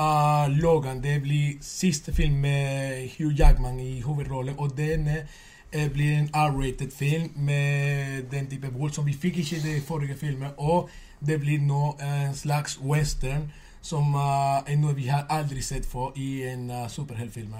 Uh, 0.00 0.48
Logan 0.60 1.02
det 1.02 1.22
blir 1.22 1.58
siste 1.60 2.12
film 2.14 2.34
med 2.34 3.08
Hugh 3.18 3.40
Jackman 3.40 3.80
i 3.80 4.00
hovedrollen, 4.00 4.54
og 4.58 4.76
denne 4.76 5.26
eh, 5.72 5.90
blir 5.92 6.14
en 6.18 6.30
R-rated 6.34 6.90
film 6.90 7.30
med 7.36 8.22
den 8.30 8.46
type 8.50 8.70
vold 8.72 8.92
som 8.92 9.06
vi 9.06 9.12
fikk 9.12 9.36
ikke 9.42 9.56
i 9.56 9.60
de 9.60 9.80
forrige 9.80 10.16
filmene. 10.16 10.52
Og 10.56 10.88
det 11.26 11.40
blir 11.40 11.60
nå 11.60 11.98
en 12.00 12.34
slags 12.34 12.78
western 12.80 13.50
som 13.82 14.14
uh, 14.14 14.62
er 14.66 14.76
noe 14.80 14.96
vi 14.96 15.08
har 15.08 15.26
aldri 15.28 15.60
sett 15.62 15.86
for 15.86 16.16
i 16.16 16.42
en 16.48 16.70
uh, 16.70 16.88
superheltfilm. 16.88 17.54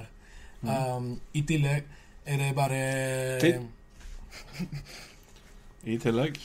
Um, 0.62 1.20
I 1.34 1.42
tillegg 1.42 1.84
er 2.26 2.36
det 2.36 2.54
bare 2.56 2.80
Tid. 3.40 3.60
I 5.92 5.96
tillegg 5.98 6.40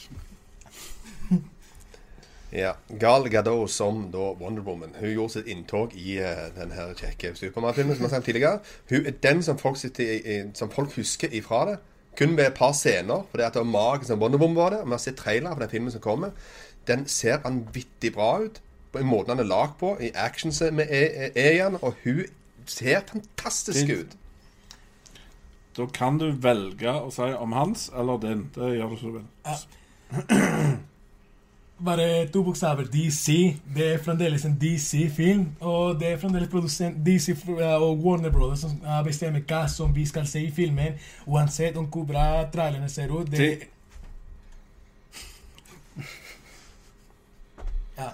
Ja. 2.56 2.72
Gal 3.00 3.28
Gadot 3.30 3.72
som 3.72 4.06
da 4.12 4.32
Wonder 4.40 4.64
Woman. 4.64 4.94
Hun 5.00 5.12
gjorde 5.12 5.34
sitt 5.34 5.50
inntog 5.52 5.96
i 6.00 6.20
uh, 6.24 6.48
den 6.56 6.72
her 6.72 6.94
kjekke 6.96 7.34
Supermann-filmen 7.36 7.98
som 7.98 8.08
jeg 8.08 8.14
sa 8.14 8.22
tidligere. 8.24 8.60
Hun 8.90 9.10
er 9.10 9.18
den 9.24 9.44
som 9.44 9.60
folk, 9.60 9.80
sitter 9.82 10.08
i, 10.08 10.18
i, 10.24 10.38
som 10.56 10.72
folk 10.72 10.96
husker 10.96 11.34
ifra 11.36 11.66
det. 11.72 11.78
Kun 12.16 12.36
med 12.36 12.48
et 12.48 12.56
par 12.56 12.72
scener, 12.72 13.26
for 13.28 13.38
det 13.38 13.50
at 13.50 13.58
det 13.58 13.66
var 13.66 13.74
magen 13.74 14.08
som 14.08 14.22
Wonder 14.22 14.40
Woman 14.40 14.56
var 14.56 14.70
det. 14.72 14.80
Og 14.86 14.88
vi 14.88 14.96
har 14.96 15.04
sett 15.04 15.20
trailer 15.20 15.52
for 15.52 15.66
den 15.66 15.74
filmen 15.74 15.92
som 15.92 16.02
kommer. 16.02 16.32
Den 16.88 17.08
ser 17.12 17.44
vanvittig 17.44 18.14
bra 18.16 18.38
ut. 18.46 18.62
På 18.92 19.04
en 19.04 19.10
måte 19.12 19.34
den 19.34 19.44
er 19.44 19.52
lagd 19.52 19.76
på, 19.80 19.98
i 20.00 20.14
action 20.16 20.54
med 20.76 20.88
E-en. 21.36 21.76
Og 21.82 22.00
hun 22.06 22.24
ser 22.66 23.04
fantastisk 23.12 23.92
ut. 23.92 24.16
Da 25.76 25.86
kan 25.92 26.18
du 26.22 26.30
velge 26.32 26.88
å 26.88 27.12
si 27.12 27.34
om 27.36 27.52
hans 27.52 27.90
eller 27.92 28.22
din. 28.24 28.46
Det 28.56 28.78
gjør 28.78 28.94
du 28.94 29.00
så 29.02 29.16
vel. 29.18 29.26
Bare 31.78 32.28
to 32.32 32.44
bokstaver. 32.44 32.86
DC. 32.88 33.56
Det 33.76 33.94
er 33.94 33.98
fremdeles 34.04 34.46
en 34.46 34.56
DC-film. 34.56 35.46
Og 35.60 36.00
det 36.00 36.14
er 36.14 36.20
fremdeles 36.20 36.50
produsent 36.50 37.02
DC 37.06 37.36
uh, 37.50 37.60
og 37.82 38.00
Warner 38.00 38.32
Brothers 38.32 38.64
som 38.64 38.78
uh, 38.86 39.02
bestemmer 39.04 39.44
hva 39.44 39.66
som 39.68 39.92
vi 39.96 40.06
skal 40.08 40.28
se 40.28 40.46
i 40.48 40.52
filmen. 40.56 40.96
Uansett 41.28 41.76
om 41.78 41.90
hvor 41.92 42.08
bra 42.08 42.46
trailerne 42.54 42.88
ser 42.90 43.12
ut. 43.12 43.28
Det, 43.32 43.50
ja. 47.98 48.12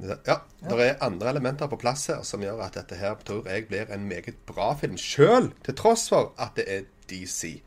Ja, 0.00 0.40
det 0.64 0.80
er 0.80 1.02
andre 1.04 1.30
elementer 1.30 1.68
på 1.68 1.76
plass 1.78 2.06
her 2.08 2.22
som 2.24 2.42
gjør 2.42 2.62
at 2.64 2.78
dette 2.78 2.96
her 2.96 3.14
tror 3.26 3.46
jeg 3.46 3.66
blir 3.68 3.90
en 3.94 4.08
meget 4.08 4.34
bra 4.48 4.72
film. 4.80 4.98
Sjøl 4.98 5.52
til 5.62 5.76
tross 5.78 6.08
for 6.10 6.32
at 6.40 6.56
det 6.58 6.66
er 6.66 6.88
DC. 7.10 7.60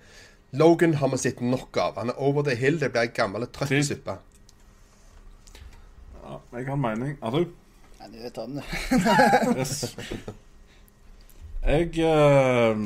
Logan 0.52 1.00
har 1.00 1.14
vi 1.14 1.18
sett 1.22 1.42
nok 1.42 1.78
av. 1.78 1.96
Han 2.02 2.12
er 2.12 2.20
over 2.20 2.44
the 2.44 2.56
hill. 2.60 2.82
Det 2.82 2.92
blir 2.92 3.08
ei 3.08 3.16
gammel 3.16 3.48
trøttsuppe. 3.48 4.18
Ja, 4.20 4.33
jeg 6.58 6.68
har 6.68 6.74
en 6.74 6.82
mening. 6.82 7.18
Har 7.24 7.32
du? 7.32 7.46
Nei, 8.00 8.08
du 8.14 8.30
tar 8.30 8.46
den, 8.46 8.56
du. 8.56 9.60
Yes. 9.60 9.98
Jeg 11.64 11.88
uh, 12.04 12.80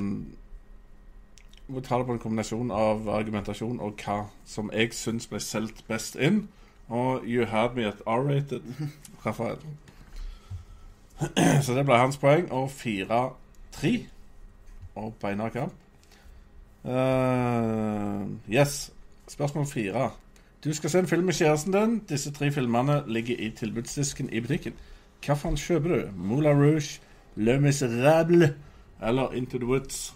må 1.68 1.80
ta 1.82 1.98
det 1.98 2.06
på 2.06 2.14
en 2.14 2.20
kombinasjon 2.22 2.72
av 2.72 3.10
argumentasjon 3.10 3.80
og 3.82 4.04
hva 4.04 4.20
som 4.46 4.70
jeg 4.74 4.94
syns 4.94 5.28
ble 5.28 5.42
solgt 5.42 5.82
best 5.90 6.16
inn. 6.16 6.46
Og 6.88 7.26
you 7.26 7.46
had 7.46 7.76
me 7.76 7.88
at 7.88 8.04
R-rated, 8.06 8.62
Rafael. 9.26 9.58
Så 11.66 11.74
det 11.74 11.86
ble 11.86 11.98
hans 11.98 12.18
poeng. 12.22 12.52
Og 12.52 12.70
4-3. 12.72 13.98
Og 14.96 15.14
beinhard 15.22 15.52
kamp. 15.58 15.74
Uh, 16.86 18.30
yes. 18.54 18.94
Spørsmål 19.28 19.68
fire. 19.68 20.12
Du 20.64 20.74
skal 20.74 20.90
se 20.90 21.00
en 21.00 21.08
film 21.08 21.24
med 21.24 21.34
kjæresten 21.34 21.74
din. 21.74 22.00
Disse 22.00 22.32
tre 22.32 22.52
filmene 22.52 23.04
ligger 23.08 23.36
i 23.40 23.50
tilbudsdisken 23.50 24.30
i 24.34 24.42
butikken. 24.42 24.74
Hva 25.26 25.34
faen 25.34 25.58
kjøper 25.58 25.90
du? 25.90 26.12
Moulin 26.16 26.58
Rouge, 26.62 27.00
Le 27.36 27.60
Miserable 27.62 28.56
eller 29.02 29.32
Into 29.32 29.58
the 29.58 29.68
Woods? 29.68 30.14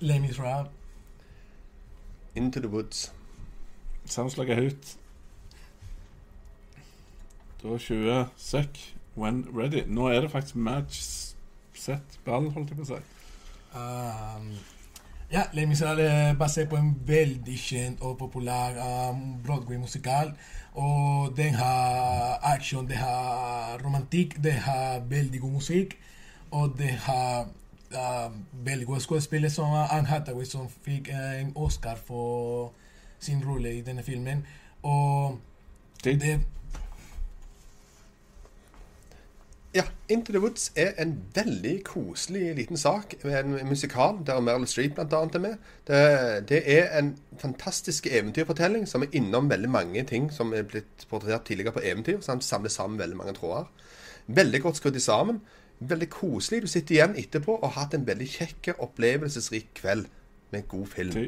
Le 0.00 0.18
Miserable. 0.20 0.70
Into 2.34 2.60
the 2.60 2.68
woods. 2.68 3.12
Sounds 4.04 4.36
like 4.38 4.52
a 4.52 4.54
hoot. 4.54 4.96
Da 7.62 7.78
20 7.78 8.26
sek. 8.36 8.96
When 9.14 9.46
ready. 9.52 9.82
Nå 9.86 10.08
er 10.08 10.20
det 10.20 10.30
faktisk 10.30 10.56
match 10.56 11.00
set 11.74 12.20
ball, 12.24 12.50
holdt 12.50 12.70
jeg 12.70 12.76
på 12.76 12.84
å 12.84 12.90
si. 12.90 12.98
Um, 13.76 14.50
ja, 15.32 15.42
Les 15.52 15.66
Miserables 15.66 16.06
er 16.12 16.34
basert 16.38 16.68
på 16.68 16.76
en 16.76 16.92
veldig 17.06 17.58
kjent 17.58 18.02
og 18.02 18.18
populær 18.18 18.76
um, 19.10 19.42
Broadway-musikal. 19.44 20.32
Og 20.74 21.32
den 21.36 21.54
har 21.54 22.38
action, 22.42 22.88
det 22.88 22.96
har 22.96 23.80
romantikk, 23.84 24.42
det 24.44 24.52
har 24.52 25.00
veldig 25.08 25.40
god 25.40 25.50
musikk. 25.50 25.98
Og 26.50 26.74
det 26.78 26.90
har 26.90 27.48
um, 27.90 28.44
veldig 28.52 28.86
gode 28.86 29.00
skuespillere 29.00 29.50
som 29.50 29.72
Anne 29.90 30.06
Hathaway, 30.06 30.44
som 30.44 30.68
fikk 30.82 31.10
uh, 31.12 31.40
en 31.40 31.52
Oscar 31.54 31.96
for 32.06 32.72
sin 33.18 33.42
rolle 33.48 33.78
i 33.78 33.82
denne 33.82 34.02
filmen. 34.02 34.46
Og 34.82 35.38
det 36.04 36.40
Ja, 39.76 39.82
Into 40.08 40.32
the 40.32 40.40
Woods 40.40 40.70
er 40.76 40.94
en 41.02 41.10
veldig 41.34 41.82
koselig 41.84 42.54
liten 42.56 42.78
sak. 42.80 43.12
En 43.28 43.58
musikal 43.68 44.22
der 44.26 44.40
Meryl 44.40 44.64
Streep 44.66 44.98
annet 44.98 45.34
er 45.36 45.42
med. 45.42 45.66
Det, 45.86 45.98
det 46.48 46.60
er 46.78 46.98
en 46.98 47.10
fantastisk 47.38 48.06
eventyrfortelling 48.06 48.86
som 48.88 49.04
er 49.04 49.12
innom 49.12 49.50
veldig 49.50 49.68
mange 49.68 50.04
ting 50.08 50.30
som 50.32 50.54
er 50.56 50.64
blitt 50.64 51.04
portrettert 51.10 51.44
tidligere 51.50 51.76
på 51.76 51.84
eventyr. 51.84 52.22
Så 52.24 52.32
han 52.32 52.40
samler 52.40 52.72
sammen 52.72 52.98
veldig 52.98 53.20
mange 53.20 53.36
tråder. 53.36 53.68
Veldig 54.26 54.62
godt 54.62 54.80
skrudd 54.80 55.00
sammen. 55.00 55.42
Veldig 55.78 56.10
koselig. 56.10 56.62
Du 56.62 56.72
sitter 56.72 56.96
igjen 56.96 57.20
etterpå 57.20 57.58
og 57.58 57.68
har 57.68 57.82
hatt 57.82 58.00
en 58.00 58.06
veldig 58.08 58.32
kjekk, 58.32 58.72
opplevelsesrik 58.78 59.74
kveld 59.76 60.06
med 60.56 60.68
god 60.72 60.86
film. 60.86 61.12
Ti. 61.12 61.26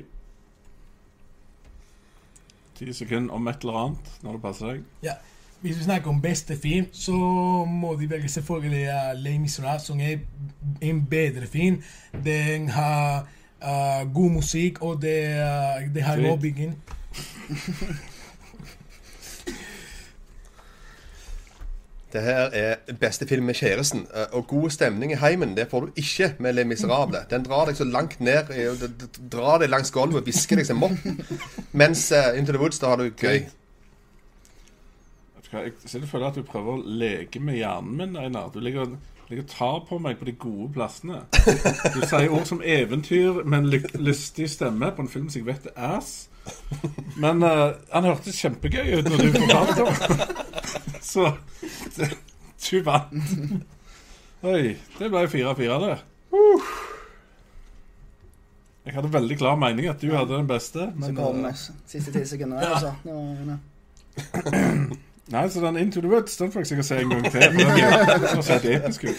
Ti 2.79 2.93
sekunder 2.97 3.35
om 3.35 3.49
et 3.53 3.61
eller 3.61 3.83
annet, 3.85 4.15
når 4.23 4.39
det 4.39 4.43
passer 4.49 4.73
deg. 4.73 4.87
Ja, 5.05 5.21
hvis 5.61 5.79
vi 5.79 5.85
snakker 5.85 6.09
om 6.11 6.23
beste 6.23 6.57
film, 6.63 6.87
så 6.93 7.13
må 7.65 7.97
de 8.01 8.11
velge 8.11 8.29
selvfølgelig 8.29 8.89
uh, 8.89 9.23
Les 9.23 9.41
Miserables, 9.41 9.83
som 9.83 10.01
er 10.01 10.17
en 10.81 11.07
bedre 11.11 11.47
film. 11.47 11.83
Den 12.25 12.69
har 12.69 13.29
uh, 13.63 14.15
god 14.15 14.31
musikk, 14.31 14.83
og 14.83 15.03
det, 15.03 15.19
uh, 15.29 15.95
det 15.95 16.03
har 16.03 16.21
mobbingen. 16.21 16.75
Det 22.13 22.23
her 22.23 22.49
er 22.53 22.75
beste 23.01 23.27
film 23.29 23.45
med 23.45 23.55
kjæresten. 23.55 24.07
eh, 24.15 24.25
Og 24.33 24.47
god 24.47 24.71
stemning 24.71 25.13
i 25.13 25.15
heimen, 25.15 25.57
det 25.57 25.67
får 25.71 25.81
du 25.81 25.89
ikke 25.97 26.35
med 26.39 26.53
Le 26.53 26.65
Miserable. 26.65 27.19
Den 27.31 27.45
drar 27.45 27.67
deg 27.67 27.77
så 27.77 27.85
langt 27.85 28.21
ned, 28.21 28.49
det 28.81 29.11
drar 29.33 29.59
deg 29.59 29.69
langs 29.69 29.91
gulvet 29.91 30.17
og 30.17 30.23
hvisker 30.23 30.57
deg 30.57 30.67
som 30.67 30.77
mopp. 30.77 30.93
Mens 31.73 32.13
uh, 32.13 32.39
Into 32.39 32.53
the 32.53 32.61
Woods, 32.61 32.79
da 32.79 32.87
har 32.87 32.97
du 32.97 33.11
gøy. 33.11 33.45
Hva, 35.51 35.63
Jeg 35.65 35.73
så 35.89 36.01
føler 36.07 36.27
at 36.29 36.35
du 36.37 36.43
prøver 36.45 36.75
å 36.77 36.83
leke 37.01 37.41
med 37.41 37.57
hjernen 37.61 37.97
min, 37.97 38.17
Einar. 38.21 38.51
Du 38.53 38.59
ligger, 38.61 38.91
ligger 39.31 39.45
og 39.47 39.51
tar 39.53 39.79
på 39.89 39.99
meg 40.05 40.19
på 40.21 40.27
de 40.29 40.33
gode 40.41 40.73
plassene. 40.75 41.23
Du 41.95 42.01
sier 42.05 42.29
ord 42.35 42.45
som 42.49 42.61
eventyr 42.65 43.43
med 43.45 43.59
en 43.63 43.71
ly- 43.73 43.95
lystig 44.09 44.51
stemme 44.53 44.91
på 44.97 45.05
en 45.07 45.09
film 45.13 45.31
som 45.33 45.41
jeg 45.41 45.49
vet 45.55 45.71
er 45.75 45.97
ass. 45.99 46.29
Men 47.21 47.43
uh, 47.45 47.75
han 47.93 48.05
hørtes 48.09 48.39
kjempegøy 48.41 48.99
ut 49.01 49.09
når 49.09 49.25
du 49.25 49.33
fortalte 49.37 49.85
om 49.85 49.95
det. 50.05 50.29
Så 51.09 51.31
du 52.69 52.83
vant. 52.85 53.13
Oi, 54.45 54.77
det 54.99 55.09
ble 55.13 55.25
4-4, 55.33 55.81
det. 55.85 55.97
Jeg 58.89 58.95
hadde 58.97 59.11
veldig 59.13 59.37
klar 59.41 59.57
mening 59.61 59.89
at 59.91 60.01
du 60.01 60.09
hadde 60.15 60.33
den 60.39 60.47
beste. 60.49 60.87
Så 60.95 61.01
Men, 61.11 61.17
kom 61.19 61.45
eh, 61.45 61.53
s- 61.57 61.73
siste 61.91 62.13
ti 62.15 62.23
sekunder 62.29 62.63
Ja. 62.65 62.77
altså. 62.77 62.93
Nei, 65.29 65.49
så 65.49 65.61
den 65.61 65.77
Into 65.77 66.01
the 66.01 66.09
Woods 66.09 66.37
Den 66.37 66.53
får 66.53 66.61
jeg 66.61 66.67
sikkert 66.67 66.87
se 66.87 67.01
en 67.03 67.11
gang 67.11 67.25
til. 67.25 67.43
for 67.43 67.51
Den 67.51 68.29
har 68.35 68.43
sett 68.43 68.65
episk 68.65 69.05
ut. 69.05 69.17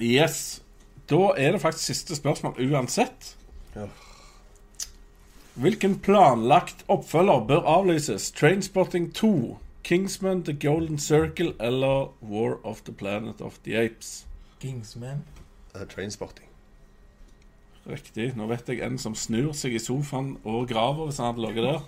Yes. 0.00 0.62
Da 1.10 1.32
er 1.36 1.52
det 1.52 1.60
faktisk 1.60 1.84
siste 1.84 2.16
spørsmål 2.16 2.72
uansett. 2.72 3.36
Ja. 3.76 3.88
Hvilken 5.54 5.98
planlagt 5.98 6.84
oppfølger 6.88 7.46
bør 7.46 7.60
avlyses? 7.66 8.30
Trainspotting 8.30 9.14
2, 9.14 9.58
Kingsman, 9.84 10.44
The 10.44 10.68
Golden 10.68 10.98
Circle 10.98 11.54
eller 11.60 12.12
War 12.22 12.58
of 12.64 12.80
the 12.80 12.92
Planet 12.92 13.40
of 13.40 13.58
the 13.64 13.84
Apes? 13.84 14.26
Kingsman. 14.60 15.24
Uh, 15.74 15.80
Trainspotting. 15.86 16.46
Riktig. 17.88 18.32
Nå 18.36 18.46
vet 18.46 18.68
jeg 18.68 18.82
en 18.84 18.98
som 18.98 19.14
snur 19.14 19.52
seg 19.56 19.74
i 19.74 19.80
sofaen 19.82 20.36
og 20.44 20.68
graver 20.68 21.08
hvis 21.08 21.18
han 21.18 21.32
hadde 21.32 21.46
ligget 21.46 21.64
der. 21.64 21.80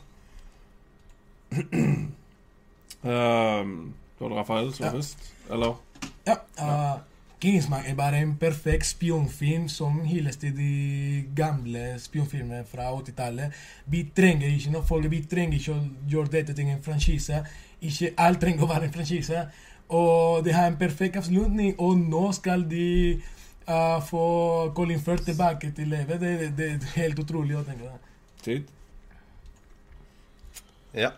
Um, 3.02 3.94
da 4.18 4.24
er 4.24 4.28
det 4.28 4.36
Rafael 4.36 4.72
som 4.74 4.84
Ja. 4.86 4.90
først. 4.92 5.32
Eller? 5.50 5.80
Ja, 6.26 6.34
uh, 6.60 7.00
Kingsman 7.40 7.80
er 7.86 7.94
bare 7.94 8.18
en 8.20 8.36
perfekt 8.40 8.86
spionfilm 8.86 9.68
som 9.68 10.00
hylles 10.04 10.36
til 10.36 10.56
de 10.56 11.24
gamle 11.36 11.94
spionfilmene 11.98 12.64
fra 12.68 12.90
80-tallet. 12.92 13.52
Vi 13.86 14.02
trenger 14.16 14.48
ikke 14.48 14.70
noe 14.74 14.84
folk, 14.84 15.10
vi 15.10 15.22
trenger 15.30 15.56
ikke 15.58 15.72
å 15.72 15.84
gjøre 16.08 16.32
dette 16.34 16.54
til 16.54 16.68
en 16.68 16.82
franchise. 16.84 17.40
Ikke 17.80 18.10
alt 18.18 18.40
trenger 18.40 18.64
å 18.64 18.68
være 18.68 18.84
en 18.90 18.92
franchise. 18.92 19.46
Og 19.88 20.44
det 20.44 20.52
har 20.54 20.66
en 20.68 20.76
perfekt 20.76 21.16
avslutning, 21.16 21.74
og 21.80 21.96
nå 21.98 22.32
skal 22.36 22.62
de 22.70 23.22
uh, 23.68 23.98
få 24.06 24.70
Colin 24.76 25.00
Firth 25.00 25.24
tilbake 25.24 25.72
til 25.76 25.88
livet. 25.88 26.20
Det, 26.20 26.34
det, 26.40 26.58
det 26.58 26.68
er 26.74 27.00
helt 27.00 27.18
utrolig 27.24 27.56
å 27.56 27.64
tenke. 27.66 27.88
Tid. 28.44 28.68
Ja. 30.94 31.12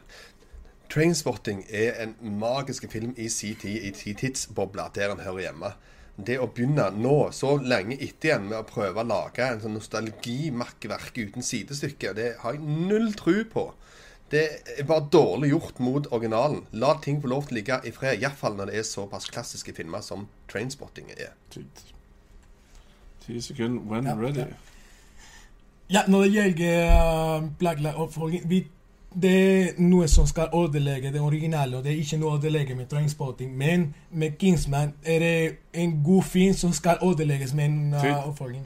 Trainspotting 0.92 1.64
er 1.72 1.96
en 2.04 2.14
magisk 2.40 2.84
film 2.92 3.14
i 3.16 3.28
sin 3.32 3.56
tid, 3.56 3.84
i 3.88 3.92
sin 3.96 4.18
tidsboble, 4.20 4.84
der 4.94 5.14
den 5.14 5.24
hører 5.24 5.46
hjemme. 5.46 5.72
Det 6.20 6.36
å 6.38 6.46
begynne 6.52 6.90
nå, 6.92 7.30
så 7.32 7.54
lenge 7.56 7.96
etter 7.96 8.28
igjen, 8.28 8.50
med 8.50 8.58
å 8.58 8.66
prøve 8.68 9.00
å 9.00 9.08
lage 9.08 9.46
en 9.46 9.62
sånn 9.62 9.78
nostalgimakkverk 9.78 11.16
uten 11.22 11.42
sidestykke, 11.46 12.12
det 12.18 12.26
har 12.42 12.58
jeg 12.58 12.66
null 12.90 13.14
tro 13.16 13.38
på. 13.48 13.64
Det 14.32 14.42
er 14.76 14.84
bare 14.88 15.08
dårlig 15.12 15.50
gjort 15.50 15.80
mot 15.84 16.06
originalen. 16.12 16.66
La 16.72 16.94
ting 17.04 17.18
få 17.20 17.28
lov 17.32 17.48
til 17.48 17.56
å 17.56 17.58
ligge 17.58 17.80
i 17.88 17.92
fred, 17.92 18.20
iallfall 18.20 18.54
når 18.56 18.70
det 18.70 18.78
er 18.80 18.86
såpass 18.88 19.28
klassiske 19.32 19.72
filmer 19.76 20.04
som 20.04 20.28
Trainspotting 20.52 21.10
er. 21.16 21.32
Ti 23.24 23.40
sekunder 23.40 23.80
when 23.88 24.08
Ja, 24.08 24.14
ready. 24.20 24.44
ja. 24.44 24.46
Ja, 25.92 26.04
når 26.08 26.22
det 26.22 26.30
gjelder 26.32 27.90
uh, 27.92 28.00
oppfølging 28.00 28.48
vi, 28.48 28.62
Det 29.14 29.32
er 29.32 29.80
noe 29.82 30.06
som 30.09 30.26
skal 30.26 30.52
ødelegge 30.55 31.12
det 31.12 31.20
originale, 31.20 31.76
og 31.76 31.84
det 31.84 31.93
er 31.93 32.01
ikke 32.01 32.18
noe 32.20 32.32
å 32.32 32.39
ødelegge 32.39 32.74
med 32.74 32.89
Trainspotting. 32.89 33.51
Men 33.56 33.94
med 34.10 34.39
Kingsman 34.40 34.94
er 35.05 35.18
det 35.18 35.34
en 35.82 35.98
god 36.05 36.22
film 36.22 36.55
som 36.56 36.72
skal 36.72 37.02
ødelegges 37.05 37.52
med 37.55 37.64
en 37.64 37.94
uh, 37.94 38.28
oppfølging. 38.28 38.64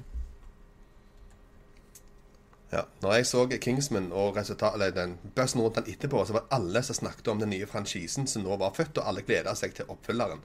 Ja, 2.73 2.82
når 3.02 3.12
jeg 3.12 3.27
så 3.27 3.47
Kingsman 3.60 4.12
og 4.12 4.39
eller 4.39 4.90
den 4.90 5.18
bøssen 5.35 5.60
rundt 5.60 5.77
den 5.77 5.93
etterpå, 5.94 6.24
så 6.24 6.32
var 6.32 6.40
det 6.40 6.56
alle 6.56 6.82
som 6.82 6.94
snakket 6.94 7.28
om 7.28 7.40
den 7.40 7.51
nye 7.51 7.66
franchisen 7.66 8.27
som 8.27 8.43
nå 8.43 8.56
var 8.56 8.74
født, 8.74 8.98
og 8.98 9.09
alle 9.09 9.23
gleda 9.23 9.55
seg 9.55 9.74
til 9.74 9.85
oppfølgeren. 9.89 10.43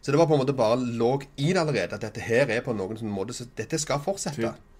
Så 0.00 0.12
det 0.12 0.18
var 0.18 0.26
på 0.26 0.34
en 0.34 0.42
måte 0.42 0.52
bare 0.52 0.78
lå 0.80 1.20
i 1.36 1.52
det 1.52 1.60
allerede 1.60 1.94
at 1.94 2.02
dette 2.02 2.20
her 2.20 2.50
er 2.52 2.60
på 2.60 2.72
noen 2.72 3.10
måte 3.10 3.32
så 3.32 3.46
dette 3.56 3.78
skal 3.78 4.02
fortsette. 4.04 4.36
Fint. 4.36 4.73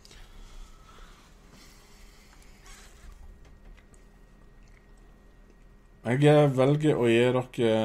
Jeg 6.05 6.21
eh, 6.29 6.51
velger 6.53 6.99
å 7.01 7.07
gi 7.09 7.21
dere 7.33 7.77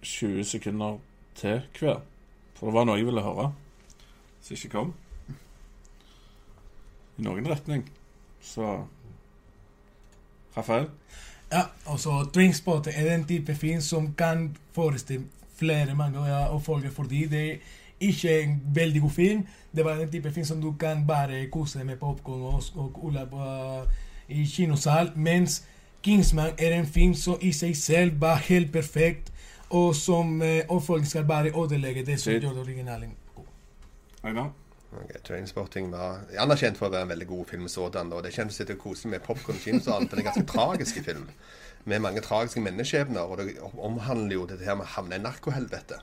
20 0.00 0.46
sekunder 0.48 0.94
til 1.36 1.58
hver. 1.76 1.98
For 2.56 2.68
det 2.68 2.76
var 2.76 2.86
noe 2.88 2.96
jeg 2.96 3.08
ville 3.08 3.24
høre, 3.24 3.50
som 4.40 4.56
ikke 4.56 4.70
kom. 4.72 4.94
I 7.18 7.26
noen 7.26 7.48
retning. 7.48 7.84
Så 8.40 8.64
Rafael? 10.56 10.88
Ja, 11.50 11.66
altså 11.84 12.22
Drinkspot 12.34 12.88
er 12.88 13.10
den 13.10 13.26
type 13.28 13.54
film 13.54 13.82
som 13.84 14.14
kan 14.16 14.54
forestille 14.72 15.26
flere 15.60 15.94
mange 15.94 16.22
og 16.48 16.62
folk 16.64 16.86
fordi 16.94 17.26
det 17.28 17.42
er 17.50 17.58
ikke 18.00 18.38
en 18.42 18.54
veldig 18.74 19.00
god 19.00 19.10
film. 19.10 19.42
Det 19.76 19.84
var 19.84 20.00
den 20.00 20.10
type 20.10 20.32
film 20.32 20.46
som 20.46 20.62
du 20.62 20.72
kan 20.80 21.04
bare 21.06 21.44
kose 21.52 21.78
deg 21.78 21.86
med 21.86 22.00
popkorn 22.00 22.42
og, 22.54 22.62
og 22.74 23.04
ulla 23.04 23.26
på, 23.28 23.36
uh, 23.36 23.84
i 24.28 24.46
kinosal. 24.48 25.12
Mens 25.16 25.60
Kingsman 26.02 26.54
er 26.58 26.72
en 26.78 26.86
film 26.86 27.12
som 27.14 27.36
i 27.44 27.50
seg 27.52 27.74
selv 27.76 28.20
var 28.20 28.40
helt 28.46 28.72
perfekt, 28.72 29.28
og 29.70 29.92
som 29.94 30.40
uh, 30.40 30.62
oppfølging 30.72 31.06
skal 31.06 31.26
bare 31.28 31.52
ødelegge 31.52 32.06
det 32.06 32.16
som 32.20 32.32
det 32.32 32.48
originalen 32.48 33.12
god. 33.36 33.50
Einar? 34.24 34.50
Ok, 34.90 35.10
Trainspotting 35.24 35.92
var 35.92 36.24
anerkjent 36.40 36.78
for 36.78 36.88
å 36.88 36.94
være 36.94 37.06
en 37.06 37.12
veldig 37.12 37.26
god 37.30 37.44
film 37.52 37.68
sådan, 37.70 38.10
og 38.16 38.24
det 38.24 38.32
kjennes 38.34 38.56
litt 38.58 38.72
koselig 38.80 39.12
med 39.12 39.22
popkorn 39.22 39.60
kinosalen, 39.62 40.08
for 40.08 40.16
det 40.16 40.24
er 40.24 40.26
en 40.26 40.30
ganske 40.32 40.50
tragisk 40.50 41.02
film. 41.04 41.28
Med 41.84 42.02
mange 42.02 42.24
tragiske 42.24 42.62
menneskeskjebner, 42.64 43.20
og 43.20 43.38
det 43.38 43.60
omhandler 43.78 44.34
jo 44.34 44.48
dette 44.50 44.66
her 44.66 44.80
med 44.80 44.88
å 44.88 44.94
havne 44.96 45.20
i 45.20 45.22
narkohelvete. 45.22 46.00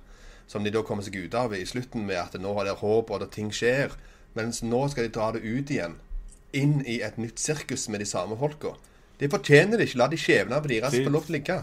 Som 0.48 0.64
de 0.64 0.72
da 0.72 0.86
kommer 0.88 1.04
seg 1.04 1.18
ut 1.20 1.36
av 1.36 1.58
i 1.58 1.66
slutten 1.68 2.06
med 2.08 2.22
at 2.22 2.38
nå 2.40 2.54
har 2.56 2.70
det 2.70 2.78
håp, 2.80 3.12
og 3.12 3.26
at 3.26 3.34
ting 3.36 3.50
skjer. 3.52 3.98
Mens 4.38 4.62
nå 4.64 4.86
skal 4.94 5.10
de 5.10 5.16
dra 5.18 5.34
det 5.36 5.44
ut 5.44 5.74
igjen. 5.74 5.98
Inn 6.56 6.80
i 6.88 7.02
et 7.04 7.18
nytt 7.20 7.42
sirkus 7.44 7.90
med 7.92 8.00
de 8.00 8.08
samme 8.08 8.38
folka. 8.40 8.78
De 9.18 9.30
fortjener 9.32 9.80
det 9.80 9.88
ikke. 9.90 10.00
La 10.02 10.08
de 10.12 10.20
skjebnene 10.22 10.62
deres 10.70 10.94
få 10.94 11.10
lov 11.10 11.26
til 11.26 11.34
å 11.34 11.38
ligge. 11.38 11.58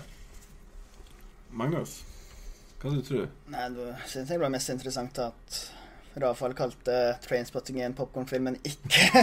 Magnus? 1.55 2.01
Hva 2.83 2.91
du 2.93 3.01
tror 3.01 3.29
Nei, 3.49 3.69
det 3.73 3.93
synes 4.11 4.29
jeg 4.29 4.35
det 4.35 4.43
var 4.43 4.51
mest 4.53 4.73
interessant 4.73 5.21
at 5.23 5.61
Rafael 6.21 6.53
kalte 6.59 6.97
Trainspotting 7.25 7.79
en 7.81 7.95
popkornfilm, 7.97 8.51
men 8.51 8.59
ikke 8.67 9.23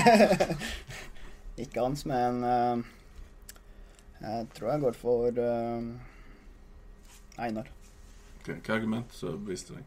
Ikke 1.62 1.84
hans, 1.84 2.06
men 2.10 2.42
uh, 2.42 2.82
jeg 4.22 4.48
tror 4.56 4.72
jeg 4.72 4.84
går 4.86 4.98
for 4.98 5.38
uh, 5.44 5.84
Einar. 7.42 7.70
Hva 8.46 8.58
hva 8.58 8.76
argument 8.76 9.14
så 9.14 9.36
viste 9.46 9.76
deg? 9.76 9.86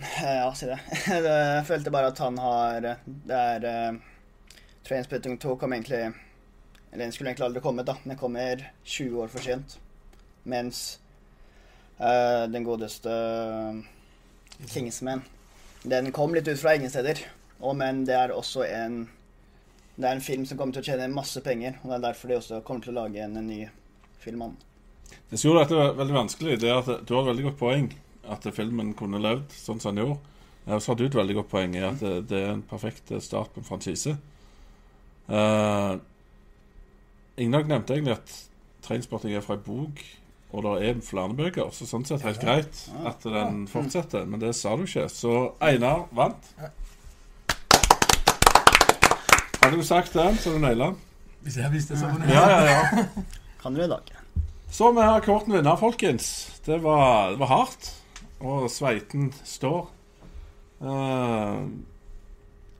Eh, 0.00 0.38
Ja, 0.40 0.48
si 0.56 0.70
det. 0.70 0.78
Jeg 1.10 1.66
følte 1.68 1.92
bare 1.92 2.08
at 2.14 2.18
han 2.24 2.38
har 2.40 2.86
Det 3.04 3.36
er 3.36 3.66
uh, 3.68 4.00
Trainspotting 4.88 5.36
2 5.42 5.58
kom 5.60 5.76
egentlig 5.76 6.14
Eller 6.90 7.04
den 7.04 7.12
skulle 7.12 7.30
egentlig 7.30 7.46
aldri 7.46 7.62
kommet, 7.62 7.86
da. 7.86 7.96
Den 8.04 8.18
kommer 8.18 8.64
20 8.84 9.22
år 9.22 9.30
for 9.30 9.44
sent. 9.44 9.76
Mens 10.42 10.98
uh, 12.00 12.46
den 12.50 12.64
godeste 12.64 13.12
eh, 13.12 13.82
Kingsman 14.72 15.20
Den 15.82 16.08
kom 16.16 16.32
litt 16.34 16.48
ut 16.48 16.60
fra 16.60 16.74
ingen 16.74 16.90
steder. 16.90 17.20
Og, 17.60 17.76
men 17.76 18.04
det 18.08 18.16
er 18.16 18.32
også 18.32 18.64
en 18.64 19.02
Det 19.96 20.08
er 20.08 20.16
en 20.16 20.24
film 20.24 20.46
som 20.48 20.56
kommer 20.58 20.72
til 20.72 20.82
å 20.82 20.88
tjene 20.90 21.12
masse 21.12 21.42
penger. 21.44 21.78
Og 21.82 21.90
det 21.90 21.98
er 21.98 22.06
derfor 22.08 22.28
de 22.28 22.40
også 22.40 22.64
kommer 22.64 22.84
til 22.84 22.96
å 22.96 23.02
lage 23.02 23.22
en, 23.22 23.36
en 23.36 23.46
ny 23.46 23.62
film 24.20 24.48
om. 24.48 24.56
Det 25.30 25.38
som 25.38 25.50
gjorde 25.50 25.66
dette 25.66 25.98
veldig 25.98 26.16
vanskelig, 26.16 26.58
det 26.62 26.70
er 26.70 26.78
at 26.80 27.04
du 27.06 27.14
har 27.14 27.22
et 27.22 27.30
veldig 27.30 27.46
godt 27.50 27.60
poeng 27.60 27.88
at 28.30 28.46
filmen 28.54 28.92
kunne 28.96 29.20
levd 29.22 29.52
sånn 29.54 29.80
som 29.82 29.94
den 29.94 30.04
gjorde. 30.04 30.20
Så 30.78 30.92
har 30.92 30.98
du 30.98 31.04
et 31.06 31.18
veldig 31.18 31.36
godt 31.40 31.50
poeng 31.50 31.74
i 31.76 31.82
at 31.84 32.02
det, 32.02 32.14
det 32.30 32.40
er 32.40 32.52
en 32.54 32.64
perfekt 32.66 33.12
start 33.24 33.52
på 33.54 33.62
en 33.62 33.66
franchise. 33.66 34.14
Uh, 35.30 35.98
Ingnar 37.40 37.64
nevnte 37.64 37.94
egentlig 37.96 38.18
at 38.18 38.32
Trainspotting 38.84 39.32
er 39.36 39.44
fra 39.44 39.56
ei 39.56 39.62
bok, 39.64 40.00
og 40.50 40.64
det 40.66 40.72
er 40.88 41.02
flere 41.04 41.34
bøker, 41.36 41.70
så 41.72 41.86
sånn 41.88 42.04
sett 42.08 42.24
helt 42.26 42.40
greit 42.42 42.80
at 43.06 43.22
den 43.24 43.62
fortsetter, 43.70 44.26
men 44.28 44.42
det 44.42 44.50
sa 44.58 44.74
du 44.76 44.82
ikke. 44.84 45.06
Så 45.12 45.34
Einar 45.62 46.08
vant. 46.16 46.50
Hadde 49.60 49.76
du 49.76 49.84
sagt 49.86 50.16
det, 50.16 50.26
så 50.40 50.50
hadde 50.50 50.58
du 50.58 50.64
naila 50.64 50.90
den. 50.90 50.98
Hvis 51.44 51.56
jeg 51.56 51.72
visste 51.72 51.96
så 51.96 52.10
du 52.10 52.20
det 52.20 52.34
Ja, 52.34 52.44
ja, 52.50 52.60
ja. 52.68 53.04
Kan 53.62 53.76
du 53.76 53.84
i 53.84 53.88
dag? 53.88 54.10
Så 54.70 54.90
vi 54.96 55.04
har 55.04 55.24
korten 55.24 55.54
vinner, 55.54 55.76
folkens. 55.80 56.60
Det 56.66 56.82
var, 56.82 57.30
det 57.32 57.40
var 57.40 57.52
hardt. 57.52 57.92
Og 58.40 58.68
sveiten 58.72 59.30
står. 59.44 59.88
Uh, 60.80 61.68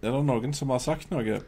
er 0.01 0.13
det 0.13 0.23
noen 0.25 0.55
som 0.57 0.73
har 0.73 0.81
sagt 0.85 1.11
noe? 1.13 1.41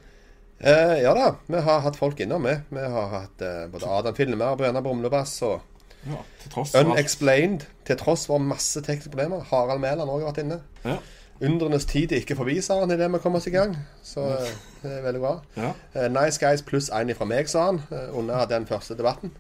Eh, 0.63 0.97
ja 1.03 1.11
da, 1.15 1.33
vi 1.51 1.61
har 1.67 1.81
hatt 1.83 1.97
folk 1.99 2.21
innom, 2.23 2.45
vi. 2.47 2.55
Vi 2.71 2.83
har 2.95 3.09
hatt 3.11 3.43
eh, 3.43 3.65
både 3.73 3.89
Adam 3.91 4.15
Filmer, 4.15 4.57
Brenna 4.57 4.83
Brumlebass 4.85 5.41
og 5.43 5.61
Ja, 6.07 6.19
til. 6.43 6.87
Unexplained, 6.87 7.67
til 7.87 7.99
tross 7.99 8.27
for 8.27 8.43
masse 8.43 8.81
tekniske 8.83 9.11
problemer. 9.11 9.43
Harald 9.51 9.83
Mæland 9.83 10.07
har 10.11 10.17
også 10.17 10.31
vært 10.31 10.41
inne. 10.45 10.61
Ja. 10.85 10.97
Undrenes 11.43 11.85
tid 11.91 12.13
er 12.13 12.23
ikke 12.23 12.37
forbi, 12.39 12.61
sa 12.63 12.77
han 12.81 12.91
idet 12.95 13.09
vi 13.11 13.19
kom 13.23 13.35
oss 13.35 13.47
i 13.51 13.55
gang. 13.55 13.75
Så 14.07 14.23
eh, 14.37 14.53
det 14.83 14.93
er 14.99 15.05
veldig 15.07 15.23
bra. 15.23 15.35
Ja. 15.59 15.73
Eh, 15.95 16.09
nice 16.15 16.39
guys 16.43 16.63
pluss 16.63 16.91
én 16.95 17.11
fra 17.19 17.27
meg, 17.27 17.51
sa 17.51 17.67
han 17.71 17.83
eh, 17.91 18.11
under 18.19 18.47
den 18.51 18.67
første 18.71 18.95
debatten. 18.99 19.35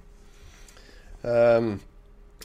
Um, 1.22 1.76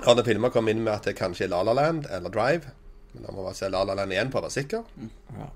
Hadde 0.05 0.21
filmer 0.27 0.53
kom 0.53 0.67
inn 0.69 0.83
med 0.85 0.93
at 0.93 1.07
det 1.09 1.15
kanskje 1.17 1.47
er 1.47 1.55
La 1.55 1.63
La 1.65 1.73
Land 1.73 2.05
eller 2.13 2.29
Drive. 2.29 2.69
Men 3.15 3.25
da 3.25 3.33
må 3.33 3.47
vi 3.47 3.55
se 3.57 3.69
La 3.73 3.81
La 3.89 3.95
Land 3.97 4.13
igjen 4.13 4.29
for 4.29 4.43
å 4.43 4.45
være 4.45 4.59
sikker. 4.59 4.83
Ja. 5.33 5.47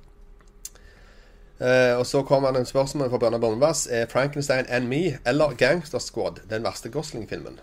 Eh, 1.62 1.94
og 2.00 2.06
så 2.10 2.24
kommer 2.26 2.52
det 2.52 2.60
en 2.60 2.66
spørsmål 2.66 3.10
fra 3.12 3.18
Bjørnar 3.22 3.40
Bonnevass. 3.44 3.88
Er 3.92 4.06
Frankenstein 4.10 4.66
and 4.70 4.88
Me 4.90 5.18
eller 5.26 5.54
Gangster 5.54 6.00
Squad 6.00 6.42
den 6.50 6.64
verste 6.66 6.90
Gosling-filmen? 6.90 7.60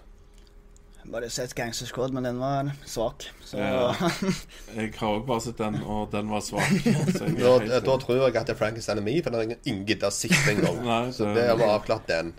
Bare 1.12 1.30
sett 1.32 1.54
Gangster 1.56 1.86
Squad, 1.88 2.12
men 2.12 2.24
den 2.24 2.38
var 2.40 2.68
svak. 2.86 3.24
Så 3.44 3.56
Ja. 3.58 3.94
Jeg 4.76 4.92
har 4.98 5.08
òg 5.08 5.24
bare 5.26 5.40
sett 5.40 5.58
den, 5.58 5.78
og 5.86 6.10
den 6.12 6.28
var 6.30 6.40
svak. 6.44 6.68
Så 7.16 7.24
jeg 7.24 7.38
Da, 7.70 7.80
da 7.80 7.96
tror 7.98 8.14
jeg 8.26 8.36
at 8.36 8.46
det 8.46 8.52
er 8.54 8.58
Frankenstein 8.60 8.98
and 8.98 9.06
Me, 9.06 9.22
for 9.22 9.30
den 9.30 9.38
har 9.40 9.56
ingen- 9.66 9.86
gidda 9.86 10.10
gidder 10.10 10.50
engang. 10.52 11.12
Så 11.16 11.24
det- 11.24 11.34
det 11.36 11.58
var 11.58 11.78
avklart 11.78 12.06
den. 12.08 12.34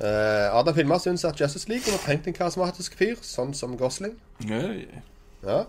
Eh, 0.00 0.54
Adam 0.58 0.74
Filmer 0.74 0.98
syns 0.98 1.24
at 1.24 1.40
Justice 1.40 1.68
League 1.68 1.90
var 1.90 1.98
trengt 2.04 2.26
en 2.26 2.32
karismatisk 2.36 2.94
fyr, 2.98 3.16
sånn 3.22 3.54
som 3.54 3.76
Gosling. 3.76 4.14
Nei. 4.46 4.84
Ja. 5.42 5.64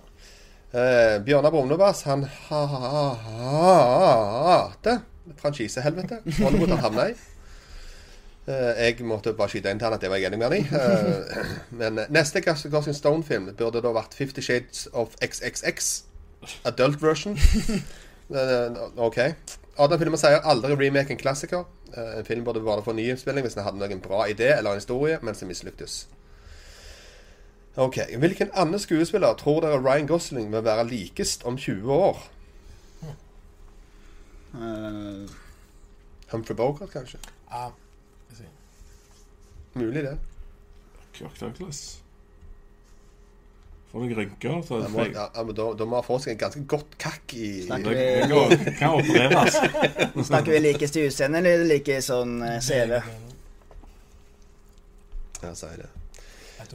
Eh, 0.73 1.17
Bjørnar 1.25 1.49
Brumlebass, 1.51 2.03
han 2.05 2.23
ha- 2.49 2.65
ha- 2.65 3.13
ha- 3.15 4.69
hater 4.69 4.99
franchisehelvete. 5.39 6.19
Hollywood 6.43 6.69
han 6.69 6.83
havna. 6.83 7.07
Eh, 8.49 8.83
jeg 8.85 9.01
måtte 9.05 9.33
bare 9.37 9.49
skyte 9.49 9.69
inn 9.71 9.79
til 9.81 9.85
han 9.89 9.93
at 9.97 10.01
det 10.01 10.09
var 10.09 10.17
jeg 10.21 10.29
enig 10.31 10.39
med 10.41 10.49
han 10.49 10.57
i. 10.57 10.65
Eh, 10.73 11.49
men 11.81 11.99
neste 12.09 12.41
Gus- 12.45 12.65
Stone-film 12.97 13.51
burde 13.57 13.81
da 13.81 13.91
vært 13.93 14.13
Fifty 14.17 14.41
Shades 14.41 14.87
of 14.93 15.15
XXX. 15.21 16.03
adult 16.65 17.01
version. 17.01 17.37
Eh, 18.29 18.69
OK. 18.97 19.17
Adam 19.79 19.99
Filmer 19.99 20.17
sier 20.21 20.41
aldri 20.45 20.75
remake 20.77 21.09
en 21.11 21.17
klassiker. 21.17 21.63
En 21.97 22.25
film 22.25 22.43
burde 22.45 22.61
bare 22.61 22.83
ny 22.93 23.07
nyinnspilling 23.07 23.41
hvis 23.41 23.55
den 23.57 23.63
hadde 23.65 23.79
noen 23.81 24.01
bra 24.03 24.27
idé 24.29 24.51
eller 24.57 24.71
en 24.75 24.77
historie, 24.77 25.17
men 25.25 25.33
som 25.35 25.47
mislyktes. 25.49 26.03
Ok, 27.75 27.97
Hvilken 28.17 28.49
annen 28.53 28.79
skuespiller 28.79 29.33
tror 29.39 29.61
dere 29.61 29.79
Ryan 29.79 30.07
Gosling 30.07 30.51
vil 30.51 30.63
være 30.65 30.87
likest 30.87 31.45
om 31.45 31.57
20 31.57 31.93
år? 31.93 32.23
Uh, 34.53 35.29
Humphrey 36.31 36.55
Bogart, 36.57 36.89
kanskje? 36.91 37.19
Ja, 37.51 37.69
ser. 38.37 38.49
Mulig, 39.73 40.03
det. 40.03 40.17
Kirk 41.13 41.39
Douglas. 41.39 42.01
Får 43.91 44.03
noen 44.03 44.17
rynker. 44.17 44.59
Så 44.65 44.79
Da 44.83 44.89
må, 44.93 45.05
ja, 45.09 45.27
ja, 45.35 45.43
men 45.43 45.55
da, 45.57 45.69
da 45.77 45.85
må 45.89 45.97
han 45.97 46.05
få 46.05 46.19
seg 46.21 46.35
en 46.35 46.41
ganske 46.43 46.61
godt 46.69 46.97
kakk 47.01 47.33
i, 47.33 47.47
Snakker 47.65 47.95
det 47.97 48.03
vi, 48.05 48.27
går, 48.33 48.73
kan 48.77 48.97
opereres. 48.99 49.57
snakker 50.29 50.51
vi 50.53 50.59
like 50.61 50.89
i 50.89 51.07
utseende, 51.07 51.41
eller 51.41 51.65
like 51.69 52.01
sånn 52.05 52.37
eh, 52.45 52.59
CV? 52.61 52.99
Ja, 55.41 55.55
sier 55.55 55.81
det. 55.85 55.89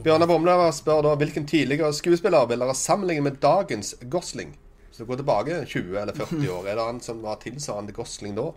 Bjørnar 0.03 0.27
Bomle 0.27 0.55
spør 0.75 1.01
da 1.05 1.15
hvilken 1.15 1.45
tidligere 1.47 1.93
skuespiller 1.95 2.45
vil 2.49 2.59
dere 2.59 2.75
sammenligne 2.75 3.23
med 3.29 3.37
dagens 3.43 3.93
Gosling? 4.11 4.55
Så 4.91 5.05
gå 5.07 5.15
tilbake 5.19 5.61
20 5.67 5.97
eller 6.01 6.13
40 6.15 6.49
år. 6.51 6.67
Er 6.71 6.75
det 6.79 6.85
han 6.85 6.99
som 7.03 7.21
var 7.23 7.35
tilsvarende 7.43 7.91
Gosling 7.95 8.35
da? 8.37 8.49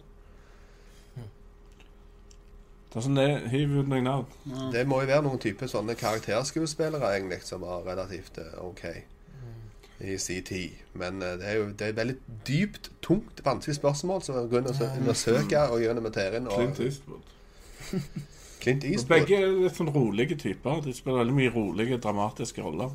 Det 2.89 2.97
er 2.97 3.05
sånn 3.05 3.19
det 3.19 3.27
Hiv 3.53 3.75
ut 3.83 3.89
noen 3.91 4.07
navn. 4.07 4.27
Det 4.73 4.87
må 4.89 5.03
jo 5.03 5.11
være 5.11 5.25
noen 5.27 5.41
type 5.43 5.67
sånne 5.69 5.95
karakterskuespillere 6.01 7.11
egentlig 7.19 7.43
som 7.45 7.61
var 7.67 7.83
relativt 7.85 8.39
eh, 8.41 8.55
OK 8.65 8.85
i 10.01 10.15
sin 10.23 10.45
tid. 10.47 10.79
Men 10.97 11.19
eh, 11.23 11.35
det 11.41 11.47
er 11.51 11.59
jo 11.59 11.67
det 11.75 11.91
er 11.91 11.99
veldig 11.99 12.17
dypt, 12.49 12.89
tungt, 13.05 13.43
vanskelig 13.45 13.77
spørsmål 13.77 14.23
som 14.25 14.39
vi 14.39 14.47
går 14.55 14.63
inn 14.65 14.71
og 14.73 14.79
sø- 14.79 14.91
undersøker 15.03 15.75
og 15.75 15.83
gjør 15.85 16.01
materien. 16.07 16.49
Og 16.49 16.79
Clint 18.61 18.85
Eastwood. 18.85 19.09
Begge 19.21 19.37
er 19.43 19.53
litt 19.65 19.77
sånn 19.79 19.91
rolige 19.95 20.37
typer. 20.41 20.81
De 20.85 20.93
spiller 20.97 21.19
veldig 21.23 21.35
mye 21.37 21.53
rolige, 21.55 21.99
dramatiske 22.03 22.63
roller. 22.65 22.91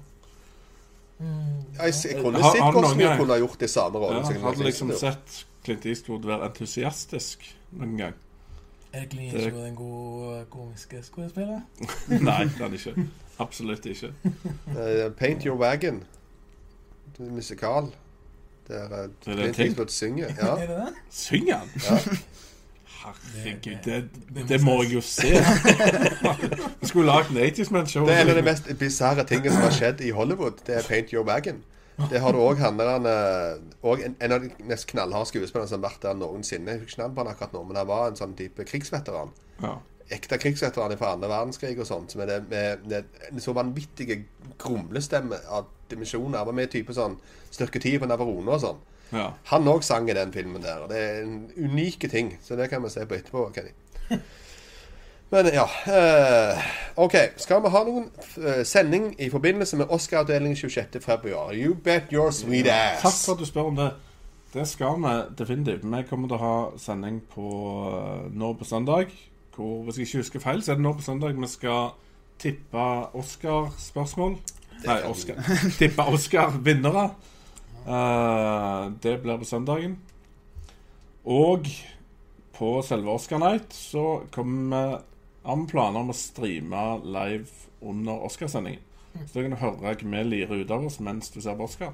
Ja, 1.23 1.85
jeg, 1.85 1.94
jeg 2.03 2.18
kunne 2.22 2.41
Har- 2.41 2.52
sett 2.56 2.61
hvordan 2.73 2.98
gang- 2.99 3.19
kunne 3.19 3.38
gjort 3.40 3.60
de 3.60 3.68
samme 3.68 3.99
rollene. 4.02 4.34
Ja, 4.34 4.40
har 4.41 4.53
du 4.57 4.64
liksom 4.64 4.90
Eastwood. 4.91 5.14
sett 5.14 5.45
Clint 5.64 5.85
Eastwood 5.85 6.26
være 6.27 6.45
entusiastisk 6.49 7.45
noen 7.72 7.98
gang? 7.98 8.14
Er 8.94 9.06
Clint 9.10 9.31
Det- 9.31 9.44
Eastwood 9.45 9.68
en 9.68 9.76
god 9.76 10.34
eh, 10.40 10.45
komisk 10.49 10.94
skuespiller? 11.02 11.61
Nei, 12.10 12.44
det 12.44 12.60
er 12.60 12.64
han 12.68 12.73
ikke. 12.73 13.07
Absolutt 13.40 13.85
ikke. 13.85 14.11
Uh, 14.68 15.10
Paint 15.19 15.44
Your 15.45 15.57
Wagon. 15.57 16.03
Det 17.18 17.27
er 17.27 17.31
musikal. 17.31 17.91
Der 18.68 18.91
uh, 19.06 19.10
Clint? 19.23 19.60
Eastwood 19.60 19.90
synger. 19.90 20.27
Ja. 20.38 20.56
Er 20.64 20.68
det 20.68 20.77
det? 20.77 20.94
Synger 21.10 21.56
han? 21.57 21.68
Ja. 21.88 21.98
Herregud, 23.03 23.77
Det- 23.84 24.09
det, 24.35 24.47
det- 24.49 24.61
må 24.63 24.81
jeg 24.84 24.93
jo 24.93 25.01
se. 25.01 25.31
Vi 26.81 26.88
skulle 26.88 27.05
lagd 27.11 27.30
en 27.31 27.38
80's-man-show. 27.38 28.05
Det 28.07 28.15
er 28.15 28.21
en 28.25 28.30
av 28.34 28.35
de 28.39 28.45
mest 28.47 28.69
bisarre 28.80 29.25
tingene 29.27 29.51
som 29.51 29.61
har 29.65 29.75
skjedd 29.75 30.01
i 30.01 30.11
Hollywood. 30.15 30.61
Det 30.67 30.75
er 30.80 30.88
Paint 30.88 31.11
Your 31.13 31.25
Wagon. 31.27 31.63
Det 32.09 32.19
har 32.23 32.31
du 32.34 32.39
òg 32.41 32.57
han 32.57 32.80
der 32.80 33.59
Og 33.85 33.99
en, 34.01 34.15
en 34.21 34.31
av 34.31 34.41
de 34.41 34.49
mest 34.65 34.88
knallharde 34.89 35.30
skuespillerne 35.30 35.69
som 35.69 35.81
har 35.84 35.89
vært 35.91 36.01
der 36.07 36.15
noensinne. 36.17 36.71
Jeg 36.71 36.80
husker 36.85 36.93
ikke 36.95 37.01
navnet 37.03 37.15
på 37.17 37.23
han 37.25 37.34
akkurat 37.35 37.53
nå, 37.53 37.63
men 37.69 37.77
han 37.77 37.88
var 37.91 38.07
en 38.09 38.17
sånn 38.17 38.34
type 38.39 38.65
krigsveteran. 38.65 39.30
Ja. 39.61 39.75
Ekte 40.11 40.38
krigsveteran 40.41 40.97
fra 40.97 41.13
andre 41.15 41.30
verdenskrig 41.31 41.77
og 41.80 41.88
sånt. 41.88 42.15
Med, 42.19 42.27
det, 42.31 42.39
med, 42.49 42.88
med 42.89 43.03
en 43.31 43.39
så 43.43 43.53
vanvittige 43.55 44.23
grumlestemme 44.61 45.38
av 45.49 45.69
dimensjoner. 45.91 46.38
Han 46.41 46.49
var 46.49 46.57
med 46.57 46.71
i 46.71 46.73
type 46.80 46.95
sånn 46.97 47.19
styrke 47.53 47.80
10 47.84 47.99
på 48.03 48.09
Navarone 48.09 48.55
og 48.57 48.63
sånn. 48.65 48.81
Ja. 49.14 49.27
Han 49.52 49.68
òg 49.69 49.84
sang 49.85 50.10
i 50.10 50.15
den 50.18 50.34
filmen 50.34 50.64
der. 50.64 50.85
og 50.85 50.90
Det 50.90 51.02
er 51.02 51.22
en 51.23 51.52
unike 51.57 52.07
ting, 52.11 52.34
så 52.44 52.56
det 52.60 52.69
kan 52.69 52.84
vi 52.84 52.90
se 52.90 53.06
på 53.06 53.19
etterpå. 53.19 53.52
Kenny. 53.56 53.76
Men 55.34 55.49
ja 55.49 55.65
eh, 55.90 56.64
OK. 56.95 57.15
Skal 57.41 57.64
vi 57.64 57.69
ha 57.73 57.80
noen 57.88 58.10
eh, 58.38 58.61
sending 58.68 59.14
i 59.18 59.31
forbindelse 59.34 59.80
med 59.80 59.90
Oscar-avdelingen 59.90 60.57
26.2? 60.57 61.31
You 61.57 61.73
bet 61.73 62.14
your 62.14 62.30
sweet 62.31 62.69
ass. 62.69 63.02
Takk 63.02 63.18
for 63.18 63.34
at 63.34 63.41
du 63.41 63.49
spør 63.49 63.72
om 63.72 63.80
det. 63.80 63.90
Det 64.53 64.68
skal 64.69 64.99
vi 65.02 65.14
definitivt. 65.40 65.88
Vi 65.90 66.03
kommer 66.10 66.30
til 66.30 66.38
å 66.38 66.44
ha 66.44 66.57
sending 66.77 67.23
på 67.34 67.49
eh, 67.90 68.27
nå 68.38 68.53
på 68.60 68.69
søndag. 68.69 69.10
Hvor, 69.56 69.81
hvis 69.88 69.98
jeg 69.98 70.10
ikke 70.10 70.22
husker 70.22 70.45
feil, 70.45 70.61
så 70.65 70.73
er 70.73 70.81
det 70.81 70.85
nå 70.85 70.94
på 70.98 71.06
søndag 71.06 71.34
vi 71.38 71.49
skal 71.49 71.95
tippe 72.41 72.85
Oscar-spørsmål. 73.18 74.38
Nei, 74.85 75.02
Oscar. 75.10 75.41
Tippe 75.80 76.10
Oscar-vinnere. 76.14 77.10
Eh, 77.88 78.91
det 79.01 79.18
blir 79.23 79.38
på 79.41 79.45
søndagen. 79.47 79.97
Og 81.23 81.68
på 82.57 82.69
selve 82.85 83.11
Oscar 83.11 83.39
Night 83.41 83.73
så 83.73 84.22
kommer 84.31 84.99
vi 85.43 85.49
har 85.49 85.68
planer 85.68 85.99
om 85.99 86.11
å 86.14 86.15
streame 86.15 86.81
live 87.03 87.47
under 87.84 88.22
Oscarsendingen. 88.23 88.80
Så 89.27 89.35
da 89.35 89.43
kan 89.43 89.53
du 89.53 89.60
høre 89.60 89.77
hva 89.84 89.93
vi 89.99 90.23
lirer 90.26 90.64
ut 90.64 90.72
av 90.72 90.85
oss 90.88 90.99
mens 91.03 91.30
du 91.34 91.41
ser 91.43 91.57
på 91.60 91.68
Oscar. 91.68 91.91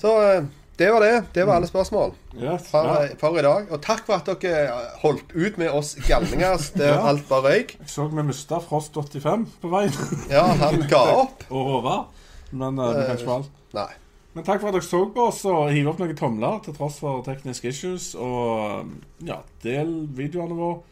Så 0.00 0.12
eh, 0.22 0.44
det 0.78 0.88
var 0.90 1.04
det. 1.04 1.24
Det 1.34 1.44
var 1.46 1.56
alle 1.60 1.66
spørsmål 1.66 2.14
Yes, 2.34 2.68
for, 2.70 2.86
ja. 2.88 3.14
for 3.18 3.38
i 3.38 3.42
dag. 3.46 3.68
Og 3.70 3.82
takk 3.82 4.04
for 4.06 4.16
at 4.16 4.30
dere 4.42 4.78
holdt 5.02 5.34
ut 5.34 5.58
med 5.60 5.70
oss 5.70 5.92
galninger 6.08 6.56
der 6.78 6.94
Ja. 6.94 7.02
alt 7.10 7.28
bare 7.28 7.50
røyk. 7.52 7.76
Jeg 7.80 7.90
så 7.92 8.08
vi 8.10 8.24
mista 8.26 8.58
Frost 8.62 8.96
85 8.96 9.44
på 9.62 9.70
veien. 9.74 9.92
Ja, 10.30 10.46
han 10.64 10.80
ga 10.90 11.02
opp. 11.26 11.44
og 11.54 11.70
Håvard. 11.70 12.24
Men 12.54 12.78
uh, 12.78 12.88
vi 12.94 13.04
kan 13.06 13.18
ikke 13.18 13.28
få 13.28 13.36
alt. 13.42 13.52
Nei. 13.74 13.90
Men 14.34 14.46
takk 14.46 14.60
for 14.62 14.70
at 14.70 14.76
dere 14.76 14.86
så 14.86 15.00
på 15.14 15.28
oss 15.30 15.44
og 15.46 15.68
hiv 15.74 15.88
opp 15.90 16.00
noen 16.02 16.16
tomler 16.18 16.58
til 16.64 16.74
tross 16.74 16.98
for 17.02 17.22
tekniske 17.26 17.70
issues. 17.70 18.12
Og 18.18 18.90
ja, 19.26 19.40
del 19.62 19.94
videoene 20.14 20.58
våre. 20.58 20.82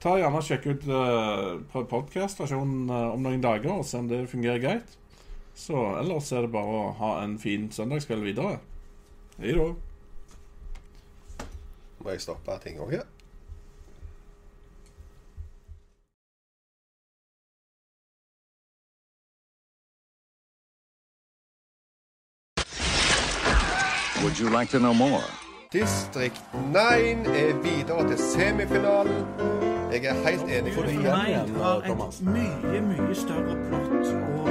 Ta 0.00 0.14
gjerne 0.16 0.40
og 0.40 0.46
Sjekk 0.46 0.66
ut 0.70 0.86
uh, 0.88 1.82
podkast-versjonen 1.90 2.88
eh, 2.88 3.08
om 3.12 3.20
noen 3.20 3.42
dager 3.44 3.74
og 3.74 3.84
se 3.84 3.98
om 4.00 4.08
det 4.08 4.22
fungerer 4.32 4.62
greit. 4.62 4.94
Så 5.52 5.76
ellers 5.98 6.30
er 6.32 6.46
det 6.46 6.54
bare 6.54 6.78
å 6.78 6.86
ha 6.96 7.10
en 7.20 7.36
fin 7.42 7.66
søndagskveld 7.68 8.24
videre. 8.30 8.56
Hei 9.36 9.52
da. 9.58 9.66
Må 12.00 12.14
jeg 12.14 12.24
stoppe 12.24 12.56
ting 12.64 12.80
òg? 12.80 12.96
Would 24.22 24.38
you 24.38 24.50
like 24.50 24.68
to 24.70 24.78
know 24.78 24.92
more? 24.92 25.22
Distrikt 25.72 26.42
9 26.72 26.76
er 26.76 27.54
videre 27.62 28.08
til 28.08 28.18
semifinalen. 28.18 29.24
Jeg 29.92 30.04
er 30.04 30.14
helt 30.28 30.42
enig 30.42 30.74
med 30.76 30.82
deg. 30.84 30.96
Nine 30.96 31.62
har 31.62 31.76
et 31.76 32.20
mye, 32.20 32.80
mye 32.80 33.14
større 33.14 33.56
plott 33.68 33.90
og 34.12 34.48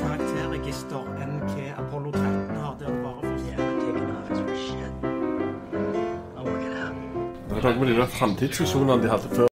karakterregister 0.00 1.06
enn 1.22 1.38
hva 1.46 1.66
Apollo 1.84 2.10
13 2.10 2.56
har. 2.56 2.76
det 2.78 2.86
bare 3.04 3.20
for... 3.20 3.36
Jeg 7.56 7.64
er 7.64 7.68
ikke 7.68 7.80
med 7.80 7.94
de 7.94 8.06
framtidsvisjonene 8.06 9.02
de 9.02 9.08
hadde 9.08 9.28
før. 9.36 9.46